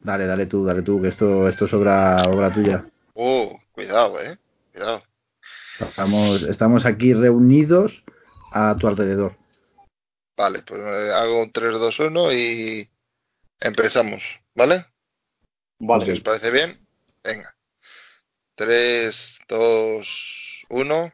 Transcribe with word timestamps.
Dale, 0.00 0.26
dale 0.26 0.46
tú, 0.46 0.64
dale 0.64 0.82
tú, 0.82 1.00
que 1.00 1.08
esto, 1.08 1.48
esto 1.48 1.66
es 1.66 1.74
obra, 1.74 2.22
obra 2.28 2.52
tuya. 2.52 2.86
Oh, 3.14 3.60
cuidado, 3.72 4.20
eh. 4.20 4.38
Cuidado. 4.72 5.02
Estamos, 5.78 6.42
estamos 6.42 6.86
aquí 6.86 7.12
reunidos 7.14 8.02
a 8.52 8.76
tu 8.78 8.86
alrededor. 8.86 9.36
Vale, 10.36 10.62
pues 10.62 10.80
hago 10.80 11.42
un 11.42 11.52
3, 11.52 11.72
2, 11.72 12.00
1 12.00 12.32
y 12.32 12.90
empezamos, 13.60 14.22
¿vale? 14.54 14.86
Vale. 15.78 16.06
Si 16.06 16.12
os 16.12 16.20
parece 16.20 16.50
bien, 16.50 16.86
venga. 17.22 17.54
3, 18.54 19.38
2, 19.48 20.66
1. 20.70 21.12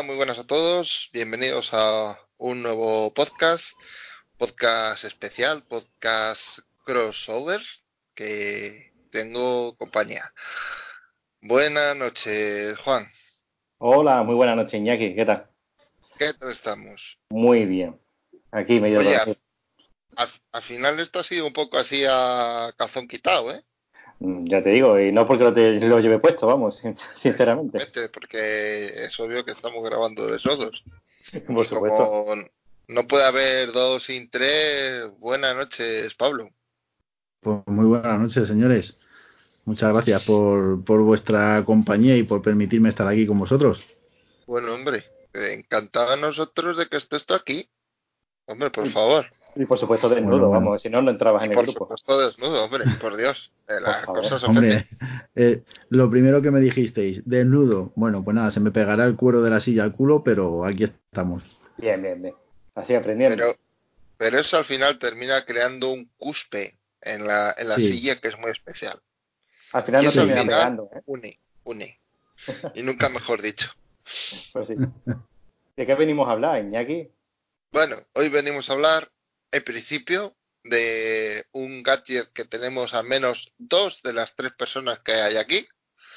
Hola, 0.00 0.06
muy 0.06 0.16
buenas 0.16 0.38
a 0.38 0.46
todos. 0.46 1.10
Bienvenidos 1.12 1.68
a 1.74 2.18
un 2.38 2.62
nuevo 2.62 3.12
podcast, 3.12 3.66
podcast 4.38 5.04
especial, 5.04 5.62
podcast 5.64 6.40
crossover, 6.86 7.60
que 8.14 8.94
tengo 9.12 9.76
compañía. 9.76 10.32
Buenas 11.42 11.94
noches, 11.96 12.78
Juan. 12.78 13.08
Hola, 13.76 14.22
muy 14.22 14.36
buenas 14.36 14.56
noches, 14.56 14.72
Iñaki. 14.72 15.14
¿Qué 15.14 15.26
tal? 15.26 15.50
¿Qué 16.18 16.32
tal 16.32 16.52
estamos? 16.52 17.18
Muy 17.28 17.66
bien. 17.66 18.00
Aquí 18.52 18.80
medio 18.80 19.00
Oye, 19.00 19.18
dormido. 19.18 19.38
Al, 20.16 20.30
al 20.52 20.62
final 20.62 20.98
esto 20.98 21.18
ha 21.18 21.24
sido 21.24 21.46
un 21.46 21.52
poco 21.52 21.76
así 21.76 22.06
a 22.08 22.72
calzón 22.78 23.06
quitado, 23.06 23.52
¿eh? 23.52 23.62
Mm, 24.20 24.46
Ya 24.46 24.62
te 24.62 24.70
digo, 24.70 24.98
y 24.98 25.12
no 25.12 25.26
porque 25.26 25.44
lo, 25.44 25.52
te- 25.52 25.80
lo 25.80 25.98
lleve 25.98 26.18
puesto, 26.18 26.46
vamos, 26.46 26.76
sin- 26.78 26.96
sinceramente. 27.22 27.78
Porque 28.12 28.86
es 29.04 29.18
obvio 29.18 29.44
que 29.44 29.52
estamos 29.52 29.82
grabando 29.82 30.26
de 30.26 30.38
sodos. 30.38 30.84
Por 31.46 31.66
supuesto. 31.66 32.04
como 32.04 32.34
no 32.88 33.06
puede 33.06 33.24
haber 33.24 33.72
dos 33.72 34.02
sin 34.04 34.30
tres, 34.30 35.08
buenas 35.18 35.54
noches, 35.54 36.12
Pablo. 36.14 36.50
Pues 37.40 37.60
muy 37.66 37.86
buenas 37.86 38.18
noches, 38.18 38.48
señores. 38.48 38.96
Muchas 39.64 39.92
gracias 39.92 40.22
por, 40.24 40.84
por 40.84 41.00
vuestra 41.02 41.62
compañía 41.64 42.16
y 42.16 42.24
por 42.24 42.42
permitirme 42.42 42.88
estar 42.88 43.06
aquí 43.06 43.26
con 43.26 43.38
vosotros. 43.38 43.80
Bueno, 44.46 44.74
hombre, 44.74 45.04
encantado 45.32 46.12
a 46.12 46.16
nosotros 46.16 46.76
de 46.76 46.86
que 46.88 46.96
estés 46.96 47.24
tú 47.24 47.34
aquí. 47.34 47.70
Hombre, 48.46 48.70
por 48.70 48.90
favor. 48.90 49.26
Y 49.56 49.64
por 49.66 49.78
supuesto 49.78 50.08
desnudo, 50.08 50.30
Bueno, 50.38 50.48
bueno. 50.48 50.64
vamos, 50.66 50.82
si 50.82 50.88
no, 50.90 51.02
no 51.02 51.10
entrabas 51.10 51.42
Y 51.42 51.46
en 51.46 51.50
el 51.52 51.56
por 51.56 51.64
grupo. 51.66 51.84
supuesto 51.84 52.18
desnudo, 52.26 52.64
hombre, 52.64 52.84
por 53.00 53.16
Dios. 53.16 53.52
Eh, 53.68 53.80
las 53.80 54.06
cosas. 54.06 54.42
Hombre, 54.44 54.86
eh, 55.34 55.62
lo 55.88 56.08
primero 56.10 56.40
que 56.42 56.50
me 56.50 56.60
dijisteis, 56.60 57.22
desnudo. 57.28 57.92
Bueno, 57.96 58.22
pues 58.22 58.34
nada, 58.34 58.50
se 58.50 58.60
me 58.60 58.70
pegará 58.70 59.04
el 59.04 59.16
cuero 59.16 59.42
de 59.42 59.50
la 59.50 59.60
silla 59.60 59.84
al 59.84 59.92
culo, 59.94 60.22
pero 60.22 60.64
aquí 60.64 60.84
estamos. 60.84 61.42
Bien, 61.78 62.00
bien, 62.02 62.22
bien. 62.22 62.34
Así 62.74 62.94
aprendiendo. 62.94 63.36
Pero, 63.36 63.52
pero 64.16 64.38
eso 64.38 64.56
al 64.56 64.64
final 64.64 64.98
termina 64.98 65.44
creando 65.44 65.90
un 65.92 66.08
cuspe 66.16 66.76
en 67.02 67.26
la, 67.26 67.54
en 67.58 67.68
la 67.68 67.76
Sí. 67.76 67.90
silla 67.92 68.20
que 68.20 68.28
es 68.28 68.38
muy 68.38 68.50
especial. 68.50 69.00
Al 69.72 69.82
final 69.84 70.02
y 70.02 70.06
no 70.06 70.12
termina 70.12 70.42
pegando, 70.42 70.90
¿eh? 70.94 71.00
Une, 71.06 71.38
une. 71.64 71.98
Y 72.74 72.82
nunca 72.82 73.08
mejor 73.08 73.42
dicho. 73.42 73.68
Pues 74.52 74.68
sí. 74.68 74.74
¿De 75.76 75.86
qué 75.86 75.94
venimos 75.94 76.28
a 76.28 76.32
hablar, 76.32 76.60
Iñaki? 76.62 77.08
Bueno, 77.72 77.96
hoy 78.14 78.28
venimos 78.28 78.68
a 78.68 78.72
hablar, 78.72 79.10
en 79.52 79.64
principio, 79.64 80.36
de 80.64 81.46
un 81.52 81.82
gadget 81.82 82.32
que 82.32 82.44
tenemos 82.44 82.92
al 82.94 83.04
menos 83.04 83.52
dos 83.58 84.00
de 84.02 84.12
las 84.12 84.34
tres 84.36 84.52
personas 84.52 85.00
que 85.00 85.12
hay 85.12 85.36
aquí. 85.36 85.66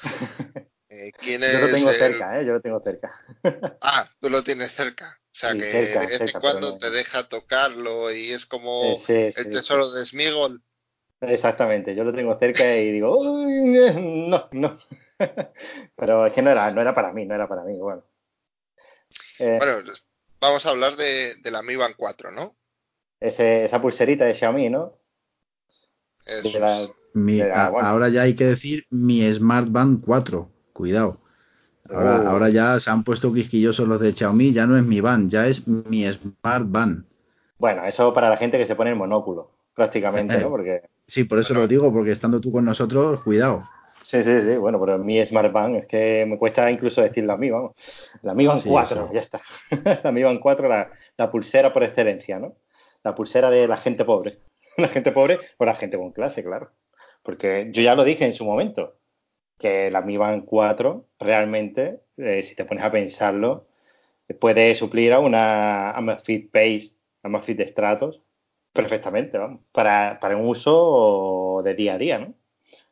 Eh, 0.90 1.10
¿Quién 1.18 1.40
Yo 1.40 1.58
lo 1.58 1.70
tengo 1.70 1.90
el- 1.90 1.98
cerca, 1.98 2.38
¿eh? 2.40 2.46
Yo 2.46 2.52
lo 2.52 2.60
tengo 2.60 2.78
cerca. 2.80 3.10
Ah, 3.80 4.08
tú 4.20 4.30
lo 4.30 4.44
tienes 4.44 4.70
cerca. 4.76 5.18
O 5.32 5.34
sea 5.34 5.50
Sí, 5.52 5.58
que 5.58 5.64
cerca, 5.72 6.00
de 6.00 6.06
vez 6.06 6.20
en 6.20 6.40
cuando 6.40 6.70
no- 6.72 6.78
te 6.78 6.90
deja 6.90 7.28
tocarlo 7.28 8.12
y 8.12 8.30
es 8.30 8.46
como 8.46 8.98
sí, 9.04 9.12
el 9.34 9.50
tesoro 9.50 9.90
de 9.90 10.06
Smigol. 10.06 10.62
Exactamente, 11.20 11.94
yo 11.96 12.04
lo 12.04 12.12
tengo 12.14 12.38
cerca 12.38 12.76
y 12.76 12.92
digo, 12.92 13.16
"Uy, 13.18 13.62
no, 14.28 14.48
no. 14.52 14.78
Pero 15.96 16.26
es 16.26 16.32
que 16.32 16.42
no 16.42 16.50
era, 16.50 16.70
no 16.70 16.80
era 16.80 16.94
para 16.94 17.12
mí, 17.12 17.24
no 17.26 17.34
era 17.34 17.48
para 17.48 17.64
mí, 17.64 17.76
bueno. 17.78 18.04
Eh, 19.40 19.56
Bueno, 19.58 19.82
vamos 20.38 20.64
a 20.66 20.70
hablar 20.70 20.96
de, 20.96 21.34
de 21.36 21.50
la 21.50 21.62
Mi 21.62 21.74
Band 21.76 21.96
4, 21.96 22.30
¿no? 22.30 22.56
Ese- 23.20 23.64
esa 23.64 23.80
pulserita 23.80 24.24
de 24.24 24.34
Xiaomi, 24.34 24.70
¿no? 24.70 24.92
Eso 26.26 26.48
De 26.52 26.60
la- 26.60 26.82
es. 26.82 26.90
Mi- 27.14 27.40
Ah, 27.40 27.66
a- 27.66 27.70
bueno. 27.70 27.88
Ahora 27.88 28.08
ya 28.08 28.22
hay 28.22 28.34
que 28.34 28.44
decir 28.46 28.84
mi 28.90 29.22
Smart 29.34 29.68
Band 29.70 30.02
4. 30.04 30.48
Cuidado. 30.72 31.20
Ahora, 31.88 32.22
Oh. 32.24 32.28
ahora 32.30 32.48
ya 32.48 32.80
se 32.80 32.90
han 32.90 33.04
puesto 33.04 33.32
quisquillosos 33.32 33.86
los 33.86 34.00
de 34.00 34.12
Xiaomi, 34.14 34.52
ya 34.52 34.66
no 34.66 34.76
es 34.76 34.82
mi 34.84 35.00
band, 35.00 35.30
ya 35.30 35.46
es 35.46 35.66
mi 35.68 36.04
Smart 36.10 36.64
Band. 36.66 37.04
Bueno, 37.58 37.84
eso 37.84 38.12
para 38.14 38.30
la 38.30 38.36
gente 38.36 38.58
que 38.58 38.66
se 38.66 38.74
pone 38.74 38.90
el 38.90 38.96
monóculo, 38.96 39.50
prácticamente, 39.74 40.34
Eh. 40.34 40.40
¿no? 40.40 40.48
Porque, 40.50 40.82
Sí, 41.06 41.24
por 41.24 41.38
eso 41.38 41.48
Bueno. 41.52 41.60
lo 41.64 41.68
digo, 41.68 41.92
porque 41.92 42.12
estando 42.12 42.40
tú 42.40 42.50
con 42.50 42.64
nosotros, 42.64 43.20
cuidado. 43.22 43.68
sí, 44.04 44.22
sí, 44.24 44.40
sí, 44.40 44.56
bueno, 44.56 44.80
pero 44.80 44.98
mi 44.98 45.22
Smart 45.24 45.52
Band 45.52 45.76
es 45.76 45.86
que 45.86 46.24
me 46.26 46.38
cuesta 46.38 46.70
incluso 46.70 47.02
decirlo 47.02 47.34
a 47.34 47.36
mí, 47.36 47.50
vamos. 47.50 47.72
La 48.22 48.32
Mi 48.34 48.46
Band 48.46 48.62
Sí, 48.62 48.70
4, 48.70 49.08
sí. 49.08 49.14
ya 49.14 49.20
está. 49.20 49.40
La 50.04 50.10
Mi 50.12 50.22
Band 50.22 50.40
4, 50.40 50.66
la, 50.68 50.90
la 51.18 51.30
pulsera 51.30 51.72
por 51.74 51.84
excelencia, 51.84 52.38
¿no? 52.38 52.54
La 53.04 53.14
pulsera 53.14 53.50
de 53.50 53.68
la 53.68 53.76
gente 53.76 54.04
pobre. 54.04 54.38
La 54.76 54.88
gente 54.88 55.12
pobre 55.12 55.38
o 55.58 55.64
la 55.64 55.76
gente 55.76 55.96
con 55.96 56.10
clase, 56.10 56.42
claro. 56.42 56.70
Porque 57.22 57.70
yo 57.72 57.80
ya 57.80 57.94
lo 57.94 58.02
dije 58.02 58.24
en 58.24 58.34
su 58.34 58.44
momento, 58.44 58.96
que 59.58 59.90
la 59.90 60.00
Mi 60.00 60.16
Band 60.16 60.44
4 60.46 61.06
realmente, 61.20 62.00
eh, 62.16 62.42
si 62.42 62.56
te 62.56 62.64
pones 62.64 62.84
a 62.84 62.90
pensarlo, 62.90 63.66
puede 64.40 64.74
suplir 64.74 65.12
a 65.12 65.20
una 65.20 65.92
Amazfit 65.92 66.50
Pace, 66.50 66.90
Amazfit 67.22 67.58
de 67.58 67.68
Stratos, 67.68 68.20
perfectamente, 68.72 69.38
vamos, 69.38 69.60
para, 69.72 70.18
para 70.20 70.36
un 70.36 70.48
uso 70.48 71.62
de 71.64 71.74
día 71.74 71.94
a 71.94 71.98
día, 71.98 72.18
¿no? 72.18 72.34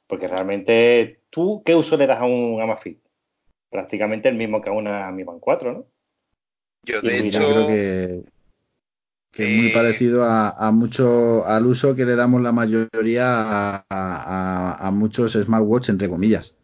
Porque 0.06 0.28
realmente, 0.28 1.20
¿tú 1.30 1.62
qué 1.64 1.74
uso 1.74 1.96
le 1.96 2.06
das 2.06 2.20
a 2.20 2.24
un 2.24 2.60
Amazfit? 2.60 3.00
Prácticamente 3.70 4.28
el 4.28 4.36
mismo 4.36 4.60
que 4.60 4.70
a 4.70 4.72
una 4.72 5.10
Mi 5.10 5.24
Band 5.24 5.40
4, 5.40 5.72
¿no? 5.72 5.86
Yo, 6.84 7.00
de 7.00 7.18
hecho, 7.18 7.38
creo 7.38 7.66
que, 7.66 8.22
que 9.32 9.44
es 9.44 9.50
muy 9.50 9.68
eh, 9.68 9.72
parecido 9.72 10.24
a, 10.24 10.50
a 10.50 10.72
mucho 10.72 11.46
al 11.46 11.66
uso 11.66 11.94
que 11.96 12.04
le 12.04 12.16
damos 12.16 12.42
la 12.42 12.52
mayoría 12.52 13.26
a, 13.80 13.84
a- 13.90 14.88
a 14.88 14.90
muchos 14.90 15.32
smartwatch, 15.32 15.88
entre 15.90 16.08
comillas. 16.08 16.54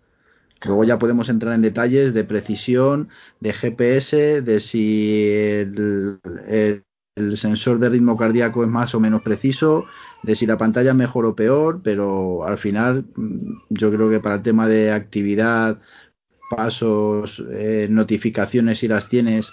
Luego 0.65 0.85
ya 0.85 0.99
podemos 0.99 1.29
entrar 1.29 1.55
en 1.55 1.63
detalles 1.63 2.15
de 2.15 2.25
precisión, 2.25 3.09
de 3.41 3.53
GPS, 3.53 4.43
de 4.43 4.61
si 4.61 5.29
el, 5.31 6.19
el- 6.49 6.85
el 7.17 7.37
sensor 7.37 7.81
de 7.81 7.89
ritmo 7.89 8.17
cardíaco 8.17 8.63
es 8.63 8.71
más 8.71 8.95
o 8.95 9.01
menos 9.01 9.23
preciso, 9.23 9.87
de 10.23 10.37
si 10.37 10.47
la 10.47 10.57
pantalla 10.57 10.91
es 10.91 10.97
mejor 10.97 11.27
o 11.27 11.35
peor, 11.35 11.81
pero 11.83 12.45
al 12.47 12.59
final 12.59 13.07
mm, 13.17 13.53
yo 13.71 13.91
creo 13.93 14.09
que 14.11 14.21
para 14.21 14.37
el 14.37 14.43
tema 14.43 14.69
de 14.69 14.93
actividad, 14.93 15.81
pasos, 16.51 17.43
eh, 17.53 17.89
notificaciones 17.91 18.79
si 18.79 18.89
las 18.89 19.09
tienes, 19.09 19.53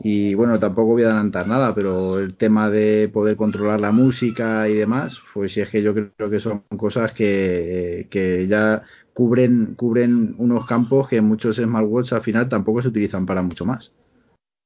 y 0.00 0.34
bueno, 0.34 0.58
tampoco 0.60 0.92
voy 0.92 1.02
a 1.02 1.06
adelantar 1.06 1.46
nada, 1.46 1.74
pero 1.74 2.18
el 2.18 2.36
tema 2.36 2.70
de 2.70 3.08
poder 3.12 3.36
controlar 3.36 3.80
la 3.80 3.90
música 3.92 4.68
y 4.68 4.74
demás, 4.74 5.18
pues 5.34 5.52
si 5.52 5.60
es 5.60 5.68
que 5.70 5.82
yo 5.82 5.92
creo 5.94 6.30
que 6.30 6.40
son 6.40 6.60
cosas 6.76 7.12
que, 7.12 8.06
que 8.10 8.46
ya 8.46 8.82
cubren, 9.14 9.74
cubren 9.74 10.36
unos 10.38 10.66
campos 10.66 11.08
que 11.08 11.20
muchos 11.20 11.56
smartwatches 11.56 12.12
al 12.12 12.22
final 12.22 12.48
tampoco 12.48 12.82
se 12.82 12.88
utilizan 12.88 13.26
para 13.26 13.42
mucho 13.42 13.64
más. 13.64 13.92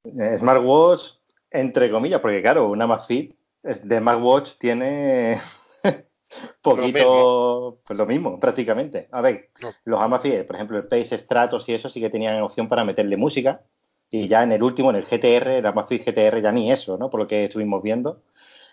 Eh, 0.05 0.37
Smartwatch, 0.37 1.01
entre 1.49 1.89
comillas, 1.89 2.21
porque 2.21 2.41
claro, 2.41 2.69
una 2.69 2.83
Amazfit 2.83 3.35
es- 3.63 3.87
de 3.87 3.97
Smartwatch 3.99 4.57
tiene 4.59 5.41
poquito, 6.61 7.79
pues 7.85 7.97
lo 7.97 8.05
mismo, 8.05 8.39
prácticamente. 8.39 9.07
A 9.11 9.21
ver, 9.21 9.49
No. 9.61 9.71
los 9.85 10.01
Amazfit, 10.01 10.45
por 10.45 10.55
ejemplo, 10.55 10.77
el 10.77 10.87
Pace 10.87 11.17
Stratos 11.17 11.67
y 11.69 11.73
eso 11.73 11.89
sí 11.89 11.99
que 11.99 12.09
tenían 12.09 12.41
opción 12.41 12.69
para 12.69 12.85
meterle 12.85 13.17
música. 13.17 13.61
Y 14.13 14.27
ya 14.27 14.43
en 14.43 14.51
el 14.51 14.61
último, 14.61 14.91
en 14.91 14.97
el 14.97 15.05
GTR, 15.05 15.57
el 15.57 15.65
Amazfit 15.65 16.05
GTR 16.05 16.39
ya 16.39 16.51
ni 16.51 16.71
eso, 16.71 16.99
¿no? 16.99 17.09
Por 17.09 17.19
lo 17.21 17.27
que 17.27 17.45
estuvimos 17.45 17.81
viendo. 17.81 18.21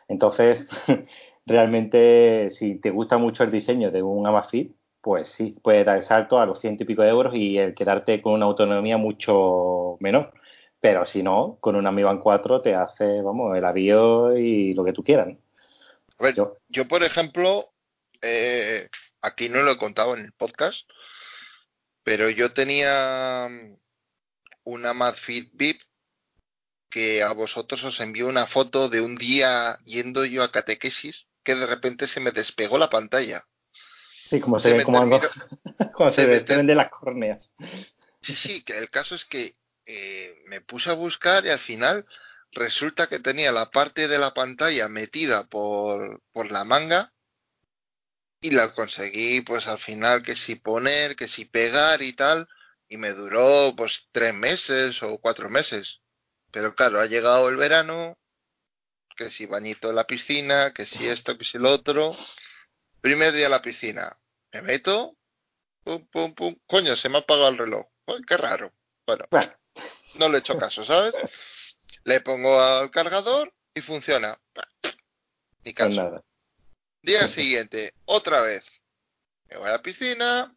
Entonces, 0.07 0.67
realmente, 1.47 2.51
si 2.51 2.75
te 2.79 2.91
gusta 2.91 3.17
mucho 3.17 3.43
el 3.43 3.51
diseño 3.51 3.91
de 3.91 4.03
un 4.03 4.27
Amazfit, 4.27 4.77
pues 5.01 5.29
sí, 5.31 5.57
puedes 5.63 5.87
dar 5.87 5.97
el 5.97 6.03
salto 6.03 6.39
a 6.39 6.45
los 6.45 6.61
ciento 6.61 6.83
y 6.83 6.87
pico 6.87 7.01
de 7.01 7.09
euros 7.09 7.35
y 7.35 7.57
el 7.57 7.75
quedarte 7.75 8.21
con 8.21 8.35
una 8.35 8.45
autonomía 8.45 8.99
mucho 8.99 9.97
menor. 10.01 10.35
Pero 10.79 11.07
si 11.07 11.23
no, 11.23 11.57
con 11.61 11.75
una 11.75 11.91
Mi 11.91 12.03
Band 12.03 12.21
4 12.21 12.61
te 12.61 12.75
hace, 12.75 13.23
vamos, 13.23 13.57
el 13.57 13.65
avión 13.65 14.37
y 14.37 14.75
lo 14.75 14.85
que 14.85 14.93
tú 14.93 15.03
quieras. 15.03 15.29
a 16.19 16.23
ver, 16.23 16.35
Yo, 16.35 16.59
yo 16.69 16.87
por 16.87 17.03
ejemplo, 17.03 17.71
eh, 18.21 18.89
aquí 19.23 19.49
no 19.49 19.63
lo 19.63 19.73
he 19.73 19.79
contado 19.79 20.15
en 20.15 20.27
el 20.27 20.33
podcast, 20.33 20.87
pero 22.05 22.29
yo 22.29 22.53
tenía 22.53 23.49
una 24.71 24.95
Madfit 24.95 25.51
VIP 25.53 25.83
que 26.89 27.23
a 27.23 27.33
vosotros 27.33 27.85
os 27.85 28.01
envió 28.01 28.29
una 28.29 28.47
foto 28.47 28.89
de 28.89 29.01
un 29.01 29.17
día 29.17 29.79
yendo 29.85 30.25
yo 30.25 30.43
a 30.43 30.51
catequesis 30.51 31.29
que 31.45 31.55
de 31.55 31.67
repente 31.67 32.09
se 32.09 32.21
me 32.21 32.33
despegó 32.33 32.79
la 32.79 32.91
pantalla. 32.91 33.47
Sí, 34.29 34.41
como 34.41 34.59
se, 34.61 34.75
ve, 34.75 34.85
como 34.85 34.99
cuando 34.99 35.21
se, 36.15 36.47
se 36.47 36.63
de 36.63 36.75
las 36.75 36.91
córneas. 36.91 37.51
Sí, 38.23 38.35
sí, 38.35 38.63
que 38.63 38.79
el 38.79 38.91
caso 38.91 39.15
es 39.15 39.25
que 39.25 39.55
eh, 39.87 40.43
me 40.47 40.61
puse 40.61 40.91
a 40.91 40.95
buscar 40.95 41.47
y 41.47 41.51
al 41.51 41.59
final 41.59 42.07
resulta 42.53 43.09
que 43.09 43.21
tenía 43.21 43.53
la 43.53 43.71
parte 43.71 44.09
de 44.09 44.19
la 44.19 44.35
pantalla 44.35 44.89
metida 44.89 45.45
por, 45.45 46.23
por 46.33 46.51
la 46.51 46.65
manga 46.65 47.13
y 48.41 48.51
la 48.51 48.75
conseguí 48.75 49.43
pues 49.43 49.67
al 49.67 49.79
final 49.79 50.23
que 50.23 50.35
si 50.35 50.57
poner, 50.57 51.17
que 51.17 51.29
si 51.29 51.45
pegar 51.45 52.03
y 52.03 52.13
tal 52.13 52.49
y 52.91 52.99
me 52.99 53.13
duró 53.13 53.73
pues 53.77 54.09
tres 54.13 54.35
meses 54.35 55.03
o 55.03 55.19
cuatro 55.19 55.49
meses. 55.49 56.01
Pero 56.51 56.75
claro, 56.75 57.01
ha 57.01 57.07
llegado 57.07 57.49
el 57.49 57.57
verano, 57.57 58.19
que 59.17 59.31
si 59.31 59.47
bañito 59.47 59.91
en 59.91 59.97
la 59.97 60.07
piscina, 60.07 60.75
que 60.75 60.85
si 60.85 61.09
esto, 61.09 61.39
que 61.39 61.45
si 61.45 61.57
lo 61.57 61.71
otro. 61.71 62.17
Primer 63.01 63.33
día 63.33 63.47
en 63.47 63.53
la 63.53 63.63
piscina, 63.63 64.19
me 64.53 64.61
meto, 64.61 65.17
pum, 65.85 66.05
pum, 66.09 66.35
pum, 66.35 66.57
coño, 66.67 66.97
se 66.97 67.09
me 67.09 67.19
ha 67.19 67.21
apagado 67.21 67.49
el 67.49 67.59
reloj. 67.59 67.87
qué 68.27 68.37
raro. 68.37 68.73
Bueno, 69.31 69.55
no 70.17 70.29
le 70.29 70.37
he 70.37 70.41
hecho 70.41 70.59
caso, 70.59 70.85
¿sabes? 70.85 71.15
Le 72.05 72.21
pongo 72.21 72.61
al 72.61 72.91
cargador 72.91 73.55
y 73.73 73.81
funciona. 73.83 74.37
Ni 75.65 75.73
pues 75.73 75.75
caso. 75.75 76.25
Día 77.03 77.29
siguiente, 77.29 77.95
otra 78.05 78.41
vez. 78.41 78.65
Me 79.49 79.59
voy 79.59 79.69
a 79.69 79.73
la 79.73 79.83
piscina. 79.83 80.57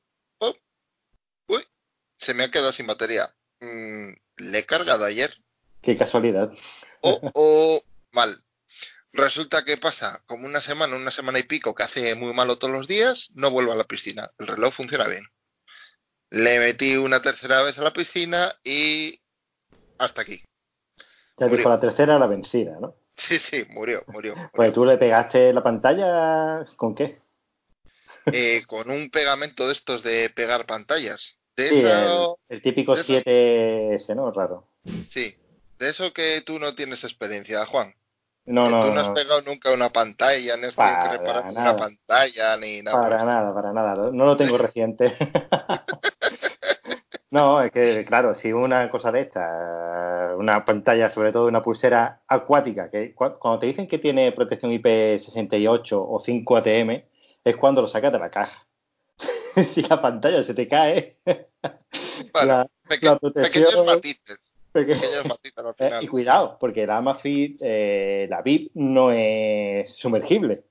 Se 2.23 2.33
me 2.33 2.43
ha 2.43 2.51
quedado 2.51 2.73
sin 2.73 2.87
batería. 2.87 3.33
Mm, 3.59 4.13
le 4.37 4.59
he 4.59 4.65
cargado 4.65 5.05
ayer. 5.05 5.35
Qué 5.81 5.97
casualidad. 5.97 6.51
O, 7.01 7.19
o 7.33 7.83
mal. 8.11 8.43
Resulta 9.11 9.63
que 9.63 9.77
pasa 9.77 10.23
como 10.25 10.47
una 10.47 10.59
semana, 10.59 10.95
una 10.95 11.11
semana 11.11 11.37
y 11.37 11.43
pico 11.43 11.75
que 11.75 11.83
hace 11.83 12.15
muy 12.15 12.33
malo 12.33 12.57
todos 12.57 12.73
los 12.73 12.87
días, 12.87 13.29
no 13.35 13.51
vuelvo 13.51 13.71
a 13.71 13.75
la 13.75 13.83
piscina. 13.83 14.31
El 14.39 14.47
reloj 14.47 14.73
funciona 14.73 15.07
bien. 15.07 15.25
Le 16.31 16.57
metí 16.59 16.95
una 16.95 17.21
tercera 17.21 17.61
vez 17.61 17.77
a 17.77 17.83
la 17.83 17.93
piscina 17.93 18.55
y 18.63 19.19
hasta 19.99 20.21
aquí. 20.21 20.43
Ya 21.37 21.47
dijo 21.47 21.69
la 21.69 21.79
tercera 21.79 22.17
la 22.17 22.25
vencida, 22.25 22.79
¿no? 22.79 22.95
Sí, 23.15 23.37
sí, 23.37 23.65
murió, 23.69 24.03
murió. 24.07 24.33
Pues 24.53 24.73
tú 24.73 24.85
le 24.85 24.97
pegaste 24.97 25.53
la 25.53 25.61
pantalla, 25.61 26.65
¿con 26.75 26.95
qué? 26.95 27.19
Eh, 28.25 28.63
con 28.65 28.89
un 28.89 29.11
pegamento 29.11 29.67
de 29.67 29.73
estos 29.73 30.01
de 30.01 30.31
pegar 30.31 30.65
pantallas. 30.65 31.37
De 31.55 31.69
sí, 31.69 31.83
el, 32.49 32.61
típico 32.61 32.95
7S, 32.95 34.15
¿no? 34.15 34.31
Raro. 34.31 34.67
Sí, 35.09 35.35
de 35.77 35.89
eso 35.89 36.11
que 36.11 36.41
tú 36.41 36.59
no 36.59 36.73
tienes 36.73 37.03
experiencia, 37.03 37.65
Juan. 37.65 37.93
No, 38.45 38.69
no. 38.69 38.85
Tú 38.85 38.93
no 38.93 38.99
has 38.99 39.09
pegado 39.09 39.41
nunca 39.41 39.71
una 39.71 39.89
pantalla, 39.89 40.57
no 40.57 40.67
has 40.67 40.75
preparado 40.75 41.49
una 41.49 41.77
pantalla 41.77 42.57
ni 42.57 42.81
nada. 42.81 43.01
Para 43.01 43.23
nada, 43.23 43.53
para 43.53 43.71
nada. 43.71 44.11
No 44.11 44.25
lo 44.25 44.35
tengo 44.35 44.57
reciente. 44.57 45.13
no, 47.31 47.61
es 47.61 47.71
que, 47.71 48.03
claro, 48.05 48.35
si 48.35 48.51
una 48.51 48.89
cosa 48.89 49.11
de 49.11 49.21
esta, 49.21 50.33
una 50.37 50.65
pantalla, 50.65 51.09
sobre 51.09 51.31
todo 51.31 51.47
una 51.47 51.61
pulsera 51.61 52.21
acuática, 52.27 52.89
que 52.89 53.13
cuando 53.13 53.59
te 53.59 53.67
dicen 53.67 53.87
que 53.87 53.99
tiene 53.99 54.33
protección 54.33 54.71
IP68 54.71 55.93
o 55.93 56.21
5 56.23 56.57
ATM, 56.57 57.03
es 57.45 57.55
cuando 57.55 57.81
lo 57.81 57.87
sacas 57.87 58.11
de 58.11 58.19
la 58.19 58.29
caja. 58.29 58.62
si 59.73 59.81
la 59.81 60.01
pantalla 60.01 60.43
se 60.43 60.53
te 60.53 60.67
cae. 60.67 61.15
la, 62.33 62.67
pequeños 62.87 63.85
matices. 63.85 64.39
Eh, 64.75 65.99
y 66.01 66.07
cuidado, 66.07 66.57
porque 66.59 66.87
la 66.87 66.97
Amafit, 66.97 67.57
eh, 67.61 68.25
la 68.29 68.41
VIP 68.41 68.71
no 68.73 69.11
es 69.11 69.95
sumergible. 69.95 70.63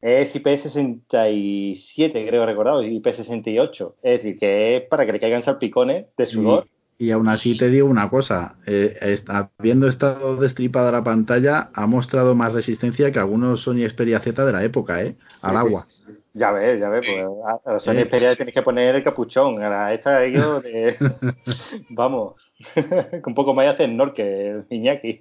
Es 0.00 0.34
IP67, 0.34 2.28
creo 2.28 2.46
recordado, 2.46 2.82
IP68. 2.82 3.94
Es 4.02 4.22
decir, 4.22 4.38
que 4.38 4.76
es 4.76 4.82
para 4.84 5.06
que 5.06 5.12
le 5.12 5.20
caigan 5.20 5.42
salpicones 5.42 6.06
de 6.16 6.26
sudor. 6.26 6.68
Y 7.00 7.12
aún 7.12 7.28
así 7.28 7.56
te 7.56 7.70
digo 7.70 7.88
una 7.88 8.10
cosa, 8.10 8.56
eh, 8.66 9.22
habiendo 9.28 9.86
estado 9.86 10.36
destripada 10.36 10.90
la 10.90 11.04
pantalla, 11.04 11.70
ha 11.72 11.86
mostrado 11.86 12.34
más 12.34 12.52
resistencia 12.52 13.12
que 13.12 13.20
algunos 13.20 13.60
Sony 13.62 13.88
Xperia 13.88 14.18
Z 14.18 14.44
de 14.44 14.52
la 14.52 14.64
época, 14.64 15.00
¿eh? 15.02 15.16
Al 15.40 15.56
agua. 15.56 15.86
Ya 16.34 16.50
ves, 16.50 16.80
ya 16.80 16.88
ves, 16.88 17.06
pues 17.06 17.24
a, 17.64 17.72
los 17.72 17.84
Sony 17.84 18.04
Xperia 18.04 18.34
tenéis 18.34 18.54
que 18.54 18.62
poner 18.62 18.96
el 18.96 19.04
capuchón, 19.04 19.62
a 19.62 19.94
esta 19.94 20.24
ellos, 20.24 20.64
de... 20.64 20.96
vamos, 21.88 22.34
con 22.74 23.30
un 23.30 23.34
poco 23.34 23.54
más 23.54 23.68
hacen 23.68 23.96
que 24.12 24.62
Iñaki, 24.68 25.20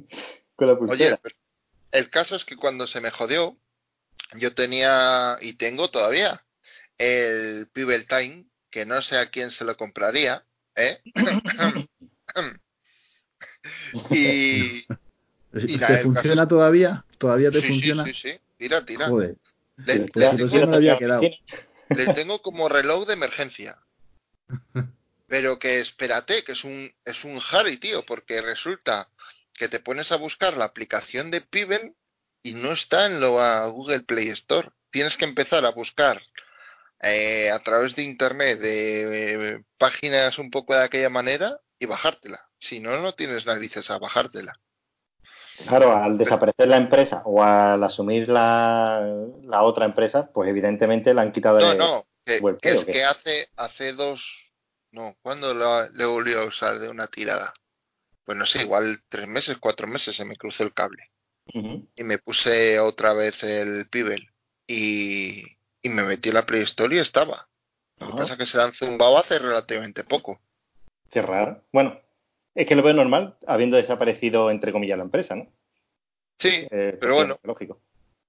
con 0.56 0.68
la 0.68 0.76
pulsera. 0.76 1.18
Oye, 1.24 1.34
el 1.92 2.10
caso 2.10 2.36
es 2.36 2.44
que 2.44 2.56
cuando 2.56 2.86
se 2.86 3.00
me 3.00 3.10
jodió, 3.10 3.56
yo 4.34 4.54
tenía, 4.54 5.38
y 5.40 5.54
tengo 5.54 5.88
todavía, 5.88 6.44
el 6.98 7.68
Pibel 7.72 8.06
Time, 8.06 8.44
que 8.70 8.84
no 8.84 9.00
sé 9.00 9.16
a 9.16 9.30
quién 9.30 9.50
se 9.50 9.64
lo 9.64 9.76
compraría, 9.76 10.44
¿Eh? 10.76 11.00
y, 14.10 14.86
¿Te 15.52 15.98
funciona 16.02 16.48
todavía? 16.48 17.04
¿Todavía 17.18 17.50
te 17.50 17.62
funciona? 17.62 18.04
Sí, 18.04 18.12
sí, 18.14 18.30
sí. 18.30 18.40
Tira, 18.56 18.84
tira. 18.84 19.08
Joder. 19.08 19.36
Le, 19.76 20.00
tengo, 22.14 22.40
como 22.42 22.68
reloj 22.68 23.06
de 23.06 23.14
emergencia. 23.14 23.78
Pero 25.26 25.58
que 25.58 25.80
espérate, 25.80 26.44
que 26.44 26.52
es 26.52 26.64
un, 26.64 26.92
es 27.04 27.24
un 27.24 27.40
Harry, 27.50 27.78
tío, 27.78 28.04
porque 28.04 28.40
resulta 28.40 29.08
que 29.52 29.68
te 29.68 29.80
pones 29.80 30.12
a 30.12 30.16
buscar 30.16 30.56
la 30.56 30.66
aplicación 30.66 31.30
de 31.30 31.40
Pibel 31.40 31.94
y 32.42 32.52
no 32.54 32.72
está 32.72 33.06
en 33.06 33.20
lo 33.20 33.40
a 33.40 33.66
Google 33.68 34.00
Play 34.00 34.28
Store. 34.28 34.68
Tienes 34.90 35.16
que 35.16 35.24
empezar 35.24 35.64
a 35.64 35.70
buscar 35.70 36.20
eh, 37.00 37.50
a 37.50 37.58
través 37.60 37.94
de 37.96 38.02
internet 38.02 38.58
de 38.60 39.54
eh, 39.54 39.64
páginas 39.78 40.38
un 40.38 40.50
poco 40.50 40.74
de 40.74 40.84
aquella 40.84 41.10
manera 41.10 41.60
y 41.78 41.86
bajártela. 41.86 42.48
Si 42.58 42.80
no, 42.80 43.00
no 43.00 43.14
tienes 43.14 43.46
narices 43.46 43.90
a 43.90 43.98
bajártela. 43.98 44.52
Claro, 45.66 45.94
al 45.94 46.18
desaparecer 46.18 46.66
la 46.66 46.78
empresa 46.78 47.22
o 47.24 47.42
al 47.42 47.82
asumir 47.84 48.28
la, 48.28 49.06
la 49.42 49.62
otra 49.62 49.84
empresa, 49.84 50.30
pues 50.32 50.48
evidentemente 50.48 51.14
la 51.14 51.22
han 51.22 51.32
quitado 51.32 51.60
No, 51.60 51.74
no, 51.74 52.06
que, 52.24 52.40
es 52.62 52.84
que 52.84 53.04
hace, 53.04 53.48
hace 53.56 53.92
dos. 53.92 54.22
No, 54.90 55.16
¿cuándo 55.22 55.54
le 55.92 56.04
volvió 56.04 56.40
a 56.40 56.46
usar 56.46 56.78
de 56.78 56.88
una 56.88 57.06
tirada? 57.06 57.52
Pues 58.24 58.38
no 58.38 58.46
sé, 58.46 58.62
igual 58.62 59.00
tres 59.08 59.28
meses, 59.28 59.58
cuatro 59.60 59.86
meses 59.86 60.16
se 60.16 60.24
me 60.24 60.36
cruzó 60.36 60.62
el 60.62 60.72
cable. 60.72 61.10
Y 61.52 62.04
me 62.04 62.18
puse 62.18 62.80
otra 62.80 63.12
vez 63.12 63.42
el 63.42 63.86
Pibel. 63.90 64.30
Y, 64.66 65.44
y 65.84 65.90
me 65.90 66.02
metí 66.02 66.30
en 66.30 66.34
la 66.34 66.46
Play 66.46 66.62
Store 66.62 66.96
y 66.96 66.98
estaba. 66.98 67.46
Lo 67.98 68.08
que 68.08 68.12
pasa 68.14 68.32
es 68.32 68.38
que 68.40 68.46
se 68.46 68.60
han 68.60 68.72
zumbado 68.72 69.18
hace 69.18 69.38
relativamente 69.38 70.02
poco. 70.02 70.40
Qué 71.10 71.22
raro. 71.22 71.62
Bueno, 71.72 72.00
es 72.56 72.66
que 72.66 72.74
lo 72.74 72.82
veo 72.82 72.94
normal, 72.94 73.36
habiendo 73.46 73.76
desaparecido, 73.76 74.50
entre 74.50 74.72
comillas, 74.72 74.98
la 74.98 75.04
empresa, 75.04 75.36
¿no? 75.36 75.46
Sí, 76.38 76.66
eh, 76.70 76.98
pero 77.00 77.14
bueno. 77.14 77.38
Lógico. 77.44 77.80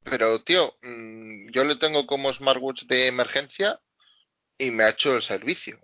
Pero, 0.04 0.44
tío, 0.44 0.76
mm, 0.84 1.50
yo 1.50 1.64
le 1.64 1.78
tengo 1.78 2.06
como 2.06 2.32
smartwatch 2.32 2.84
de 2.84 3.08
emergencia 3.08 3.80
y 4.60 4.70
me 4.70 4.84
ha 4.84 4.90
hecho 4.90 5.16
el 5.16 5.24
servicio. 5.24 5.80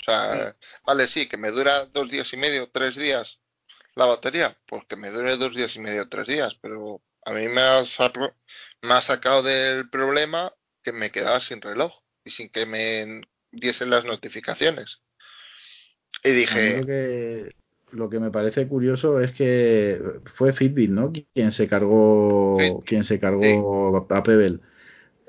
O 0.00 0.04
sea, 0.04 0.56
vale, 0.86 1.08
sí, 1.08 1.28
que 1.28 1.36
me 1.36 1.50
dura 1.50 1.84
dos 1.86 2.10
días 2.10 2.32
y 2.32 2.36
medio, 2.38 2.70
tres 2.70 2.96
días 2.96 3.38
la 3.96 4.06
batería, 4.06 4.56
pues 4.66 4.84
que 4.88 4.94
me 4.94 5.10
dure 5.10 5.36
dos 5.36 5.54
días 5.54 5.74
y 5.74 5.80
medio, 5.80 6.08
tres 6.08 6.26
días, 6.26 6.54
pero 6.60 7.00
a 7.24 7.32
mí 7.32 7.48
me 7.48 7.62
ha, 7.62 7.82
me 8.82 8.94
ha 8.94 9.02
sacado 9.02 9.42
del 9.42 9.88
problema 9.88 10.52
que 10.86 10.92
me 10.92 11.10
quedaba 11.10 11.40
sin 11.40 11.60
reloj 11.60 11.92
y 12.24 12.30
sin 12.30 12.48
que 12.48 12.64
me 12.64 13.22
diesen 13.50 13.90
las 13.90 14.04
notificaciones. 14.04 15.00
Y 16.22 16.30
dije... 16.30 16.78
Lo 16.78 16.86
que, 16.86 17.50
lo 17.90 18.08
que 18.08 18.20
me 18.20 18.30
parece 18.30 18.68
curioso 18.68 19.20
es 19.20 19.32
que 19.32 20.00
fue 20.36 20.52
Fitbit, 20.52 20.90
¿no? 20.90 21.12
Quien 21.34 21.50
se 21.50 21.66
cargó, 21.66 22.56
quien 22.86 23.02
se 23.02 23.18
cargó 23.18 24.06
a 24.08 24.22
Pebble. 24.22 24.60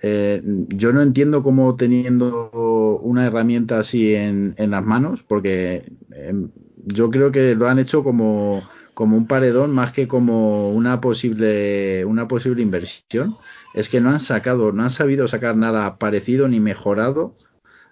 Eh, 0.04 0.44
yo 0.44 0.94
no 0.94 1.02
entiendo 1.02 1.42
cómo 1.42 1.76
teniendo 1.76 3.00
una 3.02 3.26
herramienta 3.26 3.80
así 3.80 4.14
en, 4.14 4.54
en 4.58 4.70
las 4.70 4.86
manos, 4.86 5.24
porque 5.28 5.92
em, 6.12 6.52
yo 6.86 7.10
creo 7.10 7.32
que 7.32 7.56
lo 7.56 7.68
han 7.68 7.80
hecho 7.80 8.04
como, 8.04 8.62
como 8.98 9.16
un 9.16 9.28
paredón 9.28 9.76
más 9.76 9.94
que 9.94 10.08
como 10.08 10.72
una 10.72 11.00
posible, 11.02 12.04
una 12.04 12.28
posible 12.28 12.64
inversión 12.64 13.38
es 13.76 13.90
que 13.90 14.02
no 14.02 14.10
han 14.10 14.20
sacado, 14.20 14.72
no 14.72 14.82
han 14.82 14.90
sabido 14.90 15.28
sacar 15.28 15.56
nada 15.56 16.00
parecido 16.00 16.48
ni 16.48 16.60
mejorado 16.60 17.36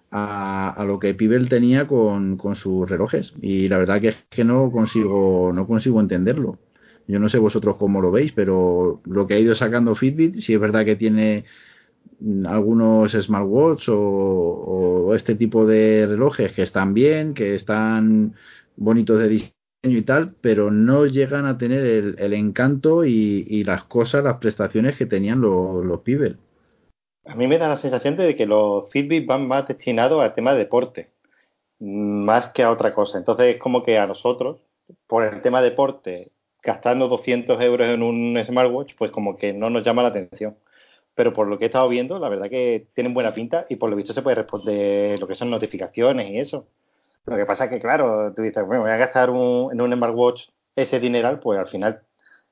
a, 0.10 0.84
lo 0.88 1.00
que 1.00 1.14
Pibel 1.14 1.48
tenía 1.48 1.86
con, 1.88 2.40
sus 2.56 2.90
relojes. 2.90 3.34
Y 3.40 3.68
la 3.68 3.78
verdad 3.78 4.02
que 4.02 4.08
es 4.08 4.16
que 4.32 4.44
no 4.44 4.72
consigo, 4.72 5.52
no 5.54 5.68
consigo 5.68 6.00
entenderlo. 6.00 6.58
Yo 7.08 7.20
no 7.20 7.30
sé 7.30 7.38
vosotros 7.38 7.78
cómo 7.78 8.02
lo 8.02 8.12
veis, 8.12 8.32
pero 8.32 9.02
lo 9.06 9.28
que 9.28 9.36
ha 9.36 9.40
ido 9.40 9.54
sacando 9.54 9.94
Fitbit, 9.96 10.38
si 10.40 10.56
es 10.56 10.60
verdad 10.60 10.86
que 10.86 10.96
tiene 10.96 11.46
algunos 12.48 13.12
smartwatch 13.12 13.90
o, 13.90 15.06
o 15.10 15.14
este 15.14 15.36
tipo 15.36 15.68
de 15.68 16.08
relojes 16.08 16.52
que 16.54 16.64
están 16.64 16.96
bien, 16.96 17.36
que 17.36 17.54
están 17.54 18.34
bonitos 18.76 19.20
de 19.20 19.30
y 19.92 20.02
tal, 20.02 20.36
pero 20.42 20.72
no 20.72 21.06
llegan 21.06 21.46
a 21.46 21.58
tener 21.58 22.16
el, 22.18 22.34
encanto 22.34 23.06
y, 23.06 23.64
las 23.64 23.84
cosas, 23.84 24.24
las 24.24 24.38
prestaciones 24.38 24.98
que 24.98 25.06
tenían 25.06 25.42
los, 25.42 25.86
los 25.86 26.02
A 27.26 27.36
mí 27.36 27.48
me 27.48 27.58
da 27.58 27.68
la 27.68 27.78
sensación 27.78 28.16
de 28.18 28.36
que 28.36 28.46
los 28.46 28.90
Fitbit 28.90 29.26
van 29.26 29.48
más 29.48 29.68
destinados 29.68 30.22
al 30.22 30.34
tema 30.34 30.54
de 30.54 30.60
deporte, 30.60 31.12
más 31.80 32.50
que 32.50 32.64
a 32.64 32.72
otra 32.72 32.94
cosa. 32.94 33.18
Entonces 33.18 33.56
es 33.56 33.62
como 33.62 33.84
que 33.84 33.98
a 33.98 34.08
nosotros, 34.08 34.60
por 35.08 35.24
el 35.24 35.42
tema 35.42 35.62
de 35.62 35.70
deporte, 35.70 36.32
gastando 36.64 37.08
200 37.08 37.62
euros 37.62 37.88
en 37.88 38.04
un 38.04 38.44
smartwatch, 38.44 38.96
pues 38.98 39.12
como 39.12 39.38
que 39.38 39.54
no 39.54 39.70
nos 39.70 39.84
llama 39.84 40.02
la 40.02 40.10
atención. 40.10 40.58
Pero 41.14 41.34
por 41.34 41.48
lo 41.48 41.58
que 41.58 41.66
he 41.66 41.68
estado 41.68 41.88
viendo, 41.88 42.20
la 42.20 42.30
verdad 42.30 42.50
que 42.50 42.88
tienen 42.94 43.14
buena 43.14 43.34
pinta 43.34 43.66
y 43.70 43.78
por 43.78 43.90
lo 43.90 43.96
visto 43.96 44.14
se 44.14 44.22
puede 44.22 44.36
responder 44.36 45.20
lo 45.20 45.28
que 45.28 45.36
son 45.36 45.50
notificaciones 45.50 46.30
y 46.32 46.40
eso. 46.40 46.68
Lo 47.26 47.36
que 47.38 47.46
pasa 47.46 47.66
es 47.66 47.72
que, 47.72 47.80
claro, 47.80 48.34
tú 48.36 48.42
dices, 48.44 48.66
bueno, 48.66 48.84
voy 48.84 48.92
a 48.92 48.98
gastar 48.98 49.30
un, 49.30 49.72
en 49.72 49.82
un 49.82 49.94
smartwatch 49.94 50.50
ese 50.76 51.00
dineral, 51.00 51.40
pues 51.40 51.60
al 51.60 51.68
final 51.68 52.02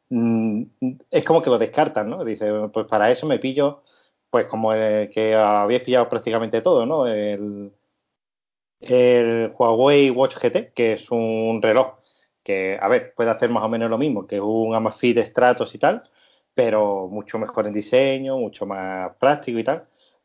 mm, 0.09 0.63
es 1.11 1.23
como 1.25 1.41
que 1.41 1.49
lo 1.49 1.59
descartan, 1.59 2.09
¿no? 2.09 2.23
Dice, 2.23 2.47
pues 2.73 2.87
para 2.87 3.11
eso 3.11 3.27
me 3.27 3.39
pillo, 3.39 3.83
pues 4.29 4.47
como 4.47 4.73
el 4.73 5.09
que 5.11 5.35
habéis 5.35 5.83
pillado 5.83 6.09
prácticamente 6.09 6.61
todo, 6.61 6.85
¿no? 6.85 7.07
El, 7.07 7.71
el 8.79 9.53
Huawei 9.57 10.09
Watch 10.09 10.37
GT, 10.37 10.73
que 10.73 10.93
es 10.93 11.09
un 11.11 11.61
reloj 11.61 11.95
que, 12.43 12.77
a 12.81 12.87
ver, 12.87 13.13
puede 13.15 13.29
hacer 13.31 13.49
más 13.49 13.63
o 13.63 13.69
menos 13.69 13.89
lo 13.89 13.97
mismo 13.97 14.27
que 14.27 14.41
un 14.41 14.75
Amazfit 14.75 15.17
Stratos 15.19 15.73
y 15.75 15.79
tal, 15.79 16.03
pero 16.53 17.07
mucho 17.07 17.39
mejor 17.39 17.67
en 17.67 17.73
diseño, 17.73 18.37
mucho 18.37 18.65
más 18.65 19.15
práctico 19.17 19.59
y 19.59 19.63
tal. 19.63 19.83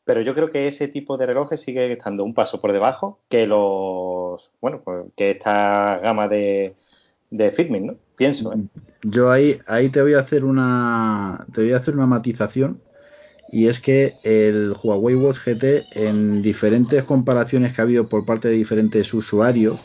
Pero 0.09 0.23
yo 0.23 0.35
creo 0.35 0.49
que 0.49 0.69
ese 0.69 0.89
tipo 0.89 1.19
de 1.19 1.27
relojes 1.27 1.61
sigue 1.61 1.93
estando 1.93 2.25
un 2.25 2.33
paso 2.33 2.63
por 2.63 2.73
debajo 2.73 3.19
que 3.29 3.47
los, 3.47 4.51
bueno, 4.59 4.81
pues, 4.83 5.05
que 5.15 5.33
esta 5.33 5.99
gama 5.99 6.29
de, 6.29 6.73
de 7.31 7.53
Fitment, 7.53 7.85
¿no? 7.85 7.97
Pienso. 8.17 8.55
¿eh? 8.55 8.57
Yo 9.03 9.31
ahí, 9.31 9.59
ahí 9.67 9.91
te 9.91 10.01
voy 10.01 10.15
a 10.15 10.21
hacer 10.21 10.47
una, 10.47 11.45
te 11.53 11.61
voy 11.61 11.73
a 11.73 11.77
hacer 11.77 11.95
una 11.95 12.07
matización 12.07 12.81
y 13.53 13.67
es 13.67 13.81
que 13.81 14.15
el 14.23 14.75
Huawei 14.83 15.15
Watch 15.15 15.41
GT 15.45 15.89
en 15.93 16.41
diferentes 16.41 17.05
comparaciones 17.05 17.75
que 17.75 17.83
ha 17.83 17.85
habido 17.85 18.09
por 18.09 18.25
parte 18.25 18.49
de 18.49 18.55
diferentes 18.55 19.13
usuarios 19.13 19.79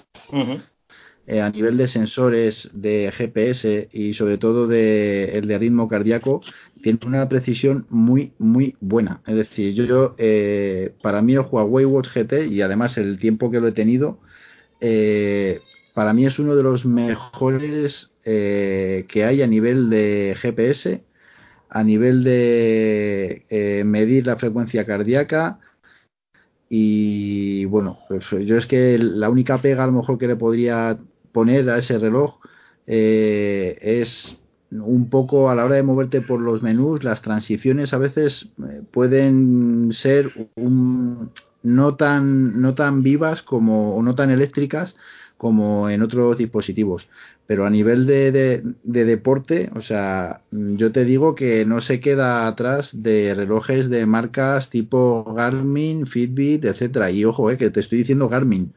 eh, 1.28 1.42
a 1.42 1.50
nivel 1.50 1.76
de 1.76 1.90
sensores 1.90 2.70
de 2.72 3.12
GPS 3.12 3.90
y 3.92 4.14
sobre 4.14 4.38
todo 4.38 4.68
de 4.68 5.38
el 5.38 5.50
de 5.50 5.58
ritmo 5.58 5.90
cardíaco 5.90 6.42
tiene 6.84 7.00
una 7.06 7.28
precisión 7.30 7.88
muy 7.90 8.34
muy 8.38 8.76
buena. 8.80 9.22
Es 9.26 9.36
decir 9.36 9.74
yo, 9.74 10.16
eh, 10.18 10.94
para 11.02 11.22
mí 11.24 11.34
el 11.34 11.40
Huawei 11.40 11.86
Watch 11.86 12.10
GT 12.14 12.48
y 12.48 12.62
además 12.62 12.98
el 12.98 13.18
tiempo 13.20 13.50
que 13.50 13.60
lo 13.60 13.68
he 13.68 13.72
tenido 13.72 14.20
eh, 14.82 15.62
para 15.96 16.14
mí 16.14 16.26
es 16.26 16.38
uno 16.40 16.56
de 16.56 16.64
los 16.64 16.86
mejores 16.86 18.12
que 18.24 19.26
hay 19.26 19.42
a 19.42 19.48
nivel 19.48 19.90
de 19.90 20.36
GPS 20.42 21.04
a 21.70 21.84
nivel 21.84 22.24
de 22.24 23.84
medir 23.86 24.28
la 24.28 24.38
frecuencia 24.38 24.86
cardíaca. 24.86 25.60
Y 26.70 27.66
bueno, 27.66 28.00
pues 28.08 28.26
yo 28.46 28.58
es 28.58 28.66
que 28.66 28.98
la 28.98 29.30
única 29.30 29.62
pega 29.62 29.84
a 29.84 29.88
lo 29.88 29.94
mejor 29.94 30.18
que 30.18 30.28
le 30.28 30.36
podría 30.36 30.98
poner 31.34 31.70
a 31.70 31.80
ese 31.80 31.98
reloj 31.98 32.40
eh, 32.88 33.78
es 33.82 34.38
un 34.82 35.10
poco 35.10 35.50
a 35.50 35.56
la 35.56 35.66
hora 35.66 35.76
de 35.76 35.84
moverte 35.84 36.22
por 36.22 36.40
los 36.40 36.62
menús, 36.62 37.04
las 37.04 37.22
transiciones 37.22 37.94
a 37.94 37.98
veces 37.98 38.50
eh, 38.60 38.82
pueden 38.92 39.92
ser 39.94 40.50
un, 40.56 41.32
no 41.64 41.96
tan 41.96 42.62
no 42.62 42.76
tan 42.76 43.04
vivas 43.04 43.42
como 43.42 43.96
o 43.96 44.02
no 44.04 44.16
tan 44.16 44.30
eléctricas 44.30 44.96
como 45.38 45.90
en 45.90 46.02
otros 46.02 46.38
dispositivos. 46.38 47.08
Pero 47.46 47.66
a 47.66 47.70
nivel 47.70 48.06
de, 48.06 48.32
de, 48.84 49.06
deporte, 49.06 49.70
o 49.76 49.82
sea, 49.82 50.42
yo 50.52 50.94
te 50.94 51.04
digo 51.04 51.36
que 51.36 51.66
no 51.66 51.82
se 51.82 52.00
queda 52.00 52.48
atrás 52.48 52.92
de 52.94 53.34
relojes 53.36 53.90
de 53.90 54.06
marcas 54.06 54.70
tipo 54.70 55.26
Garmin, 55.36 56.08
Fitbit, 56.08 56.64
etcétera. 56.64 57.12
Y 57.12 57.26
ojo, 57.26 57.52
eh, 57.52 57.58
que 57.58 57.70
te 57.70 57.82
estoy 57.82 58.00
diciendo 58.00 58.30
Garmin. 58.30 58.74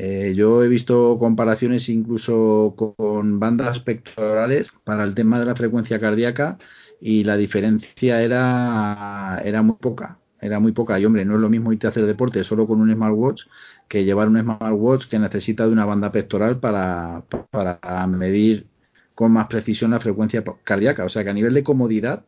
Eh, 0.00 0.34
yo 0.36 0.62
he 0.62 0.68
visto 0.68 1.18
comparaciones 1.18 1.88
incluso 1.88 2.74
con 2.76 3.40
bandas 3.40 3.80
pectorales 3.80 4.70
para 4.84 5.02
el 5.02 5.14
tema 5.14 5.40
de 5.40 5.46
la 5.46 5.56
frecuencia 5.56 6.00
cardíaca 6.00 6.56
y 7.00 7.24
la 7.24 7.36
diferencia 7.36 8.22
era, 8.22 9.40
era 9.44 9.62
muy 9.62 9.76
poca. 9.76 10.18
Era 10.40 10.60
muy 10.60 10.70
poca. 10.72 11.00
Y 11.00 11.04
hombre, 11.04 11.24
no 11.24 11.34
es 11.34 11.40
lo 11.40 11.48
mismo 11.50 11.72
irte 11.72 11.88
a 11.88 11.90
hacer 11.90 12.06
deporte 12.06 12.44
solo 12.44 12.66
con 12.68 12.80
un 12.80 12.92
smartwatch 12.92 13.42
que 13.88 14.04
llevar 14.04 14.28
un 14.28 14.40
smartwatch 14.40 15.08
que 15.08 15.18
necesita 15.18 15.66
de 15.66 15.72
una 15.72 15.84
banda 15.84 16.12
pectoral 16.12 16.60
para, 16.60 17.24
para 17.50 18.06
medir 18.06 18.68
con 19.16 19.32
más 19.32 19.48
precisión 19.48 19.90
la 19.90 20.00
frecuencia 20.00 20.44
cardíaca. 20.64 21.04
O 21.04 21.08
sea 21.08 21.24
que 21.24 21.30
a 21.30 21.34
nivel 21.34 21.54
de 21.54 21.64
comodidad, 21.64 22.24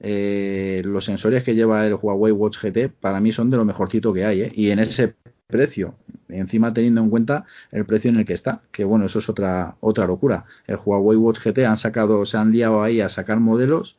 eh, 0.00 0.82
los 0.84 1.04
sensores 1.04 1.44
que 1.44 1.54
lleva 1.54 1.86
el 1.86 1.94
Huawei 1.94 2.32
Watch 2.32 2.58
GT 2.60 2.88
para 3.00 3.20
mí 3.20 3.32
son 3.32 3.50
de 3.50 3.56
lo 3.56 3.64
mejorcito 3.64 4.12
que 4.12 4.24
hay. 4.24 4.40
¿eh? 4.42 4.52
Y 4.54 4.70
en 4.70 4.80
ese 4.80 5.14
precio, 5.48 5.94
encima 6.28 6.74
teniendo 6.74 7.00
en 7.00 7.08
cuenta 7.08 7.46
el 7.72 7.86
precio 7.86 8.10
en 8.10 8.18
el 8.18 8.26
que 8.26 8.34
está, 8.34 8.60
que 8.70 8.84
bueno, 8.84 9.06
eso 9.06 9.18
es 9.18 9.30
otra 9.30 9.76
otra 9.80 10.06
locura. 10.06 10.44
El 10.66 10.76
Huawei 10.76 11.16
Watch 11.16 11.40
GT 11.42 11.64
han 11.64 11.78
sacado, 11.78 12.26
se 12.26 12.36
han 12.36 12.52
liado 12.52 12.82
ahí 12.82 13.00
a 13.00 13.08
sacar 13.08 13.40
modelos 13.40 13.96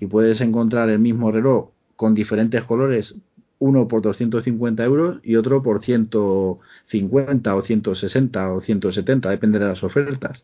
y 0.00 0.06
puedes 0.06 0.40
encontrar 0.40 0.88
el 0.90 0.98
mismo 0.98 1.30
reloj 1.30 1.70
con 1.94 2.16
diferentes 2.16 2.64
colores, 2.64 3.14
uno 3.60 3.86
por 3.86 4.02
250 4.02 4.82
euros 4.82 5.20
y 5.22 5.36
otro 5.36 5.62
por 5.62 5.84
150 5.84 7.54
o 7.54 7.62
160 7.62 8.52
o 8.52 8.60
170, 8.60 9.30
depende 9.30 9.60
de 9.60 9.66
las 9.66 9.84
ofertas. 9.84 10.42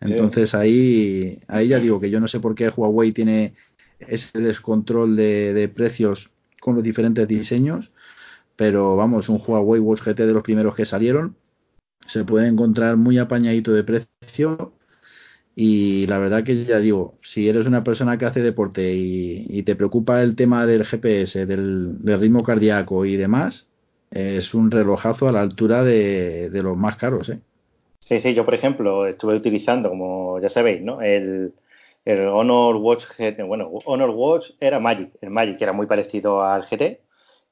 Entonces 0.00 0.54
ahí, 0.54 1.40
ahí 1.48 1.68
ya 1.68 1.80
digo 1.80 2.00
que 2.00 2.10
yo 2.10 2.20
no 2.20 2.28
sé 2.28 2.38
por 2.38 2.54
qué 2.54 2.68
Huawei 2.68 3.10
tiene 3.10 3.54
ese 3.98 4.38
descontrol 4.38 5.16
de, 5.16 5.52
de 5.54 5.68
precios 5.68 6.30
con 6.60 6.76
los 6.76 6.84
diferentes 6.84 7.26
diseños 7.26 7.91
pero 8.56 8.96
vamos, 8.96 9.28
un 9.28 9.42
Huawei 9.44 9.80
Watch 9.80 10.02
GT 10.02 10.26
de 10.26 10.32
los 10.32 10.42
primeros 10.42 10.74
que 10.74 10.86
salieron 10.86 11.36
se 12.06 12.24
puede 12.24 12.48
encontrar 12.48 12.96
muy 12.96 13.18
apañadito 13.18 13.72
de 13.72 13.84
precio 13.84 14.72
y 15.54 16.06
la 16.06 16.18
verdad 16.18 16.44
que 16.44 16.64
ya 16.64 16.78
digo, 16.78 17.18
si 17.22 17.48
eres 17.48 17.66
una 17.66 17.84
persona 17.84 18.16
que 18.18 18.24
hace 18.24 18.40
deporte 18.40 18.94
y, 18.94 19.62
te 19.64 19.76
preocupa 19.76 20.22
el 20.22 20.34
tema 20.34 20.66
del 20.66 20.84
GPS, 20.84 21.46
del, 21.46 21.96
ritmo 22.02 22.42
cardíaco 22.42 23.04
y 23.04 23.16
demás, 23.16 23.66
es 24.10 24.54
un 24.54 24.70
relojazo 24.70 25.28
a 25.28 25.32
la 25.32 25.42
altura 25.42 25.84
de, 25.84 26.50
los 26.52 26.76
más 26.76 26.96
caros. 26.96 27.28
¿eh? 27.28 27.40
Sí, 28.00 28.20
sí, 28.20 28.34
yo 28.34 28.44
por 28.44 28.54
ejemplo 28.54 29.06
estuve 29.06 29.36
utilizando, 29.36 29.90
como 29.90 30.40
ya 30.40 30.48
sabéis, 30.48 30.80
¿no? 30.80 31.02
el, 31.02 31.52
el 32.04 32.26
Honor 32.28 32.76
Watch 32.76 33.04
GT, 33.18 33.42
bueno, 33.42 33.70
Honor 33.84 34.10
Watch 34.10 34.50
era 34.58 34.80
Magic, 34.80 35.10
el 35.20 35.30
Magic 35.30 35.60
era 35.60 35.72
muy 35.72 35.86
parecido 35.86 36.42
al 36.42 36.62
GT 36.62 37.00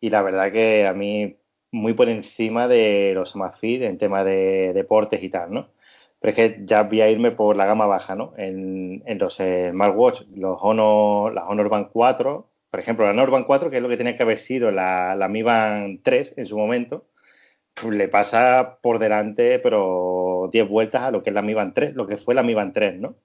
y 0.01 0.11
la 0.11 0.23
verdad 0.23 0.53
que 0.53 0.87
a 0.87 0.95
mí 0.95 1.37
muy 1.73 1.95
por 1.95 2.09
encima 2.09 2.69
de 2.69 3.13
los 3.15 3.35
Amazfit 3.35 3.83
en 3.83 3.99
tema 3.99 4.25
de 4.25 4.73
deportes 4.73 5.23
y 5.23 5.31
tal, 5.31 5.53
¿no? 5.53 5.69
Pero 6.21 6.31
es 6.33 6.37
que 6.37 6.63
ya 6.67 6.83
voy 6.85 7.01
a 7.01 7.11
irme 7.11 7.31
por 7.33 7.57
la 7.57 7.67
gama 7.67 7.87
baja, 7.87 8.15
¿no? 8.15 8.35
En, 8.37 9.03
en 9.07 9.19
los 9.19 9.37
smartwatch, 9.37 10.23
los 10.35 10.59
Honor, 10.61 11.33
la 11.35 11.47
Honor 11.47 11.69
Band 11.69 11.89
4, 11.93 12.51
por 12.71 12.81
ejemplo, 12.81 13.05
la 13.05 13.13
Honor 13.13 13.31
Band 13.31 13.47
4, 13.47 13.71
que 13.71 13.77
es 13.79 13.83
lo 13.83 13.89
que 13.89 13.97
tenía 13.97 14.17
que 14.17 14.23
haber 14.23 14.39
sido 14.39 14.71
la, 14.71 15.15
la 15.17 15.29
Mi 15.29 15.43
Band 15.43 16.01
3 16.03 16.35
en 16.37 16.47
su 16.47 16.57
momento, 16.59 17.07
pues 17.75 17.95
le 17.97 18.09
pasa 18.09 18.79
por 18.83 18.99
delante, 18.99 19.59
pero 19.61 20.51
10 20.53 20.69
vueltas 20.69 21.03
a 21.03 21.11
lo 21.11 21.23
que 21.23 21.31
es 21.31 21.35
la 21.35 21.43
Mi 21.43 21.55
Band 21.55 21.75
3, 21.75 21.95
lo 21.95 22.07
que 22.07 22.19
fue 22.19 22.35
la 22.35 22.43
Mi 22.43 22.55
Band 22.55 22.75
3, 22.75 23.01
¿no? 23.01 23.17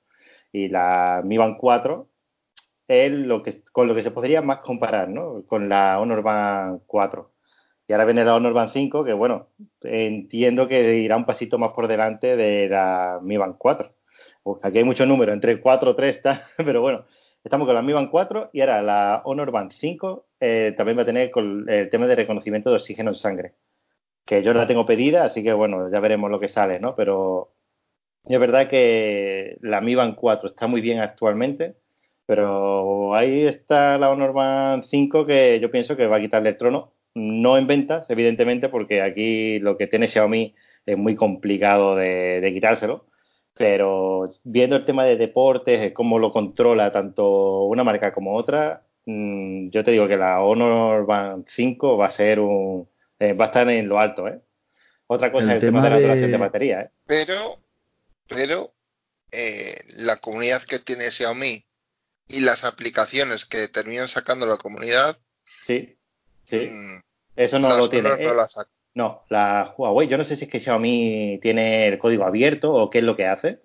Y 0.51 0.69
la 0.69 1.21
Mi 1.25 1.37
Band 1.37 1.57
4 1.59 2.09
es 2.87 3.11
lo 3.11 3.43
que, 3.43 3.63
con 3.71 3.87
lo 3.87 3.95
que 3.95 4.03
se 4.03 4.11
podría 4.11 4.41
más 4.41 4.59
comparar, 4.59 5.09
¿no? 5.09 5.43
Con 5.47 5.69
la 5.69 5.99
Honor 5.99 6.21
Band 6.21 6.81
4. 6.85 7.31
Y 7.87 7.93
ahora 7.93 8.05
viene 8.05 8.25
la 8.25 8.35
Honor 8.35 8.53
Band 8.53 8.71
5, 8.73 9.03
que 9.03 9.13
bueno, 9.13 9.49
entiendo 9.81 10.67
que 10.67 10.97
irá 10.97 11.17
un 11.17 11.25
pasito 11.25 11.57
más 11.57 11.71
por 11.73 11.87
delante 11.87 12.35
de 12.35 12.67
la 12.69 13.19
Mi 13.21 13.37
Band 13.37 13.55
4. 13.57 13.93
aquí 14.63 14.77
hay 14.79 14.83
muchos 14.83 15.07
números, 15.07 15.33
entre 15.33 15.59
4, 15.59 15.95
3, 15.95 16.15
está, 16.15 16.43
pero 16.57 16.81
bueno, 16.81 17.05
estamos 17.43 17.67
con 17.67 17.75
la 17.75 17.81
Mi 17.81 17.93
Band 17.93 18.09
4 18.09 18.49
y 18.53 18.61
ahora 18.61 18.81
la 18.81 19.21
Honor 19.25 19.51
Band 19.51 19.71
5 19.71 20.27
eh, 20.39 20.73
también 20.77 20.97
va 20.97 21.03
a 21.03 21.05
tener 21.05 21.31
el 21.67 21.89
tema 21.89 22.07
de 22.07 22.15
reconocimiento 22.15 22.69
de 22.71 22.77
oxígeno 22.77 23.11
en 23.11 23.15
sangre. 23.15 23.53
Que 24.25 24.41
yo 24.43 24.53
la 24.53 24.67
tengo 24.67 24.85
pedida, 24.87 25.23
así 25.23 25.43
que 25.43 25.53
bueno, 25.53 25.91
ya 25.91 25.99
veremos 25.99 26.31
lo 26.31 26.39
que 26.39 26.49
sale, 26.49 26.79
¿no? 26.79 26.95
Pero 26.95 27.53
es 28.25 28.39
verdad 28.39 28.67
que 28.67 29.57
la 29.61 29.81
Mi 29.81 29.95
Band 29.95 30.15
4 30.15 30.49
está 30.49 30.67
muy 30.67 30.81
bien 30.81 30.99
actualmente 30.99 31.75
pero 32.25 33.15
ahí 33.15 33.45
está 33.45 33.97
la 33.97 34.09
Honor 34.09 34.33
Band 34.33 34.85
5 34.89 35.25
que 35.25 35.59
yo 35.59 35.69
pienso 35.71 35.95
que 35.95 36.07
va 36.07 36.17
a 36.17 36.21
quitarle 36.21 36.49
el 36.49 36.57
trono. 36.57 36.91
No 37.13 37.57
en 37.57 37.67
ventas, 37.67 38.09
evidentemente, 38.09 38.67
porque 38.67 39.01
aquí 39.01 39.59
lo 39.59 39.77
que 39.77 39.87
tiene 39.87 40.07
Xiaomi 40.07 40.53
es 40.85 40.97
muy 40.97 41.15
complicado 41.15 41.95
de, 41.95 42.51
quitárselo. 42.53 43.05
Pero 43.53 44.25
viendo 44.43 44.75
el 44.75 44.85
tema 44.85 45.05
de 45.05 45.15
deportes, 45.15 45.93
cómo 45.93 46.19
lo 46.19 46.31
controla 46.31 46.91
tanto 46.91 47.63
una 47.65 47.83
marca 47.85 48.11
como 48.11 48.35
otra, 48.35 48.83
mm, 49.05 49.69
yo 49.69 49.83
te 49.83 49.91
digo 49.91 50.07
que 50.07 50.17
la 50.17 50.41
Honor 50.41 51.05
Band 51.05 51.45
5 51.55 51.97
va 51.97 52.07
a 52.07 52.11
ser 52.11 52.39
un. 52.39 52.87
Eh, 53.19 53.31
va 53.33 53.45
a 53.45 53.47
estar 53.47 53.69
en 53.69 53.87
lo 53.87 53.97
alto, 53.99 54.27
¿eh? 54.27 54.41
Otra 55.07 55.31
cosa 55.31 55.55
es 55.55 55.63
el 55.63 55.69
tema, 55.69 55.83
de 55.83 55.89
la 55.89 56.01
duración 56.01 56.31
de 56.31 56.37
batería, 56.37 56.81
¿eh? 56.81 56.89
Pero, 57.05 57.59
pero, 58.27 58.73
eh, 59.31 59.75
la 59.87 60.17
comunidad 60.17 60.63
que 60.63 60.79
tiene 60.79 61.11
Xiaomi 61.11 61.63
y 62.27 62.39
las 62.39 62.63
aplicaciones 62.63 63.45
que 63.45 63.67
terminan 63.67 64.07
sacando 64.07 64.45
la 64.45 64.57
comunidad 64.57 65.17
Sí, 65.65 65.97
sí. 66.45 66.69
Mm. 66.71 67.01
Eso 67.35 67.59
no 67.59 67.75
lo 67.75 67.89
tiene. 67.89 68.09
No, 68.09 68.33
la 68.33 68.47
no, 68.93 69.23
la 69.29 69.73
Huawei, 69.77 70.07
yo 70.07 70.17
no 70.17 70.23
sé 70.23 70.37
si 70.37 70.45
es 70.45 70.51
que 70.51 70.61
Xiaomi 70.61 71.39
tiene 71.41 71.87
el 71.87 71.97
código 71.97 72.23
abierto 72.23 72.73
o 72.73 72.89
qué 72.89 72.99
es 72.99 73.03
lo 73.03 73.15
que 73.15 73.25
hace. 73.25 73.59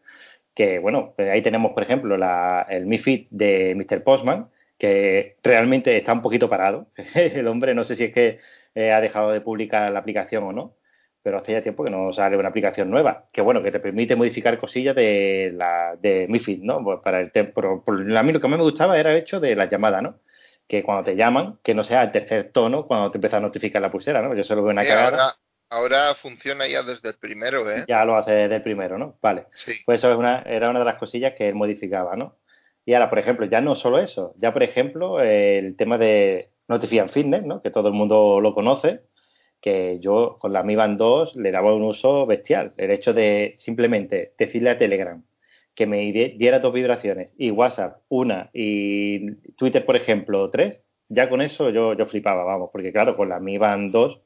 Que 0.54 0.80
bueno, 0.80 1.12
pues 1.16 1.30
ahí 1.30 1.42
tenemos, 1.42 1.72
por 1.72 1.82
ejemplo, 1.84 2.16
la, 2.16 2.66
el 2.68 2.86
Mi 2.86 2.98
Fit 2.98 3.28
de 3.30 3.74
Mr. 3.76 4.02
Postman, 4.02 4.50
que 4.76 5.36
realmente 5.44 5.96
está 5.96 6.12
un 6.12 6.22
poquito 6.22 6.48
parado. 6.48 6.88
el 7.14 7.46
hombre 7.46 7.74
no 7.74 7.84
sé 7.84 7.94
si 7.94 8.04
es 8.04 8.14
que 8.14 8.40
eh, 8.74 8.92
ha 8.92 9.00
dejado 9.00 9.30
de 9.30 9.40
publicar 9.40 9.92
la 9.92 10.00
aplicación 10.00 10.42
o 10.44 10.52
no, 10.52 10.74
pero 11.22 11.38
hace 11.38 11.52
ya 11.52 11.62
tiempo 11.62 11.84
que 11.84 11.90
no 11.90 12.12
sale 12.12 12.36
una 12.36 12.48
aplicación 12.48 12.90
nueva, 12.90 13.26
que 13.32 13.40
bueno, 13.40 13.62
que 13.62 13.70
te 13.70 13.80
permite 13.80 14.16
modificar 14.16 14.58
cosillas 14.58 14.96
de 14.96 15.52
la 15.54 15.96
de 15.96 16.26
MiFID, 16.28 16.62
¿no? 16.62 16.82
Pues 16.82 17.00
para 17.02 17.20
el 17.20 17.30
por, 17.52 17.84
por, 17.84 18.16
a 18.16 18.22
mí 18.22 18.32
lo 18.32 18.40
que 18.40 18.48
más 18.48 18.58
me 18.58 18.64
gustaba 18.64 18.98
era 18.98 19.12
el 19.12 19.18
hecho 19.18 19.40
de 19.40 19.54
la 19.54 19.68
llamada, 19.68 20.00
¿no? 20.00 20.20
Que 20.66 20.82
cuando 20.82 21.04
te 21.04 21.16
llaman, 21.16 21.58
que 21.62 21.74
no 21.74 21.84
sea 21.84 22.02
el 22.02 22.12
tercer 22.12 22.52
tono 22.52 22.86
cuando 22.86 23.10
te 23.10 23.18
empieza 23.18 23.36
a 23.36 23.40
notificar 23.40 23.82
la 23.82 23.90
pulsera, 23.90 24.22
¿no? 24.22 24.34
Yo 24.34 24.44
solo 24.44 24.62
veo 24.62 24.72
una 24.72 24.84
cagada. 24.84 25.36
Ahora, 25.72 26.14
funciona 26.14 26.66
ya 26.66 26.82
desde 26.82 27.10
el 27.10 27.14
primero, 27.16 27.70
¿eh? 27.70 27.84
Ya 27.86 28.04
lo 28.04 28.16
hace 28.16 28.32
desde 28.32 28.56
el 28.56 28.62
primero, 28.62 28.98
¿no? 28.98 29.18
Vale. 29.22 29.46
Sí. 29.54 29.72
Pues 29.86 30.00
eso 30.00 30.10
es 30.10 30.18
una, 30.18 30.42
era 30.42 30.68
una 30.68 30.80
de 30.80 30.84
las 30.84 30.96
cosillas 30.96 31.34
que 31.36 31.48
él 31.48 31.54
modificaba, 31.54 32.16
¿no? 32.16 32.36
Y 32.84 32.94
ahora, 32.94 33.08
por 33.08 33.20
ejemplo, 33.20 33.46
ya 33.46 33.60
no 33.60 33.76
solo 33.76 33.98
eso, 34.00 34.34
ya 34.38 34.52
por 34.52 34.64
ejemplo, 34.64 35.20
el 35.20 35.76
tema 35.76 35.96
de 35.96 36.50
Notification 36.66 37.10
Fitness, 37.10 37.44
¿no? 37.44 37.62
Que 37.62 37.70
todo 37.70 37.88
el 37.88 37.94
mundo 37.94 38.40
lo 38.40 38.52
conoce, 38.52 39.02
que 39.60 39.98
yo 40.00 40.38
con 40.38 40.52
la 40.52 40.62
Mi 40.62 40.74
Band 40.74 40.98
2 40.98 41.36
le 41.36 41.52
daba 41.52 41.74
un 41.74 41.82
uso 41.82 42.26
bestial. 42.26 42.72
El 42.76 42.90
hecho 42.90 43.12
de 43.12 43.56
simplemente 43.58 44.32
decirle 44.38 44.70
a 44.70 44.78
Telegram 44.78 45.22
que 45.74 45.86
me 45.86 46.12
diera 46.12 46.58
dos 46.58 46.74
vibraciones 46.74 47.32
y 47.38 47.50
WhatsApp 47.50 48.02
una 48.08 48.50
y 48.52 49.32
Twitter, 49.56 49.84
por 49.84 49.96
ejemplo, 49.96 50.50
tres, 50.50 50.80
ya 51.08 51.28
con 51.28 51.40
eso 51.40 51.70
yo, 51.70 51.94
yo 51.94 52.06
flipaba, 52.06 52.44
vamos, 52.44 52.70
porque 52.72 52.92
claro, 52.92 53.16
con 53.16 53.28
la 53.28 53.40
Mi 53.40 53.58
Band 53.58 53.92
2, 53.92 54.20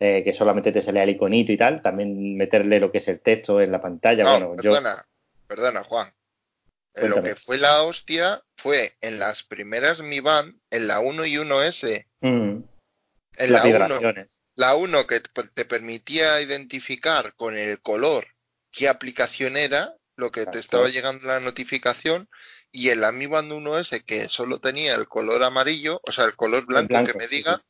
eh, 0.00 0.22
que 0.24 0.32
solamente 0.32 0.72
te 0.72 0.82
sale 0.82 1.02
el 1.02 1.10
iconito 1.10 1.52
y 1.52 1.56
tal, 1.56 1.82
también 1.82 2.36
meterle 2.36 2.80
lo 2.80 2.90
que 2.90 2.98
es 2.98 3.08
el 3.08 3.20
texto 3.20 3.60
en 3.60 3.72
la 3.72 3.80
pantalla. 3.80 4.24
bueno, 4.24 4.56
perdona, 4.56 5.06
perdona, 5.46 5.84
Juan. 5.84 6.12
Lo 6.96 7.22
que 7.24 7.34
fue 7.34 7.58
la 7.58 7.82
hostia 7.82 8.40
fue 8.56 8.92
en 9.00 9.18
las 9.18 9.42
primeras 9.42 10.00
Mi 10.00 10.20
Band, 10.20 10.54
en 10.70 10.86
la 10.86 11.00
1 11.00 11.26
y 11.26 11.36
1S. 11.36 12.06
Mm. 12.20 12.62
En 13.36 13.52
las 13.52 13.62
la 13.62 13.62
vibraciones 13.64 14.43
la 14.56 14.74
1 14.74 15.06
que 15.06 15.20
te 15.20 15.64
permitía 15.64 16.40
identificar 16.40 17.34
con 17.34 17.56
el 17.56 17.80
color 17.80 18.26
qué 18.70 18.88
aplicación 18.88 19.56
era, 19.56 19.94
lo 20.16 20.30
que 20.30 20.46
te 20.46 20.58
estaba 20.58 20.88
llegando 20.88 21.26
la 21.26 21.40
notificación, 21.40 22.28
y 22.70 22.88
el 22.88 23.00
Mi 23.12 23.26
Band 23.26 23.52
1S 23.52 24.04
que 24.04 24.28
solo 24.28 24.60
tenía 24.60 24.94
el 24.94 25.06
color 25.08 25.42
amarillo, 25.44 26.00
o 26.02 26.12
sea, 26.12 26.24
el 26.24 26.36
color 26.36 26.66
blanco, 26.66 27.04
que 27.04 27.14
me 27.14 27.28
diga, 27.28 27.62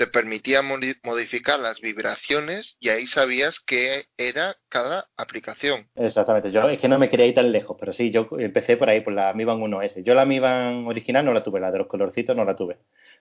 te 0.00 0.06
permitía 0.06 0.62
modificar 0.62 1.60
las 1.60 1.82
vibraciones 1.82 2.78
y 2.80 2.88
ahí 2.88 3.06
sabías 3.06 3.60
qué 3.60 4.06
era 4.16 4.56
cada 4.70 5.10
aplicación. 5.18 5.90
Exactamente, 5.94 6.50
yo 6.50 6.66
es 6.70 6.80
que 6.80 6.88
no 6.88 6.98
me 6.98 7.10
quería 7.10 7.26
ir 7.26 7.34
tan 7.34 7.52
lejos, 7.52 7.76
pero 7.78 7.92
sí, 7.92 8.10
yo 8.10 8.26
empecé 8.38 8.78
por 8.78 8.88
ahí, 8.88 9.02
por 9.02 9.12
la 9.12 9.34
Mi 9.34 9.44
Band 9.44 9.60
1S. 9.60 10.02
Yo 10.02 10.14
la 10.14 10.24
Mi 10.24 10.38
Band 10.38 10.88
original 10.88 11.26
no 11.26 11.34
la 11.34 11.42
tuve, 11.42 11.60
la 11.60 11.70
de 11.70 11.76
los 11.76 11.86
colorcitos 11.86 12.34
no 12.34 12.46
la 12.46 12.56
tuve 12.56 12.78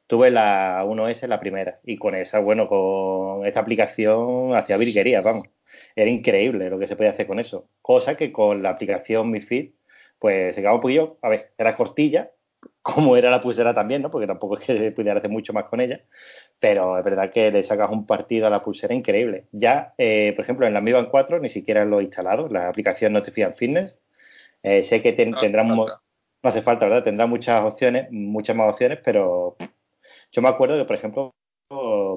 tuve 0.08 0.32
la 0.32 0.86
1S, 0.86 1.28
la 1.28 1.42
primera, 1.42 1.82
y 1.84 1.98
con 1.98 2.16
esa, 2.16 2.40
bueno, 2.40 2.70
con 2.70 3.46
esta 3.46 3.60
aplicación 3.60 4.56
hacía 4.56 4.78
virguerías, 4.78 5.22
vamos. 5.22 5.50
Era 5.98 6.10
increíble 6.10 6.70
lo 6.70 6.80
que 6.80 6.88
se 6.88 6.96
podía 6.96 7.12
hacer 7.12 7.28
con 7.28 7.40
eso. 7.40 7.68
Cosa 7.82 8.16
que 8.16 8.32
con 8.32 8.64
la 8.64 8.70
aplicación 8.70 9.30
Mi 9.30 9.42
Fit, 9.42 9.76
pues 10.18 10.56
se 10.56 10.62
quedaba 10.62 10.80
un 10.82 11.18
a 11.22 11.30
ver, 11.30 11.52
era 11.58 11.76
cortilla, 11.76 12.32
como 12.93 13.17
era 13.17 13.29
la 13.29 13.41
pulsera 13.41 13.74
también, 13.74 14.01
¿no? 14.01 14.12
Porque 14.12 14.27
tampoco 14.27 14.58
es 14.58 14.65
que 14.65 14.91
pudiera 14.91 15.17
hacer 15.17 15.29
mucho 15.29 15.53
más 15.53 15.65
con 15.65 15.81
ella, 15.81 16.01
pero 16.60 16.98
es 16.98 17.03
verdad 17.03 17.31
que 17.31 17.51
le 17.51 17.63
sacas 17.63 17.91
un 17.91 18.05
partido 18.05 18.48
a 18.48 18.50
la 18.50 18.63
pulsera 18.63 18.93
increíble. 18.93 19.46
Ya, 19.51 19.93
eh, 19.98 20.34
por 20.36 20.43
ejemplo, 20.43 20.67
en 20.67 20.73
la 20.73 20.82
Mi 20.82 20.91
Band 20.91 21.10
4 21.10 21.39
ni 21.39 21.49
siquiera 21.49 21.86
lo 21.86 21.99
he 21.99 22.04
instalado, 22.04 22.47
la 22.49 22.69
aplicación 22.69 23.13
Notification 23.13 23.56
Fitness. 23.56 23.99
Eh, 24.63 24.84
sé 24.84 25.02
que 25.02 25.13
tendrá 25.13 25.63
no 25.63 25.86
hace 26.43 26.62
falta, 26.62 26.86
¿verdad? 26.86 27.04
Tendrá 27.04 27.28
muchas 27.28 27.63
opciones, 27.63 28.12
muchas 28.12 28.56
más 28.56 28.71
opciones, 28.71 28.99
pero 29.04 29.58
yo 30.32 30.41
me 30.41 30.49
acuerdo 30.49 30.78
que, 30.78 30.86
por 30.86 30.95
ejemplo, 30.95 31.32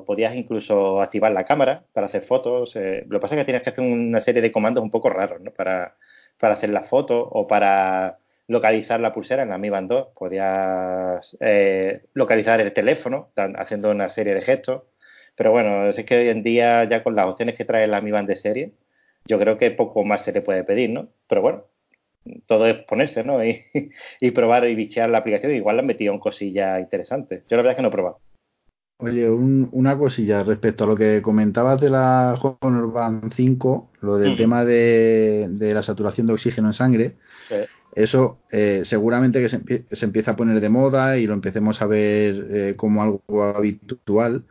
podías 0.06 0.34
incluso 0.34 1.00
activar 1.00 1.32
la 1.32 1.44
cámara 1.44 1.84
para 1.92 2.06
hacer 2.06 2.22
fotos. 2.22 2.74
Eh, 2.76 3.04
lo 3.08 3.18
que 3.18 3.22
pasa 3.22 3.34
es 3.34 3.40
que 3.40 3.44
tienes 3.44 3.62
que 3.62 3.70
hacer 3.70 3.84
una 3.84 4.20
serie 4.20 4.42
de 4.42 4.52
comandos 4.52 4.82
un 4.82 4.90
poco 4.90 5.10
raros, 5.10 5.40
¿no? 5.40 5.52
Para, 5.52 5.96
para 6.38 6.54
hacer 6.54 6.70
la 6.70 6.84
foto 6.84 7.20
o 7.20 7.46
para 7.46 8.18
localizar 8.48 9.00
la 9.00 9.12
pulsera 9.12 9.42
en 9.42 9.50
la 9.50 9.58
Mi 9.58 9.70
Band 9.70 9.88
2. 9.88 10.08
Podías 10.14 11.36
eh, 11.40 12.02
localizar 12.14 12.60
el 12.60 12.72
teléfono 12.72 13.30
haciendo 13.56 13.90
una 13.90 14.08
serie 14.08 14.34
de 14.34 14.42
gestos. 14.42 14.82
Pero 15.36 15.50
bueno, 15.52 15.88
es 15.88 16.04
que 16.04 16.18
hoy 16.18 16.28
en 16.28 16.42
día 16.42 16.84
ya 16.84 17.02
con 17.02 17.16
las 17.16 17.26
opciones 17.26 17.54
que 17.54 17.64
trae 17.64 17.86
la 17.86 18.00
Mi 18.00 18.10
Band 18.10 18.28
de 18.28 18.36
serie, 18.36 18.72
yo 19.26 19.38
creo 19.38 19.56
que 19.56 19.70
poco 19.70 20.04
más 20.04 20.24
se 20.24 20.32
le 20.32 20.42
puede 20.42 20.64
pedir, 20.64 20.90
¿no? 20.90 21.08
Pero 21.26 21.42
bueno, 21.42 21.64
todo 22.46 22.66
es 22.66 22.76
ponerse, 22.84 23.24
¿no? 23.24 23.42
Y, 23.44 23.60
probar 24.34 24.68
y 24.68 24.74
bichear 24.74 25.08
la 25.08 25.18
aplicación. 25.18 25.52
Igual 25.52 25.76
le 25.76 25.80
han 25.80 25.86
metido 25.86 26.12
en 26.12 26.20
cosillas 26.20 26.80
interesantes. 26.80 27.42
Yo 27.48 27.56
la 27.56 27.62
verdad 27.62 27.72
es 27.72 27.76
que 27.76 27.82
no 27.82 27.88
he 27.88 27.92
probado. 27.92 28.18
Oye, 28.98 29.28
una 29.28 29.98
cosilla 29.98 30.44
respecto 30.44 30.84
a 30.84 30.86
lo 30.86 30.94
que 30.94 31.22
comentabas 31.22 31.80
de 31.80 31.90
la 31.90 32.38
Honor 32.60 32.92
Band 32.92 33.32
5, 33.34 33.90
lo 34.00 34.16
del 34.16 34.36
tema 34.36 34.64
de, 34.64 35.48
la 35.58 35.82
saturación 35.82 36.28
de 36.28 36.34
oxígeno 36.34 36.68
en 36.68 36.74
sangre. 36.74 37.16
Eso 37.94 38.38
eh, 38.50 38.82
seguramente 38.84 39.40
que 39.40 39.48
se, 39.48 40.04
empieza 40.04 40.30
a 40.30 40.36
poner 40.36 40.60
de 40.60 40.68
moda 40.70 41.18
y 41.18 41.26
lo 41.26 41.34
empecemos 41.34 41.82
a 41.82 41.86
ver 41.86 42.46
eh, 42.50 42.74
como 42.76 43.02
algo 43.02 43.44
habitual. 43.44 44.44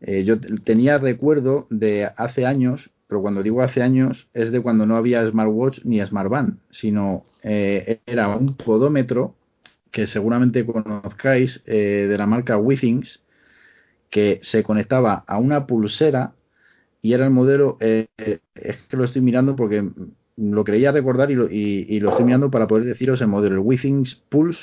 Eh, 0.00 0.24
yo 0.24 0.40
tenía 0.40 0.98
recuerdo 0.98 1.66
de 1.70 2.08
hace 2.16 2.46
años 2.46 2.90
pero 3.08 3.22
cuando 3.22 3.42
digo 3.42 3.62
hace 3.62 3.82
años 3.82 4.28
es 4.34 4.52
de 4.52 4.60
cuando 4.60 4.84
no 4.84 4.96
había 4.96 5.26
smartwatch 5.26 5.80
ni 5.84 5.98
smartband, 5.98 6.58
sino 6.68 7.24
era 7.42 8.36
un 8.36 8.54
podómetro 8.54 9.34
que 9.90 10.06
seguramente 10.06 10.66
conozcáis 10.66 11.64
de 11.64 12.14
la 12.18 12.26
marca 12.26 12.58
Withings 12.58 13.20
que 14.10 14.40
se 14.42 14.62
conectaba 14.62 15.24
a 15.26 15.38
una 15.38 15.66
pulsera 15.66 16.34
y 17.00 17.14
era 17.14 17.24
el 17.24 17.30
modelo, 17.30 17.78
es 17.80 18.08
que 18.90 18.96
lo 18.98 19.04
estoy 19.04 19.22
mirando 19.22 19.56
porque 19.56 19.88
lo 20.38 20.64
creía 20.64 20.92
recordar 20.92 21.30
y 21.30 21.34
lo, 21.34 21.48
y 21.50 22.00
lo 22.00 22.10
estoy 22.10 22.24
mirando 22.24 22.50
para 22.50 22.66
poder 22.66 22.84
deciros 22.84 23.20
el 23.20 23.28
modelo, 23.28 23.56
el 23.56 23.60
Withings 23.60 24.14
Pulse 24.28 24.60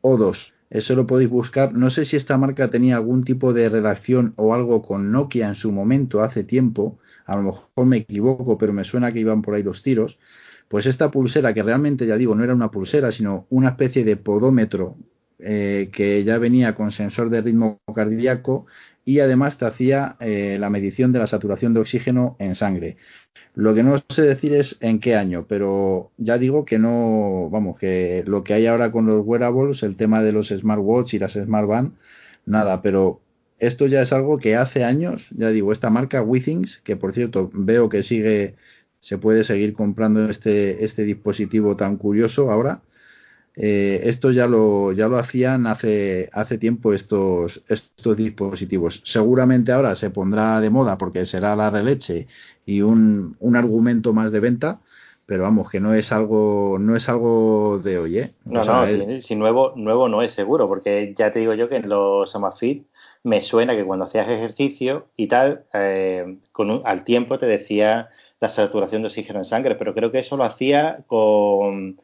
O2. 0.00 0.52
Eso 0.70 0.94
lo 0.96 1.06
podéis 1.06 1.28
buscar. 1.28 1.74
No 1.74 1.90
sé 1.90 2.06
si 2.06 2.16
esta 2.16 2.38
marca 2.38 2.68
tenía 2.68 2.96
algún 2.96 3.24
tipo 3.24 3.52
de 3.52 3.68
relación 3.68 4.32
o 4.36 4.54
algo 4.54 4.82
con 4.82 5.12
Nokia 5.12 5.48
en 5.48 5.54
su 5.54 5.70
momento, 5.70 6.22
hace 6.22 6.44
tiempo, 6.44 6.98
a 7.26 7.36
lo 7.36 7.42
mejor 7.42 7.86
me 7.86 7.98
equivoco, 7.98 8.56
pero 8.56 8.72
me 8.72 8.84
suena 8.84 9.12
que 9.12 9.20
iban 9.20 9.42
por 9.42 9.54
ahí 9.54 9.62
los 9.62 9.82
tiros, 9.82 10.18
pues 10.68 10.86
esta 10.86 11.10
pulsera, 11.10 11.52
que 11.52 11.62
realmente 11.62 12.06
ya 12.06 12.16
digo, 12.16 12.34
no 12.34 12.42
era 12.42 12.54
una 12.54 12.70
pulsera, 12.70 13.12
sino 13.12 13.46
una 13.50 13.70
especie 13.70 14.04
de 14.04 14.16
podómetro 14.16 14.96
eh, 15.38 15.90
que 15.92 16.24
ya 16.24 16.38
venía 16.38 16.74
con 16.74 16.92
sensor 16.92 17.28
de 17.28 17.42
ritmo 17.42 17.82
cardíaco 17.94 18.66
y 19.04 19.20
además 19.20 19.58
te 19.58 19.66
hacía 19.66 20.16
eh, 20.20 20.56
la 20.58 20.70
medición 20.70 21.12
de 21.12 21.18
la 21.18 21.26
saturación 21.26 21.74
de 21.74 21.80
oxígeno 21.80 22.36
en 22.38 22.54
sangre. 22.54 22.96
Lo 23.54 23.74
que 23.74 23.82
no 23.82 24.02
sé 24.08 24.22
decir 24.22 24.54
es 24.54 24.76
en 24.80 24.98
qué 24.98 25.14
año, 25.14 25.46
pero 25.48 26.10
ya 26.16 26.38
digo 26.38 26.64
que 26.64 26.78
no, 26.78 27.48
vamos, 27.50 27.78
que 27.78 28.24
lo 28.26 28.44
que 28.44 28.54
hay 28.54 28.66
ahora 28.66 28.92
con 28.92 29.06
los 29.06 29.24
wearables, 29.26 29.82
el 29.82 29.96
tema 29.96 30.22
de 30.22 30.32
los 30.32 30.48
smartwatch 30.48 31.14
y 31.14 31.18
las 31.18 31.34
smartband, 31.34 31.92
nada, 32.46 32.80
pero 32.82 33.20
esto 33.58 33.86
ya 33.86 34.02
es 34.02 34.12
algo 34.12 34.38
que 34.38 34.56
hace 34.56 34.84
años, 34.84 35.26
ya 35.30 35.50
digo, 35.50 35.72
esta 35.72 35.90
marca 35.90 36.22
Withings, 36.22 36.80
que 36.84 36.96
por 36.96 37.12
cierto 37.12 37.50
veo 37.52 37.88
que 37.90 38.02
sigue, 38.02 38.56
se 39.00 39.18
puede 39.18 39.44
seguir 39.44 39.74
comprando 39.74 40.28
este, 40.30 40.84
este 40.84 41.04
dispositivo 41.04 41.76
tan 41.76 41.96
curioso 41.98 42.50
ahora. 42.50 42.82
Eh, 43.54 44.00
esto 44.04 44.30
ya 44.30 44.46
lo, 44.46 44.92
ya 44.92 45.08
lo 45.08 45.18
hacían 45.18 45.66
hace, 45.66 46.30
hace 46.32 46.56
tiempo 46.56 46.92
estos, 46.94 47.62
estos 47.68 48.16
dispositivos. 48.16 49.02
Seguramente 49.04 49.72
ahora 49.72 49.94
se 49.94 50.10
pondrá 50.10 50.60
de 50.60 50.70
moda 50.70 50.96
porque 50.96 51.26
será 51.26 51.54
la 51.54 51.70
releche 51.70 52.28
y 52.64 52.80
un, 52.80 53.36
un 53.40 53.56
argumento 53.56 54.14
más 54.14 54.32
de 54.32 54.40
venta, 54.40 54.80
pero 55.26 55.44
vamos, 55.44 55.70
que 55.70 55.80
no 55.80 55.94
es 55.94 56.12
algo, 56.12 56.78
no 56.80 56.96
es 56.96 57.08
algo 57.08 57.78
de 57.78 57.98
hoy, 57.98 58.18
¿eh? 58.18 58.34
No, 58.44 58.64
no, 58.64 58.86
si, 59.20 59.36
nuevo, 59.36 59.72
nuevo 59.76 60.08
no 60.08 60.22
es 60.22 60.32
seguro, 60.32 60.66
porque 60.66 61.14
ya 61.16 61.30
te 61.30 61.38
digo 61.38 61.54
yo 61.54 61.68
que 61.68 61.76
en 61.76 61.88
los 61.88 62.34
Amafit 62.34 62.86
me 63.22 63.42
suena 63.42 63.76
que 63.76 63.84
cuando 63.84 64.06
hacías 64.06 64.28
ejercicio 64.28 65.06
y 65.16 65.28
tal, 65.28 65.64
eh, 65.74 66.38
con 66.52 66.82
al 66.84 67.04
tiempo 67.04 67.38
te 67.38 67.46
decía 67.46 68.08
la 68.40 68.48
saturación 68.48 69.02
de 69.02 69.08
oxígeno 69.08 69.38
en 69.38 69.44
sangre, 69.44 69.76
pero 69.76 69.94
creo 69.94 70.10
que 70.10 70.18
eso 70.18 70.36
lo 70.36 70.44
hacía 70.44 71.04
con, 71.06 71.98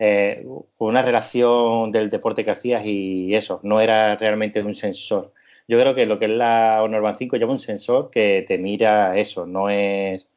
eh, 0.00 0.46
una 0.78 1.02
relación 1.02 1.92
del 1.92 2.08
deporte 2.10 2.44
que 2.44 2.50
hacías 2.52 2.82
y 2.86 3.34
eso, 3.34 3.60
no 3.62 3.80
era 3.80 4.16
realmente 4.16 4.62
un 4.62 4.74
sensor. 4.74 5.34
Yo 5.68 5.78
creo 5.78 5.94
que 5.94 6.06
lo 6.06 6.18
que 6.18 6.24
es 6.24 6.30
la 6.30 6.82
Honor 6.82 7.02
Band 7.02 7.18
5 7.18 7.36
lleva 7.36 7.52
un 7.52 7.58
sensor 7.58 8.10
que 8.10 8.44
te 8.48 8.58
mira 8.58 9.16
eso, 9.18 9.46
no 9.46 9.68
es 9.70 10.28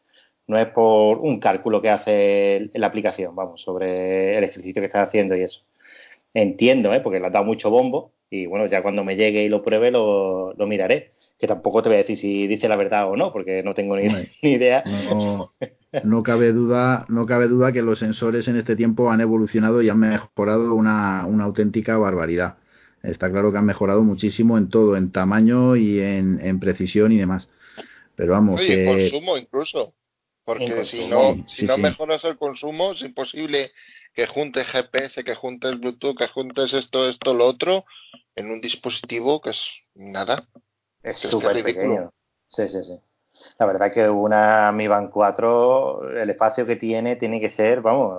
no 0.48 0.60
es 0.60 0.68
por 0.68 1.20
un 1.20 1.40
cálculo 1.40 1.82
que 1.82 1.90
hace 1.90 2.70
la 2.74 2.88
aplicación, 2.88 3.36
vamos, 3.36 3.62
sobre 3.62 4.38
el 4.38 4.44
ejercicio 4.44 4.82
que 4.82 4.88
estás 4.88 5.08
haciendo 5.08 5.36
y 5.38 5.44
eso. 5.44 5.62
Entiendo, 6.34 6.94
¿eh? 6.94 7.00
porque 7.00 7.20
le 7.20 7.28
has 7.28 7.34
dado 7.34 7.46
mucho 7.46 7.70
bombo, 7.70 8.12
Y 8.30 8.48
bueno, 8.48 8.66
ya 8.68 8.82
cuando 8.82 9.04
me 9.06 9.16
llegue 9.16 9.44
y 9.46 9.50
lo 9.50 9.62
pruebe 9.62 9.92
lo, 9.92 10.54
lo 10.54 10.68
miraré. 10.68 11.12
Que 11.40 11.48
tampoco 11.48 11.82
te 11.82 11.90
voy 11.90 11.96
a 11.96 12.00
decir 12.00 12.18
si 12.18 12.48
dice 12.48 12.68
la 12.68 12.76
verdad 12.76 13.10
o 13.10 13.16
no, 13.16 13.32
porque 13.32 13.64
no 13.64 13.74
tengo 13.74 13.96
ni, 13.96 14.08
ni 14.42 14.52
idea. 14.52 14.84
No, 14.86 15.48
no, 16.04 16.24
cabe 16.24 16.52
duda, 16.52 17.06
no 17.10 17.26
cabe 17.26 17.48
duda 17.48 17.72
que 17.72 17.82
los 17.82 18.00
sensores 18.00 18.48
en 18.48 18.58
este 18.58 18.76
tiempo 18.76 19.12
han 19.12 19.22
evolucionado 19.22 19.82
y 19.82 19.90
han 19.90 20.00
mejorado 20.00 20.74
una, 20.74 21.26
una 21.26 21.44
auténtica 21.44 21.98
barbaridad. 21.98 22.58
Está 23.04 23.30
claro 23.30 23.52
que 23.52 23.58
han 23.58 23.66
mejorado 23.66 24.04
muchísimo 24.04 24.58
en 24.58 24.70
todo, 24.70 24.96
en 24.96 25.12
tamaño 25.12 25.76
y 25.76 26.00
en, 26.00 26.40
en 26.42 26.60
precisión 26.60 27.12
y 27.12 27.18
demás. 27.18 27.50
Pero 28.16 28.34
vamos, 28.34 28.60
Oye, 28.60 28.76
que... 28.76 28.86
consumo 28.86 29.38
incluso. 29.38 29.94
Porque 30.46 30.86
si 30.86 31.08
no, 31.08 31.36
si 31.48 31.62
sí, 31.62 31.66
no 31.66 31.76
sí. 31.76 31.82
mejoras 31.82 32.24
el 32.26 32.38
consumo, 32.38 32.92
es 32.92 33.02
imposible 33.02 33.72
que 34.14 34.28
juntes 34.28 34.68
GPS, 34.68 35.24
que 35.24 35.36
juntes 35.36 35.80
Bluetooth, 35.80 36.18
que 36.18 36.28
juntes 36.28 36.74
esto, 36.74 37.08
esto, 37.08 37.34
lo 37.34 37.46
otro, 37.46 37.86
en 38.36 38.52
un 38.52 38.60
dispositivo 38.60 39.42
que 39.42 39.52
es 39.52 39.62
nada. 39.96 40.48
Es 41.02 41.18
súper 41.20 41.56
ridículo. 41.56 41.74
pequeño. 41.74 42.14
Sí, 42.50 42.68
sí, 42.68 42.84
sí. 42.84 43.00
La 43.60 43.66
verdad 43.66 43.92
que 43.92 44.10
una 44.10 44.72
Mi 44.72 44.88
Band 44.88 45.10
4, 45.12 46.10
el 46.22 46.30
espacio 46.30 46.66
que 46.66 46.76
tiene, 46.76 47.16
tiene 47.16 47.40
que 47.40 47.50
ser, 47.50 47.82
vamos, 47.82 48.18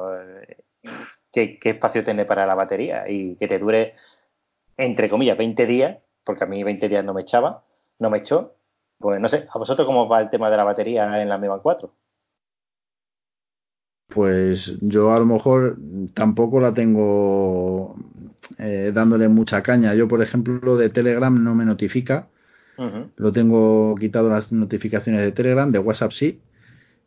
¿qué, 1.32 1.58
qué 1.58 1.70
espacio 1.70 2.04
tiene 2.04 2.24
para 2.24 2.46
la 2.46 2.54
batería? 2.54 3.08
Y 3.08 3.36
que 3.36 3.48
te 3.48 3.58
dure, 3.58 3.94
entre 4.76 5.10
comillas, 5.10 5.38
20 5.38 5.66
días, 5.66 5.98
porque 6.24 6.44
a 6.44 6.46
mí 6.46 6.62
20 6.64 6.88
días 6.88 7.04
no 7.04 7.14
me 7.14 7.22
echaba, 7.22 7.64
no 7.98 8.10
me 8.10 8.18
echó. 8.18 8.56
Pues 8.98 9.20
no 9.20 9.28
sé, 9.28 9.46
¿a 9.52 9.58
vosotros 9.58 9.86
cómo 9.86 10.08
va 10.08 10.20
el 10.20 10.30
tema 10.30 10.50
de 10.50 10.56
la 10.56 10.64
batería 10.64 11.22
en 11.22 11.28
la 11.28 11.38
Mi 11.38 11.48
Band 11.48 11.62
4? 11.62 11.92
Pues 14.08 14.78
yo 14.80 15.12
a 15.12 15.18
lo 15.18 15.26
mejor 15.26 15.76
tampoco 16.14 16.60
la 16.60 16.72
tengo 16.72 17.96
eh, 18.58 18.92
dándole 18.94 19.28
mucha 19.28 19.62
caña. 19.62 19.94
Yo, 19.94 20.08
por 20.08 20.22
ejemplo, 20.22 20.76
de 20.76 20.90
Telegram 20.90 21.42
no 21.42 21.54
me 21.54 21.64
notifica. 21.64 22.28
Lo 23.16 23.32
tengo 23.32 23.94
quitado 23.94 24.28
las 24.28 24.50
notificaciones 24.52 25.20
de 25.22 25.32
Telegram, 25.32 25.70
de 25.70 25.78
WhatsApp 25.78 26.12
sí, 26.12 26.40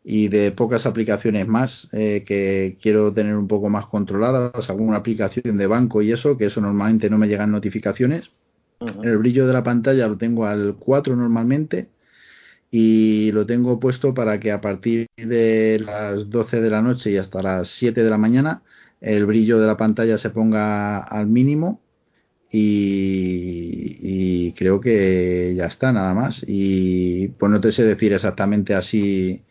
y 0.04 0.30
de 0.30 0.52
pocas 0.54 0.86
aplicaciones 0.86 1.48
más 1.48 1.90
eh, 1.92 2.24
que 2.26 2.78
quiero 2.82 3.14
tener 3.14 3.36
un 3.36 3.48
poco 3.48 3.68
más 3.70 3.88
controladas, 3.88 4.70
alguna 4.70 4.98
aplicación 4.98 5.58
de 5.58 5.68
banco 5.68 6.02
y 6.02 6.12
eso, 6.12 6.38
que 6.38 6.46
eso 6.46 6.62
normalmente 6.62 7.10
no 7.10 7.18
me 7.18 7.28
llegan 7.28 7.52
notificaciones. 7.52 8.32
El 9.04 9.18
brillo 9.18 9.48
de 9.48 9.54
la 9.54 9.64
pantalla 9.64 10.08
lo 10.08 10.18
tengo 10.18 10.46
al 10.46 10.76
4 10.80 11.16
normalmente 11.16 11.90
y 12.70 13.32
lo 13.32 13.46
tengo 13.46 13.80
puesto 13.80 14.14
para 14.14 14.40
que 14.40 14.52
a 14.52 14.62
partir 14.62 15.08
de 15.18 15.82
las 15.84 16.30
12 16.30 16.62
de 16.62 16.70
la 16.70 16.82
noche 16.82 17.12
y 17.12 17.18
hasta 17.18 17.42
las 17.42 17.70
7 17.70 18.04
de 18.04 18.10
la 18.10 18.18
mañana 18.18 18.62
el 19.02 19.26
brillo 19.26 19.60
de 19.60 19.68
la 19.68 19.78
pantalla 19.78 20.18
se 20.18 20.30
ponga 20.30 21.00
al 21.00 21.28
mínimo 21.28 21.82
y, 22.52 23.98
y 24.50 24.54
creo 24.54 24.80
que 24.82 25.54
ya 25.56 25.66
está 25.66 25.92
nada 25.92 26.14
más. 26.14 26.44
Y 26.48 27.30
pues 27.30 27.52
no 27.52 27.62
te 27.62 27.72
sé 27.72 27.84
decir 27.84 28.14
exactamente 28.14 28.76
así. 28.76 29.44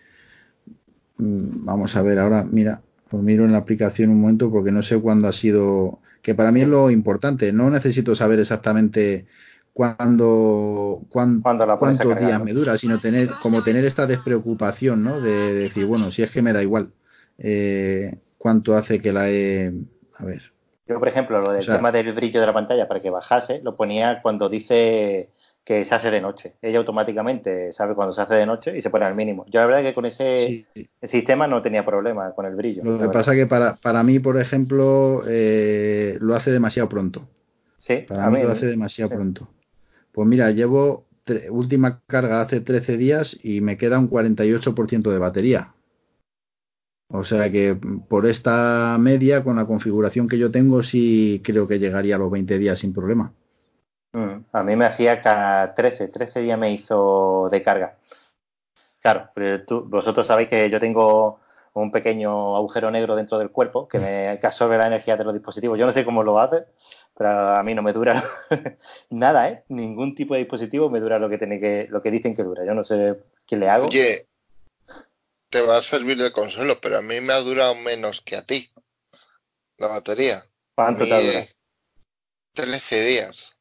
Mm, 1.19 1.65
vamos 1.65 1.97
a 1.97 2.03
ver 2.03 2.19
ahora 2.19 2.45
mira 2.45 2.83
lo 3.11 3.23
miro 3.23 3.45
en 3.45 3.53
la 3.53 3.59
aplicación 3.59 4.11
un 4.11 4.21
momento 4.21 4.51
porque 4.51 4.73
no 4.73 4.83
sé 4.83 5.01
cuándo 5.01 5.29
ha 5.29 5.33
sido 5.33 6.01
que 6.23 6.35
para 6.35 6.51
mí 6.53 6.61
es 6.63 6.69
lo 6.69 6.91
importante. 6.91 7.53
No 7.53 7.71
necesito 7.71 8.15
saber 8.17 8.41
exactamente 8.41 9.27
cuándo 9.73 11.03
cuán- 11.11 11.43
la 11.67 11.77
cuántos 11.79 12.19
días 12.19 12.43
me 12.43 12.53
dura 12.53 12.79
sino 12.79 12.99
tener 13.01 13.39
como 13.39 13.63
tener 13.63 13.85
esta 13.85 14.07
despreocupación 14.07 15.03
no 15.05 15.21
de, 15.21 15.53
decir 15.55 15.85
bueno 15.87 16.11
si 16.13 16.23
es 16.23 16.31
que 16.31 16.43
me 16.43 16.53
da 16.53 16.63
igual 16.63 16.93
eh, 17.39 18.19
cuánto 18.39 18.75
hace 18.77 19.01
que 19.01 19.13
la 19.13 19.31
he 19.31 19.73
a 20.19 20.25
ver 20.25 20.53
Yo, 20.89 20.99
por 20.99 21.09
ejemplo, 21.09 21.41
lo 21.41 21.51
del 21.51 21.61
O 21.61 21.65
sea- 21.65 21.77
tema 21.77 21.91
del 21.93 22.13
brillo 22.13 22.41
de 22.41 22.47
la 22.47 22.53
pantalla 22.53 22.87
para 22.89 23.01
que 23.01 23.11
bajase, 23.11 23.61
lo 23.63 23.77
ponía 23.77 24.21
cuando 24.23 24.49
dice 24.49 25.31
que 25.65 25.85
se 25.85 25.95
hace 25.95 26.13
de 26.13 26.21
noche. 26.21 26.55
Ella 26.63 26.79
automáticamente 26.79 27.73
sabe 27.73 27.95
cuando 27.97 28.15
se 28.15 28.23
hace 28.23 28.35
de 28.35 28.47
noche 28.47 28.79
y 28.79 28.83
se 28.83 28.91
pone 28.91 29.05
al 29.05 29.17
mínimo. 29.17 29.45
Yo 29.49 29.59
la 29.61 29.67
verdad 29.67 29.83
que 29.83 29.95
con 29.95 30.07
ese 30.07 30.47
Sí, 30.47 30.67
sí. 30.75 30.89
sistema 31.09 31.49
no 31.49 31.61
tenía 31.61 31.85
problema 31.85 32.31
con 32.37 32.47
el 32.47 32.55
brillo. 32.55 32.85
Lo 32.85 32.99
que 33.01 33.09
pasa 33.09 33.35
que 33.35 33.47
para, 33.47 33.75
para 33.77 34.05
mí, 34.05 34.21
por 34.21 34.41
ejemplo, 34.41 35.25
eh, 35.27 36.19
lo 36.21 36.37
hace 36.37 36.53
demasiado 36.53 36.89
pronto. 36.89 37.29
Sí, 37.79 38.05
Para 38.09 38.31
mí 38.31 38.39
mí 38.39 38.45
lo 38.45 38.51
hace 38.53 38.67
demasiado 38.67 39.09
sí. 39.09 39.15
pronto. 39.17 39.49
Pues 40.13 40.29
mira, 40.29 40.53
llevo 40.53 41.07
última 41.51 42.01
carga 42.07 42.41
hace 42.43 42.61
13 42.61 42.97
días 42.97 43.37
y 43.43 43.61
me 43.61 43.77
queda 43.77 43.99
un 43.99 44.07
48% 44.09 45.11
de 45.11 45.19
batería. 45.19 45.73
O 47.09 47.25
sea 47.25 47.51
que 47.51 47.77
por 48.09 48.27
esta 48.27 48.97
media, 49.01 49.43
con 49.43 49.57
la 49.57 49.67
configuración 49.67 50.29
que 50.29 50.39
yo 50.39 50.53
tengo, 50.53 50.85
sí 50.85 51.41
creo 51.45 51.67
que 51.67 51.81
llegaría 51.81 52.15
a 52.15 52.19
los 52.19 52.31
20 52.31 52.59
días 52.59 52.79
sin 52.79 52.93
problema. 52.93 53.33
Mm, 54.13 54.45
A 54.53 54.63
mí 54.65 54.75
me 54.77 54.87
hacía 54.87 55.21
cada 55.23 55.73
13, 55.75 56.09
13 56.09 56.41
días 56.41 56.59
me 56.59 56.73
hizo 56.73 57.49
de 57.53 57.63
carga. 57.63 57.99
Claro, 59.01 59.31
pero 59.35 59.65
tú- 59.65 59.85
vosotros 59.89 60.27
sabéis 60.27 60.49
que 60.49 60.69
yo 60.71 60.81
tengo 60.81 61.41
un 61.75 61.91
pequeño 61.93 62.57
agujero 62.57 62.91
negro 62.91 63.15
dentro 63.17 63.39
del 63.39 63.51
cuerpo 63.51 63.87
que 63.89 63.99
me 63.99 64.39
que 64.41 64.47
absorbe 64.47 64.79
la 64.79 64.87
energía 64.89 65.17
de 65.17 65.25
los 65.25 65.35
dispositivos. 65.35 65.79
Yo 65.79 65.87
no 65.87 65.93
sé 65.93 66.05
cómo 66.05 66.23
lo 66.23 66.39
hace, 66.41 66.65
pero 67.17 67.31
a 67.57 67.63
mí 67.63 67.75
no 67.75 67.83
me 67.83 67.93
dura 67.93 68.25
nada, 69.11 69.49
¿eh? 69.51 69.65
Ningún 69.69 70.15
tipo 70.15 70.35
de 70.35 70.41
dispositivo 70.41 70.91
me 70.91 71.01
dura 71.01 71.19
lo 71.19 71.29
que 71.29 71.39
tiene 71.39 71.61
que 71.61 71.87
lo 71.91 72.03
que 72.03 72.11
dicen 72.11 72.35
que 72.35 72.43
dura. 72.43 72.65
Yo 72.65 72.75
no 72.75 72.85
sé 72.85 73.17
qué 73.47 73.57
le 73.57 73.69
hago. 73.69 73.89
Oye, 73.89 74.27
te 75.57 75.63
va 75.63 75.79
a 75.79 75.83
servir 75.83 76.19
de 76.19 76.33
consuelo, 76.33 76.79
pero 76.83 76.99
a 76.99 77.03
mí 77.03 77.19
me 77.23 77.33
ha 77.33 77.39
durado 77.41 77.75
menos 77.75 78.21
que 78.27 78.37
a 78.37 78.45
ti 78.45 78.71
la 79.79 79.87
batería. 79.87 80.45
¿Cuánto 80.75 81.05
te 81.05 81.15
mí, 81.17 81.27
dura? 81.29 81.39
eh, 81.39 81.53
13 82.55 83.01
días. 83.07 83.55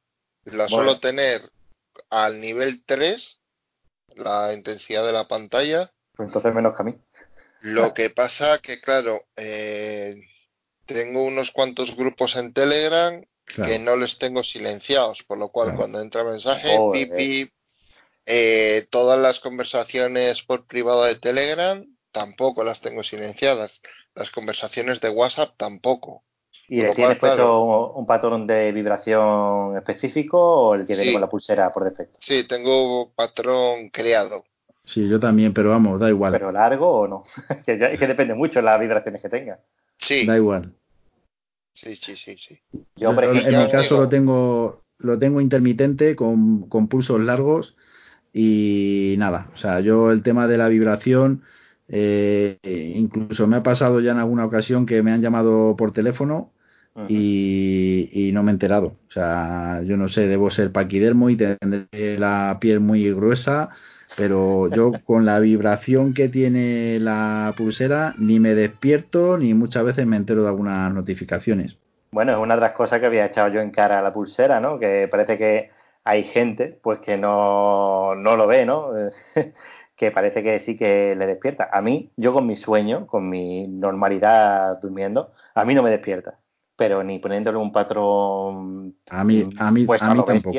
La 0.44 0.66
Bueno. 0.66 0.70
suelo 0.76 1.00
tener 1.00 1.50
al 2.10 2.42
nivel 2.42 2.84
3, 2.86 3.40
la 4.18 4.52
intensidad 4.54 5.06
de 5.06 5.14
la 5.14 5.30
pantalla. 5.30 5.94
Pues 6.18 6.28
entonces 6.28 6.54
menos 6.54 6.76
que 6.76 6.82
a 6.82 6.86
mí. 6.86 7.00
Lo 7.62 7.94
que 7.94 8.10
pasa 8.10 8.58
que, 8.60 8.82
claro, 8.82 9.24
eh, 9.38 10.16
tengo 10.86 11.24
unos 11.24 11.52
cuantos 11.52 11.96
grupos 11.96 12.36
en 12.36 12.52
Telegram 12.52 13.24
Claro. 13.46 13.72
que 13.72 13.80
no 13.80 13.96
les 13.96 14.18
tengo 14.18 14.44
silenciados, 14.44 15.24
por 15.24 15.38
lo 15.38 15.48
cual 15.48 15.68
Claro. 15.68 15.78
cuando 15.78 16.02
entra 16.02 16.26
mensaje, 16.26 16.76
Joder. 16.76 17.08
Eh, 18.26 18.88
todas 18.90 19.20
las 19.20 19.40
conversaciones 19.40 20.42
por 20.44 20.66
privado 20.66 21.04
de 21.04 21.16
Telegram 21.16 21.86
tampoco 22.12 22.64
las 22.64 22.82
tengo 22.82 23.04
silenciadas. 23.04 23.82
Las 24.16 24.32
conversaciones 24.32 25.02
de 25.02 25.10
WhatsApp 25.10 25.54
tampoco. 25.58 26.24
¿Y 26.68 26.82
le 26.82 26.96
tienes 26.96 27.20
puesto 27.20 27.36
claro. 27.38 27.62
un, 27.94 28.00
un 28.00 28.06
patrón 28.08 28.48
de 28.48 28.72
vibración 28.72 29.78
específico 29.78 30.40
o 30.40 30.76
el 30.76 30.82
que 30.88 30.94
viene 30.96 31.04
Sí. 31.10 31.12
con 31.14 31.22
la 31.22 31.30
pulsera 31.30 31.72
por 31.72 31.84
defecto? 31.84 32.20
Sí, 32.26 32.48
tengo 32.48 33.12
patrón 33.14 33.90
creado. 33.90 34.46
Sí, 34.86 35.08
yo 35.10 35.20
también, 35.20 35.54
pero 35.54 35.70
vamos, 35.70 36.00
da 36.00 36.10
igual. 36.10 36.32
¿Pero 36.32 36.52
largo 36.52 36.90
o 36.90 37.08
no? 37.08 37.24
que, 37.66 37.78
ya- 37.78 37.88
es 37.92 38.00
que 38.00 38.08
depende 38.08 38.34
mucho 38.34 38.60
de 38.60 38.64
las 38.64 38.80
vibraciones 38.80 39.22
que 39.22 39.30
tenga. 39.30 39.60
Sí, 40.00 40.26
Da 40.26 40.36
igual. 40.38 40.74
sí, 41.74 41.96
sí, 41.98 42.16
sí, 42.18 42.36
sí. 42.38 42.60
Yo, 42.96 43.14
por 43.14 43.26
Yo, 43.26 43.32
ejemplo, 43.32 43.52
en 43.60 43.66
mi 43.66 43.72
caso 43.72 43.84
digo- 43.90 44.02
lo 44.02 44.10
tengo 44.10 44.82
lo 44.98 45.20
tengo 45.20 45.42
intermitente 45.42 46.16
con, 46.16 46.70
con 46.70 46.88
pulsos 46.88 47.20
largos 47.20 47.76
y 48.38 49.16
nada, 49.18 49.48
o 49.54 49.58
sea, 49.58 49.80
yo 49.80 50.12
el 50.12 50.22
tema 50.22 50.46
de 50.46 50.58
la 50.58 50.68
vibración 50.68 51.44
eh, 51.88 52.58
incluso 52.64 53.48
me 53.48 53.56
ha 53.56 53.64
pasado 53.64 54.02
ya 54.02 54.12
en 54.12 54.18
alguna 54.18 54.44
ocasión 54.44 54.86
que 54.86 55.02
me 55.04 55.14
han 55.14 55.22
llamado 55.22 55.78
por 55.78 55.94
teléfono 55.94 56.52
y 57.08 58.32
no 58.34 58.44
me 58.44 58.52
he 58.52 58.54
enterado, 58.54 58.98
o 59.08 59.12
sea, 59.12 59.82
yo 59.84 59.96
no 59.96 60.10
sé, 60.10 60.28
debo 60.28 60.52
ser 60.52 60.74
paquidermo 60.74 61.30
y 61.30 61.38
tendré 61.38 62.20
la 62.20 62.58
piel 62.60 62.82
muy 62.82 63.10
gruesa, 63.14 63.70
pero 64.18 64.70
yo 64.70 64.92
con 65.06 65.26
la 65.26 65.40
vibración 65.40 66.14
que 66.14 66.28
tiene 66.28 67.00
la 67.00 67.54
pulsera 67.56 68.16
ni 68.18 68.42
me 68.42 68.54
despierto 68.54 69.38
ni 69.38 69.54
muchas 69.54 69.86
veces 69.86 70.06
me 70.06 70.18
entero 70.18 70.44
de 70.44 70.50
algunas 70.50 70.94
notificaciones. 70.94 71.78
Bueno, 72.12 72.34
es 72.34 72.38
una 72.38 72.56
de 72.56 72.62
las 72.62 72.74
cosas 72.74 73.00
que 73.00 73.06
había 73.06 73.28
echado 73.28 73.48
yo 73.48 73.62
en 73.62 73.72
cara 73.72 74.00
a 74.00 74.02
la 74.02 74.12
pulsera, 74.12 74.60
¿no? 74.60 74.78
Que 74.78 75.08
parece 75.10 75.38
que 75.38 75.70
hay 76.06 76.24
gente 76.26 76.80
pues 76.82 77.00
que 77.00 77.18
no, 77.18 78.16
no 78.16 78.38
lo 78.38 78.48
ve, 78.48 78.66
¿no? 78.66 78.92
que 79.98 80.12
parece 80.12 80.44
que 80.44 80.60
sí 80.60 80.78
que 80.78 81.16
le 81.16 81.26
despierta. 81.26 81.70
A 81.72 81.82
mí, 81.82 82.12
yo 82.16 82.32
con 82.32 82.46
mi 82.46 82.56
sueño, 82.56 83.08
con 83.08 83.28
mi 83.28 83.68
normalidad 83.68 84.80
durmiendo, 84.82 85.32
a 85.56 85.66
mí 85.66 85.74
no 85.74 85.84
me 85.84 85.90
despierta. 85.90 86.40
Pero 86.78 87.04
ni 87.04 87.20
poniéndole 87.20 87.58
un 87.58 87.72
patrón 87.72 88.96
A 89.10 89.24
mí, 89.24 89.48
a 89.58 89.72
mí, 89.72 89.88
a 90.00 90.14
mí 90.14 90.24
tampoco. 90.26 90.52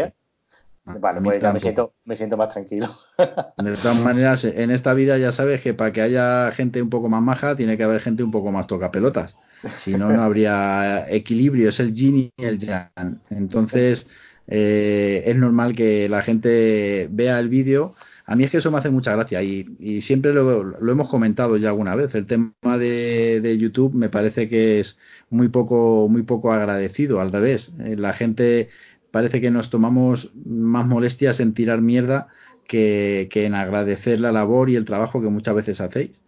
Vale, 0.86 1.20
pues 1.20 1.42
ya 1.42 1.52
me 1.52 1.58
siento, 1.58 1.94
me 2.04 2.16
siento 2.16 2.36
más 2.36 2.50
tranquilo. 2.50 2.96
De 3.58 3.76
todas 3.76 3.98
maneras, 3.98 4.44
en 4.44 4.70
esta 4.70 4.94
vida 4.94 5.18
ya 5.18 5.32
sabes 5.32 5.60
que 5.60 5.74
para 5.74 5.92
que 5.92 6.00
haya 6.00 6.52
gente 6.52 6.80
un 6.80 6.90
poco 6.90 7.08
más 7.08 7.22
maja, 7.22 7.56
tiene 7.56 7.76
que 7.76 7.82
haber 7.82 8.00
gente 8.00 8.22
un 8.22 8.30
poco 8.30 8.52
más 8.52 8.68
toca 8.68 8.92
pelotas. 8.92 9.36
Si 9.76 9.94
no, 9.94 10.10
no 10.10 10.22
habría 10.22 11.10
equilibrio, 11.10 11.70
es 11.70 11.80
el 11.80 11.92
yin 11.92 12.30
y 12.36 12.44
el 12.44 12.58
yang. 12.58 13.20
Entonces, 13.30 14.06
eh, 14.46 15.22
es 15.26 15.36
normal 15.36 15.74
que 15.74 16.08
la 16.08 16.22
gente 16.22 17.08
vea 17.10 17.38
el 17.40 17.48
vídeo. 17.48 17.94
A 18.26 18.34
mí 18.36 18.44
es 18.44 18.50
que 18.50 18.58
eso 18.58 18.70
me 18.70 18.78
hace 18.78 18.90
mucha 18.90 19.12
gracia 19.12 19.42
y, 19.42 19.76
y 19.78 20.00
siempre 20.00 20.32
lo, 20.32 20.62
lo 20.64 20.92
hemos 20.92 21.08
comentado 21.08 21.56
ya 21.56 21.68
alguna 21.68 21.94
vez. 21.94 22.14
El 22.14 22.26
tema 22.26 22.52
de, 22.78 23.40
de 23.40 23.58
YouTube 23.58 23.94
me 23.94 24.08
parece 24.08 24.48
que 24.48 24.80
es 24.80 24.96
muy 25.30 25.48
poco, 25.48 26.08
muy 26.08 26.22
poco 26.24 26.52
agradecido, 26.52 27.20
al 27.20 27.32
revés. 27.32 27.72
Eh, 27.80 27.96
La 27.96 28.12
gente 28.14 28.68
parece 29.10 29.40
que 29.40 29.50
nos 29.50 29.70
tomamos 29.70 30.30
más 30.44 30.86
molestias 30.86 31.40
en 31.40 31.54
tirar 31.54 31.80
mierda 31.82 32.28
que, 32.66 33.28
que 33.30 33.46
en 33.46 33.54
agradecer 33.54 34.20
la 34.20 34.32
labor 34.32 34.70
y 34.70 34.76
el 34.76 34.84
trabajo 34.84 35.20
que 35.22 35.28
muchas 35.30 35.54
veces 35.54 35.80
hacéis. 35.80 36.22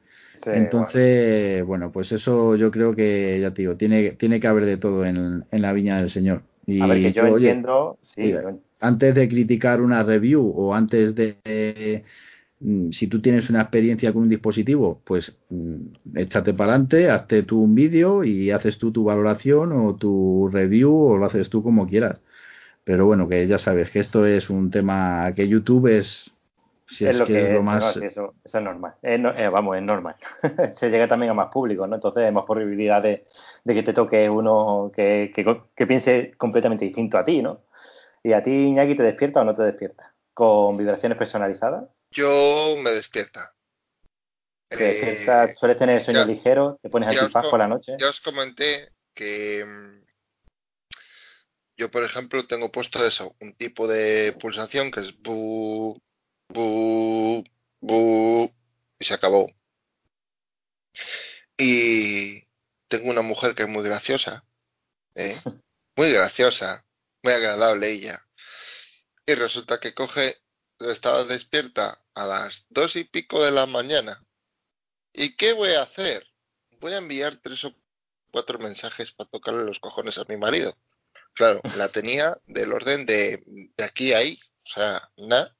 Entonces, 0.50 1.64
bueno. 1.64 1.92
pues 1.92 2.12
eso 2.12 2.56
yo 2.56 2.70
creo 2.70 2.94
que, 2.94 3.38
ya 3.40 3.52
te 3.54 3.62
digo, 3.62 3.76
tiene, 3.76 4.12
tiene 4.12 4.40
que 4.40 4.46
haber 4.48 4.64
de 4.66 4.76
todo 4.78 5.04
en, 5.04 5.44
en 5.50 5.62
la 5.62 5.72
viña 5.72 5.98
del 5.98 6.10
Señor. 6.10 6.44
Y 6.68 6.82
a 6.82 6.86
ver, 6.86 6.98
que 7.00 7.12
yo 7.14 7.26
entiendo, 7.26 7.98
sí, 8.14 8.34
antes 8.78 9.14
de 9.14 9.26
criticar 9.26 9.80
una 9.80 10.02
review 10.02 10.52
o 10.54 10.74
antes 10.74 11.14
de, 11.14 12.04
mm, 12.60 12.90
si 12.92 13.06
tú 13.06 13.22
tienes 13.22 13.48
una 13.48 13.62
experiencia 13.62 14.12
con 14.12 14.24
un 14.24 14.28
dispositivo, 14.28 15.00
pues 15.04 15.34
mm, 15.48 16.16
échate 16.16 16.52
para 16.52 16.74
adelante, 16.74 17.10
hazte 17.10 17.42
tú 17.42 17.62
un 17.62 17.74
vídeo 17.74 18.22
y 18.22 18.50
haces 18.50 18.76
tú 18.76 18.92
tu 18.92 19.04
valoración 19.04 19.72
o 19.72 19.96
tu 19.96 20.50
review 20.52 20.94
o 20.94 21.16
lo 21.16 21.24
haces 21.24 21.48
tú 21.48 21.62
como 21.62 21.86
quieras. 21.86 22.20
Pero 22.84 23.06
bueno, 23.06 23.30
que 23.30 23.46
ya 23.46 23.58
sabes 23.58 23.90
que 23.90 24.00
esto 24.00 24.26
es 24.26 24.50
un 24.50 24.70
tema 24.70 25.32
que 25.34 25.48
YouTube 25.48 25.86
es 25.86 26.32
si 26.88 27.06
es, 27.06 27.18
lo 27.18 27.26
que, 27.26 27.48
es 27.48 27.52
lo 27.52 27.62
más... 27.62 27.96
eso, 27.96 28.34
es 28.42 28.54
normal. 28.54 28.94
Eh, 29.02 29.48
vamos, 29.52 29.76
es 29.76 29.82
normal. 29.82 30.16
Se 30.80 30.88
llega 30.88 31.06
también 31.06 31.30
a 31.30 31.34
más 31.34 31.52
público, 31.52 31.86
¿no? 31.86 31.96
Entonces 31.96 32.24
hay 32.24 32.32
más 32.32 32.44
probabilidad 32.44 33.02
de, 33.02 33.26
que 33.66 33.82
te 33.82 33.92
toque 33.92 34.28
uno 34.30 34.90
que, 34.94 35.30
que, 35.34 35.86
piense 35.86 36.32
completamente 36.36 36.86
distinto 36.86 37.18
a 37.18 37.24
ti, 37.24 37.42
¿no? 37.42 37.62
¿Y 38.22 38.32
a 38.32 38.42
ti, 38.42 38.50
Iñaki, 38.50 38.96
te 38.96 39.02
despierta 39.02 39.42
o 39.42 39.44
no 39.44 39.54
te 39.54 39.62
despierta? 39.62 40.14
¿Con 40.32 40.76
vibraciones 40.76 41.18
personalizadas? 41.18 41.84
Yo 42.10 42.76
me 42.82 42.90
despierta. 42.90 43.52
Eh, 44.70 45.26
¿Sueles 45.56 45.78
tener 45.78 46.02
sueño 46.02 46.24
ligero? 46.24 46.78
¿Te 46.82 46.88
pones 46.88 47.08
antifaz 47.08 47.46
por 47.48 47.58
la 47.58 47.68
noche? 47.68 47.96
Ya 47.98 48.08
os 48.08 48.20
comenté 48.20 48.90
que 49.14 49.64
mm, 49.64 50.04
yo, 51.78 51.90
por 51.90 52.02
ejemplo, 52.02 52.46
tengo 52.46 52.72
puesto 52.72 53.06
eso, 53.06 53.36
un 53.40 53.54
tipo 53.54 53.86
de 53.86 54.36
pulsación 54.40 54.90
que 54.90 55.00
es 55.00 55.22
bu, 55.22 56.00
bu, 56.48 57.44
bu, 57.80 58.52
y 58.98 59.04
se 59.04 59.14
acabó. 59.14 59.50
Y 61.56 62.44
tengo 62.88 63.10
una 63.10 63.22
mujer 63.22 63.54
que 63.54 63.64
es 63.64 63.68
muy 63.68 63.82
graciosa, 63.84 64.44
¿eh? 65.14 65.40
muy 65.96 66.12
graciosa, 66.12 66.84
muy 67.22 67.32
agradable 67.32 67.90
ella. 67.90 68.24
Y 69.26 69.34
resulta 69.34 69.80
que 69.80 69.94
coge, 69.94 70.36
estaba 70.80 71.24
despierta 71.24 72.00
a 72.14 72.24
las 72.24 72.66
dos 72.70 72.96
y 72.96 73.04
pico 73.04 73.44
de 73.44 73.50
la 73.50 73.66
mañana. 73.66 74.24
¿Y 75.12 75.36
qué 75.36 75.52
voy 75.52 75.72
a 75.72 75.82
hacer? 75.82 76.26
Voy 76.80 76.92
a 76.92 76.98
enviar 76.98 77.40
tres 77.42 77.64
o 77.64 77.74
cuatro 78.30 78.58
mensajes 78.58 79.12
para 79.12 79.28
tocarle 79.30 79.64
los 79.64 79.80
cojones 79.80 80.16
a 80.18 80.24
mi 80.28 80.36
marido. 80.36 80.76
Claro, 81.34 81.60
la 81.76 81.88
tenía 81.90 82.38
del 82.46 82.72
orden 82.72 83.06
de, 83.06 83.42
de 83.76 83.84
aquí 83.84 84.12
a 84.12 84.18
ahí, 84.18 84.40
o 84.64 84.70
sea, 84.70 85.10
nada. 85.16 85.57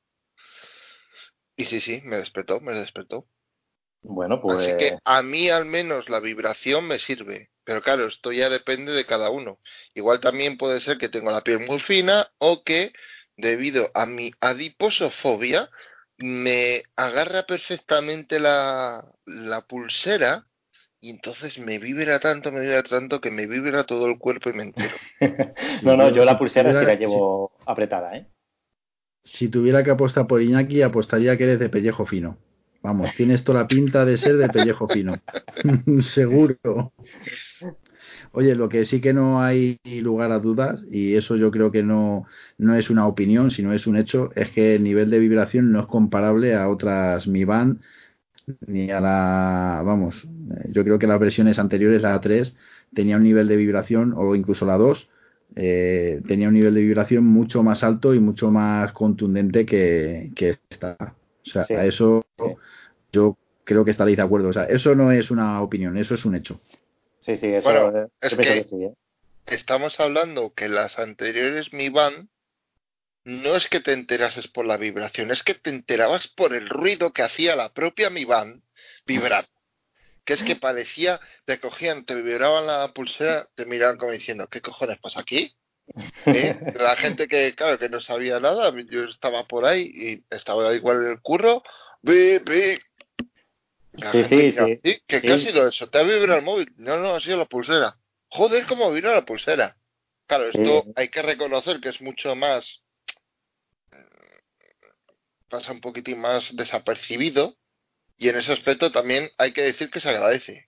Y 1.59 1.65
sí, 1.65 1.81
sí, 1.81 2.01
me 2.05 2.17
despertó, 2.17 2.61
me 2.61 2.73
despertó. 2.73 3.27
Bueno, 4.03 4.41
pues. 4.41 4.59
Así 4.59 4.77
que 4.79 4.97
a 5.05 5.23
mí 5.23 5.51
al 5.51 5.67
menos 5.67 6.09
la 6.09 6.21
vibración 6.21 6.87
me 6.87 7.01
sirve. 7.01 7.51
Pero 7.65 7.83
claro, 7.83 8.07
esto 8.07 8.31
ya 8.31 8.49
depende 8.49 8.93
de 8.93 9.05
cada 9.05 9.29
uno. 9.29 9.59
Igual 9.93 10.21
también 10.21 10.57
puede 10.57 10.81
ser 10.81 10.99
que 10.99 11.09
tengo 11.09 11.33
la 11.33 11.43
piel 11.43 11.59
muy 11.67 11.81
fina 11.81 12.31
o 12.39 12.63
que 12.63 12.93
debido 13.37 13.91
a 13.93 14.07
mi 14.07 14.31
adiposofobia 14.41 15.69
me 16.17 16.85
agarra 16.95 17.43
perfectamente 17.43 18.39
la, 18.39 19.05
la 19.27 19.67
pulsera 19.67 20.47
y 21.01 21.11
entonces 21.11 21.59
me 21.59 21.79
vibra 21.81 22.21
tanto, 22.21 22.53
me 22.53 22.61
vibra 22.61 22.85
tanto 22.85 23.21
que 23.21 23.33
me 23.33 23.47
vibra 23.47 23.85
todo 23.85 24.07
el 24.07 24.19
cuerpo 24.19 24.49
y 24.49 24.53
me 24.53 24.63
entero. 24.63 24.97
no, 25.83 25.97
no, 25.97 26.09
yo 26.11 26.25
la 26.25 26.39
pulsera 26.39 26.79
sí 26.79 26.87
la 26.87 26.95
llevo 26.99 27.53
apretada, 27.67 28.17
¿eh? 28.17 28.27
Si 29.25 29.49
tuviera 29.49 29.85
que 29.85 29.91
apostar 29.91 30.27
por 30.27 30.43
Iñaki, 30.43 30.83
apostaría 30.83 31.37
que 31.37 31.45
eres 31.45 31.59
de 31.59 31.69
pellejo 31.69 32.07
fino. 32.07 32.39
Vamos, 32.83 33.11
tienes 33.17 33.45
toda 33.45 33.63
la 33.63 33.69
pinta 33.69 34.05
de 34.05 34.19
ser 34.19 34.37
de 34.37 34.49
pellejo 34.49 34.89
fino. 34.89 35.15
Seguro. 36.03 36.93
Oye, 38.33 38.55
lo 38.55 38.69
que 38.69 38.85
sí 38.85 39.01
que 39.01 39.13
no 39.13 39.41
hay 39.41 39.79
lugar 39.85 40.33
a 40.33 40.39
dudas, 40.39 40.83
y 40.91 41.15
eso 41.15 41.37
yo 41.37 41.51
creo 41.51 41.73
que 41.73 41.83
no, 41.83 42.27
no 42.57 42.75
es 42.75 42.91
una 42.91 43.07
opinión, 43.07 43.51
sino 43.51 43.73
es 43.73 43.87
un 43.87 43.97
hecho, 43.97 44.31
es 44.35 44.51
que 44.51 44.77
el 44.77 44.83
nivel 44.83 45.11
de 45.11 45.19
vibración 45.19 45.73
no 45.73 45.81
es 45.81 45.87
comparable 45.87 46.55
a 46.55 46.69
otras 46.69 47.27
Mi 47.27 47.45
Band, 47.45 47.81
ni 48.67 48.91
a 48.91 49.01
la. 49.01 49.83
Vamos, 49.85 50.27
yo 50.71 50.85
creo 50.85 50.99
que 50.99 51.07
las 51.07 51.21
versiones 51.21 51.59
anteriores, 51.59 52.03
la 52.03 52.21
3, 52.21 52.57
tenía 52.95 53.17
un 53.17 53.25
nivel 53.25 53.49
de 53.49 53.57
vibración, 53.57 54.15
o 54.17 54.35
incluso 54.35 54.67
la 54.67 54.77
2, 54.77 55.09
eh, 55.57 56.21
tenía 56.27 56.49
un 56.49 56.55
nivel 56.55 56.75
de 56.75 56.83
vibración 56.83 57.25
mucho 57.25 57.63
más 57.63 57.83
alto 57.83 58.15
y 58.15 58.21
mucho 58.21 58.51
más 58.51 58.93
contundente 58.93 59.67
que, 59.67 60.31
que 60.35 60.59
esta. 60.71 60.97
O 61.47 61.51
sea, 61.51 61.67
a 61.71 61.85
eso 61.85 62.27
yo 63.13 63.37
creo 63.65 63.85
que 63.85 63.91
estaréis 63.91 64.17
de 64.17 64.23
acuerdo. 64.23 64.49
O 64.49 64.53
sea, 64.53 64.65
eso 64.65 64.95
no 64.95 65.13
es 65.13 65.31
una 65.31 65.63
opinión, 65.63 65.97
eso 65.97 66.15
es 66.15 66.25
un 66.25 66.35
hecho. 66.35 66.61
Sí, 67.21 67.37
sí, 67.37 67.47
eso 67.47 67.71
bueno, 67.71 68.09
es 68.21 68.35
que, 68.35 68.59
¿eh? 68.59 68.95
estamos 69.47 70.01
hablando 70.01 70.55
que 70.55 70.69
las 70.69 70.99
anteriores 70.99 71.73
Mi 71.73 71.89
Band 71.89 72.29
no 73.25 73.57
es 73.57 73.69
que 73.69 73.81
te 73.81 73.93
enterases 73.93 74.49
por 74.49 74.65
la 74.65 74.79
vibración, 74.79 75.31
es 75.31 75.43
que 75.43 75.55
te 75.55 75.69
enterabas 75.69 76.29
por 76.29 76.55
el 76.55 76.69
ruido 76.69 77.13
que 77.13 77.23
hacía 77.23 77.57
la 77.57 77.75
propia 77.75 78.09
Mi 78.09 78.25
Band 78.25 78.63
vibrar. 79.07 79.47
Que 80.29 80.35
es 80.35 80.43
que 80.43 80.57
parecía, 80.57 81.21
te 81.47 81.59
cogían, 81.59 82.05
te 82.05 82.15
vibraban 82.15 82.67
la 82.67 82.93
pulsera, 82.93 83.49
te 83.55 83.65
miraban 83.65 83.97
como 83.97 84.13
diciendo, 84.13 84.47
¿qué 84.49 84.61
cojones 84.61 84.99
pasa 84.99 85.21
aquí? 85.21 85.57
¿Eh? 86.27 86.75
La 86.79 86.97
gente 86.97 87.29
que, 87.29 87.55
claro, 87.55 87.79
que 87.79 87.89
no 87.89 87.99
sabía 87.99 88.39
nada, 88.39 88.71
yo 88.91 89.05
estaba 89.05 89.49
por 89.49 89.65
ahí 89.65 89.91
y 89.91 90.25
estaba 90.29 90.75
igual 90.75 91.07
en 91.07 91.13
el 91.13 91.23
curro, 91.23 91.63
bi, 92.03 92.41
bi. 92.41 92.79
Sí, 94.13 94.25
sí, 94.25 94.53
sí. 94.53 95.03
¿Qué, 95.07 95.23
¿Qué, 95.23 95.33
ha 95.33 95.39
sido 95.39 95.67
eso? 95.67 95.89
¿Te 95.89 95.97
ha 95.97 96.03
vibrado 96.03 96.41
el 96.41 96.45
móvil? 96.45 96.75
No, 96.77 96.99
no, 96.99 97.15
ha 97.15 97.21
sido 97.21 97.39
la 97.39 97.47
pulsera. 97.47 97.97
Joder, 98.29 98.67
cómo 98.67 98.93
vibra 98.93 99.15
la 99.15 99.25
pulsera. 99.25 99.79
Claro, 100.27 100.49
esto 100.49 100.85
hay 100.95 101.09
que 101.09 101.23
reconocer 101.23 101.81
que 101.81 101.89
es 101.89 102.03
mucho 102.03 102.37
más. 102.37 102.83
pasa 105.49 105.73
un 105.73 105.81
poquitín 105.81 106.21
más 106.21 106.55
desapercibido. 106.55 107.58
Y 108.19 108.29
en 108.29 108.37
ese 108.37 108.53
aspecto 108.53 108.91
también 108.91 109.29
hay 109.39 109.53
que 109.53 109.63
decir 109.63 109.91
que 109.91 110.01
se 110.01 110.09
agradece. 110.09 110.67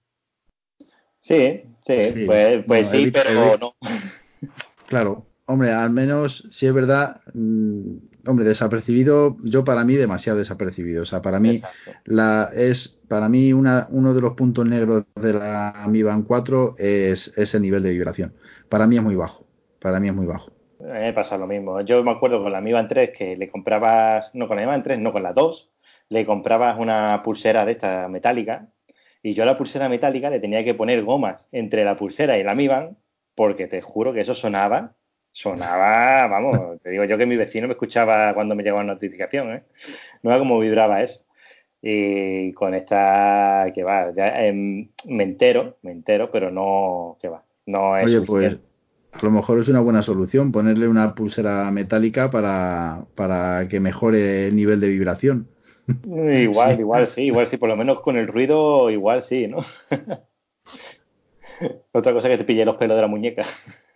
Sí, 1.20 1.62
sí, 1.84 2.24
pues, 2.26 2.64
pues 2.66 2.88
sí, 2.90 3.10
pero 3.10 3.58
no. 3.58 3.74
Claro, 4.86 5.26
hombre, 5.46 5.72
al 5.72 5.90
menos 5.90 6.46
si 6.50 6.66
es 6.66 6.72
verdad, 6.72 7.20
mm, 7.34 7.96
hombre, 8.26 8.44
desapercibido, 8.44 9.36
yo 9.42 9.64
para 9.64 9.84
mí 9.84 9.96
demasiado 9.96 10.38
desapercibido. 10.38 11.02
O 11.02 11.06
sea, 11.06 11.20
para 11.22 11.40
mí 11.40 11.60
la 12.04 12.50
es 12.54 12.96
para 13.08 13.28
mí 13.28 13.52
una, 13.52 13.88
uno 13.90 14.14
de 14.14 14.20
los 14.20 14.34
puntos 14.34 14.64
negros 14.64 15.04
de 15.16 15.32
la 15.32 15.86
Mi 15.88 16.04
Band 16.04 16.26
4 16.28 16.76
es, 16.78 17.32
ese 17.36 17.58
nivel 17.58 17.82
de 17.82 17.90
vibración. 17.90 18.32
Para 18.68 18.86
mí 18.86 18.96
es 18.96 19.02
muy 19.02 19.16
bajo. 19.16 19.44
Para 19.80 19.98
mí 19.98 20.06
es 20.06 20.14
muy 20.14 20.26
bajo. 20.26 20.52
Me 20.78 21.12
pasa 21.12 21.36
lo 21.36 21.48
mismo. 21.48 21.80
Yo 21.80 22.02
me 22.04 22.12
acuerdo 22.12 22.42
con 22.42 22.52
la 22.52 22.60
Mi 22.60 22.72
Band 22.72 22.88
3 22.88 23.10
que 23.10 23.36
le 23.36 23.50
comprabas, 23.50 24.32
no 24.34 24.46
con 24.46 24.56
la 24.56 24.62
Mi 24.62 24.68
Band 24.68 24.84
3, 24.84 25.00
no 25.00 25.12
con 25.12 25.24
la 25.24 25.32
2, 25.32 25.69
le 26.10 26.26
comprabas 26.26 26.78
una 26.78 27.22
pulsera 27.24 27.64
de 27.64 27.72
esta 27.72 28.08
metálica 28.08 28.68
y 29.22 29.34
yo 29.34 29.44
a 29.44 29.46
la 29.46 29.56
pulsera 29.56 29.88
metálica 29.88 30.28
le 30.28 30.40
tenía 30.40 30.64
que 30.64 30.74
poner 30.74 31.02
gomas 31.02 31.46
entre 31.52 31.84
la 31.84 31.96
pulsera 31.96 32.36
y 32.36 32.42
la 32.44 32.54
Mi 32.54 32.68
Band 32.68 32.96
porque 33.34 33.68
te 33.68 33.80
juro 33.80 34.12
que 34.12 34.20
eso 34.20 34.34
sonaba, 34.34 34.96
sonaba, 35.30 36.26
vamos, 36.26 36.80
te 36.82 36.90
digo 36.90 37.04
yo 37.04 37.16
que 37.16 37.26
mi 37.26 37.36
vecino 37.36 37.68
me 37.68 37.72
escuchaba 37.72 38.34
cuando 38.34 38.54
me 38.54 38.62
llegaba 38.62 38.82
una 38.82 38.94
notificación, 38.94 39.52
¿eh? 39.54 39.62
No 40.22 40.30
era 40.30 40.38
como 40.38 40.58
vibraba 40.58 41.02
eso. 41.02 41.20
Y 41.80 42.52
con 42.52 42.74
esta, 42.74 43.70
que 43.74 43.82
va, 43.82 44.12
ya, 44.14 44.44
em, 44.44 44.90
me 45.06 45.24
entero, 45.24 45.78
me 45.80 45.92
entero, 45.92 46.30
pero 46.30 46.50
no, 46.50 47.16
que 47.18 47.28
va, 47.28 47.44
no 47.64 47.96
es. 47.96 48.04
Oye, 48.04 48.20
pues 48.20 48.58
a 49.12 49.24
lo 49.24 49.30
mejor 49.30 49.60
es 49.60 49.68
una 49.68 49.80
buena 49.80 50.02
solución 50.02 50.52
ponerle 50.52 50.88
una 50.88 51.14
pulsera 51.14 51.70
metálica 51.70 52.30
para, 52.30 53.06
para 53.14 53.66
que 53.68 53.80
mejore 53.80 54.48
el 54.48 54.56
nivel 54.56 54.80
de 54.80 54.88
vibración. 54.88 55.48
Igual, 56.04 56.80
igual 56.80 57.08
sí, 57.14 57.22
igual 57.22 57.48
sí, 57.48 57.56
por 57.56 57.68
lo 57.68 57.76
menos 57.76 58.00
con 58.00 58.16
el 58.16 58.26
ruido, 58.28 58.90
igual 58.90 59.22
sí, 59.22 59.46
¿no? 59.48 59.64
Otra 61.92 62.12
cosa 62.12 62.28
que 62.28 62.38
te 62.38 62.44
pille 62.44 62.64
los 62.64 62.76
pelos 62.76 62.96
de 62.96 63.02
la 63.02 63.08
muñeca. 63.08 63.46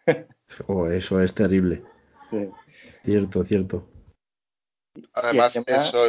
oh, 0.66 0.86
eso 0.88 1.20
es 1.20 1.34
terrible. 1.34 1.82
Cierto, 3.04 3.44
cierto. 3.44 3.88
Además, 5.12 5.56
eso 5.56 6.06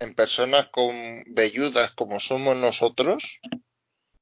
en, 0.00 0.14
personas 0.14 0.68
con 0.68 0.94
velludas 1.28 1.92
como 1.92 2.20
somos 2.20 2.56
nosotros. 2.56 3.22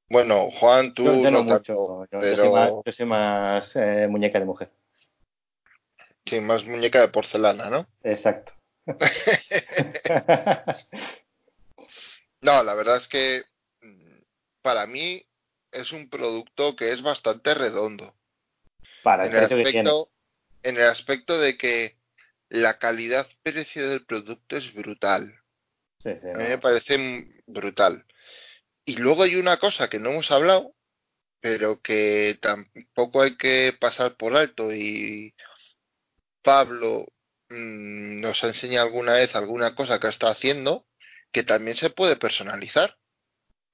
Bueno, 0.09 0.51
Juan, 0.51 0.95
tú 0.95 1.05
no, 1.05 1.43
mucho. 1.43 2.07
pero... 2.11 2.83
Yo 2.85 2.93
soy 2.93 3.07
más, 3.07 3.75
eh, 3.75 4.07
muñeca 4.09 4.39
de 4.39 4.45
mujer. 4.45 4.71
Sí, 6.27 6.41
más 6.41 6.65
muñeca 6.65 7.01
de 7.01 7.09
porcelana, 7.09 7.71
¿no? 7.71 7.87
Exacto. 8.03 8.53
No, 12.41 12.63
la 12.63 12.75
verdad 12.75 12.99
es 12.99 13.09
que 13.09 13.45
mm, 13.81 14.19
para 14.63 14.87
mí 14.87 15.27
es 15.73 15.93
un 15.93 16.09
producto 16.09 16.77
que 16.77 16.93
es 16.93 17.03
bastante 17.03 17.55
redondo. 17.55 18.15
Para 19.03 19.27
el, 19.27 19.37
aspecto, 19.37 20.11
en 20.63 20.77
el 20.77 20.85
aspecto 20.85 21.39
de 21.39 21.57
que 21.59 21.97
la 22.49 22.79
calidad-precio 22.79 23.89
del 23.91 24.05
producto 24.05 24.57
es 24.57 24.73
brutal. 24.73 25.41
Sí, 25.99 26.17
sí, 26.21 26.29
A 26.29 26.39
mí 26.39 26.45
me 26.45 26.59
parece 26.59 27.43
brutal. 27.47 28.07
Y 28.85 28.97
luego 28.97 29.23
hay 29.23 29.37
una 29.37 29.59
cosa 29.59 29.89
que 29.89 29.99
no 29.99 30.11
hemos 30.11 30.31
hablado, 30.31 30.75
pero 31.41 31.81
que 31.81 32.39
tampoco 32.41 33.23
hay 33.23 33.37
que 33.37 33.75
pasar 33.79 34.17
por 34.17 34.37
alto 34.37 34.73
y 34.75 35.35
Pablo 36.43 37.07
mmm, 37.49 38.21
nos 38.21 38.43
enseña 38.45 38.83
alguna 38.83 39.15
vez 39.15 39.35
alguna 39.35 39.75
cosa 39.75 40.01
que 40.01 40.09
está 40.09 40.31
haciendo 40.31 40.87
que 41.35 41.43
también 41.43 41.77
se 41.77 41.91
puede 41.91 42.17
personalizar. 42.17 42.97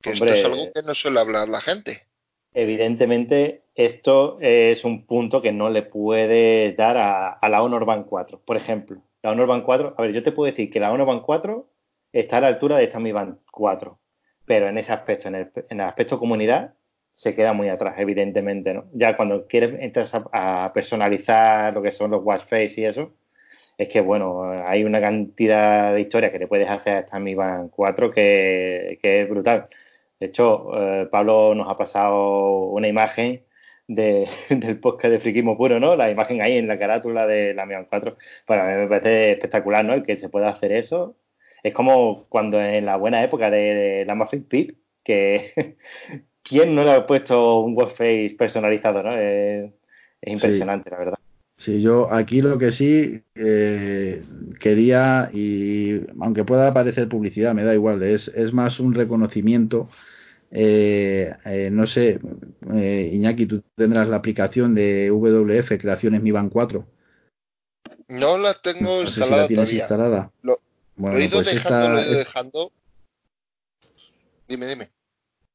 Que 0.00 0.10
Hombre, 0.10 0.30
esto 0.30 0.48
es 0.48 0.52
algo 0.52 0.72
que 0.72 0.82
no 0.82 0.94
suele 0.94 1.20
hablar 1.20 1.48
la 1.48 1.60
gente. 1.60 2.06
Evidentemente, 2.54 3.62
esto 3.74 4.38
es 4.40 4.82
un 4.84 5.06
punto 5.06 5.42
que 5.42 5.52
no 5.52 5.70
le 5.70 5.82
puede 5.82 6.72
dar 6.72 6.96
a, 6.96 7.28
a, 7.28 7.48
la 7.48 7.62
Honor 7.62 7.84
Band 7.84 8.06
4. 8.06 8.40
Por 8.44 8.56
ejemplo, 8.56 9.02
la 9.22 9.30
Honor 9.30 9.46
Band 9.46 9.64
4, 9.64 9.94
a 9.96 10.02
ver, 10.02 10.12
yo 10.12 10.22
te 10.22 10.32
puedo 10.32 10.50
decir 10.50 10.70
que 10.70 10.80
la 10.80 10.90
Honor 10.90 11.06
Band 11.06 11.22
4 11.22 11.70
está 12.12 12.38
a 12.38 12.40
la 12.40 12.46
altura 12.48 12.78
de 12.78 12.84
esta 12.84 12.98
Mi 12.98 13.12
Band 13.12 13.38
4, 13.52 14.00
pero 14.46 14.68
en 14.68 14.78
ese 14.78 14.92
aspecto, 14.92 15.28
en 15.28 15.34
el, 15.34 15.52
en 15.68 15.80
el 15.80 15.86
aspecto 15.86 16.18
comunidad, 16.18 16.74
se 17.14 17.34
queda 17.34 17.52
muy 17.52 17.68
atrás, 17.68 17.96
evidentemente, 17.98 18.72
¿no? 18.72 18.86
Ya 18.94 19.16
cuando 19.16 19.46
quieres 19.46 19.78
entras 19.80 20.12
a, 20.14 20.64
a 20.64 20.72
personalizar 20.72 21.74
lo 21.74 21.82
que 21.82 21.92
son 21.92 22.10
los 22.10 22.24
watch 22.24 22.44
face 22.46 22.80
y 22.80 22.84
eso, 22.86 23.12
es 23.80 23.88
que, 23.88 24.02
bueno, 24.02 24.42
hay 24.66 24.84
una 24.84 25.00
cantidad 25.00 25.94
de 25.94 26.02
historias 26.02 26.32
que 26.32 26.38
le 26.38 26.46
puedes 26.46 26.68
hacer 26.68 26.92
a 26.94 27.00
esta 27.00 27.18
Mi 27.18 27.34
Band 27.34 27.70
4 27.70 28.10
que, 28.10 28.98
que 29.02 29.22
es 29.22 29.28
brutal. 29.28 29.68
De 30.20 30.26
hecho, 30.26 30.70
eh, 30.76 31.08
Pablo 31.10 31.54
nos 31.54 31.66
ha 31.70 31.78
pasado 31.78 32.66
una 32.66 32.88
imagen 32.88 33.42
de, 33.88 34.28
del 34.50 34.80
podcast 34.80 35.12
de 35.12 35.20
Friquismo 35.20 35.56
Puro, 35.56 35.80
¿no? 35.80 35.96
La 35.96 36.10
imagen 36.10 36.42
ahí 36.42 36.58
en 36.58 36.68
la 36.68 36.78
carátula 36.78 37.26
de 37.26 37.54
la 37.54 37.64
Mi 37.64 37.74
Band 37.74 37.86
4. 37.88 38.16
Bueno, 38.46 38.62
a 38.64 38.66
mí 38.66 38.72
me 38.74 38.86
parece 38.88 39.32
espectacular, 39.32 39.82
¿no? 39.82 39.94
El 39.94 40.02
que 40.02 40.18
se 40.18 40.28
pueda 40.28 40.50
hacer 40.50 40.72
eso. 40.72 41.16
Es 41.62 41.72
como 41.72 42.26
cuando 42.28 42.60
en 42.60 42.84
la 42.84 42.96
buena 42.96 43.24
época 43.24 43.50
de, 43.50 43.74
de 43.74 44.04
la 44.04 44.14
Muffin 44.14 44.44
Pip, 44.44 44.76
que 45.02 45.76
¿quién 46.42 46.74
no 46.74 46.84
le 46.84 46.92
ha 46.92 47.06
puesto 47.06 47.60
un 47.60 47.74
webface 47.76 48.36
personalizado, 48.38 49.02
¿no? 49.02 49.12
Es, 49.14 49.72
es 50.20 50.32
impresionante, 50.34 50.90
sí. 50.90 50.94
la 50.94 50.98
verdad. 50.98 51.18
Sí, 51.60 51.82
yo 51.82 52.10
aquí 52.10 52.40
lo 52.40 52.56
que 52.56 52.72
sí 52.72 53.22
eh, 53.34 54.22
quería, 54.58 55.28
y 55.30 56.00
aunque 56.18 56.42
pueda 56.42 56.72
parecer 56.72 57.06
publicidad, 57.10 57.52
me 57.52 57.64
da 57.64 57.74
igual, 57.74 58.02
es, 58.02 58.28
es 58.28 58.54
más 58.54 58.80
un 58.80 58.94
reconocimiento. 58.94 59.90
Eh, 60.50 61.30
eh, 61.44 61.68
no 61.70 61.86
sé, 61.86 62.18
eh, 62.72 63.10
Iñaki, 63.12 63.44
tú 63.44 63.62
tendrás 63.76 64.08
la 64.08 64.16
aplicación 64.16 64.74
de 64.74 65.10
WF 65.10 65.78
Creaciones 65.78 66.22
Mi 66.22 66.30
Band 66.30 66.50
4. 66.50 66.86
No 68.08 68.38
la 68.38 68.54
tengo 68.54 69.02
no 69.02 69.02
instalada 69.02 69.12
si 69.12 69.40
la 69.42 69.46
tienes 69.46 69.64
todavía. 69.66 69.80
instalada. 69.82 70.32
Lo, 70.42 70.60
bueno, 70.96 71.16
lo 71.16 71.20
he 71.22 71.26
ido 71.26 71.42
pues 71.42 71.46
dejando, 71.48 71.78
esta, 71.78 71.92
lo 71.92 71.98
he 71.98 72.02
ido 72.04 72.12
es- 72.12 72.18
dejando. 72.26 72.72
Dime, 74.48 74.66
dime. 74.66 74.88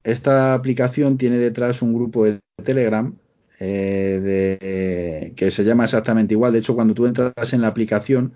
esta 0.04 0.54
aplicación 0.54 1.18
tiene 1.18 1.38
detrás 1.38 1.82
un 1.82 1.96
grupo 1.96 2.26
de 2.26 2.40
Telegram 2.64 3.12
eh, 3.60 5.34
que 5.36 5.52
se 5.52 5.64
llama 5.64 5.86
exactamente 5.86 6.34
igual. 6.34 6.54
De 6.54 6.60
hecho, 6.60 6.76
cuando 6.76 6.94
tú 6.94 7.06
entras 7.06 7.54
en 7.54 7.62
la 7.62 7.68
aplicación, 7.68 8.34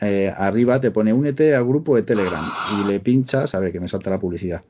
eh, 0.00 0.32
arriba 0.36 0.80
te 0.80 0.90
pone 0.90 1.12
únete 1.12 1.54
al 1.54 1.64
grupo 1.64 1.96
de 1.96 2.02
Telegram 2.02 2.44
y 2.78 2.86
le 2.86 3.00
pinchas, 3.00 3.54
a 3.54 3.60
ver 3.60 3.72
que 3.72 3.80
me 3.80 3.88
salta 3.88 4.10
la 4.10 4.20
publicidad, 4.20 4.62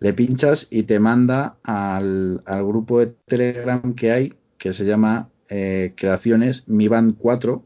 le 0.00 0.12
pinchas 0.14 0.66
y 0.70 0.84
te 0.84 0.98
manda 0.98 1.56
al, 1.62 2.42
al 2.46 2.66
grupo 2.66 3.00
de 3.00 3.14
Telegram 3.26 3.94
que 3.94 4.12
hay, 4.12 4.34
que 4.58 4.72
se 4.72 4.84
llama 4.84 5.28
eh, 5.48 5.92
Creaciones 5.96 6.64
Mi 6.66 6.88
Band 6.88 7.16
4 7.18 7.64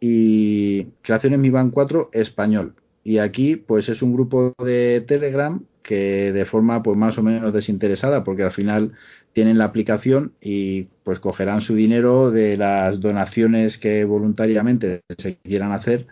y 0.00 0.84
Creaciones 1.02 1.38
Mi 1.38 1.50
Band 1.50 1.72
4 1.72 2.10
español. 2.12 2.76
Y 3.02 3.18
aquí 3.18 3.56
pues 3.56 3.88
es 3.88 4.02
un 4.02 4.14
grupo 4.14 4.54
de 4.64 5.04
Telegram 5.06 5.62
que 5.82 6.32
de 6.32 6.44
forma 6.44 6.82
pues 6.82 6.96
más 6.96 7.18
o 7.18 7.22
menos 7.22 7.52
desinteresada 7.52 8.24
porque 8.24 8.42
al 8.44 8.52
final 8.52 8.92
tienen 9.36 9.58
la 9.58 9.66
aplicación 9.66 10.32
y 10.40 10.84
pues 11.04 11.20
cogerán 11.20 11.60
su 11.60 11.74
dinero 11.74 12.30
de 12.30 12.56
las 12.56 12.98
donaciones 13.00 13.76
que 13.76 14.06
voluntariamente 14.06 15.02
se 15.18 15.36
quieran 15.36 15.72
hacer 15.72 16.06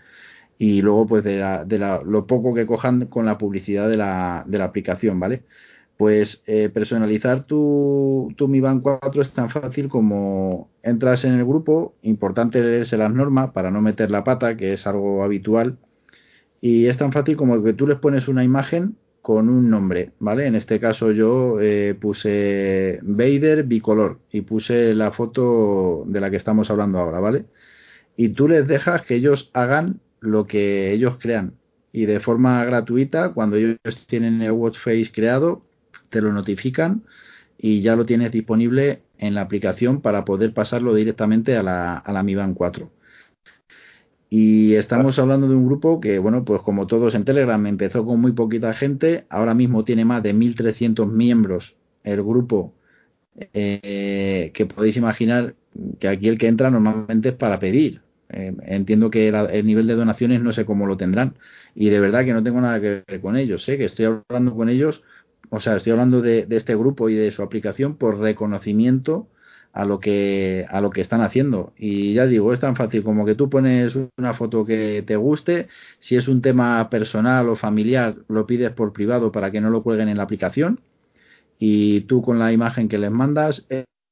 y 0.59 0.83
luego 0.83 1.07
pues 1.07 1.25
de, 1.25 1.39
la, 1.39 1.65
de 1.65 1.79
la, 1.79 2.03
lo 2.05 2.27
poco 2.27 2.53
que 2.53 2.67
cojan 2.67 3.07
con 3.07 3.25
la 3.25 3.39
publicidad 3.39 3.89
de 3.89 3.97
la, 3.97 4.45
de 4.47 4.59
la 4.59 4.67
aplicación, 4.67 5.19
¿vale? 5.21 5.45
Pues 5.97 6.43
eh, 6.47 6.69
personalizar 6.69 7.47
tu, 7.47 8.31
tu 8.37 8.47
Mi 8.47 8.61
Band 8.61 8.83
4 8.83 9.23
es 9.23 9.33
tan 9.33 9.49
fácil 9.49 9.89
como 9.89 10.69
entras 10.83 11.25
en 11.25 11.33
el 11.33 11.47
grupo, 11.47 11.95
importante 12.03 12.63
leerse 12.63 12.99
las 12.99 13.11
normas 13.11 13.53
para 13.53 13.71
no 13.71 13.81
meter 13.81 14.11
la 14.11 14.23
pata, 14.23 14.59
que 14.59 14.75
es 14.75 14.87
algo 14.87 15.25
habitual, 15.25 15.79
y 16.61 16.89
es 16.89 16.99
tan 16.99 17.11
fácil 17.11 17.39
como 17.39 17.65
que 17.65 17.73
tú 17.73 17.87
les 17.87 17.99
pones 17.99 18.29
una 18.29 18.45
imagen 18.45 18.99
con 19.25 19.49
un 19.49 19.71
nombre, 19.71 20.13
¿vale? 20.19 20.47
En 20.47 20.55
este 20.55 20.79
caso 20.79 21.11
yo 21.11 21.59
eh, 21.59 21.97
puse 21.99 23.01
Vader 23.03 23.65
bicolor 23.65 24.21
y 24.31 24.43
puse 24.43 24.95
la 24.95 25.13
foto 25.13 26.05
de 26.07 26.21
la 26.21 26.31
que 26.31 26.37
estamos 26.37 26.71
hablando 26.71 26.99
ahora, 26.99 27.21
¿vale? 27.21 27.47
Y 28.19 28.29
tú 28.35 28.49
les 28.49 28.67
dejas 28.67 29.01
que 29.07 29.15
ellos 29.15 29.51
hagan 29.55 30.01
lo 30.21 30.47
que 30.47 30.93
ellos 30.93 31.17
crean 31.19 31.55
y 31.91 32.05
de 32.05 32.21
forma 32.21 32.67
gratuita, 32.67 33.33
cuando 33.33 33.57
ellos 33.57 33.79
tienen 34.09 34.43
el 34.43 34.53
watch 34.53 34.77
face 34.77 35.11
creado, 35.11 35.65
te 36.11 36.21
lo 36.21 36.31
notifican 36.31 37.05
y 37.57 37.81
ya 37.81 37.97
lo 37.97 38.05
tienes 38.05 38.31
disponible 38.31 39.05
en 39.17 39.35
la 39.35 39.41
aplicación 39.41 40.03
para 40.03 40.27
poder 40.27 40.53
pasarlo 40.53 40.95
directamente 40.95 41.57
a 41.57 41.63
la, 41.63 41.97
a 41.97 42.13
la 42.13 42.23
Mi 42.23 42.35
Band 42.35 42.57
4. 42.57 42.91
Y 44.37 44.75
estamos 44.75 45.17
hablando 45.21 45.49
de 45.49 45.55
un 45.55 45.65
grupo 45.65 46.01
que, 46.01 46.19
bueno, 46.19 46.45
pues 46.45 46.61
como 46.63 46.89
todos 46.89 47.15
en 47.15 47.25
Telegram, 47.25 47.65
empezó 47.69 48.05
con 48.05 48.21
muy 48.21 48.33
poquita 48.33 48.75
gente, 48.75 49.27
ahora 49.29 49.55
mismo 49.55 49.85
tiene 49.85 50.05
más 50.05 50.25
de 50.25 50.35
1.300 50.35 51.07
miembros 51.07 51.77
el 52.03 52.21
grupo, 52.21 52.75
eh, 53.53 54.51
que 54.53 54.67
podéis 54.67 54.97
imaginar 54.97 55.55
que 56.01 56.09
aquí 56.09 56.27
el 56.27 56.37
que 56.37 56.49
entra 56.49 56.69
normalmente 56.69 57.29
es 57.29 57.37
para 57.37 57.61
pedir. 57.61 58.03
Eh, 58.29 58.53
entiendo 58.67 59.09
que 59.09 59.31
la, 59.31 59.45
el 59.45 59.67
nivel 59.67 59.87
de 59.87 59.95
donaciones 59.95 60.43
no 60.43 60.53
sé 60.53 60.65
cómo 60.65 60.85
lo 60.89 60.97
tendrán. 60.97 61.37
Y 61.77 61.91
de 61.91 62.01
verdad 62.01 62.25
que 62.25 62.33
no 62.33 62.43
tengo 62.43 62.61
nada 62.61 62.81
que 62.81 63.05
ver 63.07 63.21
con 63.21 63.37
ellos, 63.37 63.69
¿eh? 63.69 63.79
que 63.79 63.85
estoy 63.85 64.07
hablando 64.07 64.57
con 64.57 64.69
ellos, 64.69 65.05
o 65.51 65.61
sea, 65.61 65.77
estoy 65.77 65.93
hablando 65.93 66.23
de, 66.23 66.47
de 66.47 66.57
este 66.57 66.75
grupo 66.75 67.09
y 67.09 67.15
de 67.15 67.31
su 67.31 67.41
aplicación 67.41 67.97
por 67.97 68.19
reconocimiento 68.19 69.29
a 69.75 69.85
lo 69.85 69.99
que 70.01 70.67
a 70.71 70.81
lo 70.81 70.91
que 70.91 71.01
están 71.01 71.21
haciendo. 71.21 71.73
Y 71.77 72.15
ya 72.15 72.27
digo 72.27 72.53
es 72.53 72.61
tan 72.61 72.77
fácil 72.77 73.03
como 73.03 73.27
que 73.27 73.35
tú 73.35 73.51
pones 73.51 73.95
una 74.17 74.35
foto 74.35 74.65
que 74.65 75.03
te 75.07 75.17
guste 75.17 75.69
si 75.99 76.17
es 76.17 76.29
un 76.29 76.41
tema 76.43 76.89
personal 76.91 77.49
o 77.49 77.57
familiar 77.57 78.17
lo 78.29 78.47
pides 78.47 78.71
por 78.73 78.93
privado 78.93 79.33
para 79.33 79.51
que 79.51 79.61
no 79.61 79.71
lo 79.71 79.83
cuelguen 79.83 80.09
en 80.09 80.19
la 80.19 80.23
aplicación 80.23 80.81
y 81.59 82.03
tú 82.03 82.23
con 82.23 82.39
la 82.39 82.53
imagen 82.53 82.89
que 82.89 82.99
les 82.99 83.11
mandas 83.11 83.67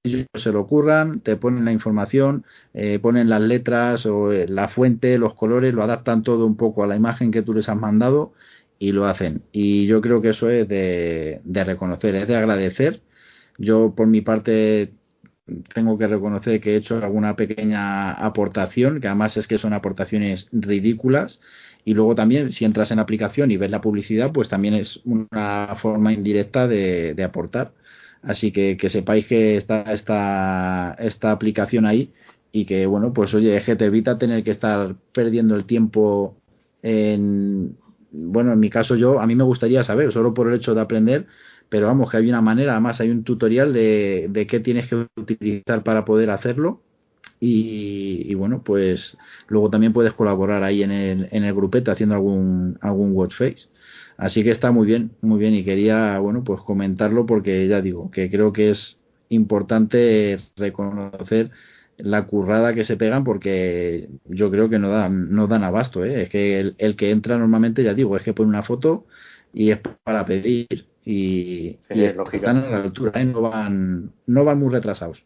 ellos 0.04 0.26
se 0.34 0.52
lo 0.52 0.66
curran 0.66 1.20
te 1.20 1.36
ponen 1.36 1.64
la 1.64 1.72
información 1.72 2.44
eh, 2.74 2.98
ponen 3.00 3.28
las 3.28 3.40
letras 3.40 4.06
o 4.06 4.32
eh, 4.32 4.46
la 4.48 4.68
fuente 4.68 5.18
los 5.18 5.34
colores 5.34 5.74
lo 5.74 5.82
adaptan 5.84 6.22
todo 6.24 6.46
un 6.46 6.56
poco 6.56 6.82
a 6.82 6.86
la 6.88 6.96
imagen 6.96 7.30
que 7.30 7.42
tú 7.42 7.54
les 7.54 7.68
has 7.68 7.76
mandado 7.76 8.32
y 8.78 8.90
lo 8.92 9.06
hacen. 9.06 9.42
Y 9.52 9.86
yo 9.86 10.00
creo 10.00 10.20
que 10.22 10.30
eso 10.30 10.50
es 10.50 10.66
de, 10.68 11.40
de 11.44 11.64
reconocer 11.64 12.16
es 12.16 12.26
de 12.26 12.36
agradecer. 12.36 13.00
Yo 13.58 13.94
por 13.94 14.08
mi 14.08 14.22
parte 14.22 14.92
tengo 15.74 15.98
que 15.98 16.06
reconocer 16.06 16.60
que 16.60 16.72
he 16.74 16.76
hecho 16.76 16.96
alguna 16.96 17.36
pequeña 17.36 18.12
aportación, 18.12 19.00
que 19.00 19.08
además 19.08 19.36
es 19.36 19.46
que 19.48 19.58
son 19.58 19.72
aportaciones 19.72 20.48
ridículas. 20.52 21.40
Y 21.84 21.94
luego 21.94 22.14
también, 22.14 22.52
si 22.52 22.64
entras 22.64 22.90
en 22.90 22.96
la 22.98 23.02
aplicación 23.02 23.50
y 23.50 23.56
ves 23.56 23.70
la 23.70 23.80
publicidad, 23.80 24.32
pues 24.32 24.48
también 24.48 24.74
es 24.74 25.00
una 25.04 25.76
forma 25.80 26.12
indirecta 26.12 26.68
de, 26.68 27.14
de 27.14 27.24
aportar. 27.24 27.72
Así 28.22 28.52
que 28.52 28.76
que 28.76 28.88
sepáis 28.90 29.26
que 29.26 29.56
está 29.56 29.82
esta, 29.92 30.94
esta 30.98 31.32
aplicación 31.32 31.86
ahí 31.86 32.12
y 32.52 32.64
que, 32.64 32.86
bueno, 32.86 33.12
pues 33.12 33.34
oye, 33.34 33.56
es 33.56 33.64
que 33.64 33.74
te 33.76 33.86
evita 33.86 34.18
tener 34.18 34.44
que 34.44 34.52
estar 34.52 34.94
perdiendo 35.12 35.56
el 35.56 35.64
tiempo 35.66 36.36
en, 36.82 37.76
bueno, 38.12 38.52
en 38.52 38.60
mi 38.60 38.70
caso 38.70 38.94
yo, 38.96 39.20
a 39.20 39.26
mí 39.26 39.34
me 39.34 39.44
gustaría 39.44 39.82
saber, 39.84 40.12
solo 40.12 40.34
por 40.34 40.48
el 40.48 40.54
hecho 40.54 40.74
de 40.74 40.80
aprender, 40.82 41.26
pero 41.72 41.86
vamos, 41.86 42.10
que 42.10 42.18
hay 42.18 42.28
una 42.28 42.42
manera, 42.42 42.72
además 42.72 43.00
hay 43.00 43.08
un 43.10 43.24
tutorial 43.24 43.72
de, 43.72 44.26
de 44.30 44.46
qué 44.46 44.60
tienes 44.60 44.88
que 44.88 45.06
utilizar 45.16 45.82
para 45.82 46.04
poder 46.04 46.28
hacerlo. 46.30 46.82
Y, 47.40 48.34
bueno, 48.34 48.62
pues 48.64 49.16
luego 49.48 49.70
también 49.70 49.92
puedes 49.94 50.12
colaborar 50.12 50.62
ahí 50.64 50.82
en 50.82 50.92
el, 50.92 51.28
en 51.32 51.44
el 51.44 51.54
grupete 51.54 51.90
haciendo 51.90 52.14
algún, 52.16 52.78
algún 52.82 53.12
watch 53.14 53.36
face. 53.36 53.68
Así 54.18 54.44
que 54.44 54.50
está 54.50 54.72
muy 54.72 54.86
bien, 54.86 55.12
muy 55.22 55.38
bien. 55.40 55.54
Y 55.54 55.64
quería, 55.64 56.18
bueno, 56.20 56.44
pues 56.44 56.60
comentarlo 56.62 57.26
porque 57.26 57.66
ya 57.68 57.80
digo, 57.80 58.10
que 58.10 58.30
creo 58.30 58.52
que 58.52 58.70
es 58.70 58.98
importante 59.30 60.40
reconocer 60.56 61.50
la 61.98 62.26
currada 62.26 62.74
que 62.74 62.84
se 62.84 62.96
pegan 62.96 63.24
porque 63.24 64.08
yo 64.26 64.50
creo 64.50 64.68
que 64.68 64.78
no 64.78 64.88
dan, 64.90 65.30
no 65.32 65.46
dan 65.46 65.64
abasto, 65.64 66.04
¿eh? 66.04 66.24
Es 66.24 66.28
que 66.30 66.60
el, 66.60 66.74
el 66.78 66.96
que 66.96 67.10
entra 67.10 67.38
normalmente, 67.38 67.82
ya 67.84 67.94
digo, 67.94 68.16
es 68.16 68.22
que 68.22 68.34
pone 68.34 68.48
una 68.50 68.62
foto 68.62 69.06
y 69.52 69.70
es 69.70 69.78
para 70.04 70.24
pedir 70.26 70.86
y, 71.04 71.78
Sí, 71.88 71.94
y 71.94 72.04
es 72.04 72.16
lógico. 72.16 72.46
están 72.46 72.58
a 72.64 72.68
la 72.68 72.82
altura, 72.82 73.20
¿eh? 73.20 73.24
no 73.24 73.42
van 73.42 74.12
no 74.26 74.44
van 74.44 74.58
muy 74.58 74.72
retrasados. 74.72 75.24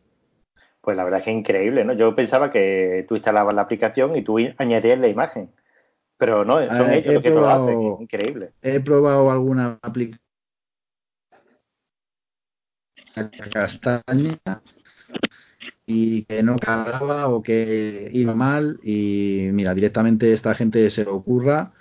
Pues 0.80 0.96
la 0.96 1.04
verdad 1.04 1.20
es 1.20 1.24
que 1.24 1.30
es 1.32 1.36
increíble, 1.36 1.84
¿no? 1.84 1.92
Yo 1.94 2.14
pensaba 2.14 2.50
que 2.50 3.04
tú 3.08 3.16
instalabas 3.16 3.54
la 3.54 3.62
aplicación 3.62 4.14
y 4.16 4.22
tú 4.22 4.38
añadías 4.58 4.98
la 4.98 5.08
imagen. 5.08 5.50
Pero 6.18 6.44
no, 6.44 6.58
son 6.68 6.90
Eh, 6.90 6.98
ellos 6.98 7.14
los 7.14 7.22
que 7.22 7.30
lo 7.30 7.48
hacen. 7.48 7.82
Increíble. 8.00 8.52
He 8.62 8.80
probado 8.80 9.30
alguna 9.30 9.78
aplicación 9.82 10.20
castaña 13.50 14.38
y 15.86 16.24
que 16.24 16.42
no 16.42 16.56
cargaba 16.56 17.28
o 17.28 17.42
que 17.42 18.10
iba 18.12 18.34
mal 18.34 18.78
y 18.82 19.48
mira, 19.52 19.74
directamente 19.74 20.32
esta 20.32 20.54
gente 20.54 20.90
se 20.90 21.04
le 21.04 21.10
ocurra, 21.10 21.72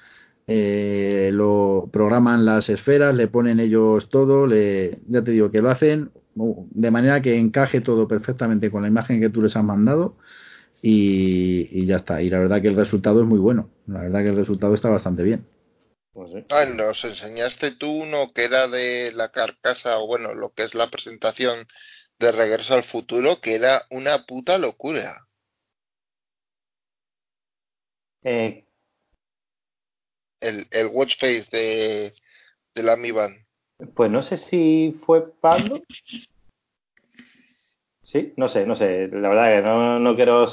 eh, 0.48 1.32
lo 1.34 1.90
programan 1.92 2.46
las 2.46 2.70
esferas, 2.70 3.16
le 3.16 3.28
ponen 3.28 3.60
ellos 3.60 4.10
todo, 4.10 4.48
le, 4.48 5.00
ya 5.08 5.24
te 5.24 5.32
digo 5.32 5.52
que 5.52 5.62
lo 5.62 5.70
hacen 5.70 6.12
uh, 6.36 6.68
de 6.72 6.92
manera 6.92 7.22
que 7.22 7.38
encaje 7.38 7.82
todo 7.82 8.08
perfectamente 8.08 8.72
con 8.72 8.84
la 8.84 8.88
imagen 8.88 9.20
que 9.20 9.30
tú 9.30 9.42
les 9.42 9.56
has 9.56 9.64
mandado 9.64 10.18
y, 10.82 11.68
y 11.72 11.86
ya 11.86 11.98
está. 11.98 12.22
Y 12.22 12.30
la 12.30 12.40
verdad 12.40 12.62
que 12.62 12.68
el 12.70 12.76
resultado 12.76 13.22
es 13.22 13.28
muy 13.28 13.40
bueno, 13.40 13.70
la 13.88 14.02
verdad 14.02 14.22
que 14.24 14.30
el 14.30 14.38
resultado 14.38 14.76
está 14.76 14.90
bastante 14.90 15.24
bien. 15.24 15.46
Sé. 16.32 16.46
Ah, 16.50 16.64
nos 16.64 17.04
enseñaste 17.04 17.72
tú 17.72 17.92
uno 17.92 18.32
que 18.34 18.46
era 18.46 18.70
de 18.70 19.12
la 19.12 19.32
carcasa, 19.32 20.00
o 20.00 20.08
bueno, 20.08 20.34
lo 20.34 20.54
que 20.54 20.64
es 20.64 20.74
la 20.74 20.90
presentación 20.90 21.68
de 22.20 22.32
Regreso 22.32 22.74
al 22.74 22.86
Futuro, 22.86 23.42
que 23.42 23.56
era 23.56 23.84
una 23.90 24.26
puta 24.26 24.58
locura. 24.58 25.28
Eh, 28.24 28.65
El, 30.46 30.68
el 30.72 30.88
watch 30.92 31.16
face 31.20 31.48
de, 31.52 32.14
de 32.76 32.84
la 32.84 32.96
Mi 32.98 33.12
Band. 33.12 33.36
pues 33.96 34.12
no 34.12 34.22
sé 34.22 34.38
si 34.38 34.96
fue 35.06 35.32
Pablo. 35.42 35.82
Sí, 38.04 38.34
no 38.38 38.48
sé, 38.50 38.66
no 38.68 38.76
sé. 38.76 39.08
La 39.08 39.30
verdad 39.30 39.56
que 39.56 39.62
no, 39.68 40.00
no 40.00 40.16
quiero 40.16 40.48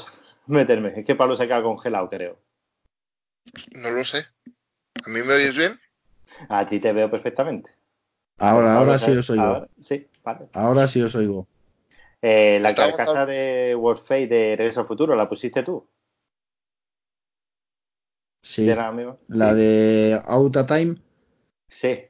meterme. 0.47 0.93
Es 0.99 1.05
que 1.05 1.15
Pablo 1.15 1.35
se 1.35 1.45
queda 1.45 1.61
congelado, 1.61 2.09
creo. 2.09 2.39
No 3.73 3.91
lo 3.91 4.03
sé. 4.03 4.25
¿A 5.05 5.09
mí 5.09 5.21
me 5.21 5.33
oyes 5.33 5.55
bien? 5.55 5.79
A 6.49 6.65
ti 6.67 6.79
te 6.79 6.91
veo 6.91 7.11
perfectamente. 7.11 7.71
Ahora, 8.39 8.75
ahora 8.75 8.97
sí 8.97 9.11
os 9.11 9.29
oigo. 9.29 9.43
ahora- 9.43 9.67
sí, 9.79 10.07
vale. 10.23 10.47
Ahora 10.53 10.87
sí 10.87 11.01
os 11.01 11.13
oigo. 11.13 11.47
Eh, 12.21 12.57
la 12.61 12.73
carcasa 12.73 13.25
de 13.27 13.75
Warface 13.75 14.27
de 14.27 14.55
Regreso 14.57 14.79
al 14.81 14.87
Futuro, 14.87 15.15
¿la 15.15 15.29
pusiste 15.29 15.61
tú? 15.61 15.87
Sí. 18.43 18.65
¿De 18.65 18.75
la 18.75 18.91
misma? 18.91 19.17
La 19.27 19.53
Sí. 19.53 19.55
de 19.55 20.21
Outa 20.27 20.65
Time, 20.67 20.95
Sí. 21.69 22.09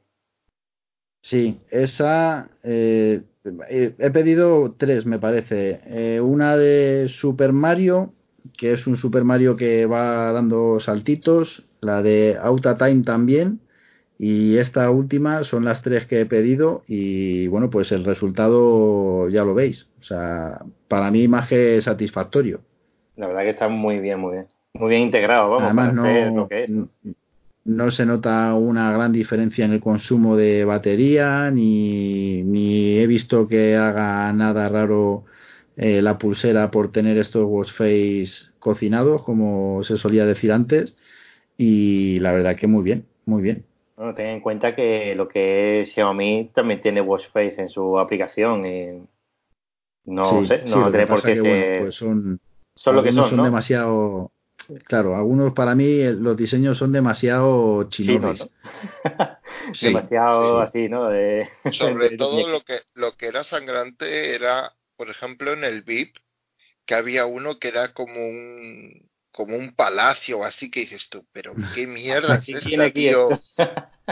sí, 1.22 1.60
esa 1.70 2.50
eh, 2.62 3.22
he 3.68 4.10
pedido 4.10 4.74
tres, 4.76 5.06
me 5.06 5.18
parece. 5.18 5.80
Eh, 5.86 6.20
una 6.20 6.56
de 6.56 7.08
Super 7.08 7.52
Mario, 7.52 8.14
que 8.56 8.72
es 8.72 8.86
un 8.86 8.96
Super 8.96 9.24
Mario 9.24 9.56
que 9.56 9.86
va 9.86 10.32
dando 10.32 10.80
saltitos. 10.80 11.64
La 11.80 12.02
de 12.02 12.38
Outa 12.42 12.76
Time 12.78 13.02
también. 13.04 13.60
Y 14.18 14.58
esta 14.58 14.90
última 14.90 15.44
son 15.44 15.64
las 15.64 15.82
tres 15.82 16.06
que 16.06 16.20
he 16.22 16.26
pedido. 16.26 16.84
Y 16.86 17.46
bueno, 17.48 17.70
pues 17.70 17.92
el 17.92 18.04
resultado 18.04 19.28
ya 19.28 19.44
lo 19.44 19.54
veis. 19.54 19.88
O 20.00 20.02
sea, 20.04 20.60
para 20.88 21.10
mí 21.10 21.28
más 21.28 21.48
que 21.48 21.82
satisfactorio. 21.82 22.62
La 23.16 23.26
verdad 23.26 23.42
que 23.42 23.50
está 23.50 23.68
muy 23.68 23.98
bien, 23.98 24.20
muy 24.20 24.34
bien. 24.34 24.48
Muy 24.74 24.90
bien 24.90 25.02
integrado, 25.02 25.50
vamos, 25.50 25.74
Además, 25.74 25.94
para 25.94 25.94
no, 25.94 26.36
lo 26.36 26.48
que 26.48 26.64
es. 26.64 26.72
n- 26.72 26.88
no 27.64 27.90
se 27.90 28.06
nota 28.06 28.54
una 28.54 28.92
gran 28.92 29.12
diferencia 29.12 29.64
en 29.64 29.72
el 29.72 29.80
consumo 29.80 30.36
de 30.36 30.64
batería, 30.64 31.50
ni, 31.50 32.42
ni 32.42 32.98
he 32.98 33.06
visto 33.06 33.48
que 33.48 33.76
haga 33.76 34.32
nada 34.32 34.68
raro 34.68 35.24
eh, 35.76 36.02
la 36.02 36.18
pulsera 36.18 36.70
por 36.70 36.92
tener 36.92 37.16
estos 37.18 37.44
watch 37.46 37.72
face 37.72 38.50
cocinados, 38.58 39.22
como 39.22 39.82
se 39.84 39.98
solía 39.98 40.26
decir 40.26 40.52
antes. 40.52 40.96
Y 41.56 42.20
la 42.20 42.32
verdad 42.32 42.56
que 42.56 42.66
muy 42.68 42.82
bien, 42.84 43.06
muy 43.26 43.42
bien. 43.42 43.64
Bueno, 43.96 44.14
ten 44.14 44.26
en 44.26 44.40
cuenta 44.40 44.74
que 44.74 45.14
lo 45.14 45.28
que 45.28 45.80
es 45.82 45.92
Xiaomi 45.92 46.50
también 46.54 46.80
tiene 46.80 47.00
Watchface 47.00 47.60
en 47.60 47.68
su 47.68 47.98
aplicación. 47.98 48.66
y 48.66 49.08
no 50.06 50.42
Sí, 50.42 50.46
sé, 50.46 50.62
sí, 50.64 50.68
no 50.68 50.84
lo 50.84 50.90
que 50.90 50.96
tiene 50.96 51.06
por 51.06 51.22
pasa 51.22 51.28
qué 51.28 51.34
que, 51.34 51.40
ser... 51.40 51.48
bueno, 51.48 51.66
pues 51.76 51.94
son, 51.94 52.38
son 52.74 52.96
lo 52.96 53.02
que 53.02 53.12
son, 53.12 53.36
¿no? 53.36 53.42
demasiado. 53.42 54.32
Claro, 54.86 55.16
algunos 55.16 55.52
para 55.52 55.74
mí 55.74 55.84
eh, 55.84 56.12
los 56.12 56.36
diseños 56.36 56.78
son 56.78 56.92
demasiado. 56.92 57.88
Chinos, 57.90 58.40
¿no? 58.40 58.50
Sí, 59.74 59.86
Demasiado 59.86 60.60
sí. 60.60 60.62
así, 60.62 60.88
¿no? 60.88 61.08
De, 61.08 61.48
Sobre 61.72 62.10
todo 62.16 62.48
lo 62.48 62.60
que, 62.62 62.80
lo 62.94 63.16
que 63.16 63.26
era 63.26 63.44
sangrante 63.44 64.34
era, 64.34 64.74
por 64.96 65.10
ejemplo, 65.10 65.52
en 65.52 65.64
el 65.64 65.82
VIP, 65.82 66.16
que 66.86 66.94
había 66.94 67.26
uno 67.26 67.58
que 67.58 67.68
era 67.68 67.92
como 67.92 68.14
un, 68.14 69.10
como 69.32 69.56
un 69.56 69.74
palacio 69.74 70.38
o 70.40 70.44
así 70.44 70.70
que 70.70 70.80
dices 70.80 71.08
tú, 71.08 71.26
pero 71.32 71.54
qué 71.72 71.86
mierda 71.86 72.36
es 72.36 72.46
¿Qué 72.46 72.60
tiene 72.60 72.86
esta, 72.86 73.00
tío. 73.00 73.40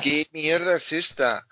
¿Qué 0.00 0.26
mierda 0.32 0.76
es 0.76 0.92
esta? 0.92 1.46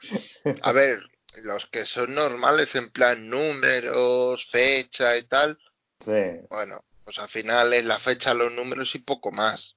A 0.62 0.72
ver, 0.72 1.00
los 1.42 1.66
que 1.66 1.86
son 1.86 2.14
normales 2.14 2.74
en 2.74 2.90
plan 2.90 3.28
números, 3.28 4.46
fecha 4.50 5.16
y 5.16 5.24
tal, 5.24 5.58
Sí. 6.04 6.46
bueno, 6.48 6.84
pues 7.10 7.18
al 7.18 7.28
final 7.28 7.72
es 7.72 7.84
la 7.84 7.98
fecha, 7.98 8.34
los 8.34 8.52
números 8.52 8.94
y 8.94 9.00
poco 9.00 9.32
más. 9.32 9.74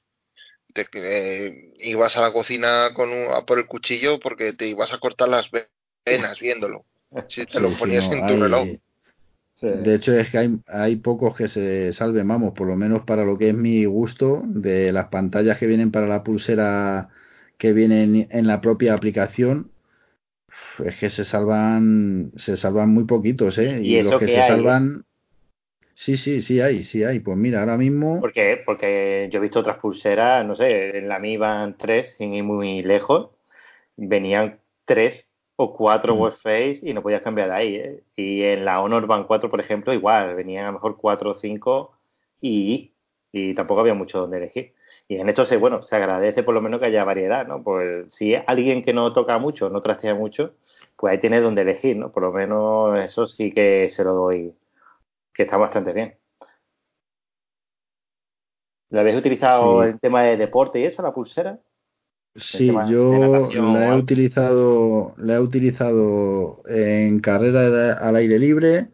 te, 0.75 0.85
que 0.85 1.73
ibas 1.79 2.15
a 2.15 2.21
la 2.21 2.31
cocina 2.31 2.91
con 2.93 3.09
un- 3.11 3.31
a 3.33 3.43
por 3.43 3.57
el 3.57 3.65
cuchillo 3.65 4.19
porque 4.19 4.53
te 4.53 4.67
ibas 4.67 4.93
a 4.93 4.99
cortar 4.99 5.29
las 5.29 5.49
venas 6.05 6.39
viéndolo. 6.39 6.85
Si 7.27 7.43
te 7.47 7.53
Sí, 7.55 7.59
lo 7.59 7.69
sí, 7.69 7.79
ponías 7.79 8.05
no, 8.05 8.13
en 8.13 8.25
tu 8.27 8.33
hay- 8.33 8.39
reloj. 8.43 8.67
sí. 9.59 9.67
De 9.67 9.95
hecho, 9.95 10.13
es 10.13 10.29
que 10.29 10.37
hay, 10.37 10.59
hay 10.67 10.97
pocos 10.97 11.35
que 11.35 11.47
se 11.47 11.91
salven, 11.91 12.27
vamos, 12.27 12.53
por 12.53 12.67
lo 12.67 12.75
menos 12.75 13.01
para 13.03 13.25
lo 13.25 13.39
que 13.39 13.49
es 13.49 13.55
mi 13.55 13.85
gusto, 13.85 14.43
de 14.45 14.91
las 14.91 15.07
pantallas 15.07 15.57
que 15.57 15.65
vienen 15.65 15.91
para 15.91 16.05
la 16.07 16.23
pulsera 16.23 17.09
que 17.57 17.73
vienen 17.73 18.27
en 18.29 18.45
la 18.45 18.61
propia 18.61 18.93
aplicación, 18.93 19.71
es 20.85 20.97
que 20.99 21.09
se 21.09 21.23
salvan, 21.25 22.31
se 22.35 22.57
salvan 22.57 22.89
muy 22.89 23.05
poquitos, 23.05 23.57
¿eh? 23.57 23.79
Y 23.81 24.01
los 24.01 24.13
que 24.19 24.25
que 24.25 24.31
se 24.33 24.41
hay, 24.41 24.49
salvan, 24.49 25.05
sí, 25.93 26.17
sí, 26.17 26.41
sí 26.41 26.61
hay, 26.61 26.83
sí 26.83 27.03
hay. 27.03 27.19
Pues 27.19 27.37
mira, 27.37 27.59
ahora 27.59 27.77
mismo, 27.77 28.19
Porque, 28.21 28.61
porque 28.65 29.29
yo 29.31 29.39
he 29.39 29.41
visto 29.41 29.59
otras 29.59 29.77
pulseras, 29.77 30.45
no 30.45 30.55
sé, 30.55 30.97
en 30.97 31.07
la 31.07 31.19
Mi 31.19 31.37
Band 31.37 31.75
3, 31.77 32.15
sin 32.17 32.33
ir 32.33 32.43
muy 32.43 32.81
lejos, 32.83 33.31
venían 33.97 34.59
tres 34.85 35.27
o 35.55 35.73
cuatro 35.73 36.15
Mm. 36.15 36.19
Watchface 36.19 36.79
y 36.83 36.93
no 36.93 37.01
podías 37.03 37.21
cambiar 37.21 37.49
de 37.49 37.55
ahí. 37.55 37.75
¿eh? 37.75 38.03
Y 38.15 38.43
en 38.43 38.65
la 38.65 38.81
Honor 38.81 39.05
Band 39.07 39.27
4, 39.27 39.49
por 39.49 39.59
ejemplo, 39.59 39.93
igual, 39.93 40.35
venían 40.35 40.63
a 40.65 40.67
lo 40.67 40.73
mejor 40.73 40.97
cuatro 40.97 41.31
o 41.31 41.39
cinco 41.39 41.97
y, 42.41 42.93
y 43.31 43.53
tampoco 43.53 43.81
había 43.81 43.93
mucho 43.93 44.19
donde 44.19 44.37
elegir. 44.37 44.73
Y 45.11 45.17
en 45.17 45.27
esto 45.27 45.45
se, 45.45 45.57
bueno, 45.57 45.81
se 45.81 45.97
agradece 45.97 46.41
por 46.41 46.53
lo 46.53 46.61
menos 46.61 46.79
que 46.79 46.85
haya 46.85 47.03
variedad, 47.03 47.45
¿no? 47.45 47.61
Pues 47.61 48.13
si 48.13 48.33
es 48.33 48.45
alguien 48.47 48.81
que 48.81 48.93
no 48.93 49.11
toca 49.11 49.37
mucho, 49.39 49.69
no 49.69 49.81
trastea 49.81 50.15
mucho, 50.15 50.53
pues 50.95 51.11
ahí 51.11 51.19
tienes 51.19 51.43
donde 51.43 51.63
elegir, 51.63 51.97
¿no? 51.97 52.13
Por 52.13 52.23
lo 52.23 52.31
menos 52.31 52.97
eso 52.97 53.27
sí 53.27 53.51
que 53.51 53.89
se 53.89 54.05
lo 54.05 54.13
doy, 54.13 54.55
que 55.33 55.43
está 55.43 55.57
bastante 55.57 55.91
bien. 55.91 56.15
¿La 58.89 59.01
habéis 59.01 59.17
utilizado 59.17 59.83
Sí. 59.83 59.89
en 59.89 59.99
tema 59.99 60.23
de 60.23 60.37
deporte 60.37 60.79
y 60.79 60.85
eso, 60.85 61.01
la 61.01 61.11
pulsera? 61.11 61.59
sí, 62.37 62.71
yo 62.89 63.51
la 63.51 63.89
he 63.89 63.99
utilizado, 63.99 65.13
la 65.17 65.35
he 65.35 65.39
utilizado 65.41 66.63
en 66.69 67.19
carrera 67.19 67.97
al 67.97 68.15
aire 68.15 68.39
libre, 68.39 68.87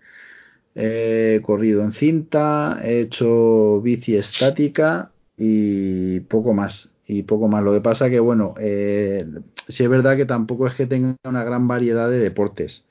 he 0.73 1.41
corrido 1.43 1.83
en 1.83 1.91
cinta, 1.91 2.79
he 2.83 3.01
hecho 3.01 3.81
bici 3.81 4.15
estática 4.15 5.11
y 5.37 6.19
poco 6.21 6.53
más. 6.53 6.89
Y 7.05 7.23
poco 7.23 7.47
más. 7.47 7.63
Lo 7.63 7.71
que 7.73 7.81
pasa 7.81 8.09
que, 8.09 8.19
bueno, 8.19 8.55
eh, 8.59 9.25
sí 9.67 9.83
es 9.83 9.89
verdad 9.89 10.17
que 10.17 10.25
tampoco 10.25 10.67
es 10.67 10.75
que 10.75 10.87
tenga 10.87 11.15
una 11.23 11.43
gran 11.43 11.67
variedad 11.67 12.09
de 12.09 12.19
deportes. 12.19 12.83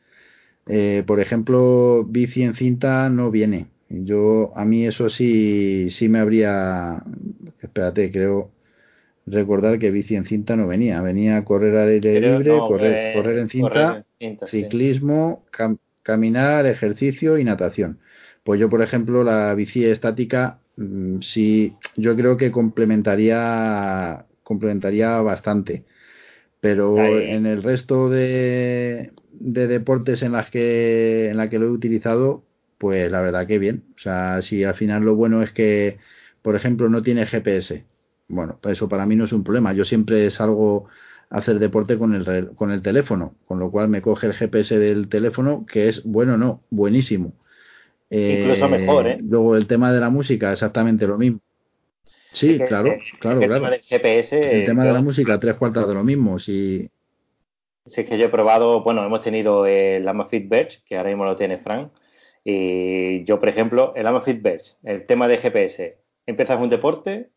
Eh, 0.67 1.05
por 1.07 1.21
ejemplo, 1.21 2.05
bici 2.07 2.43
en 2.43 2.55
cinta 2.55 3.11
no 3.11 3.31
viene. 3.31 3.69
Yo, 3.89 4.53
a 4.57 4.65
mí 4.65 4.87
eso 4.87 5.11
sí, 5.11 5.91
sí 5.91 6.09
me 6.09 6.19
habría, 6.21 7.03
espérate, 7.63 8.11
creo 8.11 8.51
recordar 9.27 9.79
que 9.79 9.91
bici 9.91 10.17
en 10.17 10.25
cinta 10.27 10.57
no 10.57 10.67
venía. 10.67 11.03
Venía 11.03 11.45
correr 11.45 11.77
al 11.77 11.89
aire 11.89 12.19
Creo- 12.19 12.39
libre, 12.39 12.59
no, 12.59 12.69
correr, 12.69 12.93
eh, 12.95 13.13
correr 13.15 13.39
en 13.39 13.49
cinta, 13.49 13.71
correr 13.71 13.97
en 14.21 14.31
cinta, 14.31 14.47
sí. 14.47 14.63
ciclismo, 14.63 15.45
cam- 15.53 15.79
caminar, 16.03 16.67
ejercicio 16.67 17.39
y 17.39 17.45
natación. 17.45 17.99
Pues 18.45 18.61
yo, 18.61 18.69
por 18.71 18.83
ejemplo, 18.83 19.25
la 19.25 19.55
bici 19.55 19.85
estática, 19.85 20.61
sí, 21.23 21.77
yo 21.97 22.17
creo 22.17 22.37
que 22.37 22.53
complementaría, 22.53 24.27
complementaría 24.43 25.21
bastante. 25.21 25.85
Pero 26.61 26.97
Ahí. 27.01 27.21
en 27.21 27.47
el 27.47 27.63
resto 27.63 28.11
de, 28.11 29.13
de 29.33 29.67
deportes 29.69 30.23
en 30.23 30.33
las 30.33 30.51
que, 30.51 31.31
en 31.31 31.37
la 31.39 31.51
que 31.51 31.59
lo 31.59 31.67
he 31.67 31.71
utilizado, 31.71 32.45
pues 32.79 33.11
la 33.11 33.21
verdad 33.23 33.47
que 33.47 33.59
bien. 33.59 33.85
O 33.97 34.01
sea, 34.01 34.43
si 34.43 34.65
al 34.65 34.75
final 34.75 35.05
lo 35.05 35.17
bueno 35.17 35.43
es 35.43 35.53
que, 35.53 35.99
por 36.43 36.57
ejemplo, 36.57 36.89
no 36.89 37.03
tiene 37.03 37.27
GPS. 37.27 37.87
Bueno, 38.29 38.59
pues 38.63 38.79
eso 38.79 38.89
para 38.89 39.07
mí 39.07 39.17
no 39.17 39.25
es 39.27 39.33
un 39.33 39.45
problema. 39.45 39.73
Yo 39.75 39.85
siempre 39.85 40.31
salgo 40.31 40.89
hacer 41.31 41.59
deporte 41.59 41.99
con 41.99 42.15
el, 42.15 42.51
con 42.57 42.71
el 42.73 42.83
teléfono, 42.83 43.37
con 43.47 43.59
lo 43.61 43.71
cual 43.71 43.89
me 43.89 44.03
coge 44.03 44.29
el 44.29 44.35
GPS 44.35 44.79
del 44.79 45.09
teléfono, 45.09 45.67
que 45.67 45.89
es 45.89 46.05
bueno, 46.05 46.37
no, 46.39 46.63
buenísimo. 46.71 47.35
Incluso 48.11 48.69
mejor, 48.69 49.07
¿eh? 49.07 49.19
Luego 49.21 49.57
el 49.57 49.67
tema 49.67 49.93
de 49.93 50.01
la 50.01 50.11
música, 50.11 50.53
exactamente 50.53 51.07
lo 51.07 51.19
mismo. 51.19 51.41
Sí, 52.33 52.59
claro, 52.59 52.95
claro, 53.19 53.41
el 53.41 53.47
claro. 53.47 53.55
Tema 53.55 53.71
del 53.71 53.81
GPS, 53.81 54.61
el 54.61 54.67
tema 54.67 54.85
de 54.85 54.93
la 54.93 55.01
música, 55.01 55.41
tres 55.41 55.55
cuartas 55.55 55.89
de 55.89 55.95
lo 55.95 56.05
mismo. 56.05 56.39
Si... 56.39 56.89
Sí, 57.87 58.01
es 58.03 58.09
que 58.09 58.19
yo 58.19 58.27
he 58.27 58.29
probado, 58.29 58.83
bueno, 58.83 59.05
hemos 59.05 59.23
tenido 59.23 59.65
el 59.67 60.07
Amazfit 60.07 60.49
Verge, 60.49 60.81
que 60.85 60.97
ahora 60.97 61.09
mismo 61.09 61.25
lo 61.25 61.37
tiene 61.37 61.59
Frank, 61.59 61.93
y 62.45 63.25
yo, 63.25 63.41
por 63.41 63.49
ejemplo, 63.49 63.93
el 63.97 64.07
Amazfit 64.07 64.43
Verge, 64.43 64.73
el 64.85 65.07
tema 65.07 65.29
de 65.29 65.39
GPS, 65.39 65.97
empiezas 66.27 66.61
un 66.61 66.69
deporte 66.69 67.31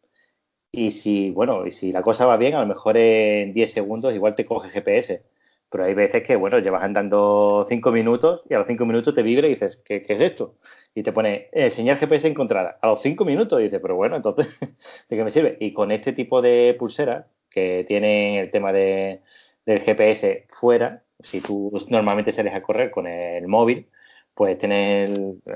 y 0.72 0.92
si, 0.92 1.32
bueno, 1.32 1.66
y 1.66 1.72
si 1.72 1.92
la 1.92 2.02
cosa 2.02 2.26
va 2.26 2.38
bien, 2.38 2.56
a 2.56 2.62
lo 2.62 2.68
mejor 2.68 2.98
en 2.98 3.54
10 3.54 3.72
segundos 3.72 4.14
igual 4.14 4.36
te 4.36 4.46
coge 4.46 4.70
GPS. 4.70 5.24
Pero 5.70 5.84
hay 5.86 5.94
veces 5.94 6.24
que, 6.24 6.36
bueno, 6.36 6.60
llevas 6.60 6.84
andando 6.84 7.66
5 7.70 7.92
minutos 7.92 8.42
y 8.50 8.54
a 8.56 8.60
los 8.60 8.68
5 8.68 8.86
minutos 8.86 9.14
te 9.14 9.22
vibra 9.24 9.48
y 9.48 9.52
dices, 9.52 9.80
¿qué, 9.86 10.02
qué 10.02 10.14
es 10.14 10.22
esto? 10.22 10.56
Y 10.96 11.04
te 11.04 11.12
pone, 11.12 11.50
eh, 11.52 11.72
señal 11.72 11.98
GPS 11.98 12.28
encontrada. 12.28 12.78
A 12.82 12.88
los 12.88 13.02
5 13.02 13.24
minutos 13.26 13.60
dices, 13.60 13.80
pero 13.82 13.96
bueno, 13.96 14.16
entonces, 14.16 14.48
¿de 15.10 15.18
qué 15.18 15.24
me 15.24 15.32
sirve? 15.32 15.58
Y 15.60 15.74
con 15.74 15.92
este 15.92 16.14
tipo 16.14 16.42
de 16.42 16.76
pulseras 16.78 17.26
que 17.50 17.86
tienen 17.88 18.36
el 18.36 18.52
tema 18.52 18.72
de, 18.74 19.22
del 19.66 19.82
GPS 19.82 20.48
fuera, 20.60 21.04
si 21.20 21.42
tú 21.42 21.72
normalmente 21.90 22.32
sales 22.32 22.54
a 22.54 22.62
correr 22.62 22.92
con 22.92 23.08
el 23.08 23.48
móvil, 23.48 23.90
pues 24.34 24.58
tienes 24.58 25.10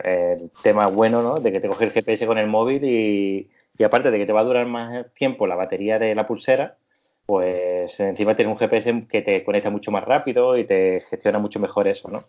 el, 0.03 0.51
tema 0.64 0.88
bueno, 0.88 1.22
¿no? 1.22 1.39
De 1.39 1.51
que 1.51 1.59
te 1.59 1.68
coge 1.68 1.86
el 1.86 1.91
GPS 1.91 2.26
con 2.28 2.38
el 2.38 2.47
móvil 2.47 2.84
y, 2.84 3.49
y 3.78 3.84
aparte 3.84 4.11
de 4.11 4.18
que 4.20 4.26
te 4.26 4.34
va 4.34 4.41
a 4.41 4.43
durar 4.43 4.68
más 4.68 5.14
tiempo 5.14 5.47
la 5.47 5.55
batería 5.55 5.99
de 5.99 6.16
la 6.16 6.28
pulsera, 6.28 6.78
pues 7.26 7.99
encima 7.99 8.36
tienes 8.36 8.53
un 8.53 8.59
GPS 8.59 9.07
que 9.07 9.21
te 9.21 9.43
conecta 9.43 9.69
mucho 9.69 9.91
más 9.91 10.03
rápido 10.03 10.57
y 10.57 10.65
te 10.65 11.01
gestiona 11.09 11.39
mucho 11.39 11.59
mejor 11.59 11.88
eso, 11.88 12.09
¿no? 12.09 12.26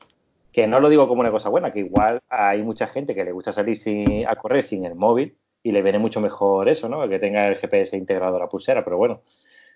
Que 0.53 0.67
no 0.67 0.81
lo 0.81 0.89
digo 0.89 1.09
como 1.09 1.21
una 1.21 1.33
cosa 1.33 1.49
buena, 1.49 1.73
que 1.73 1.81
igual 1.81 2.21
hay 2.29 2.63
mucha 2.63 2.87
gente 2.87 3.15
que 3.15 3.25
le 3.25 3.33
gusta 3.33 3.53
salir 3.53 3.77
sin, 3.77 4.27
a 4.27 4.37
correr 4.37 4.65
sin 4.65 4.85
el 4.85 4.95
móvil 4.95 5.37
y 5.63 5.73
le 5.73 5.83
viene 5.83 5.99
mucho 5.99 6.21
mejor 6.21 6.69
eso, 6.69 6.89
¿no? 6.89 7.09
Que 7.09 7.19
tenga 7.19 7.49
el 7.49 7.57
GPS 7.57 7.97
integrado 7.97 8.37
a 8.37 8.41
la 8.41 8.49
pulsera, 8.49 8.85
pero 8.85 8.97
bueno, 8.97 9.23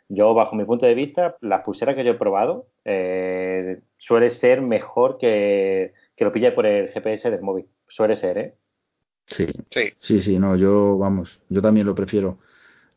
yo 0.09 0.35
bajo 0.35 0.55
mi 0.55 0.65
punto 0.65 0.87
de 0.87 0.95
vista, 0.95 1.37
las 1.41 1.63
pulseras 1.63 1.97
que 1.97 2.05
yo 2.05 2.13
he 2.13 2.19
probado 2.19 2.67
eh, 2.85 3.81
suele 3.99 4.31
ser 4.31 4.63
mejor 4.63 5.19
que, 5.19 5.93
que 6.17 6.25
lo 6.25 6.33
pille 6.33 6.53
por 6.53 6.65
el 6.67 6.89
GPS 6.89 7.31
del 7.31 7.43
móvil, 7.43 7.67
suele 7.89 8.17
ser, 8.17 8.39
¿eh? 8.39 8.55
Sí. 9.27 9.47
sí, 9.71 9.93
sí, 9.99 10.23
sí, 10.23 10.39
no, 10.39 10.57
yo, 10.57 10.97
vamos, 10.97 11.41
yo 11.49 11.61
también 11.61 11.87
lo 11.87 11.95
prefiero. 11.95 12.39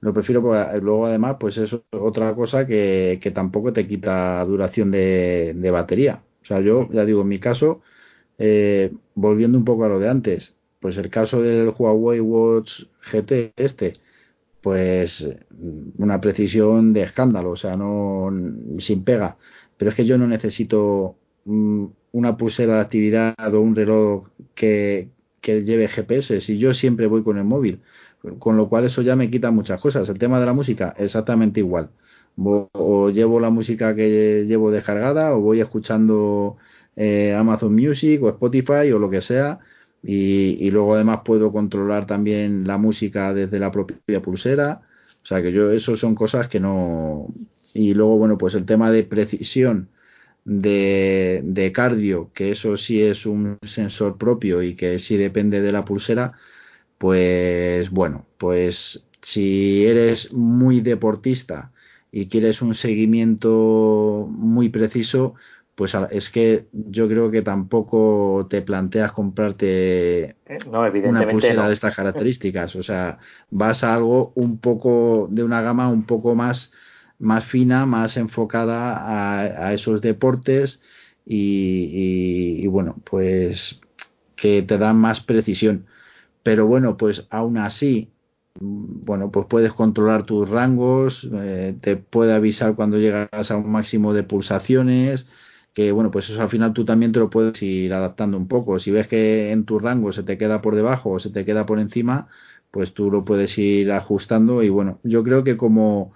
Lo 0.01 0.13
prefiero 0.13 0.41
porque 0.41 0.79
luego 0.81 1.05
además, 1.05 1.37
pues 1.39 1.57
es 1.57 1.75
otra 1.91 2.33
cosa 2.35 2.65
que, 2.65 3.19
que 3.21 3.31
tampoco 3.31 3.71
te 3.73 3.87
quita 3.87 4.43
duración 4.45 4.91
de, 4.91 5.53
de, 5.55 5.71
batería. 5.71 6.23
O 6.43 6.45
sea, 6.45 6.59
yo 6.59 6.89
ya 6.91 7.05
digo, 7.05 7.21
en 7.21 7.27
mi 7.27 7.39
caso, 7.39 7.81
eh, 8.39 8.91
volviendo 9.15 9.57
un 9.57 9.65
poco 9.65 9.85
a 9.85 9.89
lo 9.89 9.99
de 9.99 10.09
antes, 10.09 10.55
pues 10.79 10.97
el 10.97 11.09
caso 11.11 11.41
del 11.41 11.73
Huawei 11.77 12.19
Watch 12.19 12.83
GT 13.11 13.53
este, 13.55 13.93
pues 14.61 15.25
una 15.97 16.21
precisión 16.21 16.93
de 16.93 17.03
escándalo, 17.03 17.51
o 17.51 17.55
sea, 17.57 17.75
no 17.77 18.29
sin 18.79 19.03
pega. 19.03 19.37
Pero 19.77 19.89
es 19.91 19.95
que 19.95 20.05
yo 20.05 20.17
no 20.17 20.27
necesito 20.27 21.17
una 21.45 22.37
pulsera 22.37 22.75
de 22.75 22.81
actividad 22.81 23.35
o 23.53 23.61
un 23.61 23.75
reloj 23.75 24.27
que, 24.55 25.09
que 25.41 25.63
lleve 25.63 25.87
GPS, 25.87 26.41
si 26.41 26.57
yo 26.57 26.73
siempre 26.73 27.07
voy 27.07 27.23
con 27.23 27.37
el 27.37 27.45
móvil, 27.45 27.81
con 28.39 28.57
lo 28.57 28.69
cual 28.69 28.85
eso 28.85 29.01
ya 29.01 29.15
me 29.15 29.29
quita 29.29 29.51
muchas 29.51 29.79
cosas. 29.81 30.07
El 30.09 30.19
tema 30.19 30.39
de 30.39 30.45
la 30.45 30.53
música, 30.53 30.93
exactamente 30.97 31.59
igual. 31.59 31.89
O 32.37 33.09
llevo 33.09 33.39
la 33.39 33.49
música 33.49 33.95
que 33.95 34.45
llevo 34.47 34.71
descargada 34.71 35.35
o 35.35 35.41
voy 35.41 35.59
escuchando 35.61 36.55
eh, 36.95 37.33
Amazon 37.33 37.73
Music 37.75 38.21
o 38.23 38.29
Spotify 38.29 38.91
o 38.93 38.99
lo 38.99 39.09
que 39.09 39.21
sea 39.21 39.59
y, 40.03 40.57
y, 40.65 40.71
luego 40.71 40.95
además 40.95 41.21
puedo 41.25 41.51
controlar 41.51 42.07
también 42.07 42.65
la 42.67 42.77
música 42.77 43.33
desde 43.33 43.59
la 43.59 43.71
propia 43.71 44.21
pulsera. 44.21 44.81
O 45.23 45.25
sea 45.27 45.41
que 45.41 45.51
yo, 45.51 45.71
eso 45.71 45.95
son 45.95 46.15
cosas 46.15 46.47
que 46.47 46.59
no... 46.59 47.27
Y 47.73 47.93
luego, 47.93 48.17
bueno, 48.17 48.37
pues 48.37 48.55
el 48.55 48.65
tema 48.65 48.91
de 48.91 49.03
precisión 49.03 49.89
de, 50.45 51.41
de 51.43 51.71
cardio, 51.71 52.31
que 52.33 52.51
eso 52.51 52.77
sí 52.77 53.01
es 53.01 53.25
un 53.25 53.57
sensor 53.63 54.17
propio 54.17 54.63
y 54.63 54.75
que 54.75 54.99
sí 54.99 55.17
depende 55.17 55.61
de 55.61 55.71
la 55.71 55.85
pulsera, 55.85 56.33
pues 57.01 57.89
bueno, 57.91 58.27
pues 58.37 59.03
si 59.23 59.85
eres 59.85 60.31
muy 60.33 60.81
deportista 60.81 61.71
y 62.11 62.27
quieres 62.29 62.61
un 62.61 62.75
seguimiento 62.75 64.27
muy 64.29 64.69
preciso, 64.69 65.35
pues 65.75 65.93
es 66.11 66.29
que 66.29 66.67
yo 66.73 67.07
creo 67.07 67.31
que 67.31 67.41
tampoco 67.41 68.47
te 68.49 68.61
planteas 68.61 69.13
comprarte 69.13 70.35
Eh, 70.45 70.59
no, 70.69 70.81
una 71.03 71.27
pulsera 71.27 71.63
no. 71.63 71.67
de 71.69 71.73
estas 71.73 71.95
características. 71.95 72.75
O 72.75 72.83
sea, 72.83 73.19
vas 73.49 73.83
a 73.83 73.95
algo 73.95 74.31
un 74.35 74.59
poco 74.59 75.27
de 75.31 75.43
una 75.43 75.61
gama 75.61 75.89
un 75.89 76.05
poco 76.05 76.35
más 76.35 76.71
más 77.19 77.45
fina, 77.45 77.85
más 77.85 78.17
enfocada 78.17 78.97
a, 78.97 79.67
a 79.67 79.73
esos 79.73 80.01
deportes 80.01 80.81
y, 81.25 81.89
y, 82.61 82.63
y, 82.63 82.67
bueno, 82.67 82.95
pues 83.09 83.79
que 84.35 84.63
te 84.63 84.77
dan 84.77 84.97
más 84.97 85.21
precisión. 85.21 85.85
Pero 86.43 86.67
bueno, 86.67 86.97
pues 86.97 87.25
aún 87.29 87.57
así, 87.57 88.11
bueno, 88.59 89.31
pues 89.31 89.47
puedes 89.47 89.73
controlar 89.73 90.23
tus 90.25 90.49
rangos, 90.49 91.27
eh, 91.33 91.75
te 91.81 91.97
puede 91.97 92.33
avisar 92.33 92.75
cuando 92.75 92.97
llegas 92.97 93.51
a 93.51 93.57
un 93.57 93.71
máximo 93.71 94.13
de 94.13 94.23
pulsaciones, 94.23 95.27
que 95.73 95.91
bueno, 95.91 96.11
pues 96.11 96.29
eso 96.29 96.41
al 96.41 96.49
final 96.49 96.73
tú 96.73 96.83
también 96.85 97.11
te 97.11 97.19
lo 97.19 97.29
puedes 97.29 97.61
ir 97.61 97.93
adaptando 97.93 98.37
un 98.37 98.47
poco. 98.47 98.79
Si 98.79 98.91
ves 98.91 99.07
que 99.07 99.51
en 99.51 99.65
tu 99.65 99.79
rango 99.79 100.11
se 100.13 100.23
te 100.23 100.37
queda 100.37 100.61
por 100.61 100.75
debajo 100.75 101.11
o 101.11 101.19
se 101.19 101.29
te 101.29 101.45
queda 101.45 101.65
por 101.65 101.79
encima, 101.79 102.27
pues 102.71 102.93
tú 102.93 103.11
lo 103.11 103.23
puedes 103.25 103.57
ir 103.57 103.91
ajustando 103.91 104.63
y 104.63 104.69
bueno, 104.69 104.99
yo 105.03 105.23
creo 105.23 105.43
que 105.43 105.57
como 105.57 106.13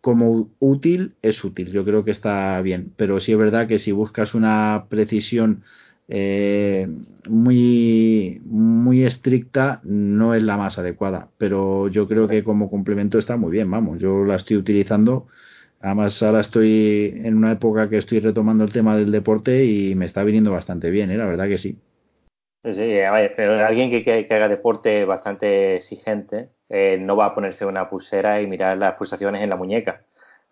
como 0.00 0.50
útil 0.60 1.14
es 1.22 1.42
útil, 1.44 1.72
yo 1.72 1.84
creo 1.84 2.04
que 2.04 2.12
está 2.12 2.60
bien, 2.62 2.92
pero 2.96 3.18
sí 3.20 3.32
es 3.32 3.38
verdad 3.38 3.66
que 3.66 3.78
si 3.80 3.90
buscas 3.92 4.34
una 4.34 4.86
precisión 4.88 5.64
eh, 6.08 6.88
muy 7.28 8.40
muy 8.44 9.04
estricta 9.04 9.80
no 9.84 10.34
es 10.34 10.42
la 10.42 10.56
más 10.56 10.78
adecuada, 10.78 11.28
pero 11.38 11.88
yo 11.88 12.06
creo 12.06 12.28
que 12.28 12.44
como 12.44 12.70
complemento 12.70 13.18
está 13.18 13.36
muy 13.36 13.50
bien, 13.50 13.70
vamos, 13.70 13.98
yo 13.98 14.24
la 14.24 14.36
estoy 14.36 14.56
utilizando, 14.56 15.26
además 15.80 16.22
ahora 16.22 16.40
estoy 16.40 17.20
en 17.24 17.36
una 17.36 17.52
época 17.52 17.88
que 17.88 17.98
estoy 17.98 18.20
retomando 18.20 18.64
el 18.64 18.72
tema 18.72 18.96
del 18.96 19.10
deporte 19.10 19.64
y 19.64 19.94
me 19.96 20.06
está 20.06 20.22
viniendo 20.22 20.52
bastante 20.52 20.90
bien, 20.90 21.10
¿eh? 21.10 21.16
la 21.16 21.26
verdad 21.26 21.48
que 21.48 21.58
sí. 21.58 21.78
Pero 22.62 23.64
alguien 23.64 23.90
que, 23.90 24.02
que, 24.02 24.26
que 24.26 24.34
haga 24.34 24.48
deporte 24.48 25.04
bastante 25.04 25.76
exigente, 25.76 26.50
eh, 26.68 26.98
no 27.00 27.16
va 27.16 27.26
a 27.26 27.34
ponerse 27.34 27.64
una 27.64 27.88
pulsera 27.88 28.40
y 28.40 28.46
mirar 28.46 28.76
las 28.76 28.94
pulsaciones 28.94 29.42
en 29.42 29.50
la 29.50 29.56
muñeca. 29.56 30.02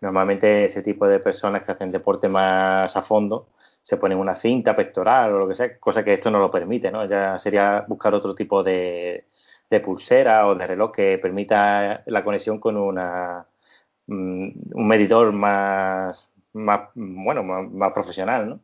Normalmente 0.01 0.65
ese 0.65 0.81
tipo 0.81 1.07
de 1.07 1.19
personas 1.19 1.63
que 1.63 1.71
hacen 1.71 1.91
deporte 1.91 2.29
más 2.29 2.95
a 2.95 3.01
fondo 3.01 3.49
se 3.85 3.97
ponen 3.97 4.17
una 4.17 4.35
cinta 4.37 4.75
pectoral 4.75 5.33
o 5.33 5.39
lo 5.39 5.47
que 5.47 5.55
sea, 5.55 5.79
cosa 5.79 6.03
que 6.03 6.15
esto 6.15 6.31
no 6.31 6.39
lo 6.39 6.49
permite, 6.51 6.91
¿no? 6.91 7.05
Ya 7.05 7.37
sería 7.39 7.85
buscar 7.87 8.15
otro 8.15 8.33
tipo 8.35 8.63
de, 8.63 9.27
de 9.69 9.79
pulsera 9.79 10.47
o 10.47 10.55
de 10.55 10.67
reloj 10.67 10.91
que 10.91 11.19
permita 11.19 12.03
la 12.07 12.23
conexión 12.23 12.59
con 12.59 12.77
una 12.77 13.45
um, 14.07 14.51
un 14.73 14.87
medidor 14.87 15.31
más, 15.33 16.27
más 16.53 16.89
bueno, 16.95 17.43
más, 17.43 17.69
más 17.71 17.93
profesional, 17.93 18.49
¿no? 18.49 18.59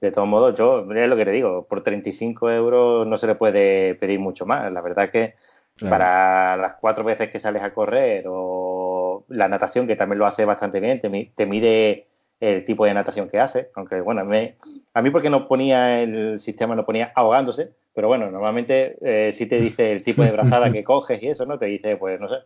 de 0.00 0.12
todos 0.12 0.28
modos, 0.28 0.56
yo 0.56 0.80
es 0.92 1.08
lo 1.08 1.16
que 1.16 1.24
te 1.24 1.30
digo, 1.32 1.66
por 1.68 1.82
35 1.82 2.50
euros 2.50 3.06
no 3.06 3.18
se 3.18 3.26
le 3.26 3.34
puede 3.34 3.94
pedir 3.96 4.20
mucho 4.20 4.46
más. 4.46 4.72
La 4.72 4.80
verdad 4.80 5.10
que 5.10 5.34
claro. 5.76 5.90
para 5.90 6.56
las 6.56 6.76
cuatro 6.76 7.04
veces 7.04 7.30
que 7.30 7.40
sales 7.40 7.62
a 7.62 7.74
correr 7.74 8.24
o 8.28 9.24
la 9.28 9.48
natación, 9.48 9.86
que 9.86 9.96
también 9.96 10.18
lo 10.18 10.26
hace 10.26 10.44
bastante 10.44 10.80
bien, 10.80 11.00
te, 11.00 11.32
te 11.34 11.46
mide 11.46 12.07
el 12.40 12.64
tipo 12.64 12.84
de 12.84 12.94
natación 12.94 13.28
que 13.28 13.40
hace, 13.40 13.70
aunque 13.74 14.00
bueno, 14.00 14.24
me, 14.24 14.56
a 14.94 15.02
mí 15.02 15.10
porque 15.10 15.30
no 15.30 15.48
ponía 15.48 16.00
el 16.02 16.38
sistema, 16.40 16.76
no 16.76 16.84
ponía 16.84 17.12
ahogándose, 17.14 17.70
pero 17.94 18.08
bueno, 18.08 18.30
normalmente 18.30 18.96
eh, 19.00 19.34
sí 19.36 19.46
te 19.46 19.60
dice 19.60 19.92
el 19.92 20.04
tipo 20.04 20.22
de 20.22 20.30
brazada 20.30 20.70
que 20.70 20.84
coges 20.84 21.22
y 21.22 21.28
eso, 21.28 21.46
¿no? 21.46 21.58
Te 21.58 21.66
dice, 21.66 21.96
pues 21.96 22.20
no 22.20 22.28
sé, 22.28 22.36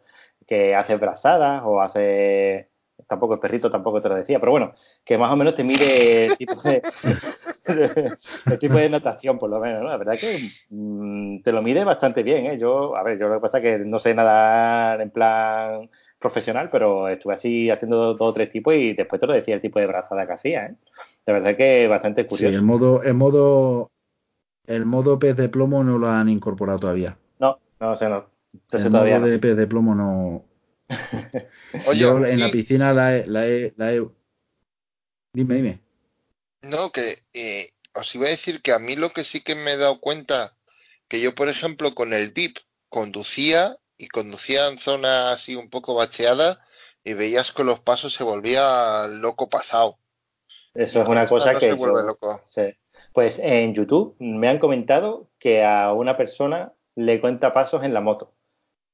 que 0.47 0.75
haces 0.75 0.99
brazadas 0.99 1.63
o 1.65 1.81
hace 1.81 2.69
tampoco 3.07 3.35
el 3.35 3.41
perrito 3.41 3.71
tampoco 3.71 4.01
te 4.01 4.09
lo 4.09 4.15
decía, 4.15 4.39
pero 4.39 4.53
bueno, 4.53 4.75
que 5.05 5.19
más 5.19 5.31
o 5.31 5.37
menos 5.37 5.55
te 5.55 5.65
mide 5.65 6.27
el 6.27 6.37
tipo 6.39 6.61
de, 6.63 6.83
el 8.47 8.59
tipo 8.59 8.75
de 8.75 8.89
natación, 8.89 9.39
por 9.39 9.51
lo 9.51 9.61
menos, 9.61 9.83
¿no? 9.83 9.89
La 9.89 9.97
verdad 9.97 10.19
que 10.19 10.39
mmm, 10.71 11.43
te 11.43 11.53
lo 11.53 11.63
mide 11.63 11.85
bastante 11.85 12.23
bien, 12.23 12.47
¿eh? 12.47 12.59
Yo, 12.59 12.97
a 12.97 13.03
ver, 13.03 13.19
yo 13.19 13.29
lo 13.29 13.35
que 13.35 13.41
pasa 13.41 13.59
es 13.59 13.65
que 13.65 13.79
no 13.85 13.99
sé 13.99 14.15
nadar 14.15 15.01
en 15.01 15.11
plan 15.11 15.91
profesional, 16.23 16.71
pero 16.71 17.09
estuve 17.09 17.35
así 17.35 17.69
haciendo 17.71 18.15
dos 18.15 18.21
o 18.31 18.33
tres 18.33 18.51
tipos 18.51 18.75
y 18.75 18.95
después 18.95 19.21
te 19.21 19.27
lo 19.27 19.35
decía 19.35 19.57
el 19.57 19.61
tipo 19.61 19.79
de 19.79 19.87
brazada 19.87 20.27
que 20.27 20.33
hacía, 20.33 20.67
¿eh? 20.67 20.75
La 21.27 21.35
verdad 21.35 21.57
que 21.57 21.87
bastante 21.89 22.27
curioso. 22.27 22.51
Sí, 22.51 22.57
el 22.57 22.63
modo, 22.63 23.03
el 23.03 23.15
modo, 23.15 23.91
el 24.67 24.87
modo 24.87 25.19
pez 25.19 25.37
de 25.37 25.49
plomo 25.49 25.85
no 25.85 25.99
lo 25.99 26.09
han 26.09 26.29
incorporado 26.29 26.79
todavía. 26.81 27.17
No, 27.39 27.59
no 27.81 27.97
sé, 27.97 28.09
no. 28.09 28.27
Entonces, 28.55 28.87
el 28.87 28.91
todavía 28.93 29.15
modo 29.19 29.27
no. 29.27 29.33
de 29.33 29.39
pez 29.39 29.57
de 29.57 29.67
plomo 29.67 29.95
no, 29.95 30.45
Oye, 31.87 32.01
Yo 32.01 32.25
en 32.25 32.39
y- 32.39 32.43
la 32.43 32.51
piscina 32.51 32.93
la 32.93 33.17
he, 33.17 33.27
la 33.27 33.47
he, 33.47 33.73
la 33.77 33.93
he- 33.93 34.09
Dime, 35.35 35.55
dime. 35.55 35.81
No, 36.63 36.93
que 36.93 37.19
eh, 37.33 37.71
os 37.95 38.15
iba 38.15 38.27
a 38.27 38.31
decir 38.31 38.63
que 38.63 38.73
a 38.73 38.79
mí 38.79 38.97
lo 38.97 39.11
que 39.11 39.25
sí 39.25 39.43
que 39.43 39.55
me 39.55 39.73
he 39.73 39.77
dado 39.77 40.01
cuenta, 40.01 40.57
que 41.09 41.21
yo, 41.21 41.35
por 41.35 41.49
ejemplo, 41.49 41.95
con 41.95 42.13
el 42.13 42.33
VIP 42.33 42.61
conducía 42.89 43.79
y 44.03 44.09
conducía 44.09 44.67
en 44.69 44.79
zona 44.79 45.33
así 45.33 45.55
un 45.55 45.71
poco 45.71 45.95
bacheada 45.95 46.59
y 47.05 47.15
veías 47.15 47.53
que 47.53 47.63
los 47.63 47.79
pasos 47.81 48.13
se 48.13 48.25
volvía 48.25 49.07
loco 49.09 49.49
pasado. 49.49 49.99
Eso 50.75 51.03
es 51.03 51.09
una 51.09 51.27
cosa 51.29 51.53
no 51.53 51.59
que 51.61 51.69
se 51.69 51.73
vuelve 51.75 52.01
yo- 52.01 52.07
loco. 52.09 52.41
sí. 52.51 52.63
Pues 53.13 53.39
en 53.39 53.75
YouTube 53.75 54.17
me 54.19 54.49
han 54.49 54.59
comentado 54.59 55.29
que 55.39 55.63
a 55.65 55.93
una 55.93 56.17
persona 56.17 56.73
le 56.97 57.21
cuenta 57.21 57.53
pasos 57.53 57.85
en 57.85 57.95
la 57.95 58.01
moto. 58.01 58.33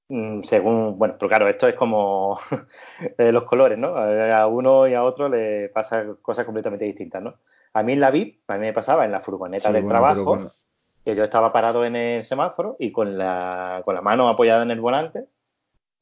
Mm, 0.09 0.43
Según, 0.43 0.99
bueno, 0.99 1.15
pero 1.19 1.29
claro, 1.29 1.49
esto 1.49 1.69
es 1.69 1.75
como 1.75 2.39
los 3.19 3.45
colores, 3.45 3.79
¿no? 3.79 3.97
A 3.97 4.47
uno 4.47 4.89
y 4.89 4.95
a 4.95 5.05
otro 5.05 5.29
le 5.29 5.69
pasa 5.71 6.05
cosas 6.23 6.45
completamente 6.45 6.85
distintas, 6.85 7.23
¿no? 7.23 7.35
A 7.75 7.83
mí 7.83 7.93
en 7.93 8.01
la 8.01 8.11
VIP, 8.11 8.41
a 8.49 8.55
mí 8.55 8.61
me 8.67 8.73
pasaba 8.73 9.05
en 9.05 9.13
la 9.13 9.21
furgoneta 9.21 9.69
Sí, 9.69 9.75
del 9.75 9.85
bueno, 9.85 9.89
trabajo, 10.01 10.15
pero 10.15 10.25
bueno, 10.25 10.53
que 11.09 11.17
yo 11.17 11.25
estaba 11.25 11.55
parado 11.55 11.87
en 11.87 11.97
el 11.97 12.23
semáforo 12.23 12.77
y 12.79 12.93
con 12.93 13.17
la, 13.17 13.81
con 13.87 13.95
la 13.95 14.03
mano 14.03 14.29
apoyada 14.29 14.63
en 14.63 14.71
el 14.71 14.79
volante. 14.83 15.25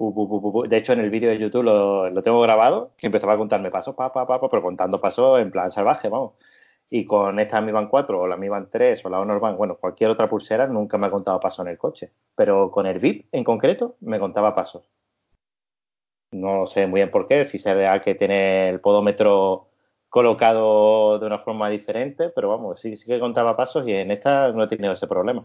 De 0.01 0.77
hecho, 0.77 0.95
en 0.95 0.99
el 0.99 1.11
vídeo 1.11 1.31
de 1.31 1.39
YouTube 1.39 1.63
lo, 1.63 2.11
lo 2.11 2.23
tengo 2.23 2.41
grabado, 2.41 2.91
que 2.99 3.07
empezaba 3.07 3.35
a 3.35 3.37
contarme 3.37 3.71
pasos, 3.71 3.95
pa, 3.95 4.13
pa, 4.13 4.27
pa, 4.27 4.41
pero 4.51 4.63
contando 4.63 5.01
pasos 5.01 5.39
en 5.41 5.53
plan 5.53 5.71
salvaje, 5.71 6.09
vamos. 6.09 6.33
Y 6.91 7.07
con 7.07 7.39
esta 7.39 7.61
Mi 7.61 7.71
Band 7.71 7.89
4 7.89 8.21
o 8.21 8.27
la 8.27 8.37
Mi 8.37 8.49
Band 8.49 8.69
3 8.69 9.05
o 9.05 9.09
la 9.09 9.21
Honor 9.21 9.39
Band, 9.39 9.57
bueno, 9.57 9.77
cualquier 9.77 10.11
otra 10.11 10.29
pulsera 10.29 10.67
nunca 10.67 10.99
me 10.99 11.07
ha 11.07 11.11
contado 11.11 11.39
pasos 11.39 11.65
en 11.65 11.71
el 11.71 11.79
coche. 11.79 12.11
Pero 12.35 12.73
con 12.73 12.87
el 12.87 12.99
VIP 12.99 13.29
en 13.31 13.45
concreto 13.45 13.95
me 14.01 14.19
contaba 14.19 14.57
pasos. 14.57 14.91
No 16.33 16.67
sé 16.67 16.89
muy 16.89 16.99
bien 16.99 17.13
por 17.13 17.27
qué, 17.29 17.45
si 17.45 17.59
será 17.59 18.03
que 18.03 18.17
tiene 18.17 18.71
el 18.71 18.81
podómetro 18.81 19.69
colocado 20.17 21.19
de 21.19 21.27
una 21.27 21.41
forma 21.41 21.69
diferente, 21.69 22.31
pero 22.35 22.49
vamos, 22.49 22.81
sí, 22.81 22.97
sí 22.97 23.05
que 23.05 23.21
contaba 23.21 23.55
pasos 23.55 23.87
y 23.87 23.93
en 23.93 24.11
esta 24.11 24.51
no 24.51 24.64
he 24.64 24.67
tenido 24.67 24.95
ese 24.95 25.07
problema. 25.07 25.45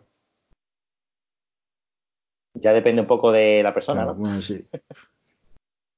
Ya 2.53 2.72
depende 2.72 3.01
un 3.01 3.07
poco 3.07 3.34
de 3.34 3.61
la 3.63 3.74
persona, 3.74 4.03
claro, 4.03 4.13
¿no? 4.13 4.22
bueno, 4.22 4.41
sí. 4.41 4.65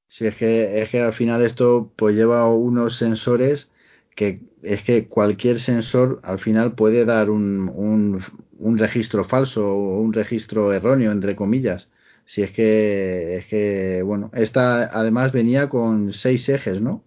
Sí, 0.08 0.26
es 0.26 0.36
que, 0.36 0.82
es 0.82 0.90
que 0.90 1.00
al 1.00 1.12
final 1.12 1.42
esto 1.42 1.92
pues 1.94 2.16
lleva 2.16 2.52
unos 2.52 2.96
sensores 2.96 3.70
que 4.16 4.40
es 4.62 4.82
que 4.82 5.06
cualquier 5.06 5.60
sensor 5.60 6.18
al 6.24 6.40
final 6.40 6.74
puede 6.74 7.04
dar 7.04 7.30
un, 7.30 7.70
un, 7.72 8.24
un 8.58 8.78
registro 8.78 9.24
falso 9.24 9.72
o 9.72 10.00
un 10.00 10.12
registro 10.12 10.72
erróneo, 10.72 11.12
entre 11.12 11.36
comillas. 11.36 11.92
Si 12.24 12.42
es 12.42 12.50
que, 12.50 13.36
es 13.36 13.46
que, 13.46 14.02
bueno, 14.02 14.32
esta 14.34 14.84
además 14.98 15.30
venía 15.30 15.68
con 15.68 16.12
seis 16.12 16.48
ejes, 16.48 16.80
¿no? 16.80 17.04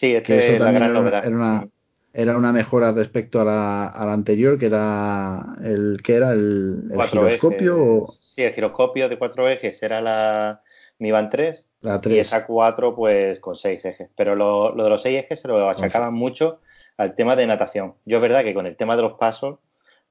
Sí, 0.00 0.14
Que 0.22 0.38
este 0.38 0.56
eso 0.56 0.64
es 0.64 0.64
la 0.64 0.72
gran 0.72 0.90
era 0.90 0.94
novedad. 0.94 1.26
era 1.26 1.36
una, 1.36 1.68
era 2.12 2.36
una 2.36 2.52
mejora 2.52 2.92
respecto 2.92 3.40
a 3.40 3.44
la, 3.44 3.86
a 3.88 4.06
la 4.06 4.12
anterior, 4.14 4.58
que 4.58 4.66
era 4.66 5.56
el, 5.62 6.00
que 6.02 6.14
era 6.16 6.32
el, 6.32 6.84
el 6.90 7.02
giroscopio 7.04 7.78
o. 7.78 8.18
Sí, 8.34 8.42
el 8.42 8.52
giroscopio 8.54 9.08
de 9.08 9.18
cuatro 9.18 9.48
ejes 9.48 9.82
era 9.82 10.00
la 10.00 10.62
Mi 10.98 11.10
Band 11.10 11.30
3 11.30 11.66
la 11.82 12.00
y 12.06 12.18
3. 12.18 12.18
esa 12.18 12.46
4 12.46 12.94
pues 12.94 13.40
con 13.40 13.56
seis 13.56 13.84
ejes. 13.84 14.10
Pero 14.16 14.34
lo, 14.36 14.74
lo 14.74 14.84
de 14.84 14.90
los 14.90 15.02
seis 15.02 15.18
ejes 15.24 15.40
se 15.40 15.48
lo 15.48 15.68
achacaban 15.68 16.14
mucho 16.14 16.60
al 16.96 17.14
tema 17.14 17.36
de 17.36 17.46
natación. 17.46 17.94
Yo 18.04 18.18
es 18.18 18.22
verdad 18.22 18.44
que 18.44 18.54
con 18.54 18.66
el 18.66 18.76
tema 18.76 18.96
de 18.96 19.02
los 19.02 19.14
pasos 19.18 19.58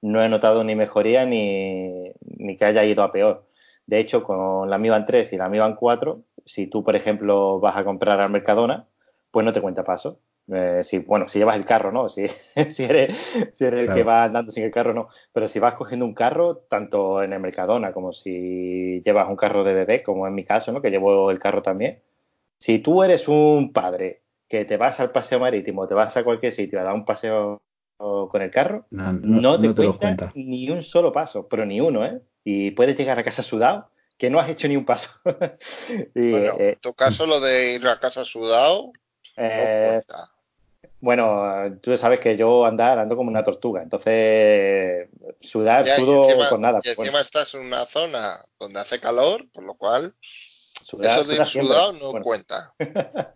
no 0.02 0.22
he 0.24 0.30
notado 0.30 0.64
ni 0.64 0.76
mejoría 0.76 1.26
ni, 1.26 2.12
ni 2.38 2.58
que 2.58 2.66
haya 2.66 2.84
ido 2.86 3.04
a 3.04 3.12
peor. 3.12 3.48
De 3.86 4.00
hecho, 4.00 4.24
con 4.24 4.70
la 4.70 4.78
Mi 4.78 4.90
Band 4.90 5.06
3 5.08 5.34
y 5.34 5.38
la 5.38 5.50
Mi 5.50 5.60
Band 5.60 5.76
4, 5.78 6.24
si 6.46 6.68
tú, 6.68 6.84
por 6.84 6.96
ejemplo, 6.96 7.60
vas 7.60 7.78
a 7.78 7.84
comprar 7.84 8.20
al 8.22 8.30
Mercadona, 8.32 8.88
pues 9.32 9.46
no 9.46 9.54
te 9.54 9.62
cuenta 9.62 9.84
pasos. 9.84 10.18
Eh, 10.52 10.82
si, 10.84 10.98
bueno, 11.00 11.28
si 11.30 11.38
llevas 11.40 11.58
el 11.58 11.66
carro, 11.66 11.92
¿no? 11.92 12.10
Si, 12.10 12.26
si 12.76 12.84
eres, 12.84 13.16
si 13.58 13.64
eres 13.66 13.82
el 13.90 13.94
que 13.94 14.04
va 14.04 14.24
andando 14.24 14.52
sin 14.52 14.64
el 14.64 14.72
carro, 14.72 14.94
no. 14.94 15.10
Pero 15.34 15.48
si 15.48 15.60
vas 15.60 15.76
cogiendo 15.76 16.06
un 16.06 16.14
carro, 16.16 16.58
tanto 16.70 17.22
en 17.24 17.34
el 17.34 17.40
Mercadona 17.40 17.94
como 17.94 18.14
si 18.14 19.02
llevas 19.04 19.30
un 19.30 19.36
carro 19.36 19.64
de 19.64 19.74
bebé, 19.74 20.04
como 20.04 20.28
en 20.28 20.34
mi 20.36 20.44
caso, 20.46 20.72
¿no? 20.72 20.82
Que 20.82 20.90
llevo 20.90 21.30
el 21.32 21.40
carro 21.40 21.62
también. 21.62 22.02
Si 22.60 22.80
tú 22.80 23.04
eres 23.04 23.28
un 23.28 23.72
padre 23.74 24.24
que 24.48 24.66
te 24.66 24.78
vas 24.78 25.00
al 25.00 25.12
paseo 25.12 25.40
marítimo, 25.40 25.88
te 25.88 25.94
vas 25.94 26.16
a 26.18 26.24
cualquier 26.24 26.52
sitio 26.54 26.80
a 26.80 26.84
dar 26.84 26.94
un 26.94 27.06
paseo 27.06 27.62
con 27.98 28.42
el 28.42 28.50
carro, 28.52 28.86
No, 28.92 29.12
no- 29.14 29.42
no 29.42 29.58
te, 29.58 29.68
no 29.68 29.76
te 29.76 29.84
los 29.84 29.98
cuenta 29.98 30.32
cuenta. 30.32 30.32
ni 30.36 30.70
un 30.70 30.84
solo 30.84 31.12
paso, 31.12 31.48
pero 31.48 31.66
ni 31.66 31.80
uno, 31.82 32.06
¿eh? 32.06 32.22
Y 32.44 32.72
puedes 32.72 32.98
llegar 32.98 33.20
a 33.20 33.24
casa 33.24 33.44
sudado 33.44 33.90
que 34.18 34.30
no 34.30 34.40
has 34.40 34.50
hecho 34.50 34.68
ni 34.68 34.76
un 34.76 34.86
paso. 34.86 35.10
Y, 36.16 36.32
Bueno, 36.32 36.56
eh, 36.60 36.70
en 36.74 36.80
tu 36.80 36.94
caso 36.94 37.26
lo 37.26 37.40
de 37.40 37.76
ir 37.76 37.88
a 37.88 38.00
casa 38.00 38.24
sudado, 38.26 38.92
eh, 39.40 40.02
cuenta. 40.06 40.30
bueno, 41.02 41.78
tú 41.82 41.96
sabes 41.98 42.20
que 42.20 42.36
yo 42.38 42.66
andar 42.66 43.00
ando 43.00 43.16
como 43.16 43.30
una 43.30 43.44
tortuga, 43.44 43.82
entonces 43.84 45.10
sudar 45.42 45.86
Ya, 45.86 45.96
sudo 45.96 46.24
encima, 46.26 46.50
por 46.50 46.60
nada. 46.60 46.80
y 46.84 46.88
Bueno, 46.96 47.02
encima 47.04 47.22
estás 47.22 47.54
en 47.54 47.62
una 47.62 47.86
zona 47.86 48.46
donde 48.60 48.80
hace 48.80 49.00
calor, 49.00 49.46
por 49.54 49.64
lo 49.64 49.76
cual 49.76 50.14
sudar- 50.84 51.20
eso 51.20 51.28
de 51.28 51.36
ir 51.36 51.46
sudado 51.46 51.94
no 51.94 52.12
Bueno, 52.12 52.24
cuenta. 52.26 52.74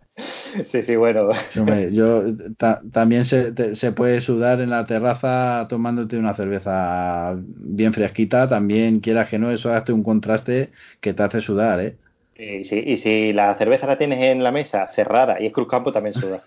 sí, 0.72 0.82
sí, 0.82 0.96
bueno. 0.96 1.30
Sí, 1.50 1.58
hombre, 1.60 1.92
yo 1.92 2.22
ta- 2.56 2.82
también 2.92 3.24
se, 3.24 3.52
te- 3.52 3.74
se 3.76 3.92
puede 3.92 4.20
sudar 4.20 4.60
en 4.60 4.70
la 4.70 4.86
terraza 4.86 5.66
tomándote 5.68 6.18
una 6.18 6.34
cerveza 6.34 7.34
bien 7.36 7.92
fresquita, 7.94 8.48
también 8.48 9.00
quieras 9.00 9.28
que 9.28 9.38
no, 9.38 9.50
eso 9.50 9.72
hace 9.72 9.92
un 9.92 10.02
contraste 10.02 10.70
que 11.00 11.14
te 11.14 11.22
hace 11.22 11.40
sudar, 11.40 11.80
¿eh? 11.80 11.96
Y 12.36 12.62
si, 12.64 12.78
y 12.78 12.96
si 12.98 13.32
la 13.32 13.56
cerveza 13.58 13.86
la 13.88 13.98
tienes 13.98 14.20
en 14.20 14.44
la 14.44 14.52
mesa 14.52 14.86
cerrada 14.92 15.40
y 15.40 15.46
es 15.46 15.52
Cruz 15.52 15.66
Campo, 15.68 15.90
también 15.92 16.14
suda. 16.14 16.44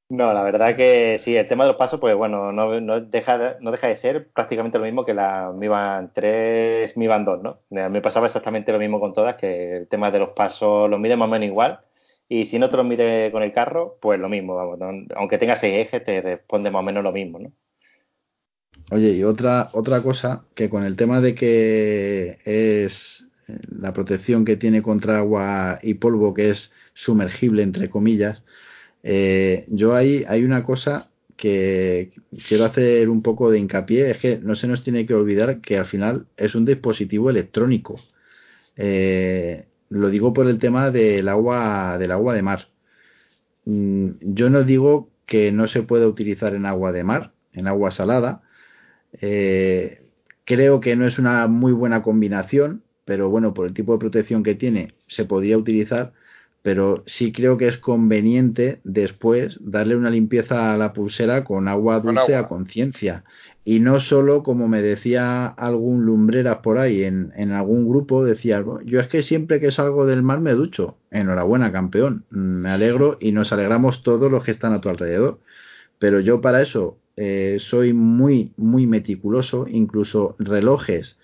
No, 0.08 0.32
la 0.32 0.42
verdad 0.42 0.74
que 0.76 1.20
sí, 1.24 1.36
el 1.36 1.46
tema 1.46 1.62
de 1.64 1.68
los 1.68 1.76
pasos, 1.76 2.00
pues 2.00 2.16
bueno, 2.16 2.50
no, 2.50 2.80
no 2.80 3.00
deja, 3.00 3.38
de- 3.38 3.60
no 3.60 3.70
deja 3.70 3.86
de 3.86 3.94
ser 3.96 4.28
prácticamente 4.32 4.76
lo 4.78 4.84
mismo 4.84 5.04
que 5.04 5.14
la 5.14 5.52
Mi 5.54 5.68
Band 5.68 6.10
3, 6.12 6.96
Mi 6.96 7.06
Band 7.06 7.26
2, 7.26 7.40
¿no? 7.42 7.60
Mí 7.70 7.80
me 7.88 8.00
pasaba 8.02 8.26
exactamente 8.26 8.72
lo 8.72 8.80
mismo 8.80 8.98
con 8.98 9.12
todas, 9.12 9.36
que 9.36 9.76
el 9.76 9.88
tema 9.88 10.10
de 10.10 10.18
los 10.18 10.30
pasos 10.30 10.90
los 10.90 10.98
mide 10.98 11.16
más 11.16 11.28
o 11.28 11.30
menos 11.30 11.46
igual, 11.46 11.80
y 12.28 12.46
si 12.46 12.58
no 12.58 12.68
te 12.70 12.76
los 12.76 12.86
mide 12.86 13.30
con 13.30 13.44
el 13.44 13.52
carro, 13.52 13.98
pues 14.00 14.18
lo 14.18 14.28
mismo, 14.28 14.56
vamos, 14.56 14.78
¿no? 14.80 14.88
aunque 15.14 15.38
tenga 15.38 15.56
seis 15.60 15.86
ejes, 15.86 16.02
te 16.04 16.20
responde 16.20 16.72
más 16.72 16.80
o 16.80 16.82
menos 16.82 17.04
lo 17.04 17.12
mismo, 17.12 17.38
¿no? 17.38 17.52
Oye, 18.90 19.10
y 19.12 19.22
otra, 19.24 19.70
otra 19.72 20.02
cosa, 20.02 20.44
que 20.54 20.68
con 20.68 20.84
el 20.84 20.96
tema 20.96 21.20
de 21.20 21.34
que 21.34 22.38
es 22.44 23.24
eh, 23.46 23.58
la 23.70 23.92
protección 23.92 24.44
que 24.44 24.56
tiene 24.56 24.82
contra 24.82 25.18
agua 25.18 25.78
y 25.82 25.94
polvo, 25.94 26.34
que 26.34 26.50
es 26.50 26.72
sumergible, 26.94 27.62
entre 27.62 27.88
comillas, 27.88 28.42
eh, 29.02 29.66
yo 29.68 29.94
ahí 29.94 30.24
hay 30.28 30.44
una 30.44 30.64
cosa 30.64 31.10
que 31.36 32.12
quiero 32.48 32.64
hacer 32.66 33.08
un 33.08 33.22
poco 33.22 33.50
de 33.50 33.58
hincapié, 33.60 34.10
es 34.10 34.18
que 34.18 34.38
no 34.38 34.56
se 34.56 34.66
nos 34.68 34.84
tiene 34.84 35.06
que 35.06 35.14
olvidar 35.14 35.60
que 35.60 35.78
al 35.78 35.86
final 35.86 36.26
es 36.36 36.54
un 36.54 36.64
dispositivo 36.66 37.30
electrónico. 37.30 38.00
Eh, 38.76 39.66
lo 39.90 40.10
digo 40.10 40.32
por 40.34 40.48
el 40.48 40.58
tema 40.58 40.90
del 40.90 41.28
agua, 41.28 41.98
del 41.98 42.12
agua 42.12 42.34
de 42.34 42.42
mar. 42.42 42.68
Mm, 43.64 44.10
Yo 44.20 44.50
no 44.50 44.64
digo 44.64 45.10
que 45.26 45.52
no 45.52 45.68
se 45.68 45.82
pueda 45.82 46.06
utilizar 46.08 46.54
en 46.54 46.66
agua 46.66 46.92
de 46.92 47.04
mar, 47.04 47.32
en 47.52 47.68
agua 47.68 47.90
salada. 47.90 48.42
Eh, 49.20 50.02
creo 50.44 50.80
que 50.80 50.96
no 50.96 51.06
es 51.06 51.18
una 51.18 51.46
muy 51.46 51.72
buena 51.72 52.02
combinación, 52.02 52.82
pero 53.04 53.30
bueno, 53.30 53.54
por 53.54 53.66
el 53.66 53.74
tipo 53.74 53.92
de 53.92 53.98
protección 53.98 54.42
que 54.42 54.54
tiene, 54.54 54.94
se 55.06 55.24
podría 55.24 55.58
utilizar. 55.58 56.12
Pero 56.62 57.04
sí 57.06 57.32
creo 57.32 57.56
que 57.56 57.68
es 57.68 57.78
conveniente 57.78 58.80
después 58.84 59.58
darle 59.62 59.96
una 59.96 60.10
limpieza 60.10 60.74
a 60.74 60.76
la 60.76 60.92
pulsera 60.92 61.42
con 61.42 61.68
agua 61.68 62.02
Con 62.02 62.14
dulce 62.14 62.34
agua. 62.34 62.46
a 62.46 62.48
conciencia. 62.48 63.24
Y 63.64 63.80
no 63.80 63.98
solo, 63.98 64.42
como 64.42 64.68
me 64.68 64.82
decía 64.82 65.46
algún 65.46 66.04
lumbreras 66.04 66.56
por 66.58 66.76
ahí 66.76 67.02
en, 67.04 67.32
en 67.34 67.52
algún 67.52 67.88
grupo, 67.88 68.24
decía, 68.26 68.62
yo 68.84 69.00
es 69.00 69.08
que 69.08 69.22
siempre 69.22 69.58
que 69.58 69.70
salgo 69.70 70.04
del 70.04 70.22
mar 70.22 70.40
me 70.40 70.52
ducho. 70.52 70.98
Enhorabuena, 71.10 71.72
campeón. 71.72 72.24
Me 72.28 72.68
alegro 72.68 73.16
y 73.20 73.32
nos 73.32 73.52
alegramos 73.54 74.02
todos 74.02 74.30
los 74.30 74.44
que 74.44 74.50
están 74.50 74.74
a 74.74 74.82
tu 74.82 74.90
alrededor. 74.90 75.38
Pero 75.98 76.20
yo 76.20 76.42
para 76.42 76.60
eso 76.60 76.98
eh, 77.22 77.58
soy 77.60 77.92
muy, 77.92 78.54
muy 78.56 78.86
meticuloso. 78.86 79.66
Incluso 79.68 80.36
relojes 80.38 81.18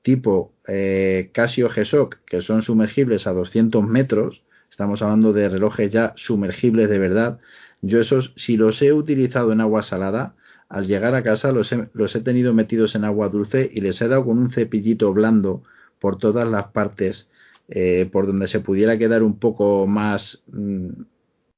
tipo 0.00 0.54
eh, 0.66 1.30
Casio 1.34 1.68
G-Shock, 1.68 2.20
que 2.24 2.40
son 2.40 2.62
sumergibles 2.62 3.26
a 3.26 3.34
200 3.34 3.86
metros, 3.86 4.42
estamos 4.70 5.02
hablando 5.02 5.34
de 5.34 5.50
relojes 5.50 5.92
ya 5.92 6.14
sumergibles 6.16 6.88
de 6.88 6.98
verdad. 6.98 7.38
Yo 7.82 8.00
esos, 8.00 8.32
si 8.36 8.56
los 8.56 8.80
he 8.80 8.94
utilizado 8.94 9.52
en 9.52 9.60
agua 9.60 9.82
salada, 9.82 10.34
al 10.70 10.86
llegar 10.86 11.14
a 11.14 11.22
casa 11.22 11.52
los 11.52 11.70
he, 11.70 11.86
los 11.92 12.16
he 12.16 12.20
tenido 12.20 12.54
metidos 12.54 12.94
en 12.94 13.04
agua 13.04 13.28
dulce 13.28 13.70
y 13.74 13.82
les 13.82 14.00
he 14.00 14.08
dado 14.08 14.24
con 14.24 14.38
un 14.38 14.50
cepillito 14.52 15.12
blando 15.12 15.62
por 16.00 16.16
todas 16.16 16.48
las 16.48 16.68
partes, 16.68 17.28
eh, 17.68 18.08
por 18.10 18.26
donde 18.26 18.48
se 18.48 18.60
pudiera 18.60 18.96
quedar 18.96 19.22
un 19.22 19.38
poco 19.38 19.86
más 19.86 20.42
mm, 20.50 20.88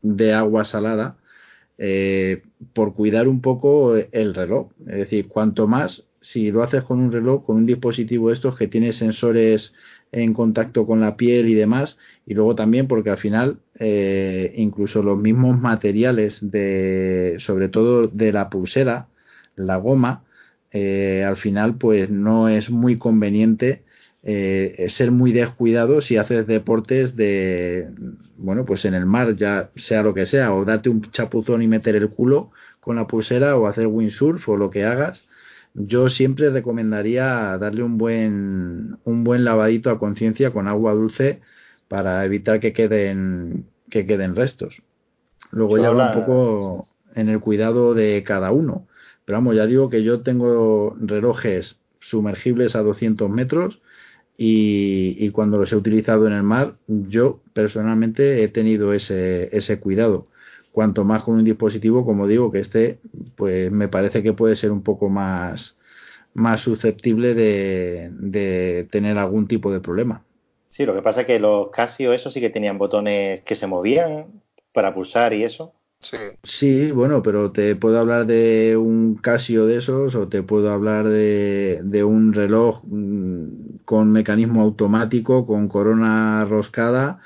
de 0.03 0.33
agua 0.35 0.65
salada, 0.65 1.17
eh, 1.79 2.43
por 2.73 2.95
cuidar 2.95 3.29
un 3.29 3.41
poco 3.41 3.97
el 3.97 4.35
reloj. 4.35 4.71
Es 4.87 4.97
decir, 4.97 5.29
cuanto 5.29 5.67
más 5.67 6.05
si 6.25 6.51
lo 6.51 6.63
haces 6.63 6.83
con 6.85 7.01
un 7.01 7.13
reloj, 7.13 7.45
con 7.45 7.57
un 7.57 7.67
dispositivo 7.67 8.33
estos 8.33 8.57
que 8.57 8.67
tiene 8.67 8.95
sensores 8.95 9.75
en 10.11 10.33
contacto 10.33 10.87
con 10.87 11.01
la 11.01 11.17
piel 11.17 11.49
y 11.49 11.55
demás, 11.55 11.99
y 12.25 12.33
luego 12.33 12.55
también 12.55 12.89
porque 12.89 13.11
al 13.11 13.19
final 13.19 13.59
eh, 13.79 14.55
incluso 14.57 15.03
los 15.03 15.19
mismos 15.19 15.61
materiales 15.61 16.39
de, 16.51 17.37
sobre 17.41 17.69
todo 17.69 18.07
de 18.07 18.33
la 18.33 18.49
pulsera, 18.49 19.09
la 19.55 19.77
goma, 19.77 20.25
eh, 20.71 21.25
al 21.25 21.37
final 21.37 21.77
pues 21.77 22.09
no 22.09 22.49
es 22.49 22.71
muy 22.71 22.97
conveniente 22.97 23.84
eh, 24.27 24.87
ser 24.89 25.11
muy 25.11 25.33
descuidado 25.33 26.01
si 26.01 26.17
haces 26.17 26.47
deportes 26.47 27.15
de, 27.15 27.91
bueno, 28.39 28.65
pues 28.65 28.87
en 28.87 28.95
el 28.95 29.05
mar, 29.05 29.37
ya 29.37 29.71
sea 29.77 30.03
lo 30.03 30.15
que 30.15 30.25
sea, 30.25 30.55
o 30.55 30.65
darte 30.65 30.89
un 30.89 31.11
chapuzón 31.11 31.61
y 31.61 31.69
meter 31.69 31.95
el 31.95 32.09
culo 32.09 32.51
con 32.81 32.97
la 32.97 33.07
pulsera, 33.07 33.57
o 33.59 33.67
hacer 33.67 33.87
windsurf, 33.87 34.49
o 34.49 34.57
lo 34.57 34.71
que 34.71 34.85
hagas. 34.85 35.27
Yo 35.75 36.09
siempre 36.09 36.49
recomendaría 36.49 37.59
darle 37.59 37.83
un 37.83 37.99
buen, 37.99 38.97
un 39.05 39.25
buen 39.25 39.45
lavadito 39.45 39.91
a 39.91 39.99
conciencia 39.99 40.53
con 40.53 40.69
agua 40.69 40.95
dulce 40.95 41.43
para 41.89 42.25
evitar 42.25 42.61
que 42.61 42.73
queden, 42.73 43.67
que 43.91 44.07
queden 44.07 44.37
restos. 44.37 44.83
Luego 45.51 45.77
ya 45.77 45.91
un 45.91 46.15
poco 46.15 46.87
en 47.15 47.29
el 47.29 47.41
cuidado 47.41 47.93
de 47.93 48.23
cada 48.23 48.53
uno. 48.53 48.87
Pero 49.27 49.37
vamos, 49.37 49.55
ya 49.55 49.67
digo 49.67 49.91
que 49.91 50.03
yo 50.03 50.23
tengo 50.23 50.97
relojes 50.99 51.79
sumergibles 52.01 52.75
a 52.75 52.83
200 52.83 53.29
metros 53.29 53.81
y, 54.37 55.31
cuando 55.31 55.59
los 55.59 55.73
he 55.73 55.77
utilizado 55.77 56.27
en 56.27 56.33
el 56.33 56.43
mar, 56.43 56.75
yo 56.89 57.41
personalmente 57.53 58.43
he 58.43 58.49
tenido 58.49 58.93
ese, 58.93 59.57
ese 59.57 59.79
cuidado. 59.79 60.27
Cuanto 60.73 61.05
más 61.05 61.23
con 61.23 61.37
un 61.37 61.45
dispositivo, 61.45 62.05
como 62.05 62.27
digo, 62.27 62.51
que 62.51 62.59
este, 62.59 62.99
pues 63.37 63.71
me 63.71 63.89
parece 63.89 64.23
que 64.23 64.33
puede 64.33 64.57
ser 64.57 64.73
un 64.73 64.83
poco 64.83 65.09
más, 65.09 65.77
más 66.35 66.63
susceptible 66.63 67.35
de, 67.35 68.11
de 68.13 68.89
tener 68.91 69.19
algún 69.19 69.47
tipo 69.47 69.73
de 69.73 69.81
problema. 69.81 70.25
Sí, 70.71 70.85
lo 70.85 70.95
que 70.95 71.03
pasa 71.03 71.21
es 71.21 71.27
que 71.29 71.39
los 71.39 71.71
Casio, 71.71 72.13
esos 72.13 72.33
sí 72.33 72.41
que 72.41 72.51
tenían 72.51 72.79
botones 72.79 73.43
que 73.43 73.55
se 73.55 73.69
movían 73.69 74.43
para 74.73 74.93
pulsar 74.93 75.33
y 75.33 75.45
eso. 75.45 75.73
Sí. 76.43 76.91
bueno, 76.93 77.23
pero 77.23 77.53
te 77.53 77.77
puedo 77.77 77.99
hablar 77.99 78.27
de 78.27 78.77
un 78.77 79.15
Casio 79.15 79.67
de 79.67 79.79
esos 79.79 80.15
o 80.15 80.29
te 80.29 80.43
puedo 80.43 80.71
hablar 80.71 81.09
de, 81.09 81.81
de 81.83 82.05
un 82.05 82.33
reloj 82.33 82.83
mm, 82.85 83.64
con 83.85 84.13
mecanismo 84.13 84.63
automático, 84.63 85.47
con 85.47 85.69
corona 85.69 86.45
roscada 86.45 87.21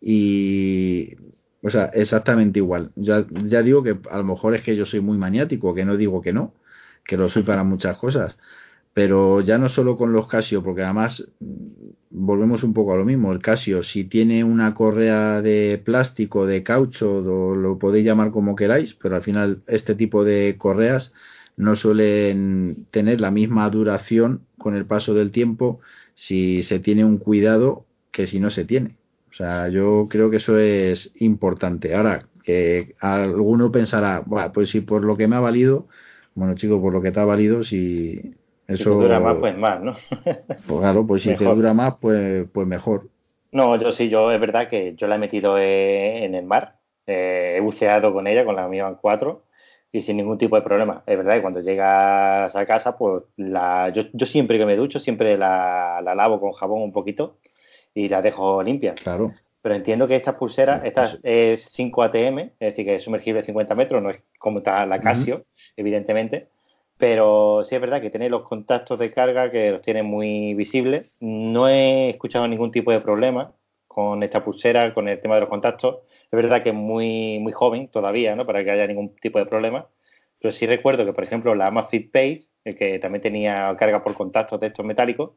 y... 0.00 1.16
O 1.64 1.70
sea, 1.70 1.86
exactamente 1.94 2.58
igual. 2.58 2.90
Ya, 2.96 3.24
ya 3.44 3.62
digo 3.62 3.84
que 3.84 3.96
a 4.10 4.18
lo 4.18 4.24
mejor 4.24 4.54
es 4.56 4.62
que 4.62 4.74
yo 4.74 4.84
soy 4.84 5.00
muy 5.00 5.16
maniático, 5.16 5.74
que 5.74 5.84
no 5.84 5.96
digo 5.96 6.20
que 6.20 6.32
no, 6.32 6.54
que 7.04 7.16
lo 7.16 7.28
soy 7.28 7.44
para 7.44 7.62
muchas 7.62 7.98
cosas 7.98 8.36
pero 8.94 9.40
ya 9.40 9.58
no 9.58 9.68
solo 9.68 9.96
con 9.96 10.12
los 10.12 10.28
Casio, 10.28 10.62
porque 10.62 10.82
además 10.82 11.26
volvemos 12.10 12.62
un 12.62 12.74
poco 12.74 12.92
a 12.92 12.96
lo 12.96 13.04
mismo. 13.04 13.32
El 13.32 13.40
Casio, 13.40 13.82
si 13.82 14.04
tiene 14.04 14.44
una 14.44 14.74
correa 14.74 15.40
de 15.40 15.80
plástico, 15.82 16.46
de 16.46 16.62
caucho, 16.62 17.16
o 17.16 17.56
lo 17.56 17.78
podéis 17.78 18.04
llamar 18.04 18.30
como 18.32 18.54
queráis, 18.56 18.94
pero 18.94 19.16
al 19.16 19.22
final 19.22 19.62
este 19.66 19.94
tipo 19.94 20.24
de 20.24 20.56
correas 20.58 21.12
no 21.56 21.76
suelen 21.76 22.86
tener 22.90 23.20
la 23.20 23.30
misma 23.30 23.68
duración 23.70 24.42
con 24.58 24.76
el 24.76 24.86
paso 24.86 25.14
del 25.14 25.32
tiempo 25.32 25.80
si 26.14 26.62
se 26.62 26.78
tiene 26.78 27.04
un 27.04 27.18
cuidado 27.18 27.84
que 28.10 28.26
si 28.26 28.40
no 28.40 28.50
se 28.50 28.64
tiene. 28.64 28.96
O 29.30 29.34
sea, 29.34 29.68
yo 29.68 30.08
creo 30.10 30.30
que 30.30 30.36
eso 30.36 30.58
es 30.58 31.12
importante. 31.16 31.94
Ahora, 31.94 32.26
que 32.44 32.94
alguno 33.00 33.72
pensará, 33.72 34.24
pues 34.52 34.70
si 34.70 34.80
por 34.80 35.04
lo 35.04 35.16
que 35.16 35.28
me 35.28 35.36
ha 35.36 35.40
valido, 35.40 35.86
bueno 36.34 36.54
chico, 36.54 36.80
por 36.80 36.92
lo 36.92 37.00
que 37.00 37.12
te 37.12 37.20
ha 37.20 37.24
valido, 37.24 37.64
si 37.64 38.34
si 38.68 38.84
dura 38.84 39.20
más, 39.20 39.36
pues 39.38 39.56
más, 39.56 39.80
¿no? 39.80 39.96
pues 40.66 40.80
claro, 40.80 41.06
pues 41.06 41.22
si 41.22 41.34
te 41.36 41.44
dura 41.44 41.74
más, 41.74 41.96
pues, 42.00 42.46
pues 42.52 42.66
mejor. 42.66 43.08
No, 43.50 43.76
yo 43.76 43.92
sí, 43.92 44.08
yo 44.08 44.30
es 44.32 44.40
verdad 44.40 44.68
que 44.68 44.94
yo 44.96 45.06
la 45.06 45.16
he 45.16 45.18
metido 45.18 45.58
eh, 45.58 46.24
en 46.24 46.34
el 46.34 46.44
mar, 46.44 46.76
eh, 47.06 47.56
he 47.56 47.60
buceado 47.60 48.12
con 48.12 48.26
ella, 48.26 48.44
con 48.44 48.56
la 48.56 48.68
mía 48.68 48.96
4, 49.00 49.44
y 49.92 50.02
sin 50.02 50.16
ningún 50.16 50.38
tipo 50.38 50.56
de 50.56 50.62
problema. 50.62 51.02
Es 51.06 51.16
verdad 51.16 51.34
que 51.34 51.42
cuando 51.42 51.60
llegas 51.60 52.56
a 52.56 52.66
casa, 52.66 52.96
pues 52.96 53.24
la, 53.36 53.90
yo, 53.90 54.04
yo 54.12 54.26
siempre 54.26 54.58
que 54.58 54.66
me 54.66 54.76
ducho, 54.76 54.98
siempre 54.98 55.36
la, 55.36 56.00
la, 56.02 56.14
lavo 56.14 56.40
con 56.40 56.52
jabón 56.52 56.82
un 56.82 56.92
poquito 56.92 57.36
y 57.94 58.08
la 58.08 58.22
dejo 58.22 58.62
limpia. 58.62 58.94
Claro. 58.94 59.32
Pero 59.60 59.74
entiendo 59.74 60.08
que 60.08 60.16
estas 60.16 60.34
pulseras, 60.34 60.84
esta 60.84 61.18
es 61.22 61.68
5 61.72 62.02
ATM, 62.02 62.38
es 62.38 62.58
decir, 62.58 62.84
que 62.84 62.96
es 62.96 63.02
sumergible 63.02 63.44
50 63.44 63.74
metros, 63.74 64.02
no 64.02 64.10
es 64.10 64.20
como 64.38 64.58
está 64.58 64.84
la 64.86 65.00
Casio, 65.00 65.44
evidentemente 65.76 66.48
pero 67.02 67.64
sí 67.64 67.74
es 67.74 67.80
verdad 67.80 68.00
que 68.00 68.10
tiene 68.10 68.28
los 68.28 68.44
contactos 68.44 68.96
de 68.96 69.10
carga 69.10 69.50
que 69.50 69.72
los 69.72 69.82
tiene 69.82 70.04
muy 70.04 70.54
visibles. 70.54 71.06
No 71.18 71.68
he 71.68 72.10
escuchado 72.10 72.46
ningún 72.46 72.70
tipo 72.70 72.92
de 72.92 73.00
problema 73.00 73.50
con 73.88 74.22
esta 74.22 74.44
pulsera, 74.44 74.94
con 74.94 75.08
el 75.08 75.20
tema 75.20 75.34
de 75.34 75.40
los 75.40 75.50
contactos. 75.50 75.96
Es 76.32 76.36
verdad 76.36 76.62
que 76.62 76.70
es 76.70 76.74
muy, 76.74 77.38
muy 77.40 77.52
joven 77.52 77.88
todavía, 77.88 78.34
¿no? 78.34 78.46
Para 78.46 78.64
que 78.64 78.70
haya 78.70 78.86
ningún 78.86 79.14
tipo 79.16 79.38
de 79.38 79.46
problema. 79.46 79.86
Pero 80.40 80.52
sí 80.52 80.66
recuerdo 80.66 81.04
que, 81.04 81.12
por 81.12 81.24
ejemplo, 81.24 81.54
la 81.54 81.66
Amazfit 81.68 82.10
Pace, 82.10 82.48
que 82.64 82.98
también 82.98 83.22
tenía 83.22 83.74
carga 83.78 84.02
por 84.02 84.14
contactos 84.14 84.58
de 84.60 84.68
estos 84.68 84.84
metálicos, 84.84 85.32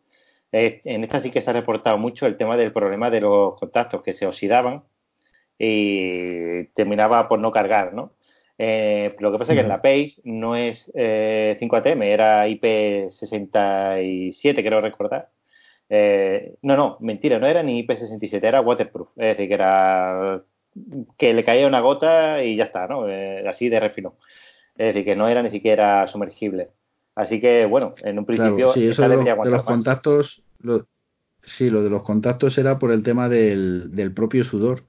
en 0.51 1.03
esta 1.03 1.21
sí 1.21 1.31
que 1.31 1.41
se 1.41 1.49
ha 1.49 1.53
reportado 1.53 1.97
mucho 1.97 2.25
el 2.27 2.37
tema 2.37 2.55
del 2.57 2.71
problema 2.71 3.09
de 3.09 3.21
los 3.21 3.59
contactos 3.59 4.01
que 4.03 4.13
se 4.13 4.25
oxidaban 4.25 4.83
y 5.57 6.65
terminaba 6.75 7.27
por 7.27 7.39
no 7.39 7.51
cargar, 7.51 7.93
¿no? 7.93 8.13
Eh, 8.57 9.15
lo 9.19 9.31
que 9.31 9.37
pasa 9.37 9.51
es 9.51 9.57
que 9.57 9.63
en 9.63 9.69
la 9.69 9.81
Page 9.81 10.15
no 10.23 10.55
es 10.55 10.89
eh, 10.95 11.57
5ATM, 11.59 12.03
era 12.03 12.47
IP67, 12.47 14.63
creo 14.63 14.81
recordar. 14.81 15.29
Eh, 15.89 16.55
no, 16.61 16.75
no, 16.77 16.97
mentira, 17.01 17.37
no 17.39 17.47
era 17.47 17.63
ni 17.63 17.85
IP67, 17.85 18.43
era 18.43 18.61
waterproof. 18.61 19.09
Es 19.17 19.37
decir, 19.37 19.47
que 19.49 19.53
era 19.53 20.41
que 21.17 21.34
le 21.34 21.43
caía 21.43 21.67
una 21.67 21.80
gota 21.80 22.43
y 22.43 22.55
ya 22.55 22.65
está, 22.65 22.88
¿no? 22.88 23.07
Eh, 23.09 23.47
así 23.47 23.69
de 23.69 23.80
refino. 23.80 24.15
Es 24.78 24.88
decir, 24.88 25.05
que 25.05 25.15
no 25.15 25.28
era 25.28 25.41
ni 25.41 25.49
siquiera 25.49 26.05
sumergible. 26.07 26.69
Así 27.15 27.39
que, 27.39 27.65
bueno, 27.65 27.95
en 28.03 28.19
un 28.19 28.26
principio. 28.26 28.73
sí, 28.73 28.88
eso 28.88 29.07
de, 29.07 29.15
los, 29.49 29.63
contactos. 29.63 30.43
sí, 31.43 31.69
lo 31.69 31.82
de 31.82 31.89
los 31.89 32.03
contactos 32.03 32.57
era 32.57 32.78
por 32.78 32.91
el 32.91 33.03
tema 33.03 33.30
del, 33.30 33.95
del 33.95 34.13
propio 34.13 34.43
sudor 34.43 34.84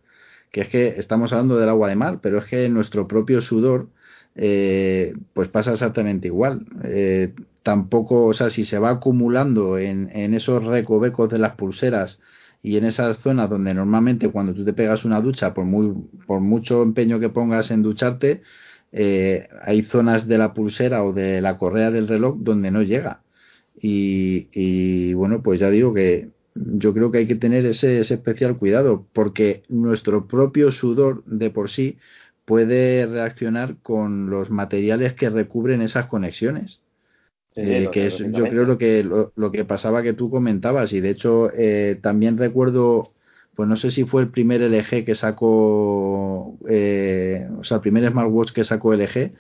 que 0.57 0.63
es 0.63 0.69
que 0.69 0.87
estamos 0.99 1.33
hablando 1.33 1.59
del 1.59 1.69
agua 1.69 1.89
de 1.89 1.97
mar, 1.97 2.21
pero 2.23 2.39
es 2.39 2.45
que 2.45 2.69
nuestro 2.71 3.07
propio 3.07 3.43
sudor 3.43 3.89
eh, 4.35 5.15
pues 5.35 5.49
pasa 5.49 5.73
exactamente 5.73 6.29
igual. 6.29 6.67
Eh, 6.85 7.35
tampoco, 7.63 8.25
o 8.25 8.33
sea, 8.33 8.49
si 8.49 8.65
se 8.65 8.79
va 8.79 8.89
acumulando 8.89 9.79
en, 9.79 10.09
en 10.13 10.33
esos 10.33 10.65
recovecos 10.65 11.29
de 11.29 11.39
las 11.39 11.57
pulseras 11.57 12.21
y 12.63 12.77
en 12.77 12.85
esas 12.85 13.19
zonas 13.19 13.51
donde 13.51 13.75
normalmente 13.75 14.31
cuando 14.31 14.55
tú 14.55 14.65
te 14.65 14.73
pegas 14.73 15.05
una 15.05 15.21
ducha, 15.21 15.55
por, 15.55 15.65
muy, 15.65 15.95
por 16.27 16.41
mucho 16.41 16.83
empeño 16.83 17.21
que 17.21 17.29
pongas 17.29 17.71
en 17.71 17.83
ducharte, 17.83 18.43
eh, 18.93 19.49
hay 19.63 19.83
zonas 19.83 20.27
de 20.27 20.39
la 20.39 20.55
pulsera 20.55 21.05
o 21.05 21.13
de 21.13 21.41
la 21.41 21.59
correa 21.59 21.91
del 21.91 22.09
reloj 22.09 22.37
donde 22.39 22.71
no 22.71 22.83
llega. 22.83 23.23
Y, 23.81 24.49
y 24.53 25.15
bueno, 25.15 25.43
pues 25.43 25.61
ya 25.61 25.71
digo 25.71 25.93
que 25.95 26.31
yo 26.57 26.95
creo 26.95 27.11
que 27.11 27.19
hay 27.19 27.27
que 27.27 27.35
tener 27.37 27.67
ese, 27.67 28.01
especial 28.01 28.57
cuidado 28.59 29.07
porque 29.13 29.63
nuestro 29.69 30.27
propio 30.27 30.71
sudor 30.71 31.25
de 31.27 31.51
por 31.51 31.71
sí 31.71 31.99
puede 32.45 33.07
reaccionar 33.07 33.77
con 33.83 34.31
los 34.31 34.51
materiales 34.51 35.15
que 35.15 35.31
recubren 35.31 35.83
esas 35.83 36.07
conexiones. 36.07 36.81
Eh, 37.57 37.89
que 37.91 38.07
es, 38.07 38.19
yo 38.19 38.45
creo 38.45 38.65
lo 38.65 38.77
que 38.77 39.03
lo, 39.03 39.51
que 39.51 39.65
pasaba 39.65 40.03
que 40.03 40.13
tú 40.13 40.31
comentabas 40.31 40.93
y 40.93 41.01
de 41.01 41.11
hecho 41.11 41.51
eh, 41.55 41.99
también 42.03 42.37
recuerdo 42.37 43.13
pues 43.55 43.67
no 43.67 43.77
sé 43.77 43.91
si 43.91 44.05
fue 44.05 44.21
el 44.21 44.29
primer 44.29 44.61
LG 44.61 45.07
que 45.07 45.15
sacó 45.15 46.59
eh, 46.69 47.49
o 47.59 47.65
sea 47.65 47.77
el 47.77 47.81
primer 47.81 48.11
smartwatch 48.11 48.53
que 48.53 48.65
sacó 48.65 48.93
LG 48.93 49.33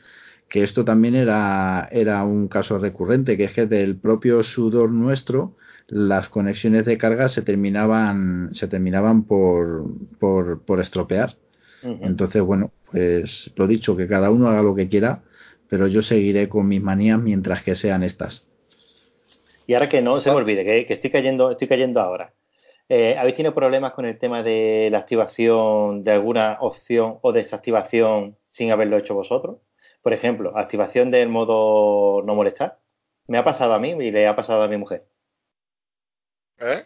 que 0.48 0.64
esto 0.64 0.84
también 0.86 1.14
era 1.14 1.88
era 1.92 2.24
un 2.24 2.48
caso 2.48 2.78
recurrente 2.78 3.36
que 3.36 3.44
es 3.44 3.52
que 3.52 3.66
del 3.66 3.96
propio 3.96 4.42
sudor 4.42 4.90
nuestro 4.90 5.54
las 5.88 6.28
conexiones 6.28 6.84
de 6.84 6.98
carga 6.98 7.28
se 7.28 7.42
terminaban, 7.42 8.50
se 8.54 8.66
terminaban 8.66 9.24
por, 9.24 9.84
por, 10.18 10.62
por 10.62 10.80
estropear. 10.80 11.36
Entonces, 11.82 12.42
bueno, 12.42 12.72
pues 12.90 13.52
lo 13.54 13.68
dicho, 13.68 13.96
que 13.96 14.08
cada 14.08 14.30
uno 14.30 14.48
haga 14.48 14.62
lo 14.62 14.74
que 14.74 14.88
quiera, 14.88 15.22
pero 15.68 15.86
yo 15.86 16.02
seguiré 16.02 16.48
con 16.48 16.68
mis 16.68 16.82
manías 16.82 17.18
mientras 17.18 17.62
que 17.62 17.74
sean 17.74 18.02
estas. 18.02 18.46
Y 19.66 19.74
ahora 19.74 19.88
que 19.88 20.00
no 20.00 20.20
se 20.20 20.30
me 20.30 20.36
olvide, 20.36 20.64
que, 20.86 20.92
estoy 20.92 21.10
cayendo, 21.10 21.50
estoy 21.50 21.66
cayendo 21.66 22.00
ahora. 22.00 22.32
Eh, 22.88 23.16
¿Habéis 23.18 23.34
tenido 23.34 23.54
problemas 23.54 23.92
con 23.94 24.06
el 24.06 24.16
tema 24.18 24.44
de 24.44 24.88
la 24.92 24.98
activación 24.98 26.04
de 26.04 26.12
alguna 26.12 26.58
opción 26.60 27.18
o 27.22 27.32
desactivación 27.32 28.36
sin 28.50 28.70
haberlo 28.70 28.96
hecho 28.96 29.14
vosotros? 29.14 29.58
Por 30.02 30.12
ejemplo, 30.12 30.56
activación 30.56 31.10
del 31.10 31.28
modo 31.28 32.22
no 32.22 32.36
molestar. 32.36 32.78
Me 33.26 33.38
ha 33.38 33.44
pasado 33.44 33.74
a 33.74 33.80
mí 33.80 33.90
y 33.90 34.12
le 34.12 34.28
ha 34.28 34.36
pasado 34.36 34.62
a 34.62 34.68
mi 34.68 34.76
mujer. 34.76 35.04
¿Eh? 36.58 36.84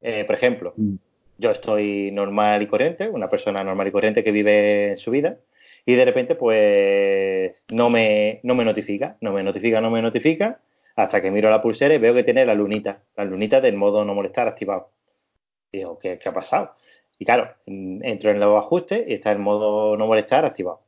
¿Eh? 0.00 0.24
por 0.24 0.36
ejemplo, 0.36 0.72
mm. 0.76 0.94
yo 1.38 1.50
estoy 1.50 2.12
normal 2.12 2.62
y 2.62 2.68
corriente, 2.68 3.08
una 3.08 3.28
persona 3.28 3.64
normal 3.64 3.88
y 3.88 3.90
corriente 3.90 4.22
que 4.22 4.30
vive 4.30 4.90
en 4.90 4.96
su 4.96 5.10
vida, 5.10 5.38
y 5.88 5.94
de 5.94 6.04
repente, 6.04 6.34
pues, 6.34 7.64
no 7.70 7.88
me, 7.90 8.40
no 8.42 8.54
me 8.54 8.64
notifica, 8.64 9.16
no 9.22 9.32
me 9.32 9.42
notifica, 9.42 9.80
no 9.80 9.90
me 9.90 10.02
notifica, 10.02 10.60
Hasta 10.96 11.22
que 11.22 11.30
miro 11.30 11.48
la 11.50 11.62
pulsera 11.62 11.94
y 11.94 11.98
veo 11.98 12.14
que 12.14 12.24
tiene 12.24 12.44
la 12.46 12.54
lunita, 12.54 13.02
la 13.16 13.24
lunita 13.24 13.60
del 13.60 13.76
modo 13.76 14.04
no 14.04 14.14
molestar 14.14 14.48
activado. 14.48 14.90
Digo, 15.72 15.98
¿qué, 15.98 16.18
qué 16.18 16.28
ha 16.28 16.32
pasado? 16.32 16.74
Y 17.18 17.24
claro, 17.24 17.50
entro 17.66 18.30
en 18.30 18.40
los 18.40 18.58
ajustes 18.58 19.04
y 19.08 19.14
está 19.14 19.32
el 19.32 19.38
modo 19.38 19.96
no 19.96 20.06
molestar 20.06 20.44
activado. 20.44 20.82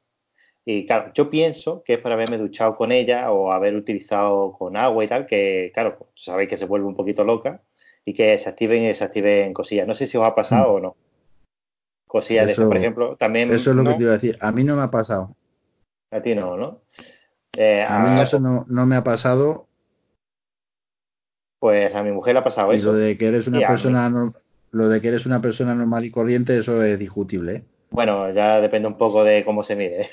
Y 0.64 0.86
claro, 0.86 1.12
yo 1.14 1.30
pienso 1.30 1.82
que 1.84 1.94
es 1.94 2.01
por 2.01 2.12
haberme 2.12 2.38
duchado 2.38 2.76
con 2.76 2.92
ella 2.92 3.32
o 3.32 3.53
haber 3.53 3.74
utilizado 3.76 4.53
con 4.59 4.76
agua 4.76 5.05
y 5.05 5.09
tal, 5.09 5.26
que 5.26 5.70
claro, 5.74 5.96
pues, 5.98 6.11
sabéis 6.16 6.48
que 6.51 6.59
se 6.59 6.66
vuelve 6.66 6.86
un 6.86 6.96
poquito 6.96 7.24
loca 7.24 7.62
y 8.05 8.14
que 8.14 8.38
se 8.38 8.48
activen 8.48 8.82
y 8.84 8.88
desactiven 8.88 9.53
cosillas. 9.55 9.86
No 9.88 9.94
sé 9.94 10.07
si 10.07 10.16
os 10.18 10.24
ha 10.24 10.34
pasado 10.34 10.72
Mm. 10.72 10.76
o 10.76 10.80
no. 10.80 10.96
Cosillas 12.11 12.46
de 12.46 12.52
Eso- 12.52 12.66
por 12.66 12.76
ejemplo, 12.76 13.14
también 13.16 13.50
Eso 13.52 13.70
es 13.70 13.76
lo 13.76 13.84
no. 13.84 13.90
que 13.92 13.96
te 13.98 14.02
iba 14.02 14.11
a 14.11 14.14
decir. 14.14 14.36
A 14.40 14.50
mí 14.50 14.64
no 14.64 14.74
me 14.74 14.82
ha 14.82 14.90
pasado. 14.90 15.36
a 16.11 16.20
ti 16.20 16.34
no, 16.34 16.56
¿no? 16.56 16.80
Eh, 17.56 17.86
A 17.88 18.00
mí 18.00 18.18
a- 18.18 18.22
eso 18.24 18.40
no, 18.40 18.66
no 18.68 18.84
me 18.84 18.96
ha 18.96 19.04
pasado. 19.04 19.68
Pues 21.61 21.94
a 21.94 22.02
mi 22.02 22.11
mujer 22.11 22.34
le 22.34 22.40
ha 22.40 22.44
pasado 22.44 22.72
Y 22.72 22.78
eso. 22.78 22.86
lo 22.86 22.94
de 22.94 23.16
que 23.16 23.28
eres 23.28 23.46
Y 23.46 23.50
una 23.50 23.58
a 23.58 23.61
mí. 23.61 23.66
persona 23.68 24.08
no- 24.11 24.34
lo 24.72 24.88
de 24.88 25.00
que 25.00 25.06
eres 25.08 25.24
una 25.26 25.40
persona 25.40 25.72
normal 25.74 26.04
y 26.04 26.11
corriente, 26.11 26.58
eso 26.58 26.82
es 26.82 26.98
discutible, 26.98 27.54
¿eh? 27.54 27.64
Bueno, 27.90 28.32
ya 28.32 28.61
depende 28.61 28.88
un 28.88 28.96
poco 28.98 29.22
de 29.24 29.44
cómo 29.44 29.62
se 29.62 29.76
mire. 29.76 30.08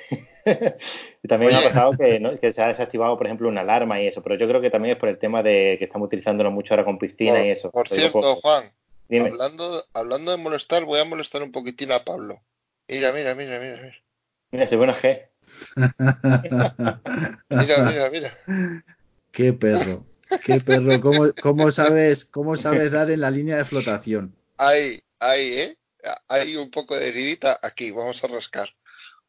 y 1.24 1.28
también 1.28 1.52
me 1.52 1.58
ha 1.60 1.64
pasado 1.64 1.92
que, 1.94 2.20
¿no? 2.20 2.32
que 2.40 2.52
se 2.54 2.62
ha 2.62 2.68
desactivado, 2.68 3.18
por 3.18 3.26
ejemplo, 3.28 3.48
una 3.50 3.62
alarma 3.62 4.00
y 4.02 4.08
eso, 4.08 4.22
pero 4.22 4.36
yo 4.36 4.48
creo 4.48 4.62
que 4.62 4.70
también 4.70 4.94
es 4.94 5.00
por 5.00 5.10
el 5.10 5.18
tema 5.18 5.42
de 5.42 5.78
que 5.80 5.86
estamos 5.86 6.08
utilizándolo 6.08 6.52
mucho 6.52 6.74
ahora 6.74 6.86
con 6.86 6.98
piscina 7.00 7.38
Por, 7.38 7.46
y 7.46 7.50
eso. 7.50 7.72
por 7.72 7.88
cierto, 7.90 8.36
Juan, 8.38 8.66
dime. 9.10 9.30
hablando, 9.30 9.86
hablando 9.94 10.32
de 10.32 10.38
molestar, 10.38 10.86
voy 10.86 11.00
a 11.00 11.06
molestar 11.06 11.44
un 11.44 11.52
poquitín 11.52 11.92
a 11.92 12.04
Pablo. 12.04 12.42
Mira, 12.88 13.12
mira, 13.12 13.36
mira, 13.36 13.60
mira, 13.60 13.82
mira. 13.82 13.96
Mira, 14.52 14.68
se 14.68 14.78
una 14.78 14.96
G. 14.96 15.30
Mira, 17.50 17.84
mira, 17.84 18.10
mira. 18.10 18.34
Qué 19.32 19.54
perro. 19.54 20.06
Qué 20.44 20.60
perro. 20.60 21.00
¿Cómo, 21.02 21.32
cómo 21.42 21.72
sabes, 21.72 22.26
cómo 22.26 22.58
sabes 22.58 22.92
dar 22.92 23.10
en 23.12 23.22
la 23.22 23.32
línea 23.32 23.58
de 23.58 23.66
flotación? 23.66 24.36
Ahí, 24.58 25.00
ahí, 25.20 25.54
¿eh? 25.54 25.78
Hay 26.28 26.56
un 26.56 26.72
poco 26.72 26.96
de 26.96 27.10
heridita 27.10 27.60
aquí, 27.62 27.92
vamos 27.92 28.24
a 28.24 28.28
rascar. 28.28 28.70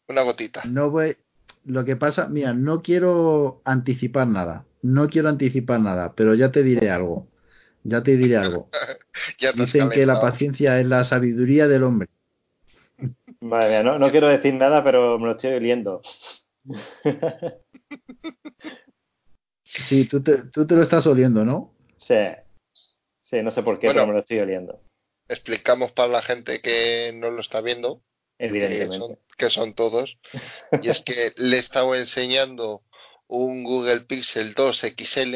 Una 0.08 0.22
gotita. 0.22 0.62
No 0.64 0.90
voy. 0.90 1.16
Lo 1.64 1.84
que 1.84 1.96
pasa, 1.96 2.28
mira, 2.28 2.54
no 2.54 2.82
quiero 2.82 3.60
anticipar 3.64 4.26
nada. 4.26 4.64
No 4.82 5.08
quiero 5.08 5.28
anticipar 5.28 5.80
nada, 5.80 6.14
pero 6.14 6.34
ya 6.34 6.50
te 6.50 6.62
diré 6.62 6.90
algo. 6.90 7.28
Ya 7.84 8.02
te 8.02 8.16
diré 8.16 8.36
algo. 8.38 8.68
Ya 9.38 9.52
Dicen 9.52 9.88
que 9.90 10.04
la 10.06 10.20
paciencia 10.20 10.78
es 10.80 10.86
la 10.86 11.04
sabiduría 11.04 11.66
del 11.68 11.82
hombre. 11.84 12.08
Madre 13.40 13.68
mía, 13.68 13.82
no, 13.84 13.98
no 13.98 14.10
quiero 14.10 14.26
decir 14.28 14.54
nada, 14.54 14.82
pero 14.82 15.18
me 15.18 15.26
lo 15.26 15.32
estoy 15.32 15.52
oliendo. 15.54 16.02
Sí, 19.64 20.04
tú 20.06 20.22
te, 20.22 20.44
tú 20.50 20.66
te 20.66 20.74
lo 20.74 20.82
estás 20.82 21.06
oliendo, 21.06 21.44
¿no? 21.44 21.74
sí. 21.98 22.14
Sí, 23.20 23.42
no 23.42 23.50
sé 23.50 23.62
por 23.62 23.78
qué, 23.78 23.88
Bueno. 23.88 23.98
pero 24.00 24.06
me 24.06 24.12
lo 24.14 24.20
estoy 24.20 24.38
oliendo. 24.38 24.80
Explicamos 25.28 25.92
para 25.92 26.08
la 26.08 26.22
gente 26.22 26.62
que 26.62 27.12
no 27.14 27.30
lo 27.30 27.42
está 27.42 27.60
viendo, 27.60 28.00
que 28.38 28.46
Evidentemente. 28.46 28.96
son, 28.98 29.18
que 29.36 29.50
son 29.50 29.74
todos, 29.74 30.16
y 30.80 30.88
es 30.88 31.02
que 31.02 31.34
le 31.36 31.56
he 31.56 31.60
estado 31.60 31.94
enseñando 31.94 32.80
un 33.26 33.64
Google 33.64 34.00
Pixel 34.00 34.54
2 34.54 34.80
XL, 34.96 35.34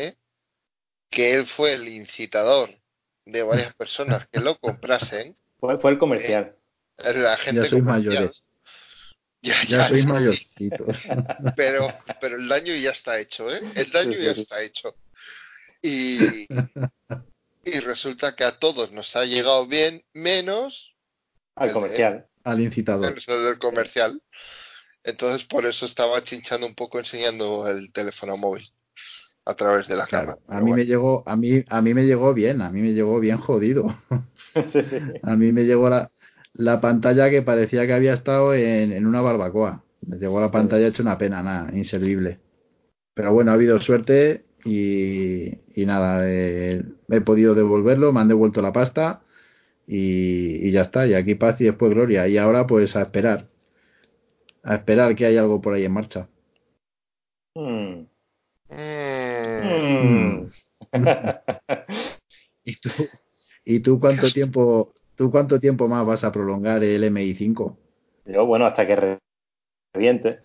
que 1.12 1.34
él 1.34 1.46
fue 1.46 1.74
el 1.74 1.86
incitador 1.88 2.76
de 3.26 3.42
varias 3.44 3.72
personas 3.76 4.26
que 4.32 4.40
lo 4.40 4.56
comprasen. 4.58 5.36
Fue, 5.60 5.78
fue 5.78 5.92
el 5.92 5.98
comercial. 5.98 6.56
La 6.98 7.36
gente 7.36 7.62
Ya 7.62 7.68
sois 7.70 7.82
comercial. 7.84 8.14
mayores. 8.14 8.44
Ya, 9.44 9.60
Ya 9.64 9.78
ya, 9.78 9.88
sois 9.88 10.00
sí, 10.04 10.06
mayorcitos. 10.06 10.96
pero, 11.56 11.92
pero 12.20 12.36
el 12.36 12.46
daño 12.48 12.74
ya 12.76 12.90
está 12.90 13.18
hecho, 13.18 13.52
¿eh? 13.52 13.60
El 13.74 13.90
daño 13.90 14.16
ya 14.16 14.34
sí. 14.34 14.42
está 14.42 14.62
hecho. 14.62 14.94
Y, 15.82 16.46
y 17.64 17.80
resulta 17.80 18.36
que 18.36 18.44
a 18.44 18.60
todos 18.60 18.92
nos 18.92 19.16
ha 19.16 19.24
llegado 19.24 19.66
bien, 19.66 20.04
menos 20.12 20.94
Al 21.56 21.68
el- 21.68 21.74
comercial. 21.74 22.26
Al 22.44 22.60
incitador. 22.60 23.18
el 23.18 23.44
del 23.44 23.58
comercial. 23.58 24.22
Entonces 25.02 25.44
por 25.48 25.66
eso 25.66 25.86
estaba 25.86 26.22
chinchando 26.22 26.64
un 26.64 26.76
poco 26.76 27.00
enseñando 27.00 27.66
el 27.68 27.92
teléfono 27.92 28.36
móvil 28.36 28.70
a 29.44 29.54
través 29.54 29.88
de 29.88 29.96
la 29.96 30.06
Claro, 30.06 30.36
cámara. 30.38 30.40
a 30.48 30.60
mí 30.60 30.72
me 30.74 30.84
llegó, 30.84 31.22
a 31.26 31.36
mí, 31.36 31.64
a 31.68 31.80
mí 31.82 31.94
me 31.94 32.04
llegó 32.04 32.34
bien, 32.34 32.60
a 32.60 32.70
mí 32.70 32.80
me 32.82 32.92
llegó 32.92 33.18
bien 33.20 33.38
jodido. 33.38 33.86
A 35.22 35.36
mí 35.36 35.52
me 35.52 35.64
llegó 35.64 35.88
la, 35.90 36.10
la 36.54 36.80
pantalla 36.80 37.30
que 37.30 37.42
parecía 37.42 37.86
que 37.86 37.92
había 37.94 38.14
estado 38.14 38.54
en, 38.54 38.92
en 38.92 39.06
una 39.06 39.20
barbacoa. 39.22 39.84
Me 40.06 40.18
llegó 40.18 40.40
la 40.40 40.50
pantalla 40.50 40.86
hecha 40.88 41.02
una 41.02 41.18
pena, 41.18 41.42
nada, 41.42 41.76
inservible. 41.76 42.40
Pero 43.14 43.32
bueno, 43.32 43.52
ha 43.52 43.54
habido 43.54 43.80
suerte 43.80 44.46
y, 44.64 45.48
y 45.74 45.86
nada, 45.86 46.22
eh, 46.28 46.84
he 47.10 47.20
podido 47.22 47.54
devolverlo, 47.54 48.12
me 48.12 48.20
han 48.20 48.28
devuelto 48.28 48.62
la 48.62 48.72
pasta 48.72 49.22
y, 49.86 50.68
y 50.68 50.72
ya 50.72 50.82
está. 50.84 51.06
Y 51.06 51.14
aquí 51.14 51.34
paz 51.36 51.60
y 51.60 51.64
después 51.66 51.92
gloria. 51.92 52.28
Y 52.28 52.38
ahora 52.38 52.66
pues 52.66 52.96
a 52.96 53.02
esperar. 53.02 53.48
A 54.64 54.74
esperar 54.74 55.14
que 55.14 55.24
haya 55.24 55.40
algo 55.42 55.60
por 55.60 55.72
ahí 55.72 55.84
en 55.84 55.92
marcha. 55.92 56.28
Mm. 57.56 58.06
Mm. 58.72 60.50
¿Y 62.64 62.76
tú, 62.80 62.90
y 63.64 63.80
tú 63.80 64.00
cuánto 64.00 64.30
tiempo, 64.30 64.94
tú 65.16 65.30
cuánto 65.30 65.60
tiempo 65.60 65.88
más 65.88 66.06
vas 66.06 66.24
a 66.24 66.32
prolongar 66.32 66.82
el 66.84 67.04
MI5? 67.04 67.76
Yo, 68.24 68.46
bueno, 68.46 68.66
hasta 68.66 68.86
que 68.86 69.18
reviente. 69.94 70.40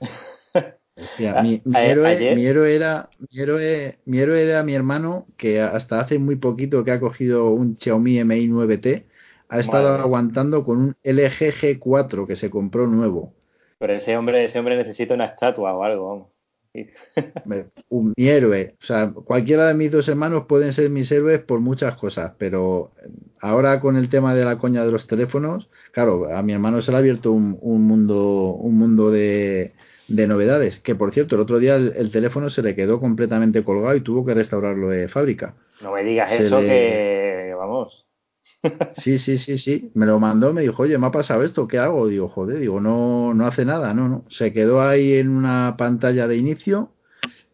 Hostia, 0.95 1.35
mi, 1.35 1.61
héroe, 1.75 2.07
ayer- 2.07 2.35
mi 2.35 2.45
héroe 2.45 2.75
era, 2.75 3.09
mi 3.19 3.39
héroe, 3.39 3.99
mi 4.05 4.17
héroe 4.17 4.41
era 4.41 4.63
mi 4.63 4.73
hermano 4.73 5.27
que 5.37 5.61
hasta 5.61 5.99
hace 5.99 6.17
muy 6.17 6.37
poquito 6.37 6.83
que 6.83 6.91
ha 6.91 6.99
cogido 6.99 7.51
un 7.51 7.77
Xiaomi 7.77 8.23
Mi 8.23 8.47
9T, 8.47 9.05
ha 9.49 9.59
estado 9.59 9.89
Madre. 9.89 10.01
aguantando 10.01 10.65
con 10.65 10.77
un 10.77 10.95
LG 11.03 11.53
G4 11.53 12.25
que 12.27 12.35
se 12.35 12.49
compró 12.49 12.87
nuevo. 12.87 13.33
Pero 13.79 13.93
ese 13.93 14.17
hombre, 14.17 14.43
ese 14.45 14.57
hombre 14.57 14.75
necesita 14.75 15.13
una 15.13 15.25
estatua 15.25 15.73
o 15.73 15.83
algo, 15.83 16.09
vamos. 16.09 16.36
Un- 17.89 18.13
mi 18.17 18.27
héroe, 18.27 18.75
o 18.81 18.85
sea, 18.85 19.11
cualquiera 19.11 19.67
de 19.67 19.73
mis 19.73 19.91
dos 19.91 20.07
hermanos 20.07 20.45
pueden 20.47 20.73
ser 20.73 20.89
mis 20.89 21.11
héroes 21.11 21.39
por 21.41 21.59
muchas 21.59 21.95
cosas, 21.95 22.33
pero 22.37 22.91
ahora 23.41 23.79
con 23.79 23.95
el 23.95 24.09
tema 24.09 24.33
de 24.35 24.45
la 24.45 24.57
coña 24.57 24.83
de 24.85 24.91
los 24.91 25.07
teléfonos, 25.07 25.69
claro, 25.91 26.27
a 26.35 26.41
mi 26.43 26.53
hermano 26.53 26.81
se 26.81 26.91
le 26.91 26.97
ha 26.97 26.99
abierto 26.99 27.31
un, 27.31 27.57
un 27.61 27.85
mundo, 27.87 28.53
un 28.53 28.75
mundo 28.77 29.11
de, 29.11 29.73
de 30.07 30.27
novedades, 30.27 30.79
que 30.79 30.95
por 30.95 31.13
cierto, 31.13 31.35
el 31.35 31.41
otro 31.41 31.59
día 31.59 31.75
el, 31.75 31.93
el 31.95 32.11
teléfono 32.11 32.49
se 32.49 32.61
le 32.63 32.75
quedó 32.75 32.99
completamente 32.99 33.63
colgado 33.63 33.95
y 33.95 34.01
tuvo 34.01 34.25
que 34.25 34.33
restaurarlo 34.33 34.89
de 34.89 35.07
fábrica. 35.07 35.55
No 35.81 35.93
me 35.93 36.03
digas 36.03 36.29
Se 36.31 36.47
eso 36.47 36.59
le- 36.59 36.67
que, 36.67 37.53
vamos. 37.55 38.06
Sí, 38.93 39.19
sí, 39.19 39.37
sí, 39.37 39.57
sí, 39.59 39.91
me 39.93 40.07
lo 40.07 40.19
mandó, 40.19 40.53
me 40.53 40.61
dijo, 40.61 40.81
oye, 40.83 40.97
me 40.97 41.05
ha 41.07 41.11
pasado 41.11 41.43
esto, 41.43 41.67
¿qué 41.67 41.77
hago? 41.77 42.07
Digo, 42.07 42.27
joder, 42.27 42.59
digo, 42.59 42.81
no, 42.81 43.33
no 43.35 43.45
hace 43.45 43.63
nada, 43.63 43.93
no, 43.93 44.09
no, 44.09 44.25
se 44.29 44.51
quedó 44.53 44.81
ahí 44.81 45.13
en 45.13 45.29
una 45.29 45.75
pantalla 45.77 46.27
de 46.27 46.37
inicio 46.37 46.95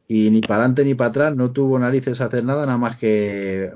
y 0.08 0.32
ni 0.32 0.42
para 0.42 0.58
adelante 0.62 0.86
ni 0.86 0.96
para 0.96 1.10
atrás, 1.12 1.36
no 1.36 1.54
tuvo 1.54 1.80
narices 1.80 2.22
a 2.22 2.26
hacer 2.26 2.44
nada, 2.46 2.66
nada 2.66 2.78
más 2.78 2.98
que 2.98 3.74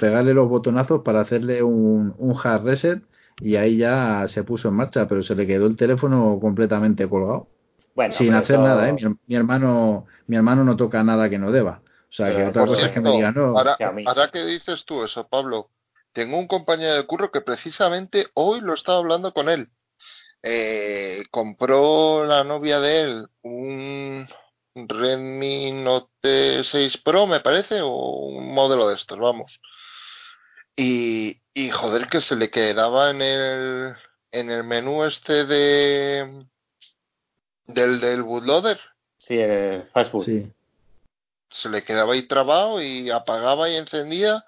pegarle 0.00 0.34
los 0.34 0.48
botonazos 0.48 1.02
para 1.04 1.20
hacerle 1.22 1.62
un, 1.62 2.14
un 2.18 2.36
hard 2.42 2.64
reset 2.64 3.02
y 3.40 3.56
ahí 3.56 3.78
ya 3.78 4.28
se 4.28 4.44
puso 4.44 4.68
en 4.68 4.74
marcha, 4.74 5.08
pero 5.08 5.22
se 5.22 5.34
le 5.36 5.46
quedó 5.46 5.66
el 5.66 5.76
teléfono 5.76 6.38
completamente 6.40 7.08
colgado, 7.08 7.48
Bueno, 7.94 8.14
sin 8.14 8.34
hacer 8.34 8.56
eso- 8.56 8.64
nada, 8.64 8.88
¿eh? 8.88 8.92
Mi, 8.92 9.02
her- 9.02 9.18
mi 9.26 9.34
hermano, 9.36 10.06
mi 10.26 10.36
hermano 10.36 10.64
no 10.64 10.76
toca 10.76 11.02
nada 11.04 11.30
que 11.30 11.38
no 11.38 11.52
deba. 11.52 11.82
O 11.84 12.16
sea, 12.16 12.34
que 12.34 12.44
otra 12.44 12.66
cosa 12.66 12.86
es 12.86 12.92
que 12.92 13.00
me 13.00 13.10
cierto, 13.10 13.18
diga, 13.18 13.32
no, 13.32 13.58
ahora 14.04 14.30
que 14.30 14.44
dices 14.44 14.84
tú 14.84 15.02
eso, 15.04 15.26
Pablo, 15.28 15.70
tengo 16.14 16.38
un 16.38 16.46
compañero 16.46 16.94
de 16.94 17.06
curro 17.06 17.30
que 17.30 17.42
precisamente 17.42 18.28
hoy 18.34 18.60
lo 18.60 18.72
estaba 18.72 18.98
hablando 18.98 19.34
con 19.34 19.48
él. 19.48 19.68
Eh, 20.42 21.24
compró 21.30 22.24
la 22.24 22.44
novia 22.44 22.78
de 22.78 23.00
él 23.02 23.28
un 23.42 24.28
Redmi 24.74 25.72
Note 25.72 26.62
6 26.64 26.98
Pro, 26.98 27.26
me 27.26 27.40
parece, 27.40 27.80
o 27.82 27.88
un 27.90 28.54
modelo 28.54 28.88
de 28.88 28.94
estos, 28.94 29.18
vamos. 29.18 29.60
Y, 30.76 31.40
y 31.52 31.70
joder, 31.70 32.08
que 32.08 32.20
se 32.20 32.36
le 32.36 32.50
quedaba 32.50 33.10
en 33.10 33.22
el, 33.22 33.94
en 34.32 34.50
el 34.50 34.64
menú 34.64 35.04
este 35.04 35.44
de 35.44 36.46
del 37.66 38.00
del 38.00 38.22
bootloader. 38.22 38.78
Sí, 39.18 39.38
el 39.38 39.88
fast 39.92 40.10
food. 40.10 40.24
sí. 40.24 40.52
se 41.50 41.68
le 41.70 41.82
quedaba 41.82 42.12
ahí 42.14 42.22
trabado 42.22 42.82
y 42.82 43.10
apagaba 43.10 43.68
y 43.70 43.76
encendía 43.76 44.44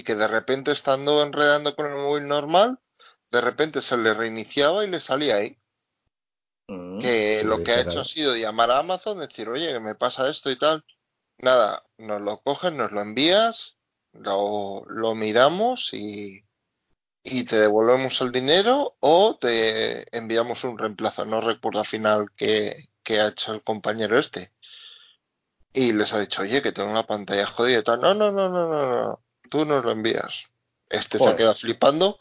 y 0.00 0.02
que 0.02 0.14
de 0.14 0.28
repente 0.28 0.72
estando 0.72 1.22
enredando 1.22 1.76
con 1.76 1.84
el 1.84 1.96
móvil 1.98 2.26
normal, 2.26 2.78
de 3.30 3.42
repente 3.42 3.82
se 3.82 3.98
le 3.98 4.14
reiniciaba 4.14 4.82
y 4.82 4.88
le 4.90 4.98
salía 4.98 5.36
ahí. 5.36 5.58
Mm. 6.68 7.00
Que 7.00 7.42
lo 7.44 7.62
que 7.62 7.72
ha 7.72 7.80
hecho 7.82 8.00
ha 8.00 8.04
sido 8.06 8.34
llamar 8.34 8.70
a 8.70 8.78
Amazon, 8.78 9.20
decir, 9.20 9.50
oye, 9.50 9.70
que 9.70 9.80
me 9.80 9.94
pasa 9.94 10.30
esto 10.30 10.50
y 10.50 10.56
tal. 10.56 10.86
Nada, 11.36 11.84
nos 11.98 12.22
lo 12.22 12.38
coges, 12.38 12.72
nos 12.72 12.92
lo 12.92 13.02
envías, 13.02 13.76
lo, 14.12 14.84
lo 14.86 15.14
miramos 15.14 15.92
y, 15.92 16.46
y 17.22 17.44
te 17.44 17.58
devolvemos 17.58 18.18
el 18.22 18.32
dinero 18.32 18.96
o 19.00 19.36
te 19.38 20.16
enviamos 20.16 20.64
un 20.64 20.78
reemplazo. 20.78 21.26
No 21.26 21.42
recuerdo 21.42 21.80
al 21.80 21.86
final 21.86 22.30
qué, 22.36 22.88
qué 23.04 23.20
ha 23.20 23.28
hecho 23.28 23.52
el 23.52 23.62
compañero 23.62 24.18
este. 24.18 24.50
y 25.74 25.92
les 25.92 26.12
ha 26.14 26.20
dicho, 26.20 26.42
oye, 26.42 26.62
que 26.62 26.72
tengo 26.72 26.90
una 26.90 27.06
pantalla 27.06 27.46
jodida 27.46 27.80
y 27.80 27.84
tal. 27.84 28.00
No, 28.00 28.14
no, 28.14 28.30
no, 28.32 28.48
no, 28.48 28.66
no, 28.68 29.04
no. 29.04 29.24
Tú 29.50 29.66
nos 29.66 29.84
lo 29.84 29.90
envías. 29.90 30.44
Este 30.88 31.18
se 31.18 31.28
ha 31.28 31.36
quedado 31.36 31.54
flipando 31.54 32.18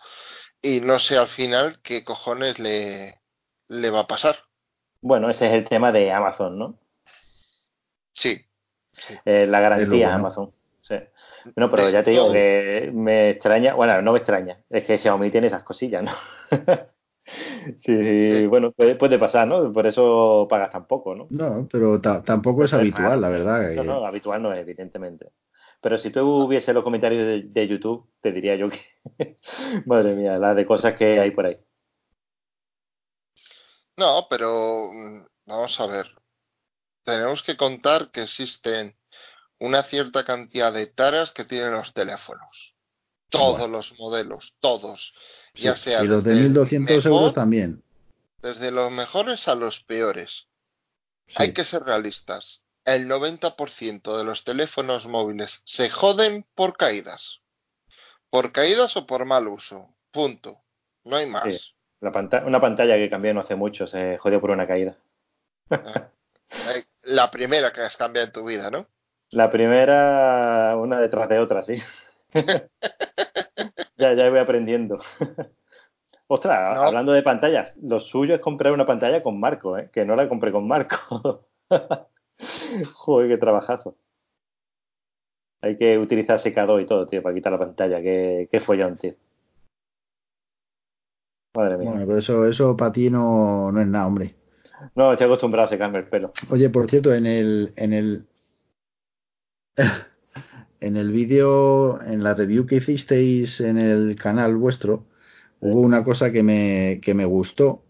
y 0.61 0.81
no 0.81 0.99
sé 0.99 1.17
al 1.17 1.27
final 1.27 1.79
qué 1.81 2.03
cojones 2.03 2.59
le, 2.59 3.19
le 3.69 3.89
va 3.89 4.01
a 4.01 4.07
pasar. 4.07 4.35
Bueno, 5.01 5.29
ese 5.29 5.47
es 5.47 5.53
el 5.53 5.67
tema 5.67 5.91
de 5.91 6.11
Amazon, 6.11 6.59
¿no? 6.59 6.75
Sí. 8.13 8.45
Eh, 9.25 9.45
la 9.47 9.61
garantía 9.61 10.13
Amazon. 10.13 10.51
Sí. 10.81 10.95
Bueno, 11.55 11.71
pero 11.71 11.89
ya 11.89 12.03
te 12.03 12.11
digo 12.11 12.31
que 12.31 12.91
me 12.93 13.29
extraña, 13.29 13.73
bueno, 13.75 14.01
no 14.01 14.11
me 14.11 14.17
extraña, 14.17 14.57
es 14.69 14.83
que 14.83 14.97
Xiaomi 14.97 15.31
tiene 15.31 15.47
esas 15.47 15.63
cosillas, 15.63 16.03
¿no? 16.03 16.11
sí, 17.79 18.47
bueno, 18.47 18.71
puede, 18.71 19.19
pasar, 19.19 19.47
¿no? 19.47 19.71
Por 19.71 19.87
eso 19.87 20.47
pagas 20.49 20.71
tan 20.71 20.85
poco, 20.85 21.15
¿no? 21.15 21.27
No, 21.29 21.67
pero 21.71 22.01
tampoco 22.01 22.65
es 22.65 22.73
habitual, 22.73 23.21
la 23.21 23.29
verdad. 23.29 23.71
No, 23.75 23.83
no, 23.83 24.05
habitual 24.05 24.41
no 24.41 24.53
es, 24.53 24.59
evidentemente. 24.59 25.31
Pero 25.81 25.97
si 25.97 26.09
tú 26.09 26.21
hubiese 26.45 26.73
los 26.73 26.83
comentarios 26.83 27.43
de, 27.53 27.67
YouTube, 27.67 28.09
te 28.21 28.31
diría 28.31 28.55
yo 28.55 28.69
que, 28.69 29.37
madre 29.85 30.13
mía, 30.15 30.37
la 30.37 30.53
de 30.53 30.65
cosas 30.65 30.95
que 30.95 31.19
hay 31.19 31.31
por 31.31 31.45
ahí. 31.45 31.57
No, 33.97 34.27
pero 34.29 34.91
mm, 34.91 35.25
vamos 35.45 35.79
a 35.79 35.85
ver. 35.85 36.07
Tenemos 37.03 37.43
que 37.43 37.55
contar 37.55 38.11
que 38.11 38.23
existen 38.23 38.95
una 39.57 39.83
cierta 39.83 40.25
cantidad 40.25 40.71
de 40.73 40.87
taras 40.87 41.31
que 41.31 41.45
tienen 41.45 41.73
los 41.73 41.93
teléfonos. 41.93 42.75
Todos 43.29 43.69
los 43.69 43.97
modelos, 43.99 44.55
todos. 44.59 45.13
ya 45.53 45.75
sea 45.75 46.03
y 46.03 46.07
los 46.07 46.23
de 46.23 46.33
1200 46.33 47.05
euros 47.05 47.33
también. 47.33 47.83
Desde 48.41 48.71
los 48.71 48.91
mejores 48.91 49.47
a 49.47 49.55
los 49.55 49.81
peores. 49.83 50.47
Hay 51.35 51.53
que 51.53 51.63
ser 51.63 51.83
realistas. 51.83 52.61
El 52.89 53.07
90% 53.07 54.17
de 54.17 54.23
los 54.23 54.43
teléfonos 54.43 55.05
móviles 55.05 55.61
se 55.63 55.91
joden 55.91 56.43
por 56.55 56.75
caídas. 56.75 57.39
Por 58.31 58.51
caídas 58.51 58.97
o 58.97 59.05
por 59.05 59.25
mal 59.25 59.47
uso. 59.47 59.89
Punto. 60.09 60.57
No 61.03 61.17
hay 61.17 61.27
más. 61.27 61.75
La 62.01 62.09
una 62.47 62.59
pantalla 62.59 62.95
que 62.95 63.07
cambié 63.07 63.31
no 63.31 63.41
hace 63.41 63.55
mucho 63.55 63.85
se 63.85 64.17
jodió 64.17 64.41
por 64.41 64.49
una 64.49 64.65
caída. 64.65 64.97
Ah. 65.69 66.09
La 67.03 67.29
primera 67.29 67.71
que 67.71 67.81
has 67.81 67.95
cambiado 67.95 68.25
en 68.25 68.33
tu 68.33 68.43
vida, 68.43 68.71
¿no? 68.71 68.87
La 69.29 69.51
primera, 69.51 70.75
una 70.75 70.99
detrás 70.99 71.29
de 71.29 71.37
otra, 71.37 71.61
sí. 71.61 71.79
ya, 73.97 74.13
ya 74.13 74.29
voy 74.31 74.39
aprendiendo. 74.39 74.99
Ostras, 76.25 76.79
hablando 76.81 77.11
de 77.11 77.21
pantallas, 77.21 77.71
lo 77.79 77.99
suyo 77.99 78.33
es 78.33 78.41
comprar 78.41 78.73
una 78.73 78.87
pantalla 78.87 79.21
con 79.21 79.39
marco, 79.39 79.77
¿eh? 79.77 79.91
que 79.93 80.05
no 80.05 80.15
la 80.15 80.27
compré 80.27 80.51
con 80.51 80.67
marco. 80.67 81.45
Joder, 82.93 83.29
qué 83.29 83.37
trabajazo. 83.37 83.95
Hay 85.61 85.77
que 85.77 85.97
utilizar 85.97 86.39
secador 86.39 86.81
y 86.81 86.85
todo, 86.85 87.05
tío, 87.05 87.21
para 87.21 87.35
quitar 87.35 87.51
la 87.51 87.59
pantalla. 87.59 88.01
Qué, 88.01 88.47
qué 88.51 88.59
follón, 88.61 88.97
tío. 88.97 89.13
Madre 91.55 91.77
mía. 91.77 91.89
Bueno, 91.89 92.05
pero 92.05 92.19
eso, 92.19 92.45
eso 92.45 92.77
para 92.77 92.93
ti 92.93 93.09
no, 93.09 93.71
no 93.71 93.81
es 93.81 93.87
nada, 93.87 94.07
hombre. 94.07 94.35
No, 94.95 95.11
estoy 95.11 95.25
acostumbrado 95.25 95.67
a 95.67 95.69
secarme 95.69 95.99
el 95.99 96.07
pelo. 96.07 96.31
Oye, 96.49 96.69
por 96.69 96.89
cierto, 96.89 97.13
en 97.13 97.25
el, 97.25 97.73
en 97.75 97.91
el, 97.91 98.25
en 100.79 100.95
el 100.95 101.11
vídeo, 101.11 102.01
en 102.01 102.23
la 102.23 102.33
review 102.33 102.65
que 102.65 102.77
hicisteis 102.77 103.59
en 103.59 103.77
el 103.77 104.15
canal 104.15 104.55
vuestro, 104.55 105.05
hubo 105.59 105.81
una 105.81 106.05
cosa 106.05 106.31
que 106.31 106.43
me, 106.43 107.01
que 107.01 107.13
me 107.13 107.25
gustó 107.25 107.83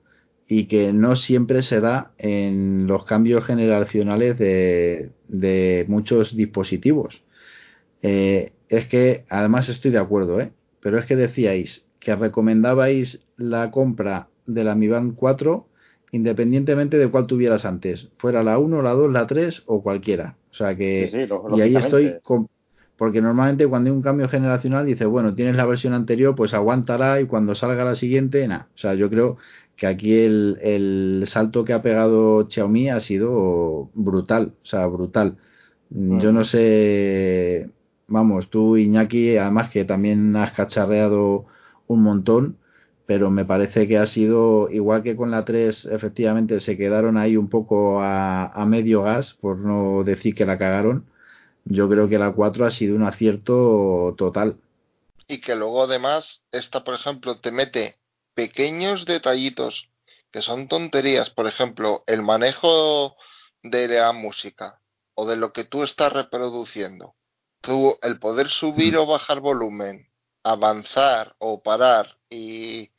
y 0.52 0.66
que 0.66 0.92
no 0.92 1.16
siempre 1.16 1.62
se 1.62 1.80
da 1.80 2.12
en 2.18 2.88
los 2.88 3.06
cambios 3.06 3.46
generacionales 3.46 4.38
de, 4.40 5.12
de 5.28 5.86
muchos 5.88 6.36
dispositivos. 6.36 7.22
Eh, 8.02 8.52
es 8.68 8.88
que, 8.88 9.26
además 9.30 9.70
estoy 9.70 9.92
de 9.92 10.00
acuerdo, 10.00 10.42
¿eh? 10.42 10.52
pero 10.82 10.98
es 10.98 11.06
que 11.06 11.16
decíais 11.16 11.84
que 12.00 12.16
recomendabais 12.16 13.20
la 13.38 13.70
compra 13.70 14.28
de 14.48 14.64
la 14.64 14.74
Mi 14.74 14.88
Band 14.88 15.14
4 15.16 15.68
independientemente 16.12 16.98
de 16.98 17.08
cuál 17.12 17.28
tuvieras 17.28 17.66
antes, 17.66 18.10
fuera 18.18 18.44
la 18.44 18.58
1, 18.58 18.82
la 18.82 18.94
2, 18.94 19.12
la 19.12 19.28
3 19.28 19.62
o 19.68 19.84
cualquiera. 19.84 20.36
O 20.50 20.56
sea 20.56 20.76
que, 20.76 21.28
y 21.56 21.62
ahí 21.62 21.76
estoy, 21.76 22.16
porque 22.98 23.22
normalmente 23.22 23.68
cuando 23.68 23.90
hay 23.90 23.96
un 23.96 24.02
cambio 24.02 24.28
generacional 24.28 24.86
dice, 24.86 25.06
bueno, 25.06 25.36
tienes 25.36 25.56
la 25.56 25.66
versión 25.66 25.94
anterior, 25.94 26.36
pues 26.36 26.54
aguantará 26.54 27.22
y 27.22 27.28
cuando 27.28 27.54
salga 27.54 27.86
la 27.86 27.96
siguiente, 27.96 28.48
nada. 28.48 28.68
O 28.76 28.78
sea, 28.78 28.96
yo 28.96 29.10
creo 29.10 29.38
que 29.80 29.88
aquí 29.88 30.14
el, 30.20 30.60
el 30.62 31.24
salto 31.28 31.64
que 31.64 31.72
ha 31.74 31.82
pegado 31.82 32.48
Xiaomi 32.50 32.90
ha 32.90 33.00
sido 33.00 33.90
brutal, 33.94 34.54
o 34.62 34.66
sea, 34.66 34.86
brutal. 34.88 35.38
Yo 35.90 36.32
no 36.32 36.44
sé, 36.44 37.70
vamos, 38.08 38.50
tú 38.50 38.78
Iñaki, 38.78 39.38
además 39.38 39.72
que 39.72 39.86
también 39.86 40.36
has 40.36 40.52
cacharreado 40.52 41.46
un 41.88 42.04
montón, 42.04 42.58
pero 43.08 43.32
me 43.32 43.46
parece 43.46 43.88
que 43.88 43.98
ha 43.98 44.06
sido, 44.06 44.70
igual 44.70 45.02
que 45.02 45.16
con 45.16 45.32
la 45.32 45.46
3, 45.46 45.86
efectivamente 45.86 46.60
se 46.60 46.78
quedaron 46.78 47.18
ahí 47.18 47.38
un 47.38 47.50
poco 47.50 48.02
a, 48.04 48.66
medio 48.68 49.04
gas, 49.04 49.34
por 49.42 49.58
no 49.58 50.04
decir 50.04 50.36
que 50.36 50.46
la 50.46 50.60
cagaron. 50.60 51.06
Yo 51.66 51.90
creo 51.90 52.10
que 52.10 52.20
la 52.20 52.34
4 52.34 52.66
ha 52.66 52.72
sido 52.72 52.96
un 52.96 53.04
acierto 53.04 54.14
total. 54.18 54.58
Y 55.28 55.42
que 55.42 55.56
luego 55.56 55.84
además, 55.86 56.44
esta 56.52 56.84
por 56.84 56.96
ejemplo 56.96 57.40
te 57.40 57.52
mete 57.52 57.99
pequeños 58.40 59.04
detallitos 59.04 59.90
que 60.32 60.42
son 60.42 60.70
tonterías, 60.70 61.30
por 61.30 61.46
ejemplo, 61.46 62.06
el 62.08 62.24
manejo 62.24 63.18
de 63.64 63.90
la 63.90 64.14
música 64.14 64.80
o 65.14 65.28
de 65.28 65.36
lo 65.36 65.52
que 65.52 65.66
tú 65.66 65.84
estás 65.84 66.14
reproduciendo. 66.14 67.16
Tú, 67.60 68.00
el 68.02 68.18
poder 68.18 68.48
subir 68.48 68.96
o 68.96 69.06
bajar 69.06 69.42
volumen, 69.42 70.08
avanzar 70.42 71.36
o 71.40 71.62
parar 71.62 72.18
y 72.30 72.92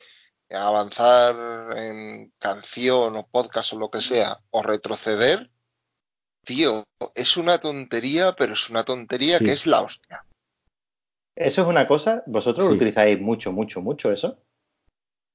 avanzar 0.51 1.75
en 1.75 2.31
canción 2.37 3.15
o 3.15 3.25
podcast 3.25 3.73
o 3.73 3.79
lo 3.79 3.89
que 3.89 4.01
sea, 4.01 4.41
o 4.51 4.61
retroceder, 4.61 5.49
tío, 6.45 6.83
es 7.15 7.35
una 7.35 7.57
tontería, 7.57 8.35
pero 8.37 8.53
es 8.53 8.69
una 8.69 8.83
tontería 8.83 9.39
que 9.39 9.53
es 9.53 9.65
la 9.65 9.81
hostia. 9.81 10.23
Eso 11.35 11.61
es 11.63 11.67
una 11.67 11.87
cosa, 11.87 12.21
vosotros 12.27 12.67
lo 12.67 12.75
utilizáis 12.75 13.19
mucho, 13.19 13.51
mucho, 13.51 13.81
mucho 13.81 14.11
eso. 14.11 14.37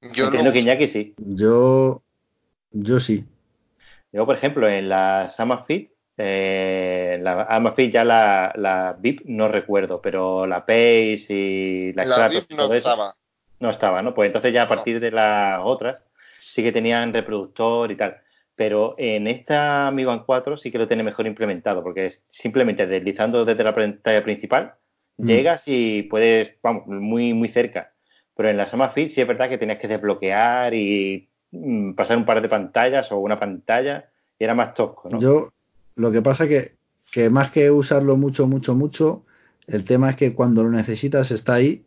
Yo 0.00 0.26
Entiendo 0.26 0.52
que 0.52 0.60
Iñaki 0.60 0.86
sí. 0.88 1.14
Yo, 1.18 2.02
yo 2.70 3.00
sí. 3.00 3.24
Yo, 4.12 4.24
por 4.26 4.36
ejemplo, 4.36 4.68
en 4.68 4.88
la 4.88 5.32
Amazfit, 5.36 5.90
eh, 6.16 7.18
la 7.20 7.42
Amazfit 7.42 7.92
ya 7.92 8.04
la, 8.04 8.52
la 8.56 8.96
VIP 8.98 9.22
no 9.26 9.48
recuerdo, 9.48 10.00
pero 10.00 10.46
la 10.46 10.64
Pace 10.64 11.26
y 11.28 11.92
la, 11.92 12.04
la 12.04 12.28
VIP 12.28 12.52
no 12.52 12.72
estaba. 12.72 13.14
No 13.58 13.70
estaba, 13.70 14.02
¿no? 14.02 14.14
Pues 14.14 14.28
entonces 14.28 14.52
ya 14.52 14.62
a 14.62 14.68
partir 14.68 15.00
de 15.00 15.10
las 15.10 15.60
otras 15.62 16.02
sí 16.40 16.62
que 16.62 16.72
tenían 16.72 17.12
reproductor 17.12 17.90
y 17.90 17.96
tal. 17.96 18.18
Pero 18.54 18.94
en 18.96 19.26
esta 19.26 19.90
Mi 19.92 20.04
Band 20.04 20.22
4 20.24 20.56
sí 20.56 20.70
que 20.70 20.78
lo 20.78 20.88
tiene 20.88 21.02
mejor 21.02 21.26
implementado, 21.26 21.82
porque 21.82 22.06
es 22.06 22.22
simplemente 22.30 22.86
deslizando 22.86 23.44
desde 23.44 23.64
la 23.64 23.74
pantalla 23.74 24.24
principal, 24.24 24.74
mm. 25.18 25.26
llegas 25.26 25.62
y 25.66 26.04
puedes, 26.04 26.56
vamos, 26.62 26.86
muy, 26.86 27.34
muy 27.34 27.48
cerca. 27.48 27.92
Pero 28.36 28.50
en 28.50 28.56
la 28.58 28.90
Fit 28.90 29.10
sí 29.10 29.20
es 29.20 29.26
verdad 29.26 29.48
que 29.48 29.58
tenías 29.58 29.78
que 29.78 29.88
desbloquear 29.88 30.74
y 30.74 31.28
mm, 31.52 31.94
pasar 31.94 32.18
un 32.18 32.26
par 32.26 32.42
de 32.42 32.48
pantallas 32.48 33.10
o 33.10 33.18
una 33.18 33.38
pantalla 33.38 34.10
y 34.38 34.44
era 34.44 34.54
más 34.54 34.74
tosco, 34.74 35.08
¿no? 35.08 35.18
Yo, 35.18 35.52
lo 35.94 36.12
que 36.12 36.20
pasa 36.20 36.46
que, 36.46 36.72
que 37.10 37.30
más 37.30 37.50
que 37.50 37.70
usarlo 37.70 38.16
mucho, 38.16 38.46
mucho, 38.46 38.74
mucho, 38.74 39.24
el 39.66 39.84
tema 39.84 40.10
es 40.10 40.16
que 40.16 40.34
cuando 40.34 40.62
lo 40.62 40.70
necesitas 40.70 41.30
está 41.30 41.54
ahí 41.54 41.84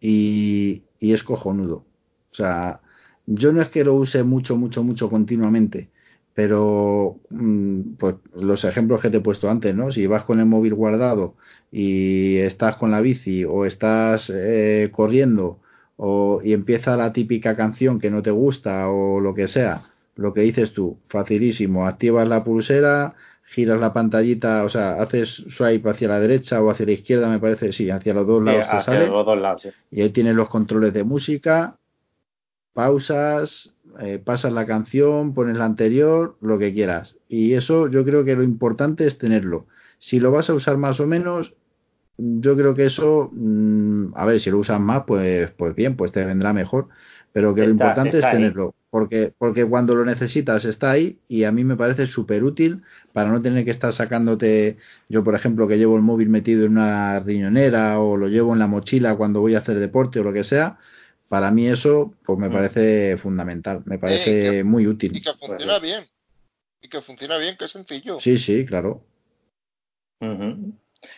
y, 0.00 0.82
y 0.98 1.14
es 1.14 1.22
cojonudo. 1.22 1.84
O 2.32 2.34
sea, 2.34 2.80
yo 3.26 3.52
no 3.52 3.62
es 3.62 3.68
que 3.68 3.84
lo 3.84 3.94
use 3.94 4.24
mucho, 4.24 4.56
mucho, 4.56 4.82
mucho 4.82 5.08
continuamente, 5.08 5.88
pero 6.34 7.20
mm, 7.30 7.94
pues 7.98 8.16
los 8.34 8.64
ejemplos 8.64 9.00
que 9.00 9.10
te 9.10 9.18
he 9.18 9.20
puesto 9.20 9.48
antes, 9.48 9.74
¿no? 9.74 9.92
Si 9.92 10.08
vas 10.08 10.24
con 10.24 10.40
el 10.40 10.46
móvil 10.46 10.74
guardado 10.74 11.36
y 11.70 12.38
estás 12.38 12.76
con 12.76 12.90
la 12.90 13.00
bici 13.00 13.44
o 13.44 13.64
estás 13.64 14.30
eh, 14.34 14.90
corriendo 14.92 15.60
o, 15.96 16.40
y 16.42 16.52
empieza 16.52 16.96
la 16.96 17.12
típica 17.12 17.56
canción 17.56 17.98
que 17.98 18.10
no 18.10 18.22
te 18.22 18.30
gusta 18.30 18.88
o 18.88 19.20
lo 19.20 19.34
que 19.34 19.48
sea, 19.48 19.90
lo 20.16 20.32
que 20.32 20.42
dices 20.42 20.72
tú, 20.72 20.98
facilísimo, 21.08 21.86
activas 21.86 22.28
la 22.28 22.44
pulsera, 22.44 23.14
giras 23.44 23.78
la 23.78 23.92
pantallita, 23.92 24.64
o 24.64 24.68
sea, 24.68 25.02
haces 25.02 25.44
swipe 25.50 25.88
hacia 25.90 26.08
la 26.08 26.20
derecha 26.20 26.62
o 26.62 26.70
hacia 26.70 26.86
la 26.86 26.92
izquierda, 26.92 27.28
me 27.28 27.38
parece, 27.38 27.72
sí, 27.72 27.90
hacia 27.90 28.14
los 28.14 28.26
dos 28.26 28.42
lados 28.42 28.64
te 28.70 28.80
sale. 28.80 29.06
Los 29.08 29.26
dos 29.26 29.38
lados, 29.38 29.68
Y 29.90 30.02
ahí 30.02 30.10
tienes 30.10 30.34
los 30.34 30.48
controles 30.48 30.92
de 30.92 31.04
música, 31.04 31.76
pausas, 32.72 33.70
eh, 34.00 34.20
pasas 34.22 34.52
la 34.52 34.66
canción, 34.66 35.34
pones 35.34 35.56
la 35.56 35.64
anterior, 35.64 36.36
lo 36.40 36.58
que 36.58 36.72
quieras. 36.72 37.16
Y 37.28 37.54
eso 37.54 37.88
yo 37.88 38.04
creo 38.04 38.24
que 38.24 38.34
lo 38.34 38.42
importante 38.42 39.06
es 39.06 39.18
tenerlo. 39.18 39.66
Si 39.98 40.20
lo 40.20 40.32
vas 40.32 40.50
a 40.50 40.54
usar 40.54 40.76
más 40.76 41.00
o 41.00 41.06
menos, 41.06 41.54
yo 42.16 42.56
creo 42.56 42.74
que 42.74 42.86
eso, 42.86 43.30
mm, 43.32 44.14
a 44.14 44.24
ver, 44.24 44.40
si 44.40 44.50
lo 44.50 44.58
usas 44.58 44.80
más, 44.80 45.04
pues, 45.06 45.50
pues 45.52 45.74
bien, 45.74 45.96
pues 45.96 46.12
te 46.12 46.24
vendrá 46.24 46.52
mejor. 46.52 46.88
Pero 47.32 47.54
que 47.54 47.62
lo 47.62 47.70
importante 47.70 48.18
es 48.18 48.30
tenerlo 48.30 48.74
porque, 48.94 49.34
porque 49.36 49.64
cuando 49.64 49.96
lo 49.96 50.04
necesitas 50.04 50.64
está 50.64 50.92
ahí 50.92 51.18
y 51.26 51.42
a 51.42 51.50
mí 51.50 51.64
me 51.64 51.74
parece 51.74 52.06
súper 52.06 52.44
útil 52.44 52.82
para 53.12 53.28
no 53.28 53.42
tener 53.42 53.64
que 53.64 53.72
estar 53.72 53.92
sacándote, 53.92 54.76
yo 55.08 55.24
por 55.24 55.34
ejemplo 55.34 55.66
que 55.66 55.78
llevo 55.78 55.96
el 55.96 56.02
móvil 56.02 56.28
metido 56.28 56.64
en 56.64 56.78
una 56.78 57.18
riñonera 57.18 57.98
o 57.98 58.16
lo 58.16 58.28
llevo 58.28 58.52
en 58.52 58.60
la 58.60 58.68
mochila 58.68 59.16
cuando 59.16 59.40
voy 59.40 59.56
a 59.56 59.58
hacer 59.58 59.80
deporte 59.80 60.20
o 60.20 60.22
lo 60.22 60.32
que 60.32 60.44
sea, 60.44 60.78
para 61.28 61.50
mí 61.50 61.66
eso 61.66 62.14
pues 62.24 62.38
me 62.38 62.48
mm. 62.48 62.52
parece 62.52 63.16
fundamental, 63.16 63.82
me 63.84 63.98
parece 63.98 64.62
muy 64.62 64.86
útil. 64.86 65.16
Y 65.16 65.22
que 65.22 65.32
funciona 65.32 65.80
bien, 65.80 66.04
y 66.80 66.88
que 66.88 67.02
funciona 67.02 67.36
bien, 67.36 67.56
que 67.58 67.64
es 67.64 67.72
sencillo. 67.72 68.20
Sí, 68.20 68.38
sí, 68.38 68.64
claro. 68.64 69.02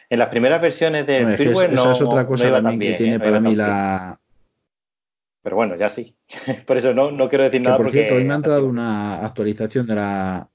En 0.09 0.18
las 0.18 0.28
primeras 0.28 0.61
versiones 0.61 1.07
de 1.07 1.37
firmware 1.37 1.72
no, 1.72 1.82
esa 1.82 1.93
es 1.93 2.03
otra 2.03 2.26
cosa 2.26 2.51
también 2.51 2.93
que 2.93 2.99
tiene 2.99 3.16
¿eh? 3.16 3.20
para 3.20 3.41
mí 3.41 3.55
la 3.55 4.18
pero 5.47 5.55
bueno, 5.55 5.76
ya 5.76 5.91
sí. 5.91 6.12
Por 6.66 6.76
eso 6.76 6.93
no, 6.93 7.12
no 7.12 7.28
quiero 7.28 7.45
decir 7.45 7.61
nada. 7.61 7.76
Por 7.76 7.93
cierto, 7.93 8.16
hoy 8.16 8.24
me 8.24 8.32
ha 8.32 8.37
entrado 8.37 8.66
una 8.66 9.24
actualización 9.24 9.87
de 9.87 9.95
la. 9.95 10.49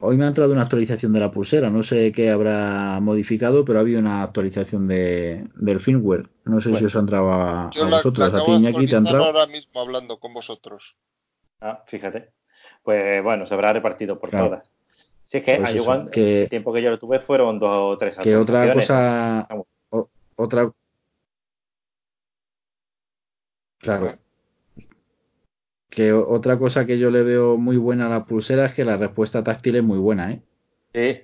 Hoy 0.00 0.16
me 0.16 0.24
ha 0.24 0.26
entrado 0.26 0.52
una 0.52 0.62
actualización 0.62 1.12
de 1.12 1.20
la 1.20 1.30
pulsera. 1.30 1.70
No 1.70 1.84
sé 1.84 2.10
qué 2.10 2.30
habrá 2.30 2.98
modificado, 3.00 3.64
pero 3.64 3.78
ha 3.78 3.82
habido 3.82 4.00
una 4.00 4.24
actualización 4.24 4.88
de, 4.88 5.46
del 5.54 5.78
firmware. 5.78 6.28
No 6.44 6.60
sé 6.60 6.76
si 6.76 6.84
os 6.84 6.96
ha 6.96 6.98
entrado 6.98 7.30
a, 7.30 7.66
vosotros. 7.66 8.34
a 8.34 8.44
ti, 8.44 8.50
Iñaki, 8.50 8.86
te 8.88 8.96
ha 8.96 8.98
entrado. 8.98 9.26
ahora 9.26 9.46
mismo 9.46 9.80
hablando 9.80 10.18
con 10.18 10.34
vosotros. 10.34 10.96
Ah, 11.60 11.84
fíjate. 11.86 12.32
Pues 12.82 13.22
bueno, 13.22 13.46
se 13.46 13.54
habrá 13.54 13.72
repartido 13.72 14.18
por 14.18 14.30
todas. 14.32 14.71
Si 15.32 15.38
es 15.38 15.44
que, 15.44 15.56
pues 15.56 16.16
el 16.18 16.48
tiempo 16.50 16.74
que 16.74 16.82
yo 16.82 16.90
lo 16.90 16.98
tuve 16.98 17.18
fueron 17.20 17.58
dos 17.58 17.94
o 17.94 17.96
tres 17.96 18.18
Que 18.18 18.36
otra 18.36 18.74
cosa. 18.74 19.48
otra 20.36 20.70
Claro. 23.78 24.08
Que 25.88 26.12
otra 26.12 26.58
cosa 26.58 26.84
que 26.84 26.98
yo 26.98 27.10
le 27.10 27.22
veo 27.22 27.56
muy 27.56 27.78
buena 27.78 28.06
a 28.06 28.10
la 28.10 28.26
pulsera 28.26 28.66
es 28.66 28.74
que 28.74 28.84
la 28.84 28.98
respuesta 28.98 29.42
táctil 29.42 29.76
es 29.76 29.82
muy 29.82 29.98
buena, 29.98 30.32
¿eh? 30.32 30.42
Sí. 30.94 31.22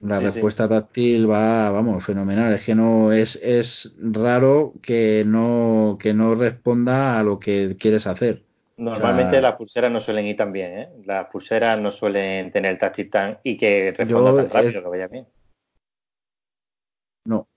La 0.00 0.18
respuesta 0.18 0.66
táctil 0.66 1.30
va, 1.30 1.70
vamos, 1.70 2.02
fenomenal. 2.02 2.54
Es 2.54 2.64
que 2.64 2.74
no 2.74 3.12
es, 3.12 3.38
es 3.42 3.94
raro 4.00 4.72
que 4.80 5.22
no, 5.26 5.98
que 6.00 6.14
no 6.14 6.34
responda 6.34 7.18
a 7.18 7.22
lo 7.22 7.38
que 7.38 7.76
quieres 7.78 8.06
hacer. 8.06 8.45
Normalmente 8.78 9.40
las 9.40 9.56
pulseras 9.56 9.90
no 9.90 10.00
suelen 10.00 10.26
ir 10.26 10.36
tan 10.36 10.52
bien, 10.52 10.78
¿eh? 10.78 10.88
Las 11.04 11.28
pulseras 11.30 11.80
no 11.80 11.92
suelen 11.92 12.50
tener 12.50 12.78
táctil 12.78 13.10
tan 13.10 13.38
y 13.42 13.56
que 13.56 13.94
responda 13.96 14.36
tan 14.36 14.50
rápido 14.50 14.82
que 14.82 14.88
vaya 14.88 15.08
bien. 15.08 15.26
No, 17.24 17.48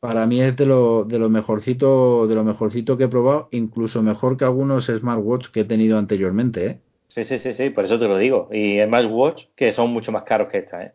para 0.00 0.26
mí 0.26 0.40
es 0.40 0.56
de 0.56 0.64
lo, 0.64 1.04
de 1.04 1.18
lo 1.18 1.28
mejorcito, 1.28 2.26
de 2.26 2.34
lo 2.34 2.44
mejorcito 2.44 2.96
que 2.96 3.04
he 3.04 3.08
probado, 3.08 3.48
incluso 3.50 4.02
mejor 4.02 4.36
que 4.36 4.44
algunos 4.44 4.86
smartwatch 4.86 5.48
que 5.48 5.60
he 5.60 5.64
tenido 5.64 5.98
anteriormente, 5.98 6.66
¿eh? 6.66 6.80
Sí, 7.08 7.24
sí, 7.24 7.38
sí, 7.38 7.52
sí, 7.52 7.70
por 7.70 7.84
eso 7.84 7.98
te 7.98 8.06
lo 8.06 8.16
digo. 8.16 8.48
Y 8.52 8.80
smartwatch 8.80 9.46
que 9.54 9.72
son 9.72 9.90
mucho 9.90 10.12
más 10.12 10.22
caros 10.22 10.48
que 10.48 10.58
esta, 10.58 10.82
¿eh? 10.82 10.94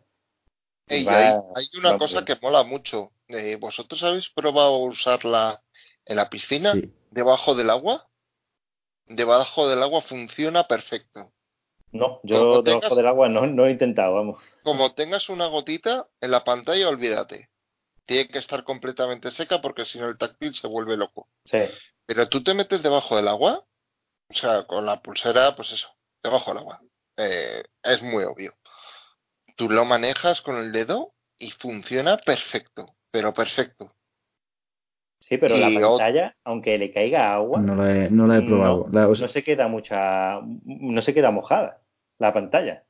hay, 0.88 1.66
una 1.78 1.98
cosa 1.98 2.24
que 2.24 2.36
mola 2.40 2.62
mucho. 2.64 3.12
Eh, 3.28 3.56
¿Vosotros 3.60 4.02
habéis 4.02 4.28
probado 4.28 4.78
usarla 4.78 5.62
en 6.04 6.16
la 6.16 6.28
piscina, 6.28 6.74
debajo 7.10 7.54
del 7.54 7.70
agua? 7.70 8.08
Debajo 9.06 9.68
del 9.68 9.82
agua 9.82 10.02
funciona 10.02 10.66
perfecto. 10.66 11.32
No, 11.92 12.20
yo 12.24 12.62
debajo 12.62 12.96
del 12.96 13.06
agua 13.06 13.28
no, 13.28 13.46
no 13.46 13.66
he 13.66 13.70
intentado, 13.70 14.14
vamos. 14.14 14.42
Como 14.62 14.92
tengas 14.94 15.28
una 15.28 15.46
gotita 15.46 16.08
en 16.20 16.30
la 16.32 16.42
pantalla, 16.42 16.88
olvídate 16.88 17.50
tiene 18.06 18.28
que 18.28 18.38
estar 18.38 18.64
completamente 18.64 19.30
seca 19.30 19.60
porque 19.60 19.84
si 19.84 19.98
no 19.98 20.08
el 20.08 20.18
táctil 20.18 20.54
se 20.54 20.66
vuelve 20.66 20.96
loco. 20.96 21.28
Sí. 21.44 21.58
Pero 22.06 22.28
tú 22.28 22.42
te 22.42 22.54
metes 22.54 22.82
debajo 22.82 23.16
del 23.16 23.28
agua, 23.28 23.64
o 24.28 24.34
sea, 24.34 24.66
con 24.66 24.84
la 24.84 25.00
pulsera, 25.00 25.56
pues 25.56 25.72
eso, 25.72 25.88
debajo 26.22 26.50
del 26.50 26.58
agua. 26.58 26.80
Eh, 27.16 27.62
es 27.82 28.02
muy 28.02 28.24
obvio. 28.24 28.54
Tú 29.56 29.70
lo 29.70 29.84
manejas 29.84 30.42
con 30.42 30.56
el 30.56 30.72
dedo 30.72 31.14
y 31.38 31.50
funciona 31.52 32.16
perfecto, 32.18 32.96
pero 33.10 33.32
perfecto. 33.32 33.94
Sí, 35.28 35.38
pero 35.38 35.56
la 35.56 35.70
pantalla, 35.80 36.36
aunque 36.44 36.76
le 36.76 36.92
caiga 36.92 37.34
agua, 37.34 37.60
no 37.60 37.74
la 37.74 38.04
he, 38.04 38.10
no 38.10 38.26
la 38.26 38.38
he 38.38 38.42
probado. 38.42 38.88
No, 38.90 39.28
se 39.28 39.42
queda 39.42 39.68
mucha, 39.68 40.40
no 40.42 41.02
se 41.02 41.14
queda 41.14 41.30
mojada 41.30 41.80
la 42.18 42.32
pantalla. 42.32 42.84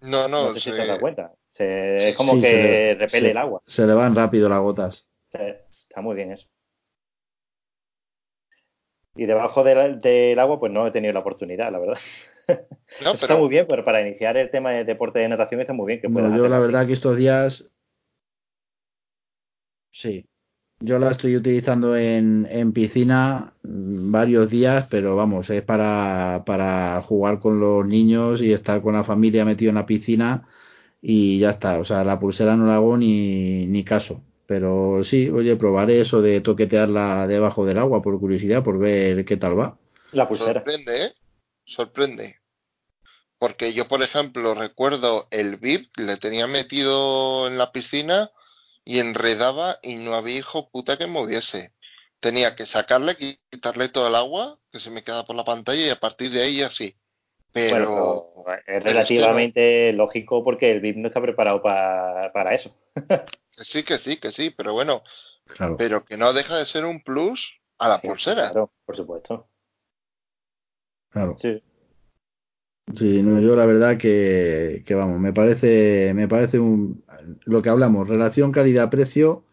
No, 0.00 0.28
no, 0.28 0.48
no 0.48 0.54
sé 0.54 0.60
si 0.60 0.70
te 0.70 0.84
das 0.84 0.98
cuenta 0.98 1.32
es 1.64 2.16
como 2.16 2.40
que 2.40 2.96
repele 2.98 3.30
el 3.30 3.36
agua. 3.36 3.62
Se 3.66 3.86
le 3.86 3.94
van 3.94 4.14
rápido 4.14 4.48
las 4.48 4.60
gotas. 4.60 5.06
está 5.32 6.00
muy 6.00 6.16
bien 6.16 6.32
eso. 6.32 6.46
Y 9.14 9.24
debajo 9.24 9.64
del, 9.64 10.38
agua, 10.38 10.60
pues 10.60 10.72
no 10.72 10.86
he 10.86 10.90
tenido 10.90 11.14
la 11.14 11.20
oportunidad, 11.20 11.72
la 11.72 11.78
verdad. 11.78 11.98
Está 13.00 13.36
muy 13.36 13.48
bien, 13.48 13.66
pero 13.68 13.84
para 13.84 14.06
iniciar 14.06 14.36
el 14.36 14.50
tema 14.50 14.70
de 14.70 14.84
deporte 14.84 15.18
de 15.18 15.28
natación 15.28 15.60
está 15.60 15.72
muy 15.72 15.86
bien. 15.88 16.00
Que 16.00 16.06
bueno, 16.06 16.36
yo 16.36 16.48
la 16.48 16.60
verdad 16.60 16.86
que 16.86 16.92
estos 16.92 17.16
días. 17.16 17.64
Sí. 19.90 20.28
Yo 20.80 20.98
la 20.98 21.12
estoy 21.12 21.36
utilizando 21.36 21.96
en, 21.96 22.46
en 22.50 22.72
piscina 22.72 23.54
varios 23.62 24.50
días, 24.50 24.86
pero 24.90 25.16
vamos, 25.16 25.48
es 25.48 25.62
para, 25.62 26.42
para 26.44 27.00
jugar 27.02 27.40
con 27.40 27.58
los 27.60 27.86
niños 27.86 28.42
y 28.42 28.52
estar 28.52 28.82
con 28.82 28.94
la 28.94 29.04
familia 29.04 29.46
metido 29.46 29.70
en 29.70 29.76
la 29.76 29.86
piscina 29.86 30.46
y 31.00 31.38
ya 31.38 31.50
está. 31.52 31.78
O 31.78 31.84
sea, 31.86 32.04
la 32.04 32.20
pulsera 32.20 32.56
no 32.56 32.66
la 32.66 32.74
hago 32.74 32.96
ni, 32.98 33.66
ni 33.66 33.84
caso. 33.84 34.22
Pero 34.46 35.02
sí, 35.02 35.30
oye, 35.30 35.56
probaré 35.56 36.02
eso 36.02 36.20
de 36.20 36.42
toquetearla 36.42 37.26
debajo 37.26 37.64
del 37.64 37.78
agua 37.78 38.02
por 38.02 38.20
curiosidad, 38.20 38.62
por 38.62 38.78
ver 38.78 39.24
qué 39.24 39.38
tal 39.38 39.58
va. 39.58 39.78
La 40.12 40.28
pulsera. 40.28 40.52
Sorprende, 40.52 41.04
¿eh? 41.04 41.12
Sorprende. 41.64 42.36
Porque 43.38 43.72
yo, 43.72 43.88
por 43.88 44.02
ejemplo, 44.02 44.54
recuerdo 44.54 45.26
el 45.30 45.56
VIP, 45.56 45.96
le 45.96 46.18
tenía 46.18 46.46
metido 46.46 47.48
en 47.48 47.56
la 47.56 47.72
piscina 47.72 48.30
y 48.86 49.00
enredaba 49.00 49.80
y 49.82 49.96
no 49.96 50.14
había 50.14 50.38
hijo 50.38 50.70
puta 50.70 50.96
que 50.96 51.08
moviese. 51.08 51.72
Tenía 52.20 52.54
que 52.54 52.66
sacarle, 52.66 53.16
quitarle 53.16 53.88
todo 53.88 54.08
el 54.08 54.14
agua 54.14 54.58
que 54.72 54.78
se 54.78 54.90
me 54.90 55.02
queda 55.02 55.26
por 55.26 55.36
la 55.36 55.44
pantalla 55.44 55.86
y 55.86 55.90
a 55.90 56.00
partir 56.00 56.30
de 56.30 56.42
ahí 56.42 56.62
así. 56.62 56.96
Pero, 57.52 58.22
es 58.66 58.82
relativamente 58.82 59.92
lógico 59.92 60.44
porque 60.44 60.70
el 60.70 60.80
VIP 60.80 60.98
no 60.98 61.08
está 61.08 61.20
preparado 61.20 61.60
para 61.62 62.54
eso. 62.54 62.74
sí, 63.52 63.82
que 63.82 63.98
sí, 63.98 64.18
que 64.18 64.30
sí, 64.30 64.50
pero 64.50 64.72
bueno, 64.72 65.02
pero 65.76 66.04
que 66.04 66.16
no 66.16 66.32
deja 66.32 66.56
de 66.56 66.66
ser 66.66 66.84
un 66.84 67.02
plus 67.02 67.58
a 67.78 67.88
la 67.88 68.00
pulsera. 68.00 68.50
Claro, 68.50 68.72
por 68.84 68.96
supuesto. 68.96 69.48
Claro. 71.10 71.36
Sí. 71.40 71.60
Sí, 72.94 73.22
no, 73.22 73.40
yo 73.40 73.56
la 73.56 73.66
verdad 73.66 73.98
que, 73.98 74.84
que, 74.86 74.94
vamos, 74.94 75.18
me 75.18 75.32
parece, 75.32 76.12
me 76.14 76.28
parece 76.28 76.58
un, 76.60 77.04
lo 77.44 77.60
que 77.60 77.68
hablamos, 77.68 78.08
relación 78.08 78.52
calidad-precio, 78.52 79.44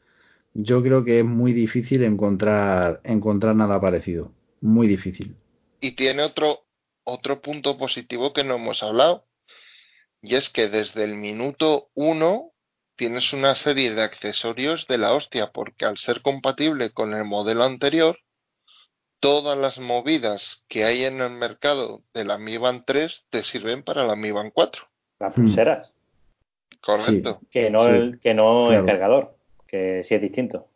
yo 0.53 0.84
creo 0.84 1.03
que 1.03 1.19
es 1.19 1.25
muy 1.25 1.51
difícil 1.51 2.03
encontrar, 2.03 3.01
encontrar 3.03 3.55
nada 3.55 3.82
parecido, 3.82 4.32
muy 4.62 4.87
difícil. 4.87 5.36
Y 5.82 5.95
tiene 5.95 6.21
otro, 6.21 6.66
otro 7.03 7.41
punto 7.41 7.78
positivo 7.78 8.33
que 8.33 8.43
no 8.43 8.55
hemos 8.55 8.83
hablado, 8.83 9.25
y 10.21 10.36
es 10.36 10.49
que 10.49 10.70
desde 10.70 11.03
el 11.03 11.17
minuto 11.17 11.89
uno 11.95 12.51
tienes 12.95 13.33
una 13.33 13.55
serie 13.55 13.93
de 13.93 14.03
accesorios 14.03 14.87
de 14.87 14.99
la 14.99 15.13
hostia, 15.13 15.51
porque 15.51 15.86
al 15.86 15.97
ser 15.97 16.21
compatible 16.21 16.91
con 16.91 17.13
el 17.13 17.25
modelo 17.25 17.63
anterior, 17.63 18.20
todas 19.24 19.58
las 19.58 19.79
movidas 19.79 20.62
que 20.67 20.83
hay 20.83 21.05
en 21.05 21.21
el 21.21 21.32
mercado 21.32 22.01
de 22.13 22.25
la 22.25 22.37
Mi 22.37 22.58
Band 22.58 22.83
3 22.86 23.24
te 23.29 23.45
sirven 23.45 23.82
para 23.82 24.05
la 24.05 24.17
Mi 24.17 24.32
Band 24.32 24.51
4. 24.54 24.83
Las 25.21 25.33
pulseras. 25.33 25.93
Correcto. 26.82 27.39
Que 27.50 27.70
no, 27.70 27.87
el, 27.87 28.20
que 28.20 28.33
no 28.33 28.74
el 28.74 28.86
cargador, 28.86 29.37
que 29.66 30.04
sí 30.04 30.13
es 30.13 30.21
distinto. 30.21 30.67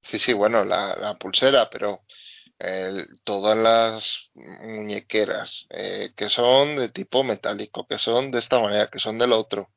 Sí, 0.00 0.18
sí, 0.18 0.32
bueno, 0.32 0.64
la, 0.64 0.96
la 0.96 1.18
pulsera, 1.18 1.68
pero 1.68 2.00
todas 3.24 3.58
las 3.58 4.30
muñequeras 4.34 5.66
eh, 5.70 6.12
que 6.16 6.30
son 6.30 6.76
de 6.76 6.88
tipo 6.88 7.24
metálico, 7.24 7.86
que 7.86 7.98
son 7.98 8.30
de 8.30 8.38
esta 8.38 8.58
manera, 8.58 8.88
que 8.88 8.98
son 8.98 9.18
del 9.18 9.32
otro. 9.32 9.68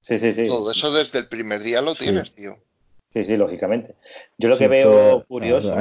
Sí, 0.00 0.18
sí, 0.18 0.32
sí. 0.32 0.46
Todo 0.46 0.70
eso 0.70 0.90
desde 0.92 1.18
el 1.18 1.28
primer 1.28 1.62
día 1.62 1.82
lo 1.82 1.94
tienes, 1.94 2.34
tío. 2.34 2.56
Sí, 3.12 3.24
sí, 3.26 3.36
lógicamente. 3.36 3.96
Yo 4.38 4.48
lo 4.48 4.56
que 4.56 4.68
veo 4.68 5.24
curioso 5.26 5.74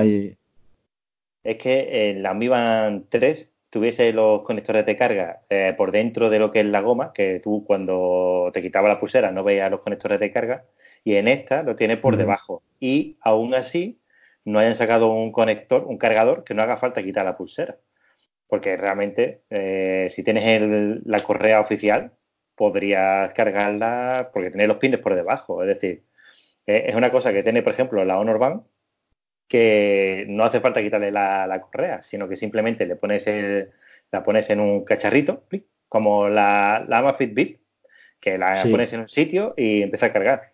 es 1.48 1.58
que 1.58 2.10
en 2.10 2.24
la 2.24 2.34
Mi 2.34 2.50
Band 2.50 3.06
3 3.10 3.50
tuviese 3.70 4.12
los 4.12 4.42
conectores 4.44 4.86
de 4.86 4.98
carga 4.98 5.44
eh, 5.50 5.74
por 5.78 5.92
dentro 5.92 6.30
de 6.30 6.40
lo 6.40 6.52
que 6.52 6.60
es 6.60 6.66
la 6.66 6.82
goma, 6.82 7.14
que 7.14 7.40
tú 7.42 7.64
cuando 7.66 8.52
te 8.54 8.62
quitaba 8.62 8.90
la 8.90 9.00
pulsera 9.00 9.32
no 9.32 9.46
veías 9.46 9.72
los 9.72 9.80
conectores 9.80 10.20
de 10.20 10.32
carga, 10.32 10.66
y 11.06 11.16
en 11.16 11.30
esta 11.30 11.64
lo 11.64 11.78
tiene 11.78 11.96
por 11.96 12.18
debajo. 12.18 12.64
Y 12.82 13.18
aún 13.22 13.54
así 13.56 14.02
no 14.44 14.60
hayan 14.60 14.76
sacado 14.76 15.10
un 15.10 15.32
conector, 15.32 15.86
un 15.86 15.98
cargador, 15.98 16.44
que 16.44 16.54
no 16.54 16.64
haga 16.64 16.78
falta 16.78 17.02
quitar 17.02 17.24
la 17.24 17.38
pulsera. 17.38 17.78
Porque 18.48 18.76
realmente, 18.78 19.42
eh, 19.50 20.10
si 20.14 20.24
tienes 20.24 21.02
la 21.06 21.22
correa 21.24 21.62
oficial, 21.62 22.12
podrías 22.56 23.34
cargarla 23.34 24.32
porque 24.34 24.50
tiene 24.50 24.68
los 24.68 24.78
pines 24.78 25.00
por 25.00 25.16
debajo. 25.16 25.64
Es 25.64 25.70
decir, 25.70 26.04
eh, 26.66 26.86
es 26.88 26.96
una 26.96 27.12
cosa 27.12 27.32
que 27.34 27.44
tiene, 27.44 27.64
por 27.64 27.74
ejemplo, 27.74 28.04
la 28.06 28.20
Honor 28.20 28.40
Band, 28.40 28.64
que 29.48 30.26
no 30.28 30.44
hace 30.44 30.60
falta 30.60 30.82
quitarle 30.82 31.12
la, 31.12 31.62
correa, 31.62 32.04
sino 32.04 32.28
que 32.28 32.36
simplemente 32.36 32.86
le 32.86 32.96
pones 32.96 33.26
la 34.12 34.24
pones 34.24 34.50
en 34.50 34.60
un 34.60 34.84
cacharrito, 34.84 35.44
como 35.88 36.30
la, 36.30 36.86
la 36.88 37.00
Amazfit 37.00 37.34
Bip, 37.34 37.60
que 38.20 38.38
la 38.38 38.64
pones 38.70 38.94
en 38.94 39.02
un 39.02 39.10
sitio 39.10 39.54
y 39.58 39.84
empieza 39.84 40.08
a 40.08 40.14
cargar. 40.14 40.52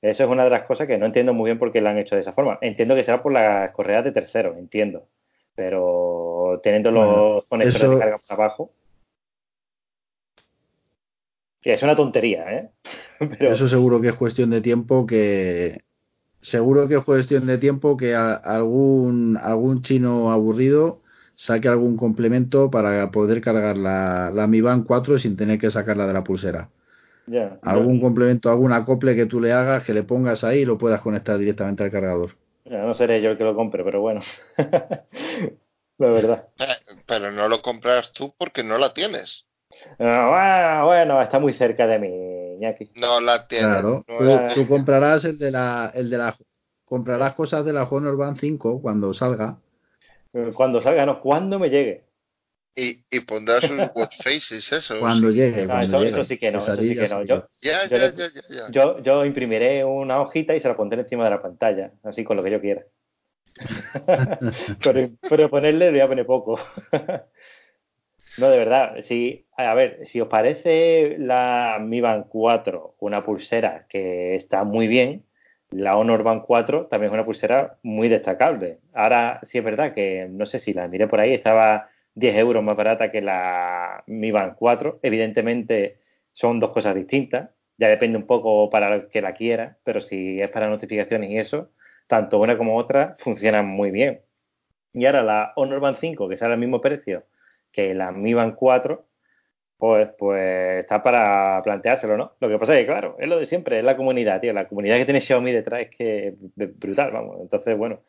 Eso 0.00 0.24
es 0.24 0.30
una 0.30 0.44
de 0.44 0.50
las 0.50 0.62
cosas 0.62 0.86
que 0.86 0.96
no 0.96 1.06
entiendo 1.06 1.34
muy 1.34 1.48
bien 1.48 1.58
por 1.58 1.72
qué 1.72 1.80
la 1.80 1.90
han 1.90 1.98
hecho 1.98 2.14
de 2.14 2.20
esa 2.20 2.32
forma. 2.32 2.58
Entiendo 2.60 2.94
que 2.94 3.02
será 3.02 3.22
por 3.22 3.32
las 3.32 3.72
correas 3.72 4.04
de 4.04 4.12
tercero, 4.12 4.54
entiendo. 4.56 5.08
Pero 5.54 6.60
teniendo 6.62 6.92
los 6.92 7.44
conectores 7.46 7.90
de 7.90 7.98
carga 7.98 8.18
por 8.18 8.32
abajo. 8.32 8.70
Es 11.62 11.82
una 11.82 11.96
tontería, 11.96 12.52
¿eh? 12.52 12.70
Eso 13.40 13.68
seguro 13.68 14.00
que 14.00 14.08
es 14.08 14.14
cuestión 14.14 14.50
de 14.50 14.60
tiempo 14.60 15.04
que. 15.04 15.80
Seguro 16.40 16.88
que 16.88 16.96
es 16.96 17.04
cuestión 17.04 17.46
de 17.46 17.58
tiempo 17.58 17.96
que 17.96 18.14
algún, 18.14 19.36
algún 19.36 19.82
chino 19.82 20.30
aburrido 20.30 21.00
saque 21.34 21.68
algún 21.68 21.96
complemento 21.96 22.70
para 22.70 23.10
poder 23.10 23.40
cargar 23.40 23.76
la, 23.76 24.30
la 24.32 24.46
Mi 24.46 24.60
Band 24.60 24.86
4 24.86 25.18
sin 25.18 25.36
tener 25.36 25.58
que 25.58 25.70
sacarla 25.70 26.06
de 26.06 26.12
la 26.12 26.24
pulsera 26.24 26.70
algún 27.62 28.00
complemento, 28.00 28.50
algún 28.50 28.72
acople 28.72 29.14
que 29.14 29.26
tú 29.26 29.40
le 29.40 29.52
hagas, 29.52 29.84
que 29.84 29.92
le 29.92 30.02
pongas 30.02 30.44
ahí 30.44 30.60
y 30.60 30.64
lo 30.64 30.78
puedas 30.78 31.00
conectar 31.00 31.38
directamente 31.38 31.84
al 31.84 31.90
cargador. 31.90 32.32
no 32.64 32.94
seré 32.94 33.20
yo 33.22 33.30
el 33.30 33.38
que 33.38 33.44
lo 33.44 33.54
compre, 33.54 33.84
pero 33.84 34.00
bueno. 34.00 34.22
la 35.98 36.08
verdad. 36.08 36.48
Eh, 36.58 36.94
pero 37.06 37.30
no 37.32 37.48
lo 37.48 37.62
compras 37.62 38.12
tú 38.12 38.34
porque 38.38 38.62
no 38.62 38.78
la 38.78 38.94
tienes. 38.94 39.44
Ah, 39.98 40.82
bueno, 40.84 41.20
está 41.22 41.38
muy 41.38 41.52
cerca 41.54 41.86
de 41.86 41.98
mí, 41.98 42.08
Iñaki. 42.58 42.90
No 42.94 43.20
la 43.20 43.46
tienes. 43.46 43.68
Claro, 43.68 44.04
tú, 44.54 44.66
comprarás 44.68 45.24
el 45.24 45.38
de 45.38 45.50
la, 45.50 45.90
el 45.94 46.10
de 46.10 46.18
la, 46.18 46.36
comprarás 46.84 47.34
cosas 47.34 47.64
de 47.64 47.72
la 47.72 47.84
Honor 47.84 48.16
Band 48.16 48.38
5 48.40 48.82
cuando 48.82 49.14
salga. 49.14 49.58
Cuando 50.54 50.82
salga, 50.82 51.06
no, 51.06 51.20
cuando 51.20 51.58
me 51.58 51.70
llegue. 51.70 52.04
Y, 52.76 53.04
y 53.10 53.20
pondrás 53.20 53.64
sus 53.64 53.76
watch 53.94 54.16
faces, 54.22 54.70
eso. 54.70 55.00
Cuando 55.00 55.30
llegue. 55.30 55.66
Cuando 55.66 56.02
eso, 56.02 56.24
sí 56.24 56.38
que 56.38 56.52
no. 56.52 56.58
Eso 56.58 56.76
sí 56.76 56.94
que 56.94 57.08
no. 57.08 57.24
Yo, 57.24 57.48
ya, 57.60 57.88
ya, 57.88 58.14
ya, 58.14 58.28
ya, 58.48 58.70
Yo, 58.70 59.02
yo 59.02 59.24
imprimiré 59.24 59.84
una 59.84 60.20
hojita 60.20 60.54
y 60.54 60.60
se 60.60 60.68
la 60.68 60.76
pondré 60.76 61.00
encima 61.00 61.24
de 61.24 61.30
la 61.30 61.42
pantalla, 61.42 61.92
así 62.04 62.24
con 62.24 62.36
lo 62.36 62.44
que 62.44 62.50
yo 62.50 62.60
quiera. 62.60 62.84
pero, 64.84 65.08
pero, 65.28 65.50
ponerle 65.50 65.86
le 65.86 65.90
voy 65.90 66.00
a 66.00 66.08
poner 66.08 66.26
poco. 66.26 66.60
No, 68.38 68.50
de 68.50 68.58
verdad. 68.58 68.96
Si, 69.06 69.46
a 69.56 69.74
ver, 69.74 70.06
si 70.08 70.20
os 70.20 70.28
parece 70.28 71.16
la 71.18 71.78
Mi 71.80 72.00
Band 72.00 72.26
4 72.28 72.96
una 73.00 73.24
pulsera 73.24 73.86
que 73.88 74.36
está 74.36 74.64
muy 74.64 74.86
bien, 74.88 75.24
la 75.70 75.96
Honor 75.96 76.22
Band 76.22 76.42
4 76.46 76.86
también 76.86 77.10
es 77.10 77.14
una 77.14 77.24
pulsera 77.24 77.78
muy 77.82 78.08
destacable. 78.08 78.78
Ahora 78.94 79.40
sí 79.44 79.58
es 79.58 79.64
verdad 79.64 79.92
que 79.92 80.26
no 80.30 80.46
sé 80.46 80.60
si 80.60 80.72
la 80.72 80.88
miré 80.88 81.08
por 81.08 81.20
ahí, 81.20 81.34
estaba 81.34 81.90
10 82.14 82.36
euros 82.36 82.62
más 82.64 82.76
barata 82.76 83.10
que 83.10 83.20
la 83.20 84.02
Mi 84.06 84.30
Band 84.30 84.54
4. 84.56 85.00
Evidentemente 85.02 85.98
son 86.32 86.60
dos 86.60 86.70
cosas 86.70 86.94
distintas. 86.94 87.50
Ya 87.76 87.88
depende 87.88 88.18
un 88.18 88.26
poco 88.26 88.70
para 88.70 88.94
el 88.94 89.08
que 89.08 89.20
la 89.20 89.34
quiera, 89.34 89.78
pero 89.84 90.00
si 90.00 90.40
es 90.40 90.48
para 90.50 90.68
notificaciones 90.68 91.30
y 91.30 91.38
eso, 91.38 91.70
tanto 92.08 92.38
una 92.40 92.56
como 92.58 92.76
otra 92.76 93.16
funcionan 93.20 93.66
muy 93.66 93.90
bien. 93.90 94.22
Y 94.92 95.06
ahora 95.06 95.22
la 95.22 95.52
Honor 95.56 95.80
Band 95.80 95.98
5, 96.00 96.28
que 96.28 96.36
sale 96.36 96.54
al 96.54 96.60
mismo 96.60 96.80
precio 96.80 97.24
que 97.78 97.94
la 97.94 98.10
Mi 98.10 98.34
Band 98.34 98.56
4, 98.56 99.06
pues, 99.76 100.08
pues 100.18 100.80
está 100.80 101.00
para 101.00 101.62
planteárselo, 101.62 102.16
¿no? 102.16 102.32
Lo 102.40 102.48
que 102.48 102.58
pasa 102.58 102.74
es 102.74 102.80
que, 102.80 102.86
claro, 102.86 103.14
es 103.20 103.28
lo 103.28 103.38
de 103.38 103.46
siempre, 103.46 103.78
es 103.78 103.84
la 103.84 103.96
comunidad, 103.96 104.40
tío. 104.40 104.52
La 104.52 104.66
comunidad 104.66 104.96
que 104.96 105.04
tiene 105.04 105.20
Xiaomi 105.20 105.52
detrás 105.52 105.82
es 105.82 105.90
que 105.90 106.26
es 106.56 106.78
brutal, 106.80 107.12
vamos. 107.12 107.36
Entonces, 107.40 107.78
bueno, 107.78 108.00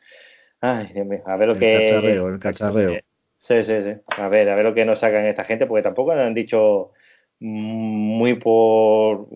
ay, 0.60 0.88
Dios 0.92 1.06
mío, 1.06 1.22
a 1.24 1.36
ver 1.36 1.46
lo 1.46 1.54
el 1.54 1.60
que. 1.60 1.84
Cacharreo, 1.84 2.28
el 2.28 2.40
cacharreo. 2.40 3.00
Sí, 3.42 3.62
sí, 3.62 3.82
sí. 3.84 3.92
A 4.08 4.28
ver, 4.28 4.48
a 4.48 4.56
ver 4.56 4.64
lo 4.64 4.74
que 4.74 4.84
nos 4.84 4.98
sacan 4.98 5.24
esta 5.26 5.44
gente, 5.44 5.66
porque 5.66 5.84
tampoco 5.84 6.10
han 6.10 6.34
dicho 6.34 6.90
muy 7.38 8.34
por 8.34 9.28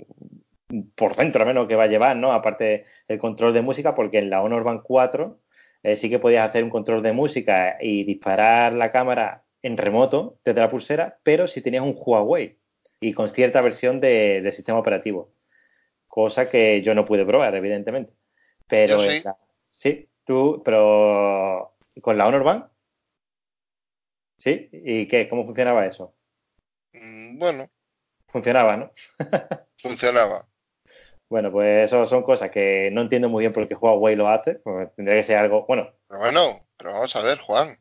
por 0.97 1.15
dentro, 1.15 1.43
al 1.43 1.47
menos 1.47 1.69
que 1.69 1.77
va 1.77 1.85
a 1.85 1.87
llevar, 1.87 2.17
¿no? 2.17 2.33
Aparte 2.33 2.87
el 3.07 3.19
control 3.21 3.55
de 3.55 3.63
música, 3.63 3.95
porque 3.95 4.19
en 4.19 4.31
la 4.31 4.43
Honor 4.43 4.65
Band 4.65 4.81
4 4.83 5.39
eh, 5.85 5.97
sí 5.97 6.11
que 6.11 6.19
podías 6.19 6.49
hacer 6.49 6.65
un 6.65 6.71
control 6.71 7.05
de 7.05 7.13
música 7.13 7.77
y 7.81 8.03
disparar 8.03 8.73
la 8.73 8.91
cámara 8.91 9.44
en 9.65 9.79
remoto 9.79 10.39
desde 10.45 10.61
la 10.61 10.71
pulsera, 10.71 11.19
pero 11.23 11.49
si 11.49 11.63
tenías 11.63 11.83
un 11.83 11.97
Huawei 11.97 12.59
y 13.01 13.15
con 13.15 13.31
cierta 13.31 13.63
versión 13.63 13.99
de, 13.99 14.53
sistema 14.55 14.79
operativo. 14.79 15.33
Cosa 16.07 16.51
que 16.51 16.83
yo 16.83 16.95
no 16.95 17.07
pude 17.07 17.25
probar, 17.25 17.55
evidentemente. 17.55 18.13
Pero 18.69 19.03
sí. 19.03 19.23
sí, 19.73 20.09
tú, 20.25 20.63
pero 20.65 21.77
con 22.03 22.19
la 22.19 22.27
Honor 22.27 22.45
Band 22.45 22.65
¿Sí? 24.39 24.69
¿Y 24.71 25.09
qué? 25.09 25.29
¿Cómo 25.31 25.47
funcionaba 25.47 25.87
eso? 25.87 26.15
Mm, 26.93 27.39
bueno. 27.39 27.71
Funcionaba, 28.29 28.77
¿no? 28.77 28.91
funcionaba. 29.79 30.47
Bueno, 31.31 31.51
pues 31.51 31.87
eso 31.87 32.05
son 32.05 32.23
cosas 32.23 32.51
que 32.51 32.91
no 32.93 33.01
entiendo 33.01 33.31
muy 33.31 33.43
bien 33.43 33.55
por 33.55 33.67
qué 33.67 33.75
Huawei 33.75 34.15
lo 34.15 34.29
hace. 34.29 34.57
Pues 34.57 34.95
tendría 34.95 35.17
que 35.17 35.25
ser 35.25 35.39
algo. 35.39 35.65
Bueno. 35.67 35.89
Pero 36.07 36.21
bueno, 36.21 36.67
pero 36.77 36.93
vamos 36.93 37.17
a 37.17 37.23
ver, 37.23 37.39
Juan. 37.39 37.79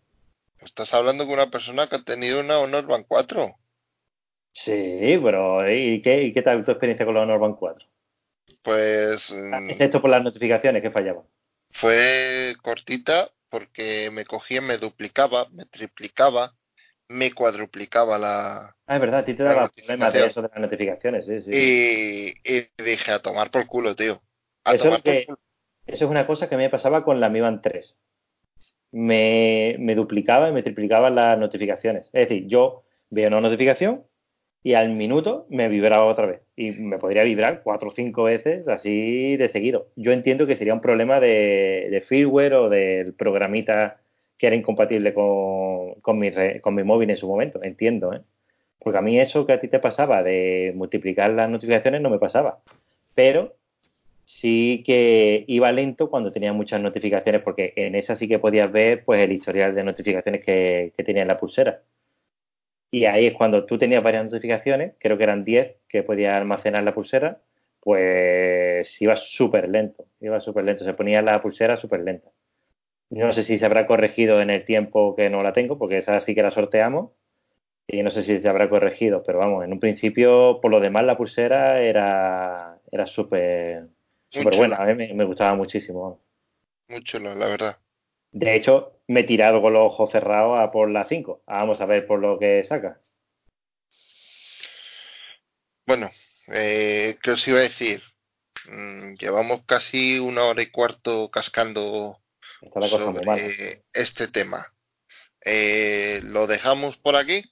Estás 0.65 0.93
hablando 0.93 1.25
con 1.25 1.33
una 1.33 1.49
persona 1.49 1.87
que 1.87 1.97
ha 1.97 2.03
tenido 2.03 2.39
una 2.39 2.59
Honor 2.59 2.85
Band 2.85 3.05
4. 3.07 3.55
Sí, 4.53 5.19
pero 5.23 5.69
¿y 5.69 6.01
qué, 6.01 6.23
y 6.23 6.33
qué 6.33 6.41
tal 6.41 6.63
tu 6.63 6.71
experiencia 6.71 7.05
con 7.05 7.15
la 7.15 7.21
Honor 7.21 7.39
Band 7.39 7.57
4? 7.57 7.87
Pues. 8.61 9.31
Mm, 9.31 9.69
Excepto 9.71 10.01
por 10.01 10.09
las 10.09 10.23
notificaciones 10.23 10.81
que 10.81 10.91
fallaban. 10.91 11.23
Fue 11.71 12.55
cortita, 12.61 13.31
porque 13.49 14.09
me 14.11 14.25
cogía, 14.25 14.61
me 14.61 14.77
duplicaba, 14.77 15.47
me 15.49 15.65
triplicaba, 15.65 16.55
me 17.07 17.33
cuadruplicaba 17.33 18.17
la. 18.17 18.75
Ah, 18.85 18.95
es 18.95 19.01
verdad, 19.01 19.19
a 19.21 19.25
ti 19.25 19.33
te 19.33 19.43
daba 19.43 19.69
problemas 19.69 20.13
de 20.13 20.25
eso 20.25 20.41
de 20.41 20.49
las 20.49 20.59
notificaciones, 20.59 21.25
sí, 21.25 21.41
sí. 21.41 22.33
Y, 22.43 22.83
dije, 22.83 23.11
a 23.11 23.19
tomar 23.19 23.51
por 23.51 23.65
culo, 23.67 23.95
tío. 23.95 24.21
eso, 24.65 24.89
es 24.89 25.01
que, 25.01 25.27
eso 25.85 26.05
es 26.05 26.09
una 26.09 26.27
cosa 26.27 26.47
que 26.47 26.57
me 26.57 26.69
pasaba 26.69 27.03
con 27.03 27.19
la 27.19 27.29
Mi 27.29 27.41
Band 27.41 27.61
3. 27.61 27.97
Me, 28.93 29.75
me 29.79 29.95
duplicaba 29.95 30.49
y 30.49 30.53
me 30.53 30.63
triplicaba 30.63 31.09
las 31.09 31.37
notificaciones. 31.37 32.05
Es 32.13 32.29
decir, 32.29 32.47
yo 32.47 32.83
veo 33.09 33.27
una 33.27 33.41
notificación 33.41 34.03
y 34.63 34.75
al 34.75 34.89
minuto 34.91 35.45
me 35.49 35.67
vibraba 35.67 36.05
otra 36.05 36.25
vez. 36.25 36.41
Y 36.55 36.71
me 36.71 36.97
podría 36.97 37.23
vibrar 37.23 37.61
cuatro 37.63 37.89
o 37.89 37.93
cinco 37.93 38.23
veces 38.23 38.67
así 38.67 39.35
de 39.37 39.49
seguido. 39.49 39.87
Yo 39.97 40.11
entiendo 40.13 40.47
que 40.47 40.55
sería 40.55 40.73
un 40.73 40.81
problema 40.81 41.19
de, 41.19 42.03
firmware 42.07 42.53
o 42.53 42.69
del 42.69 43.13
programita 43.13 43.99
que 44.37 44.47
era 44.47 44.55
incompatible 44.55 45.13
con, 45.13 45.95
con, 46.01 46.17
mi, 46.17 46.31
con 46.61 46.75
mi 46.75 46.83
móvil 46.83 47.09
en 47.09 47.17
su 47.17 47.27
momento. 47.27 47.61
Entiendo, 47.63 48.13
¿eh? 48.13 48.21
Porque 48.79 48.99
a 48.99 49.01
mí 49.01 49.19
eso 49.19 49.45
que 49.45 49.53
a 49.53 49.59
ti 49.61 49.67
te 49.69 49.79
pasaba 49.79 50.23
de 50.23 50.73
multiplicar 50.75 51.31
las 51.31 51.49
notificaciones 51.49 52.01
no 52.01 52.09
me 52.09 52.19
pasaba. 52.19 52.59
Pero 53.15 53.55
sí 54.39 54.83
que 54.85 55.45
iba 55.47 55.71
lento 55.71 56.09
cuando 56.09 56.31
tenía 56.31 56.53
muchas 56.53 56.81
notificaciones, 56.81 57.41
porque 57.41 57.73
en 57.75 57.95
esa 57.95 58.15
sí 58.15 58.27
que 58.27 58.39
podías 58.39 58.71
ver 58.71 59.03
pues 59.05 59.21
el 59.21 59.31
historial 59.31 59.75
de 59.75 59.83
notificaciones 59.83 60.45
que, 60.45 60.93
que 60.95 61.03
tenía 61.03 61.23
en 61.23 61.27
la 61.29 61.37
pulsera. 61.37 61.81
Y 62.91 63.05
ahí 63.05 63.27
es 63.27 63.33
cuando 63.33 63.65
tú 63.65 63.77
tenías 63.77 64.03
varias 64.03 64.25
notificaciones, 64.25 64.93
creo 64.99 65.17
que 65.17 65.23
eran 65.23 65.43
10 65.43 65.77
que 65.87 66.03
podía 66.03 66.37
almacenar 66.37 66.83
la 66.83 66.93
pulsera, 66.93 67.41
pues 67.79 69.01
iba 69.01 69.15
súper 69.15 69.67
lento, 69.69 70.05
iba 70.21 70.39
súper 70.39 70.63
lento, 70.63 70.83
se 70.85 70.93
ponía 70.93 71.21
la 71.21 71.41
pulsera 71.41 71.77
súper 71.77 72.01
lenta. 72.01 72.29
No 73.09 73.31
sé 73.33 73.43
si 73.43 73.59
se 73.59 73.65
habrá 73.65 73.85
corregido 73.85 74.41
en 74.41 74.49
el 74.49 74.65
tiempo 74.65 75.15
que 75.15 75.29
no 75.29 75.43
la 75.43 75.53
tengo, 75.53 75.77
porque 75.77 75.97
esa 75.97 76.19
sí 76.21 76.35
que 76.35 76.43
la 76.43 76.51
sorteamos, 76.51 77.11
y 77.87 78.03
no 78.03 78.11
sé 78.11 78.23
si 78.23 78.39
se 78.39 78.47
habrá 78.49 78.69
corregido, 78.69 79.23
pero 79.25 79.39
vamos, 79.39 79.65
en 79.65 79.73
un 79.73 79.79
principio, 79.79 80.59
por 80.61 80.71
lo 80.71 80.79
demás, 80.79 81.03
la 81.05 81.17
pulsera 81.17 81.81
era, 81.81 82.79
era 82.91 83.05
súper 83.05 83.87
buena, 84.41 84.77
a 84.77 84.85
mí 84.85 84.95
me, 84.95 85.13
me 85.13 85.23
gustaba 85.25 85.55
muchísimo. 85.55 86.19
Muy 86.87 87.03
chulo, 87.03 87.35
la 87.35 87.47
verdad. 87.47 87.77
De 88.31 88.55
hecho, 88.55 88.99
me 89.07 89.21
he 89.21 89.23
tirado 89.23 89.61
con 89.61 89.73
los 89.73 89.85
ojos 89.85 90.11
cerrados 90.11 90.59
a 90.59 90.71
por 90.71 90.89
la 90.89 91.05
5. 91.05 91.43
Vamos 91.45 91.81
a 91.81 91.85
ver 91.85 92.07
por 92.07 92.19
lo 92.19 92.39
que 92.39 92.63
saca. 92.63 92.99
Bueno, 95.85 96.09
eh, 96.47 97.17
¿qué 97.21 97.31
os 97.31 97.47
iba 97.47 97.59
a 97.59 97.63
decir? 97.63 98.01
Mm, 98.69 99.15
llevamos 99.15 99.63
casi 99.65 100.17
una 100.17 100.45
hora 100.45 100.61
y 100.61 100.71
cuarto 100.71 101.29
cascando 101.29 102.19
sobre 102.89 103.83
este 103.93 104.27
tema. 104.27 104.73
Eh, 105.45 106.21
¿Lo 106.23 106.47
dejamos 106.47 106.97
por 106.97 107.17
aquí? 107.17 107.43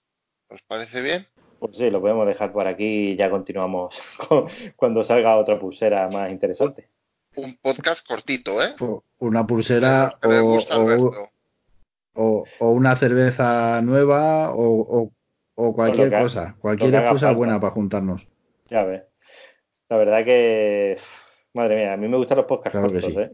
¿Os 0.47 0.61
parece 0.63 1.01
bien? 1.01 1.27
Pues 1.61 1.77
sí, 1.77 1.89
lo 1.89 2.01
podemos 2.01 2.27
dejar 2.27 2.51
por 2.51 2.67
aquí 2.67 3.11
y 3.11 3.15
ya 3.15 3.29
continuamos 3.29 3.95
cuando 4.75 5.05
salga 5.05 5.37
otra 5.37 5.57
pulsera 5.57 6.09
más 6.09 6.29
interesante 6.29 6.89
un 7.35 7.57
podcast 7.57 8.05
cortito, 8.05 8.61
¿eh? 8.61 8.75
Una 9.19 9.47
pulsera 9.47 10.17
o, 10.23 12.45
o, 12.59 12.71
una 12.71 12.97
cerveza 12.97 13.81
nueva 13.81 14.51
o, 14.53 15.11
cualquier 15.55 16.11
cosa. 16.11 16.55
Cualquier 16.59 16.95
excusa 16.95 17.31
buena 17.31 17.59
para 17.59 17.73
juntarnos. 17.73 18.27
Ya 18.69 18.83
ves. 18.83 19.03
La 19.89 19.97
verdad 19.97 20.23
que, 20.23 20.97
madre 21.53 21.75
mía, 21.75 21.93
a 21.93 21.97
mí 21.97 22.07
me 22.07 22.17
gustan 22.17 22.37
los 22.37 22.45
podcasts 22.45 22.79
cortos, 22.79 23.17
¿eh? 23.17 23.31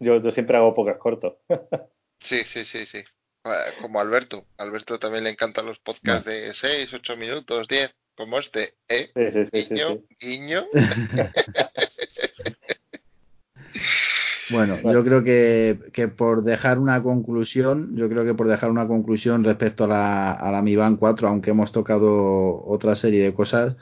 Yo, 0.00 0.20
yo 0.20 0.30
siempre 0.30 0.56
hago 0.56 0.74
pocas 0.74 0.96
cortos. 0.98 1.34
sí, 2.20 2.44
sí, 2.44 2.64
sí, 2.64 2.86
sí. 2.86 3.04
Como 3.80 4.00
Alberto. 4.00 4.44
Alberto 4.58 4.98
también 4.98 5.24
le 5.24 5.30
encantan 5.30 5.66
los 5.66 5.78
podcasts 5.78 6.26
de 6.26 6.52
6, 6.52 6.92
8 6.92 7.16
minutos, 7.16 7.68
10, 7.68 7.94
como 8.14 8.38
este. 8.38 8.74
¿eh? 8.88 9.10
Sí, 9.14 9.30
sí, 9.32 9.48
sí, 9.52 9.68
guiño, 9.68 10.02
guiño. 10.20 10.66
Bueno, 14.50 14.78
yo 14.80 15.04
creo 15.04 15.22
que, 15.22 15.78
que, 15.92 16.08
por 16.08 16.42
dejar 16.42 16.78
una 16.78 17.02
conclusión, 17.02 17.94
yo 17.96 18.08
creo 18.08 18.24
que 18.24 18.32
por 18.34 18.48
dejar 18.48 18.70
una 18.70 18.88
conclusión 18.88 19.44
respecto 19.44 19.84
a 19.84 19.88
la, 19.88 20.32
a 20.32 20.50
la 20.50 20.62
Mi 20.62 20.74
Band 20.74 20.98
4, 20.98 21.28
aunque 21.28 21.50
hemos 21.50 21.70
tocado 21.70 22.64
otra 22.64 22.94
serie 22.94 23.22
de 23.22 23.34
cosas, 23.34 23.76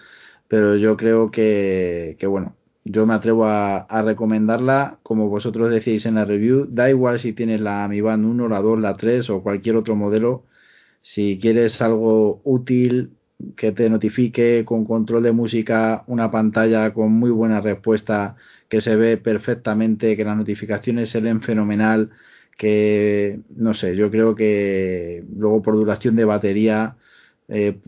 pero 0.48 0.76
yo 0.76 0.96
creo 0.96 1.30
que, 1.30 2.16
que 2.18 2.26
bueno, 2.26 2.56
yo 2.88 3.04
me 3.06 3.14
atrevo 3.14 3.46
a, 3.46 4.02
recomendarla, 4.02 5.00
como 5.02 5.28
vosotros 5.28 5.70
decíais 5.70 6.06
en 6.06 6.14
la 6.16 6.24
review, 6.24 6.66
da 6.70 6.88
igual 6.88 7.18
si 7.20 7.32
tienes 7.32 7.60
la 7.60 7.88
Mi 7.88 8.00
Band 8.00 8.24
1, 8.24 8.48
la 8.48 8.60
2, 8.60 8.80
la 8.80 8.94
3 8.94 9.28
o 9.30 9.42
cualquier 9.42 9.76
otro 9.76 9.96
modelo, 9.96 10.44
si 11.02 11.38
quieres 11.40 11.82
algo 11.82 12.40
útil, 12.44 13.12
que 13.56 13.72
te 13.72 13.90
notifique 13.90 14.64
con 14.64 14.84
control 14.86 15.22
de 15.24 15.32
música, 15.32 16.04
una 16.06 16.30
pantalla 16.30 16.94
con 16.94 17.12
muy 17.12 17.30
buena 17.30 17.60
respuesta, 17.60 18.36
que 18.68 18.80
se 18.80 18.96
ve 18.96 19.16
perfectamente, 19.18 20.16
que 20.16 20.24
las 20.24 20.36
notificaciones 20.36 21.10
se 21.10 21.20
fenomenal, 21.40 22.10
que 22.56 23.40
no 23.56 23.74
sé, 23.74 23.96
yo 23.96 24.10
creo 24.10 24.34
que 24.34 25.24
luego 25.36 25.62
por 25.62 25.74
duración 25.74 26.16
de 26.16 26.24
batería, 26.24 26.96
eh, 27.48 27.78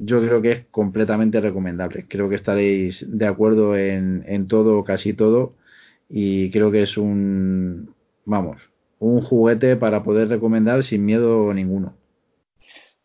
yo 0.00 0.20
creo 0.20 0.42
que 0.42 0.52
es 0.52 0.66
completamente 0.70 1.40
recomendable. 1.40 2.06
Creo 2.08 2.28
que 2.28 2.36
estaréis 2.36 3.06
de 3.08 3.26
acuerdo 3.26 3.76
en, 3.76 4.24
en 4.26 4.48
todo, 4.48 4.82
casi 4.84 5.12
todo, 5.12 5.54
y 6.08 6.50
creo 6.50 6.70
que 6.70 6.82
es 6.82 6.96
un, 6.96 7.94
vamos, 8.24 8.70
un 8.98 9.22
juguete 9.22 9.76
para 9.76 10.02
poder 10.02 10.28
recomendar 10.28 10.82
sin 10.82 11.04
miedo 11.04 11.52
ninguno. 11.54 11.94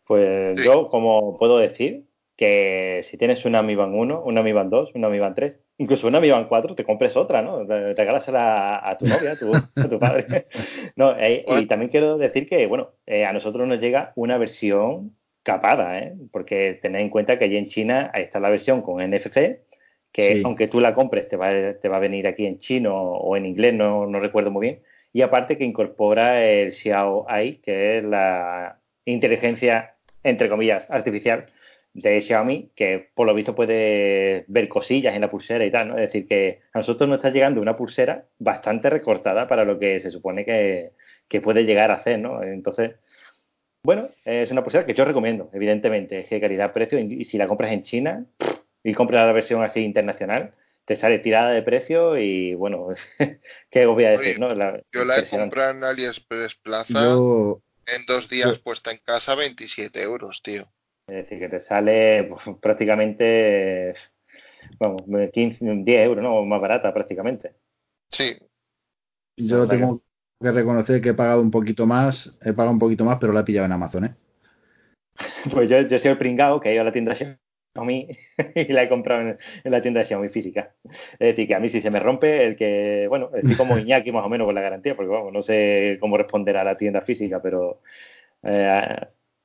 Pues 0.06 0.60
yo, 0.64 0.88
como 0.88 1.36
puedo 1.38 1.58
decir, 1.58 2.04
que 2.36 3.00
si 3.04 3.16
tienes 3.16 3.44
una 3.44 3.62
Mi 3.62 3.74
Band 3.74 3.94
1, 3.94 4.22
una 4.22 4.42
Mi 4.42 4.52
Band 4.52 4.70
2, 4.70 4.92
una 4.94 5.08
Mi 5.08 5.18
Band 5.18 5.34
3, 5.34 5.60
incluso 5.78 6.06
una 6.06 6.20
Mi 6.20 6.30
Band 6.30 6.48
4, 6.48 6.74
te 6.74 6.84
compres 6.84 7.16
otra, 7.16 7.42
¿no? 7.42 7.64
Regálasela 7.64 8.88
a, 8.88 8.98
tu 8.98 9.06
novia, 9.06 9.32
a 9.32 9.36
tu, 9.36 9.52
a 9.54 9.88
tu 9.88 9.98
padre. 9.98 10.46
no, 10.96 11.16
eh, 11.18 11.44
y 11.48 11.66
también 11.66 11.90
quiero 11.90 12.18
decir 12.18 12.46
que, 12.48 12.66
bueno, 12.66 12.90
eh, 13.06 13.24
a 13.24 13.32
nosotros 13.32 13.66
nos 13.66 13.80
llega 13.80 14.12
una 14.16 14.38
versión 14.38 15.15
capada, 15.46 15.98
¿eh? 16.00 16.12
Porque 16.32 16.78
tened 16.82 17.00
en 17.00 17.08
cuenta 17.08 17.38
que 17.38 17.44
allí 17.44 17.56
en 17.56 17.68
China 17.68 18.10
ahí 18.12 18.24
está 18.24 18.40
la 18.40 18.50
versión 18.50 18.82
con 18.82 19.00
NFC, 19.00 19.60
que 20.12 20.42
aunque 20.44 20.66
tú 20.66 20.80
la 20.80 20.94
compres 20.94 21.28
te 21.28 21.36
va, 21.36 21.50
te 21.74 21.88
va 21.88 21.96
a 21.98 22.00
venir 22.00 22.26
aquí 22.26 22.46
en 22.46 22.58
chino 22.58 22.94
o 22.96 23.36
en 23.36 23.46
inglés, 23.46 23.74
no, 23.74 24.06
no 24.06 24.18
recuerdo 24.18 24.50
muy 24.50 24.66
bien. 24.66 24.82
Y 25.12 25.22
aparte 25.22 25.56
que 25.56 25.64
incorpora 25.64 26.44
el 26.44 26.72
Xiao 26.72 27.26
Ai, 27.28 27.58
que 27.58 27.98
es 27.98 28.04
la 28.04 28.80
inteligencia 29.04 29.96
entre 30.26 30.48
comillas, 30.48 30.90
artificial 30.90 31.46
de 31.94 32.20
Xiaomi, 32.20 32.70
que 32.74 33.08
por 33.14 33.26
lo 33.26 33.34
visto 33.34 33.54
puede 33.54 34.44
ver 34.48 34.68
cosillas 34.68 35.14
en 35.14 35.22
la 35.22 35.30
pulsera 35.30 35.64
y 35.64 35.70
tal, 35.70 35.88
¿no? 35.88 35.94
Es 35.94 36.08
decir, 36.12 36.26
que 36.26 36.60
a 36.72 36.78
nosotros 36.80 37.08
nos 37.08 37.18
está 37.18 37.30
llegando 37.30 37.60
una 37.60 37.76
pulsera 37.76 38.26
bastante 38.38 38.90
recortada 38.90 39.48
para 39.48 39.64
lo 39.64 39.78
que 39.78 40.00
se 40.00 40.10
supone 40.10 40.44
que, 40.44 40.92
puede 41.40 41.64
llegar 41.64 41.90
a 41.90 41.94
hacer, 41.94 42.18
¿no? 42.18 42.42
Entonces, 42.42 42.96
bueno, 43.86 44.08
es 44.24 44.50
una 44.50 44.64
pulsera 44.64 44.84
que 44.84 44.94
yo 44.94 45.04
recomiendo, 45.04 45.48
evidentemente, 45.52 46.18
es 46.18 46.28
que 46.28 46.40
calidad-precio, 46.40 46.98
y 46.98 47.24
si 47.24 47.38
la 47.38 47.46
compras 47.46 47.70
en 47.70 47.84
China 47.84 48.26
y 48.82 48.92
compras 48.94 49.24
la 49.24 49.32
versión 49.32 49.62
así 49.62 49.78
internacional, 49.78 50.50
te 50.84 50.96
sale 50.96 51.20
tirada 51.20 51.50
de 51.50 51.62
precio 51.62 52.18
y 52.18 52.54
bueno, 52.54 52.88
¿qué 53.70 53.86
os 53.86 53.94
voy 53.94 54.04
a 54.04 54.18
decir? 54.18 54.40
¿no? 54.40 54.48
yo 54.92 55.04
la 55.04 55.18
he 55.18 55.28
comprado 55.28 55.70
en 55.70 55.84
AliExpress 55.84 56.56
Plaza 56.56 57.00
en 57.00 58.06
dos 58.08 58.28
días 58.28 58.58
puesta 58.58 58.90
en 58.90 58.98
casa 59.04 59.36
27 59.36 60.02
euros, 60.02 60.42
tío. 60.42 60.66
Es 61.06 61.14
decir, 61.14 61.38
que 61.38 61.48
te 61.48 61.60
sale 61.60 62.24
pues, 62.24 62.42
prácticamente, 62.60 63.94
vamos, 64.80 65.02
15, 65.32 65.64
10 65.64 66.06
euros, 66.06 66.24
¿no? 66.24 66.44
Más 66.44 66.60
barata 66.60 66.92
prácticamente. 66.92 67.54
Sí. 68.10 68.36
Yo 69.36 69.68
tengo 69.68 70.02
que 70.42 70.52
reconocer 70.52 71.00
que 71.00 71.10
he 71.10 71.14
pagado 71.14 71.40
un 71.40 71.50
poquito 71.50 71.86
más, 71.86 72.36
he 72.42 72.52
pagado 72.52 72.72
un 72.72 72.78
poquito 72.78 73.04
más, 73.04 73.18
pero 73.20 73.32
la 73.32 73.40
he 73.40 73.44
pillado 73.44 73.66
en 73.66 73.72
Amazon, 73.72 74.04
¿eh? 74.04 74.14
Pues 75.52 75.68
yo, 75.68 75.80
yo 75.82 75.98
soy 75.98 76.10
el 76.10 76.18
pringado 76.18 76.60
que 76.60 76.70
he 76.70 76.74
ido 76.74 76.82
a 76.82 76.84
la 76.84 76.92
tienda 76.92 77.14
Xiaomi 77.14 78.08
y 78.54 78.72
la 78.72 78.82
he 78.82 78.88
comprado 78.88 79.22
en, 79.22 79.38
la 79.64 79.80
tienda 79.80 80.00
de 80.00 80.06
Xiaomi 80.06 80.28
física. 80.28 80.74
Es 81.12 81.18
decir, 81.18 81.46
que 81.46 81.54
a 81.54 81.60
mí 81.60 81.68
si 81.68 81.80
se 81.80 81.90
me 81.90 82.00
rompe, 82.00 82.44
el 82.44 82.56
que, 82.56 83.06
bueno, 83.08 83.30
estoy 83.34 83.56
como 83.56 83.78
Iñaki 83.78 84.12
más 84.12 84.24
o 84.24 84.28
menos 84.28 84.46
con 84.46 84.54
la 84.54 84.60
garantía, 84.60 84.94
porque 84.94 85.10
vamos, 85.10 85.32
no 85.32 85.42
sé 85.42 85.96
cómo 86.00 86.18
responder 86.18 86.56
a 86.58 86.64
la 86.64 86.76
tienda 86.76 87.00
física, 87.00 87.40
pero 87.40 87.80
eh, 88.42 88.96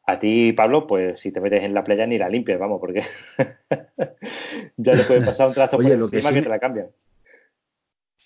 a 0.05 0.19
ti, 0.19 0.51
Pablo, 0.51 0.87
pues 0.87 1.21
si 1.21 1.31
te 1.31 1.39
metes 1.39 1.63
en 1.63 1.73
la 1.73 1.85
playa 1.85 2.05
ni 2.05 2.17
la 2.17 2.27
limpias, 2.27 2.59
vamos, 2.59 2.81
porque 2.81 3.03
ya 4.75 4.93
le 4.93 5.03
puede 5.03 5.25
pasar 5.25 5.47
un 5.47 5.53
trasto 5.53 5.77
por 5.77 5.85
encima 5.85 6.29
que, 6.31 6.35
que 6.35 6.41
te 6.41 6.49
la 6.49 6.59
cambian. 6.59 6.87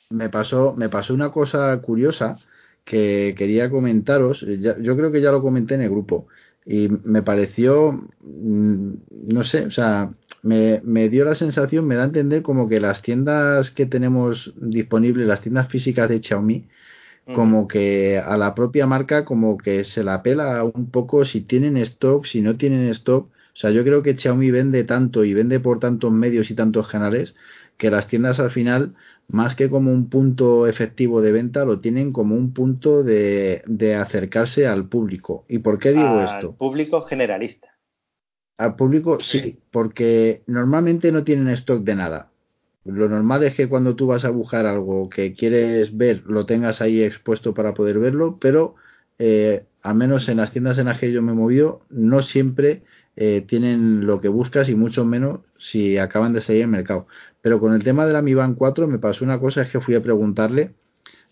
Me 0.09 0.29
pasó, 0.29 0.73
me 0.75 0.89
pasó 0.89 1.13
una 1.13 1.31
cosa 1.31 1.79
curiosa 1.81 2.37
que 2.85 3.35
quería 3.37 3.69
comentaros. 3.69 4.45
yo 4.81 4.95
creo 4.95 5.11
que 5.11 5.21
ya 5.21 5.31
lo 5.31 5.41
comenté 5.41 5.75
en 5.75 5.81
el 5.81 5.89
grupo 5.89 6.27
y 6.65 6.89
me 7.03 7.21
pareció, 7.21 7.91
mm, 8.21 8.93
no 9.27 9.43
sé, 9.43 9.65
o 9.67 9.71
sea, 9.71 10.11
me, 10.41 10.81
me, 10.83 11.09
dio 11.09 11.25
la 11.25 11.35
sensación, 11.35 11.87
me 11.87 11.95
da 11.95 12.03
a 12.03 12.05
entender 12.05 12.41
como 12.41 12.67
que 12.67 12.79
las 12.79 13.01
tiendas 13.01 13.71
que 13.71 13.85
tenemos 13.85 14.53
disponibles, 14.57 15.27
las 15.27 15.41
tiendas 15.41 15.67
físicas 15.69 16.09
de 16.09 16.21
Xiaomi, 16.21 16.67
como 17.33 17.67
que 17.67 18.19
a 18.19 18.37
la 18.37 18.53
propia 18.53 18.85
marca 18.85 19.25
como 19.25 19.57
que 19.57 19.83
se 19.83 20.03
la 20.03 20.21
pela 20.21 20.63
un 20.63 20.91
poco 20.91 21.25
si 21.25 21.41
tienen 21.41 21.77
stock, 21.77 22.25
si 22.25 22.41
no 22.41 22.55
tienen 22.55 22.87
stock. 22.89 23.27
O 23.27 23.57
sea, 23.57 23.71
yo 23.71 23.83
creo 23.83 24.03
que 24.03 24.15
Xiaomi 24.15 24.51
vende 24.51 24.83
tanto 24.83 25.23
y 25.23 25.33
vende 25.33 25.59
por 25.59 25.79
tantos 25.79 26.11
medios 26.11 26.51
y 26.51 26.55
tantos 26.55 26.87
canales 26.87 27.35
que 27.77 27.89
las 27.89 28.07
tiendas 28.07 28.39
al 28.39 28.51
final 28.51 28.93
más 29.27 29.55
que 29.55 29.69
como 29.69 29.91
un 29.91 30.09
punto 30.09 30.67
efectivo 30.67 31.21
de 31.21 31.31
venta, 31.31 31.65
lo 31.65 31.79
tienen 31.79 32.11
como 32.11 32.35
un 32.35 32.53
punto 32.53 33.03
de, 33.03 33.63
de 33.65 33.95
acercarse 33.95 34.67
al 34.67 34.87
público. 34.87 35.45
¿Y 35.47 35.59
por 35.59 35.79
qué 35.79 35.91
digo 35.91 36.21
esto? 36.21 36.49
Al 36.49 36.55
público 36.55 37.01
generalista. 37.01 37.69
Al 38.57 38.75
público, 38.75 39.19
sí, 39.19 39.59
porque 39.71 40.43
normalmente 40.47 41.11
no 41.11 41.23
tienen 41.23 41.49
stock 41.49 41.83
de 41.83 41.95
nada. 41.95 42.31
Lo 42.85 43.09
normal 43.09 43.43
es 43.43 43.55
que 43.55 43.67
cuando 43.67 43.95
tú 43.95 44.07
vas 44.07 44.25
a 44.25 44.29
buscar 44.29 44.65
algo 44.65 45.09
que 45.09 45.33
quieres 45.33 45.97
ver, 45.97 46.23
lo 46.25 46.45
tengas 46.45 46.81
ahí 46.81 47.01
expuesto 47.01 47.53
para 47.53 47.73
poder 47.73 47.99
verlo, 47.99 48.37
pero 48.39 48.75
eh, 49.17 49.65
al 49.81 49.95
menos 49.95 50.29
en 50.29 50.37
las 50.37 50.51
tiendas 50.51 50.77
en 50.77 50.85
las 50.85 50.99
que 50.99 51.11
yo 51.11 51.21
me 51.21 51.31
he 51.31 51.35
movido, 51.35 51.81
no 51.89 52.21
siempre 52.21 52.83
eh, 53.15 53.43
tienen 53.47 54.05
lo 54.05 54.19
que 54.21 54.27
buscas 54.27 54.69
y 54.69 54.75
mucho 54.75 55.05
menos 55.05 55.39
si 55.57 55.97
acaban 55.97 56.33
de 56.33 56.41
salir 56.41 56.63
en 56.63 56.71
mercado. 56.71 57.07
Pero 57.41 57.59
con 57.59 57.73
el 57.73 57.83
tema 57.83 58.05
de 58.05 58.13
la 58.13 58.21
Mi 58.21 58.33
Band 58.33 58.57
4 58.57 58.87
me 58.87 58.99
pasó 58.99 59.23
una 59.23 59.39
cosa, 59.39 59.61
es 59.61 59.69
que 59.69 59.81
fui 59.81 59.95
a 59.95 60.03
preguntarle, 60.03 60.71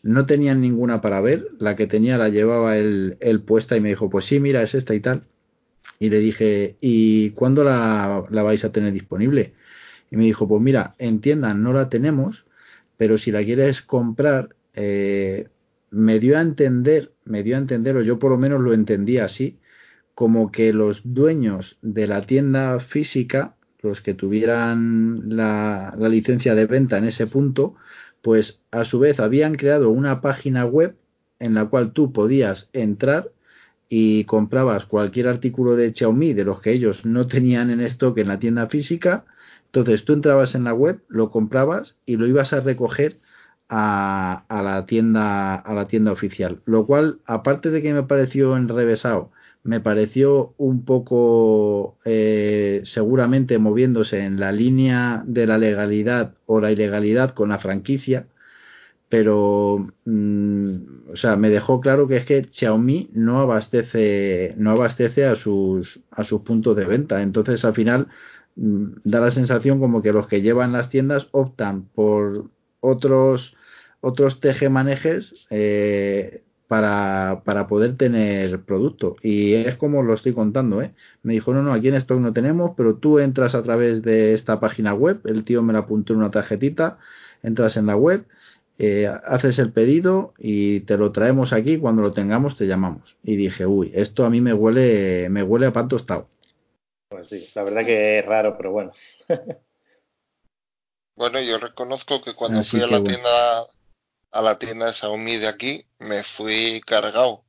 no 0.03 0.25
tenían 0.25 0.61
ninguna 0.61 1.01
para 1.01 1.21
ver, 1.21 1.47
la 1.59 1.75
que 1.75 1.87
tenía 1.87 2.17
la 2.17 2.29
llevaba 2.29 2.77
él, 2.77 3.17
puesta 3.45 3.77
y 3.77 3.81
me 3.81 3.89
dijo, 3.89 4.09
pues 4.09 4.25
sí, 4.25 4.39
mira, 4.39 4.61
es 4.61 4.75
esta 4.75 4.93
y 4.93 4.99
tal. 4.99 5.23
Y 5.99 6.09
le 6.09 6.19
dije, 6.19 6.75
¿y 6.81 7.31
cuándo 7.31 7.63
la, 7.63 8.25
la 8.29 8.43
vais 8.43 8.63
a 8.65 8.71
tener 8.71 8.91
disponible? 8.93 9.53
Y 10.11 10.17
me 10.17 10.25
dijo, 10.25 10.47
pues 10.47 10.61
mira, 10.61 10.95
en 10.99 11.21
tienda 11.21 11.53
no 11.53 11.73
la 11.73 11.89
tenemos, 11.89 12.45
pero 12.97 13.17
si 13.17 13.31
la 13.31 13.43
quieres 13.43 13.81
comprar, 13.81 14.55
eh, 14.73 15.47
me 15.91 16.19
dio 16.19 16.37
a 16.37 16.41
entender, 16.41 17.11
me 17.25 17.43
dio 17.43 17.55
a 17.55 17.59
entender, 17.59 17.95
o 17.95 18.01
yo 18.01 18.19
por 18.19 18.31
lo 18.31 18.37
menos 18.37 18.61
lo 18.61 18.73
entendí 18.73 19.17
así, 19.17 19.57
como 20.23 20.53
que 20.53 20.71
los 20.71 21.01
dueños 21.03 21.75
de 21.81 22.07
la 22.07 22.21
tienda 22.21 22.79
física 22.79 23.57
los 23.81 23.99
que 23.99 24.13
tuvieran 24.13 25.35
la, 25.35 25.93
licencia 25.99 26.55
de 26.55 26.65
venta 26.65 26.97
en 26.97 27.03
ese 27.03 27.27
punto, 27.27 27.75
pues 28.21 28.61
a 28.71 28.85
su 28.85 28.99
vez 28.99 29.19
habían 29.19 29.55
creado 29.55 29.89
una 29.89 30.21
página 30.21 30.63
web 30.63 30.95
en 31.39 31.55
la 31.55 31.65
cual 31.65 31.91
tú 31.91 32.13
podías 32.13 32.69
entrar 32.71 33.33
y 33.89 34.23
comprabas 34.23 34.85
cualquier 34.85 35.27
artículo 35.27 35.75
de 35.75 35.93
Xiaomi 35.93 36.31
de 36.31 36.45
los 36.45 36.61
que 36.61 36.71
ellos 36.71 37.03
no 37.03 37.27
tenían 37.27 37.69
en 37.69 37.81
stock 37.81 38.17
en 38.17 38.29
la 38.29 38.39
tienda 38.39 38.67
física. 38.67 39.25
Entonces 39.65 40.05
tú 40.05 40.13
entrabas 40.13 40.55
en 40.55 40.63
la 40.63 40.73
web, 40.73 41.03
lo 41.09 41.31
comprabas 41.31 41.97
y 42.05 42.15
lo 42.15 42.27
ibas 42.27 42.53
a 42.53 42.61
recoger 42.61 43.19
a, 43.67 44.45
a 44.47 44.61
la 44.61 44.85
tienda 44.85 45.55
a 45.55 45.73
la 45.73 45.89
tienda 45.89 46.13
oficial. 46.13 46.61
Lo 46.63 46.85
cual, 46.85 47.19
aparte 47.25 47.71
de 47.71 47.81
que 47.81 47.93
me 47.93 48.03
pareció 48.03 48.55
enrevesado 48.55 49.33
me 49.63 49.79
pareció 49.79 50.53
un 50.57 50.83
poco 50.85 51.97
eh, 52.05 52.81
seguramente 52.85 53.57
moviéndose 53.59 54.23
en 54.25 54.39
la 54.39 54.51
línea 54.51 55.23
de 55.25 55.47
la 55.47 55.57
legalidad 55.57 56.35
o 56.45 56.59
la 56.59 56.71
ilegalidad 56.71 57.33
con 57.33 57.49
la 57.49 57.59
franquicia, 57.59 58.27
pero 59.09 59.87
mm, 60.05 61.11
o 61.13 61.15
sea, 61.15 61.37
me 61.37 61.49
dejó 61.49 61.79
claro 61.81 62.07
que 62.07 62.17
es 62.17 62.25
que 62.25 62.49
Xiaomi 62.51 63.09
no 63.13 63.39
abastece 63.41 64.55
no 64.57 64.71
abastece 64.71 65.25
a 65.25 65.35
sus 65.35 66.01
a 66.11 66.23
sus 66.23 66.41
puntos 66.41 66.75
de 66.75 66.85
venta, 66.85 67.21
entonces 67.21 67.63
al 67.65 67.73
final 67.75 68.07
mm, 68.55 68.85
da 69.05 69.21
la 69.21 69.31
sensación 69.31 69.79
como 69.79 70.01
que 70.01 70.13
los 70.13 70.27
que 70.27 70.41
llevan 70.41 70.73
las 70.73 70.89
tiendas 70.89 71.27
optan 71.31 71.85
por 71.95 72.49
otros 72.81 73.55
otros 74.01 74.41
tejemanejes 74.41 75.45
eh, 75.49 76.43
para, 76.73 77.43
para 77.45 77.67
poder 77.67 77.97
tener 77.97 78.63
producto. 78.63 79.15
Y 79.21 79.53
es 79.53 79.75
como 79.75 80.01
lo 80.01 80.15
estoy 80.15 80.33
contando, 80.33 80.81
¿eh? 80.81 80.91
Me 81.21 81.33
dijo, 81.33 81.53
no, 81.53 81.61
no, 81.61 81.71
aquí 81.71 81.89
en 81.89 81.93
stock 81.93 82.19
no 82.19 82.33
tenemos, 82.33 82.71
pero 82.75 82.95
tú 82.95 83.19
entras 83.19 83.53
a 83.53 83.61
través 83.61 84.01
de 84.01 84.33
esta 84.33 84.59
página 84.59 84.95
web, 84.95 85.21
el 85.25 85.43
tío 85.45 85.61
me 85.61 85.71
la 85.71 85.79
apuntó 85.79 86.13
en 86.13 86.19
una 86.19 86.31
tarjetita, 86.31 86.97
entras 87.43 87.77
en 87.77 87.85
la 87.85 87.95
web, 87.95 88.25
eh, 88.79 89.05
haces 89.05 89.59
el 89.59 89.71
pedido 89.71 90.33
y 90.39 90.79
te 90.79 90.97
lo 90.97 91.11
traemos 91.11 91.53
aquí, 91.53 91.77
cuando 91.77 92.01
lo 92.01 92.11
tengamos 92.11 92.57
te 92.57 92.65
llamamos. 92.65 93.15
Y 93.23 93.35
dije, 93.35 93.67
uy, 93.67 93.91
esto 93.93 94.25
a 94.25 94.31
mí 94.31 94.41
me 94.41 94.53
huele, 94.53 95.27
me 95.29 95.43
huele 95.43 95.67
a 95.67 95.73
pan 95.73 95.87
tostado. 95.89 96.27
Pues 97.07 97.27
sí, 97.29 97.47
la 97.53 97.63
verdad 97.65 97.85
que 97.85 98.17
es 98.17 98.25
raro, 98.25 98.57
pero 98.57 98.71
bueno. 98.71 98.93
Bueno, 101.15 101.39
yo 101.39 101.59
reconozco 101.59 102.23
que 102.23 102.33
cuando 102.33 102.61
Así 102.61 102.71
fui 102.71 102.81
a 102.81 102.87
la 102.87 102.97
bueno. 102.97 103.05
tienda 103.05 103.67
a 104.33 104.41
la 104.41 104.57
tienda 104.59 104.87
de 104.87 104.93
Xiaomi 104.93 105.37
de 105.37 105.47
aquí, 105.47 105.85
me 105.99 106.23
fui 106.23 106.81
cargado. 106.85 107.45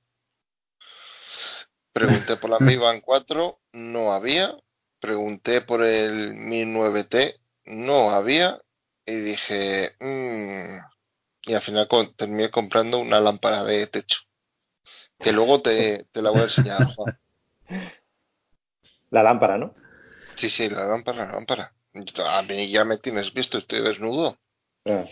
Pregunté 1.93 2.37
por 2.37 2.51
la 2.51 2.59
Mi 2.61 2.77
Band 2.77 3.03
4, 3.03 3.61
no 3.73 4.13
había. 4.13 4.57
Pregunté 5.01 5.61
por 5.61 5.83
el 5.83 6.35
Mi 6.35 6.65
9T, 6.65 7.39
no 7.67 8.11
había. 8.11 8.61
Y 9.07 9.15
dije, 9.17 9.95
"Mm". 10.01 10.79
y 11.47 11.55
al 11.55 11.61
final 11.61 11.89
con- 11.89 12.15
terminé 12.17 12.51
comprando 12.51 12.99
una 12.99 13.21
lámpara 13.21 13.63
de 13.65 13.87
techo. 13.87 14.19
Que 15.19 15.33
luego 15.33 15.61
te, 15.63 16.05
te 16.11 16.23
la 16.23 16.31
voy 16.31 16.41
a 16.41 16.45
enseñar, 16.45 16.95
Juan. 16.95 17.19
La 19.11 19.23
lámpara, 19.23 19.59
¿no? 19.59 19.75
Sí, 20.37 20.51
sí, 20.51 20.69
la 20.69 20.87
lámpara, 20.87 21.27
la 21.27 21.33
lámpara. 21.33 21.73
A 22.27 22.43
mí 22.43 22.71
ya 22.71 22.85
me 22.85 22.99
tienes 22.99 23.33
visto, 23.33 23.59
estoy 23.59 23.83
desnudo. 23.83 24.37
Ah. 24.87 25.05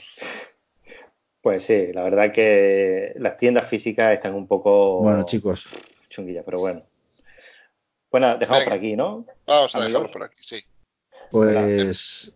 Pues 1.42 1.64
sí, 1.64 1.92
la 1.92 2.04
verdad 2.04 2.32
que 2.32 3.12
las 3.16 3.36
tiendas 3.36 3.68
físicas 3.68 4.14
están 4.14 4.34
un 4.34 4.46
poco 4.46 5.00
Bueno, 5.00 5.24
chicos, 5.26 5.66
chunguillas, 6.08 6.44
pero 6.44 6.60
bueno. 6.60 6.82
Bueno, 8.10 8.38
dejamos 8.38 8.60
Venga. 8.60 8.70
por 8.70 8.78
aquí, 8.78 8.94
¿no? 8.96 9.26
Vamos 9.46 9.74
a 9.74 9.80
dejarlo 9.80 10.10
por 10.10 10.22
aquí, 10.22 10.36
sí. 10.40 10.60
pues, 11.30 12.32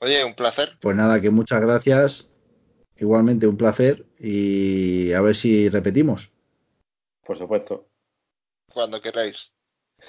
Oye, 0.00 0.24
un 0.24 0.34
placer. 0.34 0.70
pues 0.80 0.96
nada, 0.96 1.20
que 1.20 1.30
muchas 1.30 1.60
gracias. 1.60 2.30
Igualmente 2.98 3.46
un 3.46 3.58
placer 3.58 4.06
y 4.18 5.12
a 5.12 5.20
ver 5.20 5.36
si 5.36 5.68
repetimos. 5.68 6.30
Por 7.26 7.36
supuesto. 7.36 7.88
Cuando 8.72 9.02
queráis. 9.02 9.36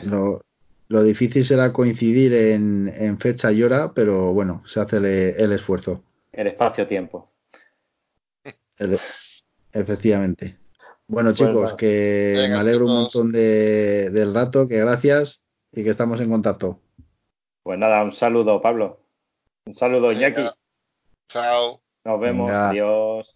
Lo, 0.03 0.41
lo 0.87 1.03
difícil 1.03 1.43
será 1.43 1.73
coincidir 1.73 2.33
en, 2.33 2.87
en 2.95 3.19
fecha 3.19 3.51
y 3.51 3.61
hora, 3.63 3.91
pero 3.93 4.31
bueno, 4.33 4.63
se 4.67 4.79
hace 4.79 4.97
el, 4.97 5.05
el 5.05 5.51
esfuerzo. 5.51 6.03
El 6.37 6.47
espacio-tiempo. 6.47 7.31
Efectivamente. 9.73 10.59
Bueno, 11.07 11.31
Pues 11.31 11.39
chicos, 11.39 11.73
que 11.75 12.33
Venga, 12.37 12.55
me 12.57 12.61
alegro 12.61 12.85
un 12.85 12.93
montón 12.93 13.31
de, 13.31 14.11
del 14.11 14.35
rato, 14.35 14.67
que 14.67 14.77
gracias 14.77 15.41
y 15.71 15.83
que 15.83 15.89
estamos 15.89 16.21
en 16.21 16.29
contacto. 16.29 16.79
Pues 17.63 17.79
nada, 17.79 18.03
un 18.03 18.13
saludo, 18.13 18.61
Pablo. 18.61 18.99
Un 19.65 19.75
saludo, 19.75 20.09
Venga. 20.09 20.29
Iñaki. 20.29 20.49
Chao. 21.29 21.81
Nos 22.05 22.19
vemos. 22.19 22.47
Venga. 22.47 22.69
Adiós. 22.69 23.35